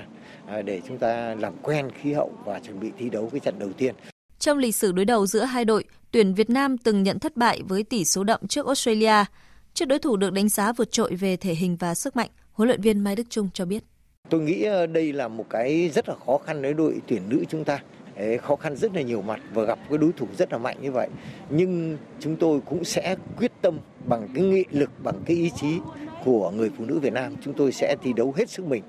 à, 0.47 0.61
để 0.61 0.81
chúng 0.87 0.97
ta 0.97 1.35
làm 1.35 1.53
quen 1.61 1.89
khí 2.01 2.13
hậu 2.13 2.31
và 2.45 2.59
chuẩn 2.59 2.79
bị 2.79 2.91
thi 2.97 3.09
đấu 3.09 3.29
cái 3.31 3.39
trận 3.39 3.59
đầu 3.59 3.69
tiên. 3.77 3.95
Trong 4.39 4.57
lịch 4.57 4.75
sử 4.75 4.91
đối 4.91 5.05
đầu 5.05 5.25
giữa 5.27 5.43
hai 5.43 5.65
đội, 5.65 5.83
tuyển 6.13 6.33
Việt 6.33 6.49
Nam 6.49 6.77
từng 6.77 7.03
nhận 7.03 7.19
thất 7.19 7.37
bại 7.37 7.61
với 7.67 7.83
tỷ 7.83 8.05
số 8.05 8.23
đậm 8.23 8.47
trước 8.47 8.65
Australia. 8.65 9.25
Trước 9.73 9.85
đối 9.85 9.99
thủ 9.99 10.17
được 10.17 10.33
đánh 10.33 10.49
giá 10.49 10.71
vượt 10.71 10.91
trội 10.91 11.15
về 11.15 11.35
thể 11.37 11.53
hình 11.53 11.77
và 11.79 11.95
sức 11.95 12.15
mạnh, 12.15 12.29
huấn 12.51 12.67
luyện 12.67 12.81
viên 12.81 12.99
Mai 12.99 13.15
Đức 13.15 13.23
Trung 13.29 13.49
cho 13.53 13.65
biết. 13.65 13.83
Tôi 14.29 14.41
nghĩ 14.41 14.63
ờ, 14.63 14.87
đây 14.87 15.13
là 15.13 15.27
một 15.27 15.45
cái 15.49 15.89
rất 15.89 16.09
là 16.09 16.15
khó 16.25 16.37
khăn 16.37 16.61
với 16.61 16.73
đội 16.73 17.01
tuyển 17.07 17.21
nữ 17.29 17.43
chúng 17.49 17.63
ta. 17.63 17.79
Đấy, 18.15 18.37
khó 18.37 18.55
khăn 18.55 18.75
rất 18.75 18.95
là 18.95 19.01
nhiều 19.01 19.21
mặt 19.21 19.39
và 19.53 19.63
gặp 19.63 19.79
cái 19.89 19.97
đối 19.97 20.11
thủ 20.11 20.27
rất 20.37 20.51
là 20.51 20.57
mạnh 20.57 20.77
như 20.81 20.91
vậy 20.91 21.09
nhưng 21.49 21.97
chúng 22.19 22.35
tôi 22.35 22.59
cũng 22.65 22.83
sẽ 22.83 23.15
quyết 23.37 23.51
tâm 23.61 23.79
bằng 24.05 24.27
cái 24.35 24.43
nghị 24.43 24.65
lực 24.71 24.89
bằng 25.03 25.15
cái 25.25 25.37
ý 25.37 25.51
chí 25.55 25.79
của 26.25 26.51
người 26.51 26.71
phụ 26.77 26.85
nữ 26.85 26.99
Việt 26.99 27.13
Nam 27.13 27.35
chúng 27.41 27.53
tôi 27.53 27.71
sẽ 27.71 27.95
thi 28.03 28.13
đấu 28.13 28.33
hết 28.37 28.49
sức 28.49 28.65
mình 28.65 28.83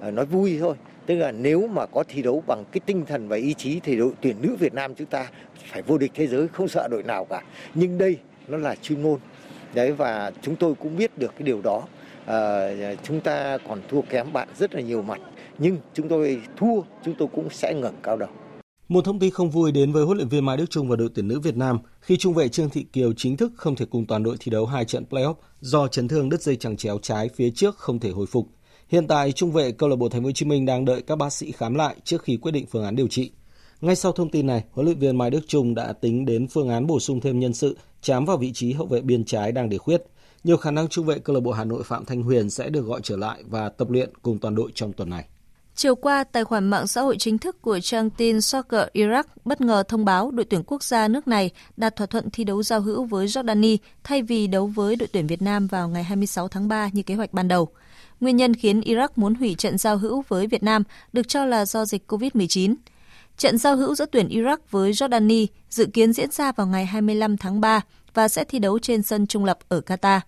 Ờ, 0.00 0.10
nói 0.10 0.26
vui 0.26 0.56
thôi. 0.60 0.74
Tức 1.06 1.14
là 1.14 1.32
nếu 1.32 1.66
mà 1.66 1.86
có 1.86 2.04
thi 2.08 2.22
đấu 2.22 2.42
bằng 2.46 2.64
cái 2.72 2.80
tinh 2.86 3.04
thần 3.06 3.28
và 3.28 3.36
ý 3.36 3.54
chí 3.54 3.80
thì 3.80 3.96
đội 3.96 4.12
tuyển 4.20 4.36
nữ 4.42 4.56
Việt 4.60 4.74
Nam 4.74 4.94
chúng 4.94 5.06
ta 5.06 5.30
phải 5.72 5.82
vô 5.82 5.98
địch 5.98 6.10
thế 6.14 6.26
giới 6.26 6.48
không 6.48 6.68
sợ 6.68 6.88
đội 6.90 7.02
nào 7.02 7.24
cả. 7.24 7.42
Nhưng 7.74 7.98
đây 7.98 8.18
nó 8.48 8.58
là 8.58 8.74
chuyên 8.74 9.02
môn. 9.02 9.18
Đấy 9.74 9.92
và 9.92 10.32
chúng 10.42 10.56
tôi 10.56 10.74
cũng 10.74 10.96
biết 10.96 11.18
được 11.18 11.32
cái 11.38 11.42
điều 11.42 11.60
đó. 11.62 11.82
À, 12.26 12.68
chúng 13.02 13.20
ta 13.20 13.58
còn 13.68 13.80
thua 13.88 14.00
kém 14.00 14.32
bạn 14.32 14.48
rất 14.58 14.74
là 14.74 14.80
nhiều 14.80 15.02
mặt. 15.02 15.20
Nhưng 15.58 15.76
chúng 15.94 16.08
tôi 16.08 16.40
thua 16.56 16.82
chúng 17.04 17.14
tôi 17.18 17.28
cũng 17.34 17.50
sẽ 17.50 17.74
ngẩng 17.74 17.96
cao 18.02 18.16
đầu. 18.16 18.30
Một 18.88 19.04
thông 19.04 19.18
tin 19.18 19.30
không 19.30 19.50
vui 19.50 19.72
đến 19.72 19.92
với 19.92 20.04
huấn 20.04 20.16
luyện 20.16 20.28
viên 20.28 20.44
Mai 20.44 20.56
Đức 20.56 20.70
Trung 20.70 20.88
và 20.88 20.96
đội 20.96 21.08
tuyển 21.14 21.28
nữ 21.28 21.40
Việt 21.40 21.56
Nam. 21.56 21.78
Khi 22.00 22.16
trung 22.16 22.34
vệ 22.34 22.48
Trương 22.48 22.70
Thị 22.70 22.86
Kiều 22.92 23.12
chính 23.12 23.36
thức 23.36 23.52
không 23.56 23.76
thể 23.76 23.86
cùng 23.90 24.06
toàn 24.06 24.22
đội 24.22 24.36
thi 24.40 24.50
đấu 24.50 24.66
hai 24.66 24.84
trận 24.84 25.04
playoff 25.10 25.34
do 25.60 25.88
chấn 25.88 26.08
thương 26.08 26.28
đứt 26.28 26.42
dây 26.42 26.56
chằng 26.56 26.76
chéo 26.76 26.98
trái 27.02 27.30
phía 27.34 27.50
trước 27.50 27.76
không 27.76 28.00
thể 28.00 28.10
hồi 28.10 28.26
phục. 28.26 28.48
Hiện 28.88 29.06
tại 29.06 29.32
trung 29.32 29.52
vệ 29.52 29.72
câu 29.72 29.88
lạc 29.88 29.96
bộ 29.96 30.08
Thành 30.08 30.22
phố 30.22 30.26
Hồ 30.26 30.32
Chí 30.32 30.46
Minh 30.46 30.66
đang 30.66 30.84
đợi 30.84 31.02
các 31.02 31.16
bác 31.16 31.32
sĩ 31.32 31.52
khám 31.52 31.74
lại 31.74 31.96
trước 32.04 32.22
khi 32.22 32.36
quyết 32.36 32.52
định 32.52 32.66
phương 32.66 32.84
án 32.84 32.96
điều 32.96 33.08
trị. 33.08 33.30
Ngay 33.80 33.96
sau 33.96 34.12
thông 34.12 34.30
tin 34.30 34.46
này, 34.46 34.64
huấn 34.72 34.86
luyện 34.86 34.98
viên 34.98 35.18
Mai 35.18 35.30
Đức 35.30 35.40
Trung 35.46 35.74
đã 35.74 35.92
tính 35.92 36.26
đến 36.26 36.48
phương 36.48 36.68
án 36.68 36.86
bổ 36.86 37.00
sung 37.00 37.20
thêm 37.20 37.40
nhân 37.40 37.54
sự 37.54 37.76
chám 38.02 38.24
vào 38.24 38.36
vị 38.36 38.52
trí 38.52 38.72
hậu 38.72 38.86
vệ 38.86 39.00
biên 39.00 39.24
trái 39.24 39.52
đang 39.52 39.68
để 39.68 39.78
khuyết. 39.78 40.02
Nhiều 40.44 40.56
khả 40.56 40.70
năng 40.70 40.88
trung 40.88 41.06
vệ 41.06 41.18
câu 41.18 41.34
lạc 41.34 41.40
bộ 41.40 41.52
Hà 41.52 41.64
Nội 41.64 41.82
Phạm 41.84 42.04
Thanh 42.04 42.22
Huyền 42.22 42.50
sẽ 42.50 42.68
được 42.68 42.80
gọi 42.86 43.00
trở 43.02 43.16
lại 43.16 43.42
và 43.46 43.68
tập 43.68 43.90
luyện 43.90 44.10
cùng 44.22 44.38
toàn 44.38 44.54
đội 44.54 44.70
trong 44.74 44.92
tuần 44.92 45.10
này. 45.10 45.24
Chiều 45.74 45.94
qua, 45.94 46.24
tài 46.24 46.44
khoản 46.44 46.64
mạng 46.64 46.86
xã 46.86 47.00
hội 47.00 47.16
chính 47.18 47.38
thức 47.38 47.62
của 47.62 47.80
trang 47.80 48.10
tin 48.10 48.40
Soccer 48.40 48.88
Iraq 48.94 49.24
bất 49.44 49.60
ngờ 49.60 49.82
thông 49.88 50.04
báo 50.04 50.30
đội 50.30 50.44
tuyển 50.44 50.62
quốc 50.66 50.82
gia 50.82 51.08
nước 51.08 51.28
này 51.28 51.50
đạt 51.76 51.96
thỏa 51.96 52.06
thuận 52.06 52.30
thi 52.30 52.44
đấu 52.44 52.62
giao 52.62 52.80
hữu 52.80 53.04
với 53.04 53.26
Jordani 53.26 53.76
thay 54.04 54.22
vì 54.22 54.46
đấu 54.46 54.66
với 54.66 54.96
đội 54.96 55.08
tuyển 55.12 55.26
Việt 55.26 55.42
Nam 55.42 55.66
vào 55.66 55.88
ngày 55.88 56.04
26 56.04 56.48
tháng 56.48 56.68
3 56.68 56.90
như 56.92 57.02
kế 57.02 57.14
hoạch 57.14 57.32
ban 57.32 57.48
đầu. 57.48 57.68
Nguyên 58.20 58.36
nhân 58.36 58.54
khiến 58.54 58.80
Iraq 58.80 59.08
muốn 59.16 59.34
hủy 59.34 59.54
trận 59.54 59.78
giao 59.78 59.98
hữu 59.98 60.24
với 60.28 60.46
Việt 60.46 60.62
Nam 60.62 60.82
được 61.12 61.28
cho 61.28 61.44
là 61.44 61.64
do 61.64 61.84
dịch 61.84 62.12
COVID-19. 62.12 62.74
Trận 63.36 63.58
giao 63.58 63.76
hữu 63.76 63.94
giữa 63.94 64.06
tuyển 64.06 64.28
Iraq 64.28 64.56
với 64.70 64.92
Jordani 64.92 65.46
dự 65.70 65.86
kiến 65.86 66.12
diễn 66.12 66.30
ra 66.30 66.52
vào 66.52 66.66
ngày 66.66 66.86
25 66.86 67.36
tháng 67.36 67.60
3 67.60 67.80
và 68.14 68.28
sẽ 68.28 68.44
thi 68.44 68.58
đấu 68.58 68.78
trên 68.78 69.02
sân 69.02 69.26
trung 69.26 69.44
lập 69.44 69.58
ở 69.68 69.80
Qatar. 69.86 70.20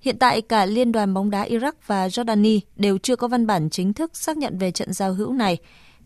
Hiện 0.00 0.18
tại, 0.18 0.42
cả 0.42 0.66
Liên 0.66 0.92
đoàn 0.92 1.14
bóng 1.14 1.30
đá 1.30 1.44
Iraq 1.44 1.72
và 1.86 2.08
Jordani 2.08 2.60
đều 2.76 2.98
chưa 2.98 3.16
có 3.16 3.28
văn 3.28 3.46
bản 3.46 3.70
chính 3.70 3.92
thức 3.92 4.16
xác 4.16 4.36
nhận 4.36 4.58
về 4.58 4.70
trận 4.70 4.92
giao 4.92 5.14
hữu 5.14 5.32
này. 5.32 5.58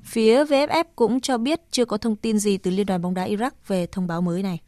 Phía 0.03 0.45
VFF 0.45 0.85
cũng 0.97 1.21
cho 1.21 1.39
biết 1.39 1.61
chưa 1.71 1.85
có 1.85 1.97
thông 1.97 2.17
tin 2.17 2.39
gì 2.39 2.57
từ 2.57 2.71
Liên 2.71 2.87
đoàn 2.87 3.03
bóng 3.03 3.15
đá 3.15 3.27
Iraq 3.27 3.51
về 3.67 3.87
thông 3.87 4.07
báo 4.07 4.21
mới 4.21 4.43
này. 4.43 4.61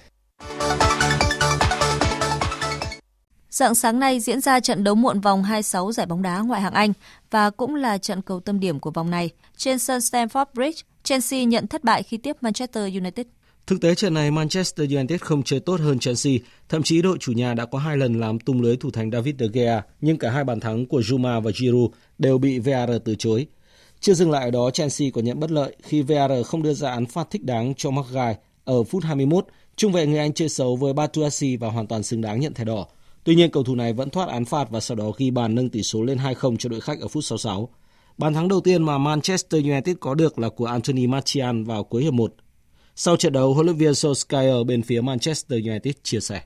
Dạng 3.58 3.74
sáng 3.74 3.98
nay 3.98 4.20
diễn 4.20 4.40
ra 4.40 4.60
trận 4.60 4.84
đấu 4.84 4.94
muộn 4.94 5.20
vòng 5.20 5.42
26 5.42 5.92
giải 5.92 6.06
bóng 6.06 6.22
đá 6.22 6.38
ngoại 6.38 6.60
hạng 6.60 6.72
Anh 6.72 6.92
và 7.30 7.50
cũng 7.50 7.74
là 7.74 7.98
trận 7.98 8.22
cầu 8.22 8.40
tâm 8.40 8.60
điểm 8.60 8.80
của 8.80 8.90
vòng 8.90 9.10
này. 9.10 9.30
Trên 9.56 9.78
sân 9.78 9.98
Stamford 9.98 10.46
Bridge, 10.54 10.82
Chelsea 11.04 11.44
nhận 11.44 11.66
thất 11.66 11.84
bại 11.84 12.02
khi 12.02 12.16
tiếp 12.16 12.36
Manchester 12.40 12.94
United. 12.94 13.26
Thực 13.66 13.80
tế 13.80 13.94
trận 13.94 14.14
này 14.14 14.30
Manchester 14.30 14.92
United 14.92 15.20
không 15.20 15.42
chơi 15.42 15.60
tốt 15.60 15.80
hơn 15.80 15.98
Chelsea, 15.98 16.32
thậm 16.68 16.82
chí 16.82 17.02
đội 17.02 17.18
chủ 17.20 17.32
nhà 17.32 17.54
đã 17.54 17.66
có 17.66 17.78
hai 17.78 17.96
lần 17.96 18.20
làm 18.20 18.40
tung 18.40 18.62
lưới 18.62 18.76
thủ 18.76 18.90
thành 18.90 19.10
David 19.10 19.34
De 19.38 19.46
Gea, 19.52 19.82
nhưng 20.00 20.18
cả 20.18 20.30
hai 20.30 20.44
bàn 20.44 20.60
thắng 20.60 20.86
của 20.86 21.00
Juma 21.00 21.40
và 21.40 21.50
Giroud 21.50 21.90
đều 22.18 22.38
bị 22.38 22.58
VAR 22.58 22.90
từ 23.04 23.14
chối. 23.14 23.46
Chưa 24.00 24.14
dừng 24.14 24.30
lại 24.30 24.44
ở 24.44 24.50
đó, 24.50 24.70
Chelsea 24.70 25.08
còn 25.14 25.24
nhận 25.24 25.40
bất 25.40 25.50
lợi 25.50 25.76
khi 25.82 26.02
VAR 26.02 26.46
không 26.46 26.62
đưa 26.62 26.74
ra 26.74 26.90
án 26.90 27.06
phạt 27.06 27.30
thích 27.30 27.44
đáng 27.44 27.74
cho 27.76 27.90
Maguire 27.90 28.36
ở 28.64 28.82
phút 28.82 29.04
21. 29.04 29.46
Trung 29.76 29.92
vệ 29.92 30.06
người 30.06 30.18
Anh 30.18 30.32
chơi 30.32 30.48
xấu 30.48 30.76
với 30.76 30.92
Batuasi 30.92 31.56
và 31.56 31.68
hoàn 31.68 31.86
toàn 31.86 32.02
xứng 32.02 32.20
đáng 32.20 32.40
nhận 32.40 32.54
thẻ 32.54 32.64
đỏ. 32.64 32.86
Tuy 33.28 33.34
nhiên 33.34 33.50
cầu 33.50 33.62
thủ 33.62 33.74
này 33.74 33.92
vẫn 33.92 34.10
thoát 34.10 34.28
án 34.28 34.44
phạt 34.44 34.70
và 34.70 34.80
sau 34.80 34.96
đó 34.96 35.12
ghi 35.16 35.30
bàn 35.30 35.54
nâng 35.54 35.68
tỷ 35.68 35.82
số 35.82 36.02
lên 36.02 36.18
2-0 36.18 36.56
cho 36.56 36.68
đội 36.68 36.80
khách 36.80 37.00
ở 37.00 37.08
phút 37.08 37.24
66. 37.24 37.68
Bàn 38.18 38.34
thắng 38.34 38.48
đầu 38.48 38.60
tiên 38.60 38.82
mà 38.82 38.98
Manchester 38.98 39.64
United 39.64 39.96
có 40.00 40.14
được 40.14 40.38
là 40.38 40.48
của 40.48 40.66
Anthony 40.66 41.06
Martial 41.06 41.62
vào 41.62 41.84
cuối 41.84 42.02
hiệp 42.02 42.12
1. 42.12 42.34
Sau 42.94 43.16
trận 43.16 43.32
đấu, 43.32 43.54
huấn 43.54 43.66
luyện 43.66 43.76
viên 43.76 43.92
Solskjaer 43.92 44.64
bên 44.64 44.82
phía 44.82 45.00
Manchester 45.00 45.66
United 45.66 45.94
chia 46.02 46.20
sẻ. 46.20 46.42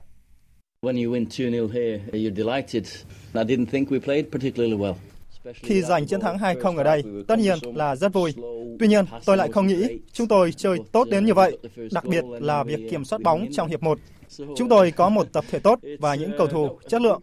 Khi 5.53 5.81
giành 5.81 6.07
chiến 6.07 6.19
thắng 6.19 6.37
2-0 6.37 6.77
ở 6.77 6.83
đây, 6.83 7.03
tất 7.27 7.39
nhiên 7.39 7.59
là 7.75 7.95
rất 7.95 8.13
vui. 8.13 8.33
Tuy 8.79 8.87
nhiên, 8.87 9.05
tôi 9.25 9.37
lại 9.37 9.49
không 9.51 9.67
nghĩ 9.67 9.87
chúng 10.13 10.27
tôi 10.27 10.51
chơi 10.51 10.77
tốt 10.91 11.07
đến 11.09 11.25
như 11.25 11.33
vậy, 11.33 11.57
đặc 11.91 12.05
biệt 12.05 12.23
là 12.25 12.63
việc 12.63 12.79
kiểm 12.91 13.05
soát 13.05 13.21
bóng 13.21 13.45
trong 13.51 13.67
hiệp 13.67 13.83
1. 13.83 13.99
Chúng 14.57 14.69
tôi 14.69 14.91
có 14.91 15.09
một 15.09 15.33
tập 15.33 15.45
thể 15.49 15.59
tốt 15.59 15.79
và 15.99 16.15
những 16.15 16.31
cầu 16.37 16.47
thủ 16.47 16.79
chất 16.87 17.01
lượng. 17.01 17.21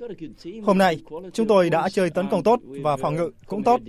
Hôm 0.62 0.78
nay, 0.78 1.00
chúng 1.32 1.46
tôi 1.46 1.70
đã 1.70 1.88
chơi 1.88 2.10
tấn 2.10 2.28
công 2.30 2.42
tốt 2.42 2.60
và 2.82 2.96
phòng 2.96 3.16
ngự 3.16 3.30
cũng 3.46 3.62
tốt. 3.62 3.80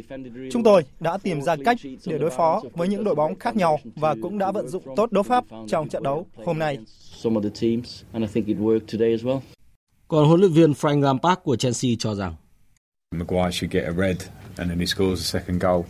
Chúng 0.51 0.63
tôi 0.63 0.83
đã 0.99 1.17
tìm 1.17 1.41
ra 1.41 1.55
cách 1.65 1.77
để 2.05 2.17
đối 2.17 2.29
phó 2.29 2.61
với 2.73 2.87
những 2.87 3.03
đội 3.03 3.15
bóng 3.15 3.39
khác 3.39 3.55
nhau 3.55 3.79
và 3.95 4.15
cũng 4.21 4.37
đã 4.37 4.51
vận 4.51 4.67
dụng 4.67 4.83
tốt 4.95 5.11
đấu 5.11 5.23
pháp 5.23 5.43
trong 5.67 5.89
trận 5.89 6.03
đấu 6.03 6.25
hôm 6.45 6.59
nay. 6.59 6.77
Còn 10.07 10.27
huấn 10.27 10.39
luyện 10.39 10.51
viên 10.51 10.71
Frank 10.71 11.01
Lampard 11.01 11.41
của 11.43 11.55
Chelsea 11.55 11.91
cho 11.99 12.15
rằng 12.15 12.35
Maguire 13.15 13.51
should 13.51 13.73
get 13.73 13.83
a 13.83 13.91
red 13.91 14.17
and 14.57 14.69
then 14.69 14.79
he 14.79 14.85
scores 14.85 15.35
a 15.35 15.39
second 15.39 15.61
goal. 15.61 15.81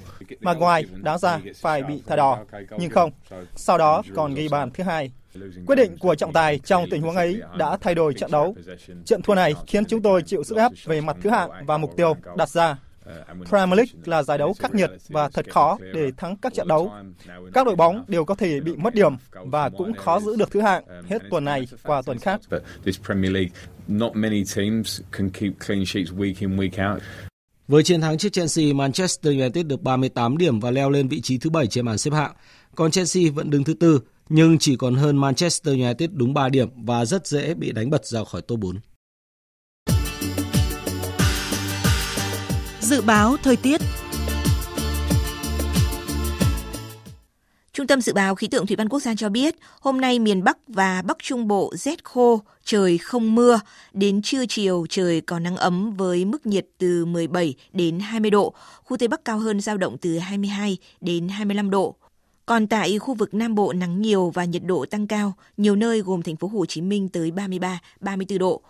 Maguire 0.41 0.89
đáng 1.01 1.19
ra 1.19 1.39
phải 1.55 1.84
bị 1.84 2.01
thẻ 2.07 2.15
đỏ, 2.15 2.45
nhưng 2.79 2.89
không. 2.89 3.11
Sau 3.55 3.77
đó 3.77 4.01
còn 4.15 4.34
ghi 4.34 4.47
bàn 4.47 4.71
thứ 4.73 4.84
hai. 4.84 5.11
Quyết 5.65 5.75
định 5.75 5.97
của 5.97 6.15
trọng 6.15 6.34
tài 6.34 6.59
trong 6.59 6.86
tình 6.89 7.01
huống 7.01 7.15
ấy 7.15 7.41
đã 7.57 7.77
thay 7.82 7.95
đổi 7.95 8.13
trận 8.13 8.32
đấu. 8.32 8.55
Trận 9.05 9.21
thua 9.21 9.36
này 9.36 9.53
khiến 9.67 9.86
chúng 9.86 10.01
tôi 10.01 10.21
chịu 10.21 10.43
sức 10.43 10.57
ép 10.57 10.71
về 10.86 11.01
mặt 11.01 11.17
thứ 11.23 11.29
hạng 11.29 11.49
và 11.65 11.77
mục 11.77 11.93
tiêu 11.97 12.15
đặt 12.38 12.49
ra. 12.49 12.77
Premier 13.49 13.77
League 13.77 13.91
là 14.05 14.23
giải 14.23 14.38
đấu 14.38 14.53
khắc 14.59 14.75
nghiệt 14.75 14.89
và 15.09 15.29
thật 15.29 15.45
khó 15.53 15.77
để 15.93 16.11
thắng 16.17 16.38
các 16.38 16.53
trận 16.53 16.67
đấu. 16.67 16.91
Các 17.53 17.65
đội 17.65 17.75
bóng 17.75 18.03
đều 18.07 18.25
có 18.25 18.36
thể 18.36 18.59
bị 18.59 18.75
mất 18.75 18.95
điểm 18.95 19.15
và 19.32 19.69
cũng 19.69 19.93
khó 19.93 20.19
giữ 20.19 20.36
được 20.36 20.51
thứ 20.51 20.61
hạng 20.61 20.84
hết 21.09 21.21
tuần 21.29 21.45
này 21.45 21.67
qua 21.84 22.01
tuần 22.01 22.17
khác. 22.19 22.41
Với 27.67 27.84
chiến 27.84 28.01
thắng 28.01 28.17
trước 28.17 28.29
Chelsea, 28.34 28.73
Manchester 28.73 29.34
United 29.34 29.65
được 29.65 29.82
38 29.82 30.38
điểm 30.38 30.59
và 30.59 30.71
leo 30.71 30.89
lên 30.89 31.07
vị 31.07 31.21
trí 31.21 31.38
thứ 31.38 31.49
7 31.49 31.67
trên 31.67 31.86
bảng 31.86 31.97
xếp 31.97 32.11
hạng. 32.13 32.32
Còn 32.75 32.91
Chelsea 32.91 33.23
vẫn 33.34 33.49
đứng 33.49 33.63
thứ 33.63 33.73
tư, 33.73 33.99
nhưng 34.34 34.57
chỉ 34.59 34.75
còn 34.75 34.95
hơn 34.95 35.17
Manchester 35.17 35.73
United 35.73 36.09
đúng 36.13 36.34
3 36.34 36.49
điểm 36.49 36.69
và 36.75 37.05
rất 37.05 37.27
dễ 37.27 37.53
bị 37.53 37.71
đánh 37.71 37.89
bật 37.89 38.05
ra 38.05 38.23
khỏi 38.23 38.41
top 38.41 38.59
4. 38.59 38.79
Dự 42.79 43.01
báo 43.01 43.38
thời 43.43 43.55
tiết 43.55 43.82
Trung 47.73 47.88
tâm 47.88 48.01
Dự 48.01 48.13
báo 48.13 48.36
Khí 48.36 48.47
tượng 48.47 48.67
Thủy 48.67 48.75
văn 48.75 48.89
Quốc 48.89 48.99
gia 48.99 49.15
cho 49.15 49.29
biết, 49.29 49.55
hôm 49.79 50.01
nay 50.01 50.19
miền 50.19 50.43
Bắc 50.43 50.57
và 50.67 51.01
Bắc 51.01 51.17
Trung 51.21 51.47
Bộ 51.47 51.73
rét 51.75 52.03
khô, 52.03 52.41
trời 52.63 52.97
không 52.97 53.36
mưa, 53.36 53.59
đến 53.93 54.21
trưa 54.21 54.45
chiều 54.49 54.86
trời 54.89 55.21
có 55.21 55.39
nắng 55.39 55.57
ấm 55.57 55.91
với 55.91 56.25
mức 56.25 56.45
nhiệt 56.45 56.67
từ 56.77 57.05
17 57.05 57.53
đến 57.73 57.99
20 57.99 58.32
độ, 58.32 58.53
khu 58.84 58.97
Tây 58.97 59.07
Bắc 59.07 59.25
cao 59.25 59.39
hơn 59.39 59.61
dao 59.61 59.77
động 59.77 59.97
từ 59.97 60.17
22 60.17 60.77
đến 61.01 61.27
25 61.29 61.69
độ. 61.69 61.95
Còn 62.51 62.67
tại 62.67 62.99
khu 62.99 63.13
vực 63.13 63.33
Nam 63.33 63.55
Bộ 63.55 63.73
nắng 63.73 64.01
nhiều 64.01 64.29
và 64.29 64.45
nhiệt 64.45 64.61
độ 64.65 64.85
tăng 64.85 65.07
cao, 65.07 65.33
nhiều 65.57 65.75
nơi 65.75 66.01
gồm 66.01 66.21
thành 66.21 66.35
phố 66.35 66.47
Hồ 66.47 66.65
Chí 66.65 66.81
Minh 66.81 67.09
tới 67.09 67.31
33, 67.31 67.79
34 67.99 68.39
độ. 68.39 68.61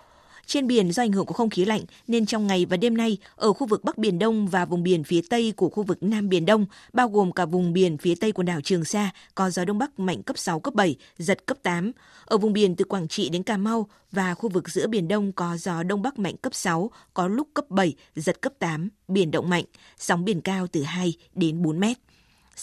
Trên 0.46 0.68
biển 0.68 0.92
do 0.92 1.04
ảnh 1.04 1.12
hưởng 1.12 1.26
của 1.26 1.34
không 1.34 1.50
khí 1.50 1.66
lạnh 1.66 1.82
nên 2.08 2.26
trong 2.26 2.48
ngày 2.48 2.66
và 2.66 2.78
đêm 2.78 2.98
nay 2.98 3.18
ở 3.36 3.54
khu 3.54 3.68
vực 3.68 3.84
Bắc 3.84 3.98
Biển 3.98 4.20
Đông 4.20 4.48
và 4.48 4.66
vùng 4.66 4.84
biển 4.84 5.04
phía 5.04 5.22
Tây 5.30 5.54
của 5.56 5.70
khu 5.70 5.84
vực 5.84 6.04
Nam 6.04 6.30
Biển 6.30 6.46
Đông, 6.46 6.66
bao 6.94 7.10
gồm 7.10 7.32
cả 7.32 7.46
vùng 7.46 7.74
biển 7.74 7.98
phía 7.98 8.16
Tây 8.16 8.32
quần 8.32 8.46
đảo 8.46 8.62
Trường 8.62 8.86
Sa, 8.86 9.10
có 9.36 9.50
gió 9.50 9.66
Đông 9.66 9.78
Bắc 9.78 10.00
mạnh 10.00 10.24
cấp 10.24 10.38
6, 10.38 10.60
cấp 10.60 10.74
7, 10.74 10.96
giật 11.18 11.46
cấp 11.46 11.58
8. 11.64 11.92
Ở 12.26 12.38
vùng 12.38 12.54
biển 12.54 12.76
từ 12.76 12.86
Quảng 12.86 13.08
Trị 13.08 13.30
đến 13.30 13.44
Cà 13.44 13.58
Mau 13.58 13.88
và 14.12 14.34
khu 14.34 14.50
vực 14.50 14.70
giữa 14.70 14.88
Biển 14.88 15.08
Đông 15.08 15.32
có 15.32 15.58
gió 15.58 15.84
Đông 15.84 16.02
Bắc 16.02 16.20
mạnh 16.20 16.38
cấp 16.38 16.56
6, 16.56 16.92
có 17.14 17.28
lúc 17.28 17.48
cấp 17.54 17.66
7, 17.70 17.94
giật 18.16 18.42
cấp 18.42 18.54
8, 18.60 18.90
biển 19.08 19.32
động 19.32 19.50
mạnh, 19.50 19.66
sóng 19.98 20.26
biển 20.26 20.42
cao 20.42 20.68
từ 20.68 20.84
2 20.84 21.14
đến 21.36 21.62
4 21.62 21.80
mét. 21.80 21.98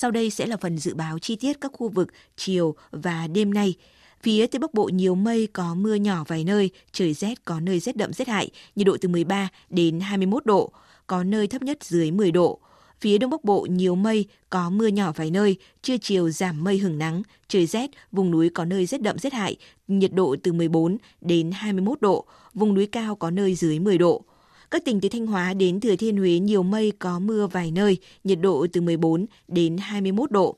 Sau 0.01 0.11
đây 0.11 0.31
sẽ 0.31 0.47
là 0.47 0.57
phần 0.57 0.79
dự 0.79 0.95
báo 0.95 1.19
chi 1.19 1.37
tiết 1.37 1.61
các 1.61 1.73
khu 1.75 1.89
vực 1.89 2.09
chiều 2.37 2.75
và 2.91 3.27
đêm 3.27 3.55
nay. 3.55 3.75
Phía 4.23 4.47
Tây 4.47 4.59
Bắc 4.59 4.75
Bộ 4.75 4.85
nhiều 4.85 5.15
mây 5.15 5.49
có 5.53 5.75
mưa 5.75 5.95
nhỏ 5.95 6.25
vài 6.29 6.45
nơi, 6.45 6.71
trời 6.93 7.15
rét 7.15 7.45
có 7.45 7.61
nơi 7.61 7.81
rét 7.81 7.97
đậm 7.97 8.13
rét 8.13 8.29
hại, 8.29 8.51
nhiệt 8.77 8.87
độ 8.87 8.97
từ 9.01 9.09
13 9.09 9.49
đến 9.71 10.01
21 10.01 10.47
độ, 10.47 10.73
có 11.07 11.25
nơi 11.25 11.47
thấp 11.47 11.63
nhất 11.63 11.79
dưới 11.85 12.11
10 12.11 12.33
độ. 12.33 12.61
Phía 13.01 13.19
Đông 13.19 13.31
Bắc 13.31 13.45
Bộ 13.45 13.67
nhiều 13.71 13.95
mây, 13.95 14.27
có 14.51 14.71
mưa 14.71 14.87
nhỏ 14.87 15.13
vài 15.17 15.31
nơi, 15.31 15.57
trưa 15.83 15.97
chiều 16.03 16.31
giảm 16.31 16.65
mây 16.65 16.79
hưởng 16.79 16.99
nắng, 16.99 17.23
trời 17.49 17.67
rét, 17.67 17.91
vùng 18.13 18.31
núi 18.31 18.49
có 18.49 18.65
nơi 18.65 18.87
rét 18.87 19.03
đậm 19.03 19.19
rét 19.19 19.33
hại, 19.33 19.57
nhiệt 19.89 20.13
độ 20.13 20.37
từ 20.43 20.53
14 20.53 20.97
đến 21.21 21.51
21 21.51 22.01
độ, 22.01 22.25
vùng 22.55 22.75
núi 22.75 22.87
cao 22.87 23.17
có 23.17 23.31
nơi 23.31 23.55
dưới 23.55 23.79
10 23.79 23.99
độ. 23.99 24.25
Các 24.71 24.85
tỉnh 24.85 25.01
từ 25.01 25.09
Thanh 25.09 25.27
Hóa 25.27 25.55
đến 25.55 25.81
Thừa 25.81 25.97
Thiên 25.97 26.17
Huế 26.17 26.39
nhiều 26.39 26.63
mây 26.63 26.93
có 26.99 27.19
mưa 27.19 27.47
vài 27.47 27.71
nơi, 27.71 27.99
nhiệt 28.25 28.39
độ 28.41 28.67
từ 28.73 28.81
14 28.81 29.27
đến 29.49 29.77
21 29.77 30.31
độ. 30.31 30.57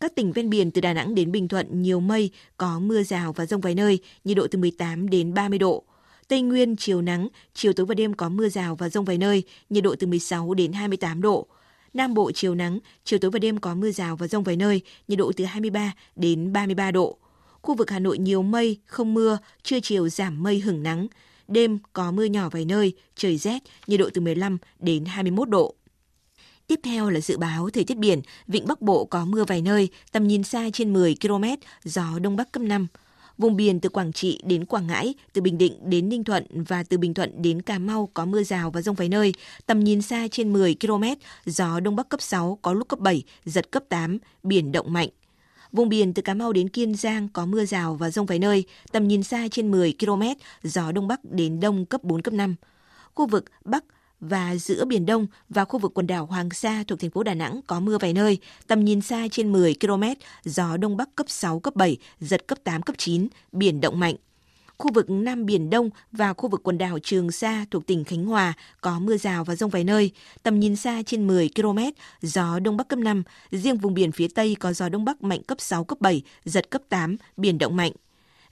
Các 0.00 0.14
tỉnh 0.14 0.32
ven 0.32 0.50
biển 0.50 0.70
từ 0.70 0.80
Đà 0.80 0.92
Nẵng 0.92 1.14
đến 1.14 1.32
Bình 1.32 1.48
Thuận 1.48 1.82
nhiều 1.82 2.00
mây, 2.00 2.30
có 2.56 2.80
mưa 2.80 3.02
rào 3.02 3.32
và 3.32 3.46
rông 3.46 3.60
vài 3.60 3.74
nơi, 3.74 3.98
nhiệt 4.24 4.36
độ 4.36 4.46
từ 4.50 4.58
18 4.58 5.08
đến 5.08 5.34
30 5.34 5.58
độ. 5.58 5.82
Tây 6.28 6.42
Nguyên 6.42 6.76
chiều 6.76 7.02
nắng, 7.02 7.28
chiều 7.54 7.72
tối 7.72 7.86
và 7.86 7.94
đêm 7.94 8.14
có 8.14 8.28
mưa 8.28 8.48
rào 8.48 8.76
và 8.76 8.88
rông 8.88 9.04
vài 9.04 9.18
nơi, 9.18 9.42
nhiệt 9.70 9.84
độ 9.84 9.94
từ 9.98 10.06
16 10.06 10.54
đến 10.54 10.72
28 10.72 11.22
độ. 11.22 11.46
Nam 11.94 12.14
Bộ 12.14 12.32
chiều 12.32 12.54
nắng, 12.54 12.78
chiều 13.04 13.18
tối 13.18 13.30
và 13.30 13.38
đêm 13.38 13.58
có 13.58 13.74
mưa 13.74 13.90
rào 13.90 14.16
và 14.16 14.28
rông 14.28 14.44
vài 14.44 14.56
nơi, 14.56 14.80
nhiệt 15.08 15.18
độ 15.18 15.32
từ 15.36 15.44
23 15.44 15.92
đến 16.16 16.52
33 16.52 16.90
độ. 16.90 17.18
Khu 17.62 17.74
vực 17.74 17.90
Hà 17.90 17.98
Nội 17.98 18.18
nhiều 18.18 18.42
mây, 18.42 18.78
không 18.86 19.14
mưa, 19.14 19.38
trưa 19.62 19.80
chiều 19.80 20.08
giảm 20.08 20.42
mây 20.42 20.58
hửng 20.60 20.82
nắng. 20.82 21.06
Đêm 21.48 21.78
có 21.92 22.10
mưa 22.10 22.24
nhỏ 22.24 22.48
vài 22.48 22.64
nơi, 22.64 22.92
trời 23.16 23.36
rét, 23.36 23.62
nhiệt 23.86 24.00
độ 24.00 24.10
từ 24.14 24.20
15 24.20 24.58
đến 24.78 25.04
21 25.04 25.48
độ. 25.48 25.74
Tiếp 26.66 26.80
theo 26.82 27.10
là 27.10 27.20
dự 27.20 27.38
báo 27.38 27.70
thời 27.70 27.84
tiết 27.84 27.98
biển, 27.98 28.20
vịnh 28.46 28.66
Bắc 28.66 28.82
Bộ 28.82 29.04
có 29.04 29.24
mưa 29.24 29.44
vài 29.44 29.62
nơi, 29.62 29.88
tầm 30.12 30.28
nhìn 30.28 30.42
xa 30.42 30.70
trên 30.72 30.92
10 30.92 31.16
km, 31.20 31.44
gió 31.84 32.18
Đông 32.18 32.36
Bắc 32.36 32.52
cấp 32.52 32.62
5. 32.62 32.86
Vùng 33.38 33.56
biển 33.56 33.80
từ 33.80 33.88
Quảng 33.88 34.12
Trị 34.12 34.40
đến 34.44 34.64
Quảng 34.64 34.86
Ngãi, 34.86 35.14
từ 35.32 35.42
Bình 35.42 35.58
Định 35.58 35.78
đến 35.82 36.08
Ninh 36.08 36.24
Thuận 36.24 36.64
và 36.64 36.82
từ 36.82 36.98
Bình 36.98 37.14
Thuận 37.14 37.42
đến 37.42 37.62
Cà 37.62 37.78
Mau 37.78 38.08
có 38.14 38.24
mưa 38.24 38.42
rào 38.42 38.70
và 38.70 38.82
rông 38.82 38.94
vài 38.94 39.08
nơi, 39.08 39.34
tầm 39.66 39.80
nhìn 39.80 40.02
xa 40.02 40.28
trên 40.30 40.52
10 40.52 40.76
km, 40.80 41.04
gió 41.46 41.80
Đông 41.80 41.96
Bắc 41.96 42.08
cấp 42.08 42.22
6, 42.22 42.58
có 42.62 42.72
lúc 42.72 42.88
cấp 42.88 42.98
7, 42.98 43.22
giật 43.44 43.70
cấp 43.70 43.82
8, 43.88 44.18
biển 44.42 44.72
động 44.72 44.92
mạnh. 44.92 45.08
Vùng 45.76 45.88
biển 45.88 46.14
từ 46.14 46.22
Cà 46.22 46.34
Mau 46.34 46.52
đến 46.52 46.68
Kiên 46.68 46.94
Giang 46.94 47.28
có 47.28 47.46
mưa 47.46 47.64
rào 47.64 47.94
và 47.94 48.10
rông 48.10 48.26
vài 48.26 48.38
nơi, 48.38 48.64
tầm 48.92 49.08
nhìn 49.08 49.22
xa 49.22 49.48
trên 49.50 49.70
10 49.70 49.94
km, 50.00 50.22
gió 50.62 50.92
Đông 50.92 51.08
Bắc 51.08 51.20
đến 51.24 51.60
Đông 51.60 51.86
cấp 51.86 52.04
4, 52.04 52.22
cấp 52.22 52.34
5. 52.34 52.54
Khu 53.14 53.26
vực 53.26 53.44
Bắc 53.64 53.84
và 54.20 54.56
giữa 54.56 54.84
Biển 54.84 55.06
Đông 55.06 55.26
và 55.48 55.64
khu 55.64 55.78
vực 55.78 55.94
quần 55.94 56.06
đảo 56.06 56.26
Hoàng 56.26 56.50
Sa 56.50 56.84
thuộc 56.86 57.00
thành 57.00 57.10
phố 57.10 57.22
Đà 57.22 57.34
Nẵng 57.34 57.60
có 57.66 57.80
mưa 57.80 57.98
vài 57.98 58.12
nơi, 58.12 58.38
tầm 58.66 58.84
nhìn 58.84 59.00
xa 59.00 59.28
trên 59.30 59.52
10 59.52 59.74
km, 59.80 60.02
gió 60.44 60.76
Đông 60.76 60.96
Bắc 60.96 61.14
cấp 61.16 61.26
6, 61.28 61.60
cấp 61.60 61.76
7, 61.76 61.96
giật 62.20 62.46
cấp 62.46 62.58
8, 62.64 62.82
cấp 62.82 62.96
9, 62.98 63.28
biển 63.52 63.80
động 63.80 64.00
mạnh. 64.00 64.16
Khu 64.78 64.92
vực 64.92 65.10
Nam 65.10 65.46
Biển 65.46 65.70
Đông 65.70 65.90
và 66.12 66.32
khu 66.32 66.48
vực 66.48 66.60
quần 66.64 66.78
đảo 66.78 66.98
Trường 66.98 67.32
Sa 67.32 67.64
thuộc 67.70 67.86
tỉnh 67.86 68.04
Khánh 68.04 68.24
Hòa 68.24 68.52
có 68.80 68.98
mưa 68.98 69.16
rào 69.16 69.44
và 69.44 69.56
rông 69.56 69.70
vài 69.70 69.84
nơi, 69.84 70.10
tầm 70.42 70.60
nhìn 70.60 70.76
xa 70.76 71.02
trên 71.06 71.26
10 71.26 71.50
km, 71.56 71.78
gió 72.22 72.58
Đông 72.58 72.76
Bắc 72.76 72.88
cấp 72.88 72.98
5, 72.98 73.22
riêng 73.50 73.76
vùng 73.76 73.94
biển 73.94 74.12
phía 74.12 74.28
Tây 74.34 74.56
có 74.60 74.72
gió 74.72 74.88
Đông 74.88 75.04
Bắc 75.04 75.22
mạnh 75.22 75.42
cấp 75.42 75.60
6, 75.60 75.84
cấp 75.84 76.00
7, 76.00 76.22
giật 76.44 76.70
cấp 76.70 76.82
8, 76.88 77.16
biển 77.36 77.58
động 77.58 77.76
mạnh. 77.76 77.92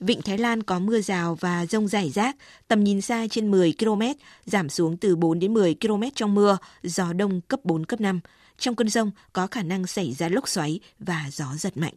Vịnh 0.01 0.23
Thái 0.23 0.39
Lan 0.39 0.63
có 0.63 0.79
mưa 0.79 1.01
rào 1.01 1.35
và 1.35 1.67
rông 1.67 1.89
rải 1.89 2.11
rác, 2.11 2.37
tầm 2.69 2.85
nhìn 2.85 3.01
xa 3.01 3.27
trên 3.31 3.51
10 3.51 3.75
km, 3.79 4.03
giảm 4.45 4.69
xuống 4.69 4.97
từ 4.97 5.17
4 5.17 5.39
đến 5.39 5.55
10 5.55 5.77
km 5.81 6.03
trong 6.15 6.35
mưa, 6.35 6.59
gió 6.83 7.13
đông 7.13 7.41
cấp 7.41 7.61
4, 7.65 7.87
cấp 7.87 8.01
5. 8.01 8.21
Trong 8.59 8.75
cơn 8.75 8.89
rông 8.89 9.11
có 9.33 9.47
khả 9.47 9.63
năng 9.63 9.87
xảy 9.87 10.13
ra 10.13 10.29
lốc 10.29 10.49
xoáy 10.49 10.81
và 10.99 11.27
gió 11.33 11.47
giật 11.57 11.77
mạnh. 11.77 11.95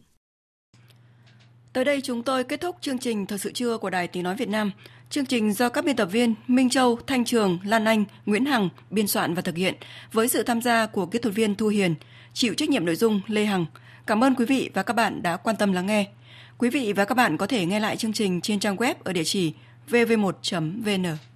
Tới 1.73 1.85
đây 1.85 2.01
chúng 2.01 2.23
tôi 2.23 2.43
kết 2.43 2.61
thúc 2.61 2.75
chương 2.81 2.97
trình 2.97 3.25
Thời 3.25 3.39
sự 3.39 3.51
trưa 3.51 3.77
của 3.77 3.89
Đài 3.89 4.07
Tiếng 4.07 4.23
Nói 4.23 4.35
Việt 4.35 4.49
Nam. 4.49 4.71
Chương 5.09 5.25
trình 5.25 5.53
do 5.53 5.69
các 5.69 5.85
biên 5.85 5.95
tập 5.95 6.05
viên 6.05 6.35
Minh 6.47 6.69
Châu, 6.69 6.99
Thanh 7.07 7.25
Trường, 7.25 7.59
Lan 7.63 7.85
Anh, 7.85 8.05
Nguyễn 8.25 8.45
Hằng 8.45 8.69
biên 8.89 9.07
soạn 9.07 9.33
và 9.33 9.41
thực 9.41 9.55
hiện 9.55 9.75
với 10.11 10.27
sự 10.27 10.43
tham 10.43 10.61
gia 10.61 10.85
của 10.85 11.05
kỹ 11.05 11.19
thuật 11.19 11.35
viên 11.35 11.55
Thu 11.55 11.67
Hiền, 11.67 11.95
chịu 12.33 12.53
trách 12.53 12.69
nhiệm 12.69 12.85
nội 12.85 12.95
dung 12.95 13.21
Lê 13.27 13.45
Hằng. 13.45 13.65
Cảm 14.07 14.23
ơn 14.23 14.35
quý 14.35 14.45
vị 14.45 14.69
và 14.73 14.83
các 14.83 14.93
bạn 14.93 15.23
đã 15.23 15.37
quan 15.37 15.55
tâm 15.55 15.73
lắng 15.73 15.85
nghe. 15.85 16.07
Quý 16.57 16.69
vị 16.69 16.93
và 16.93 17.05
các 17.05 17.15
bạn 17.15 17.37
có 17.37 17.47
thể 17.47 17.65
nghe 17.65 17.79
lại 17.79 17.97
chương 17.97 18.13
trình 18.13 18.41
trên 18.41 18.59
trang 18.59 18.75
web 18.75 18.95
ở 19.03 19.13
địa 19.13 19.23
chỉ 19.23 19.53
vv1.vn. 19.89 21.17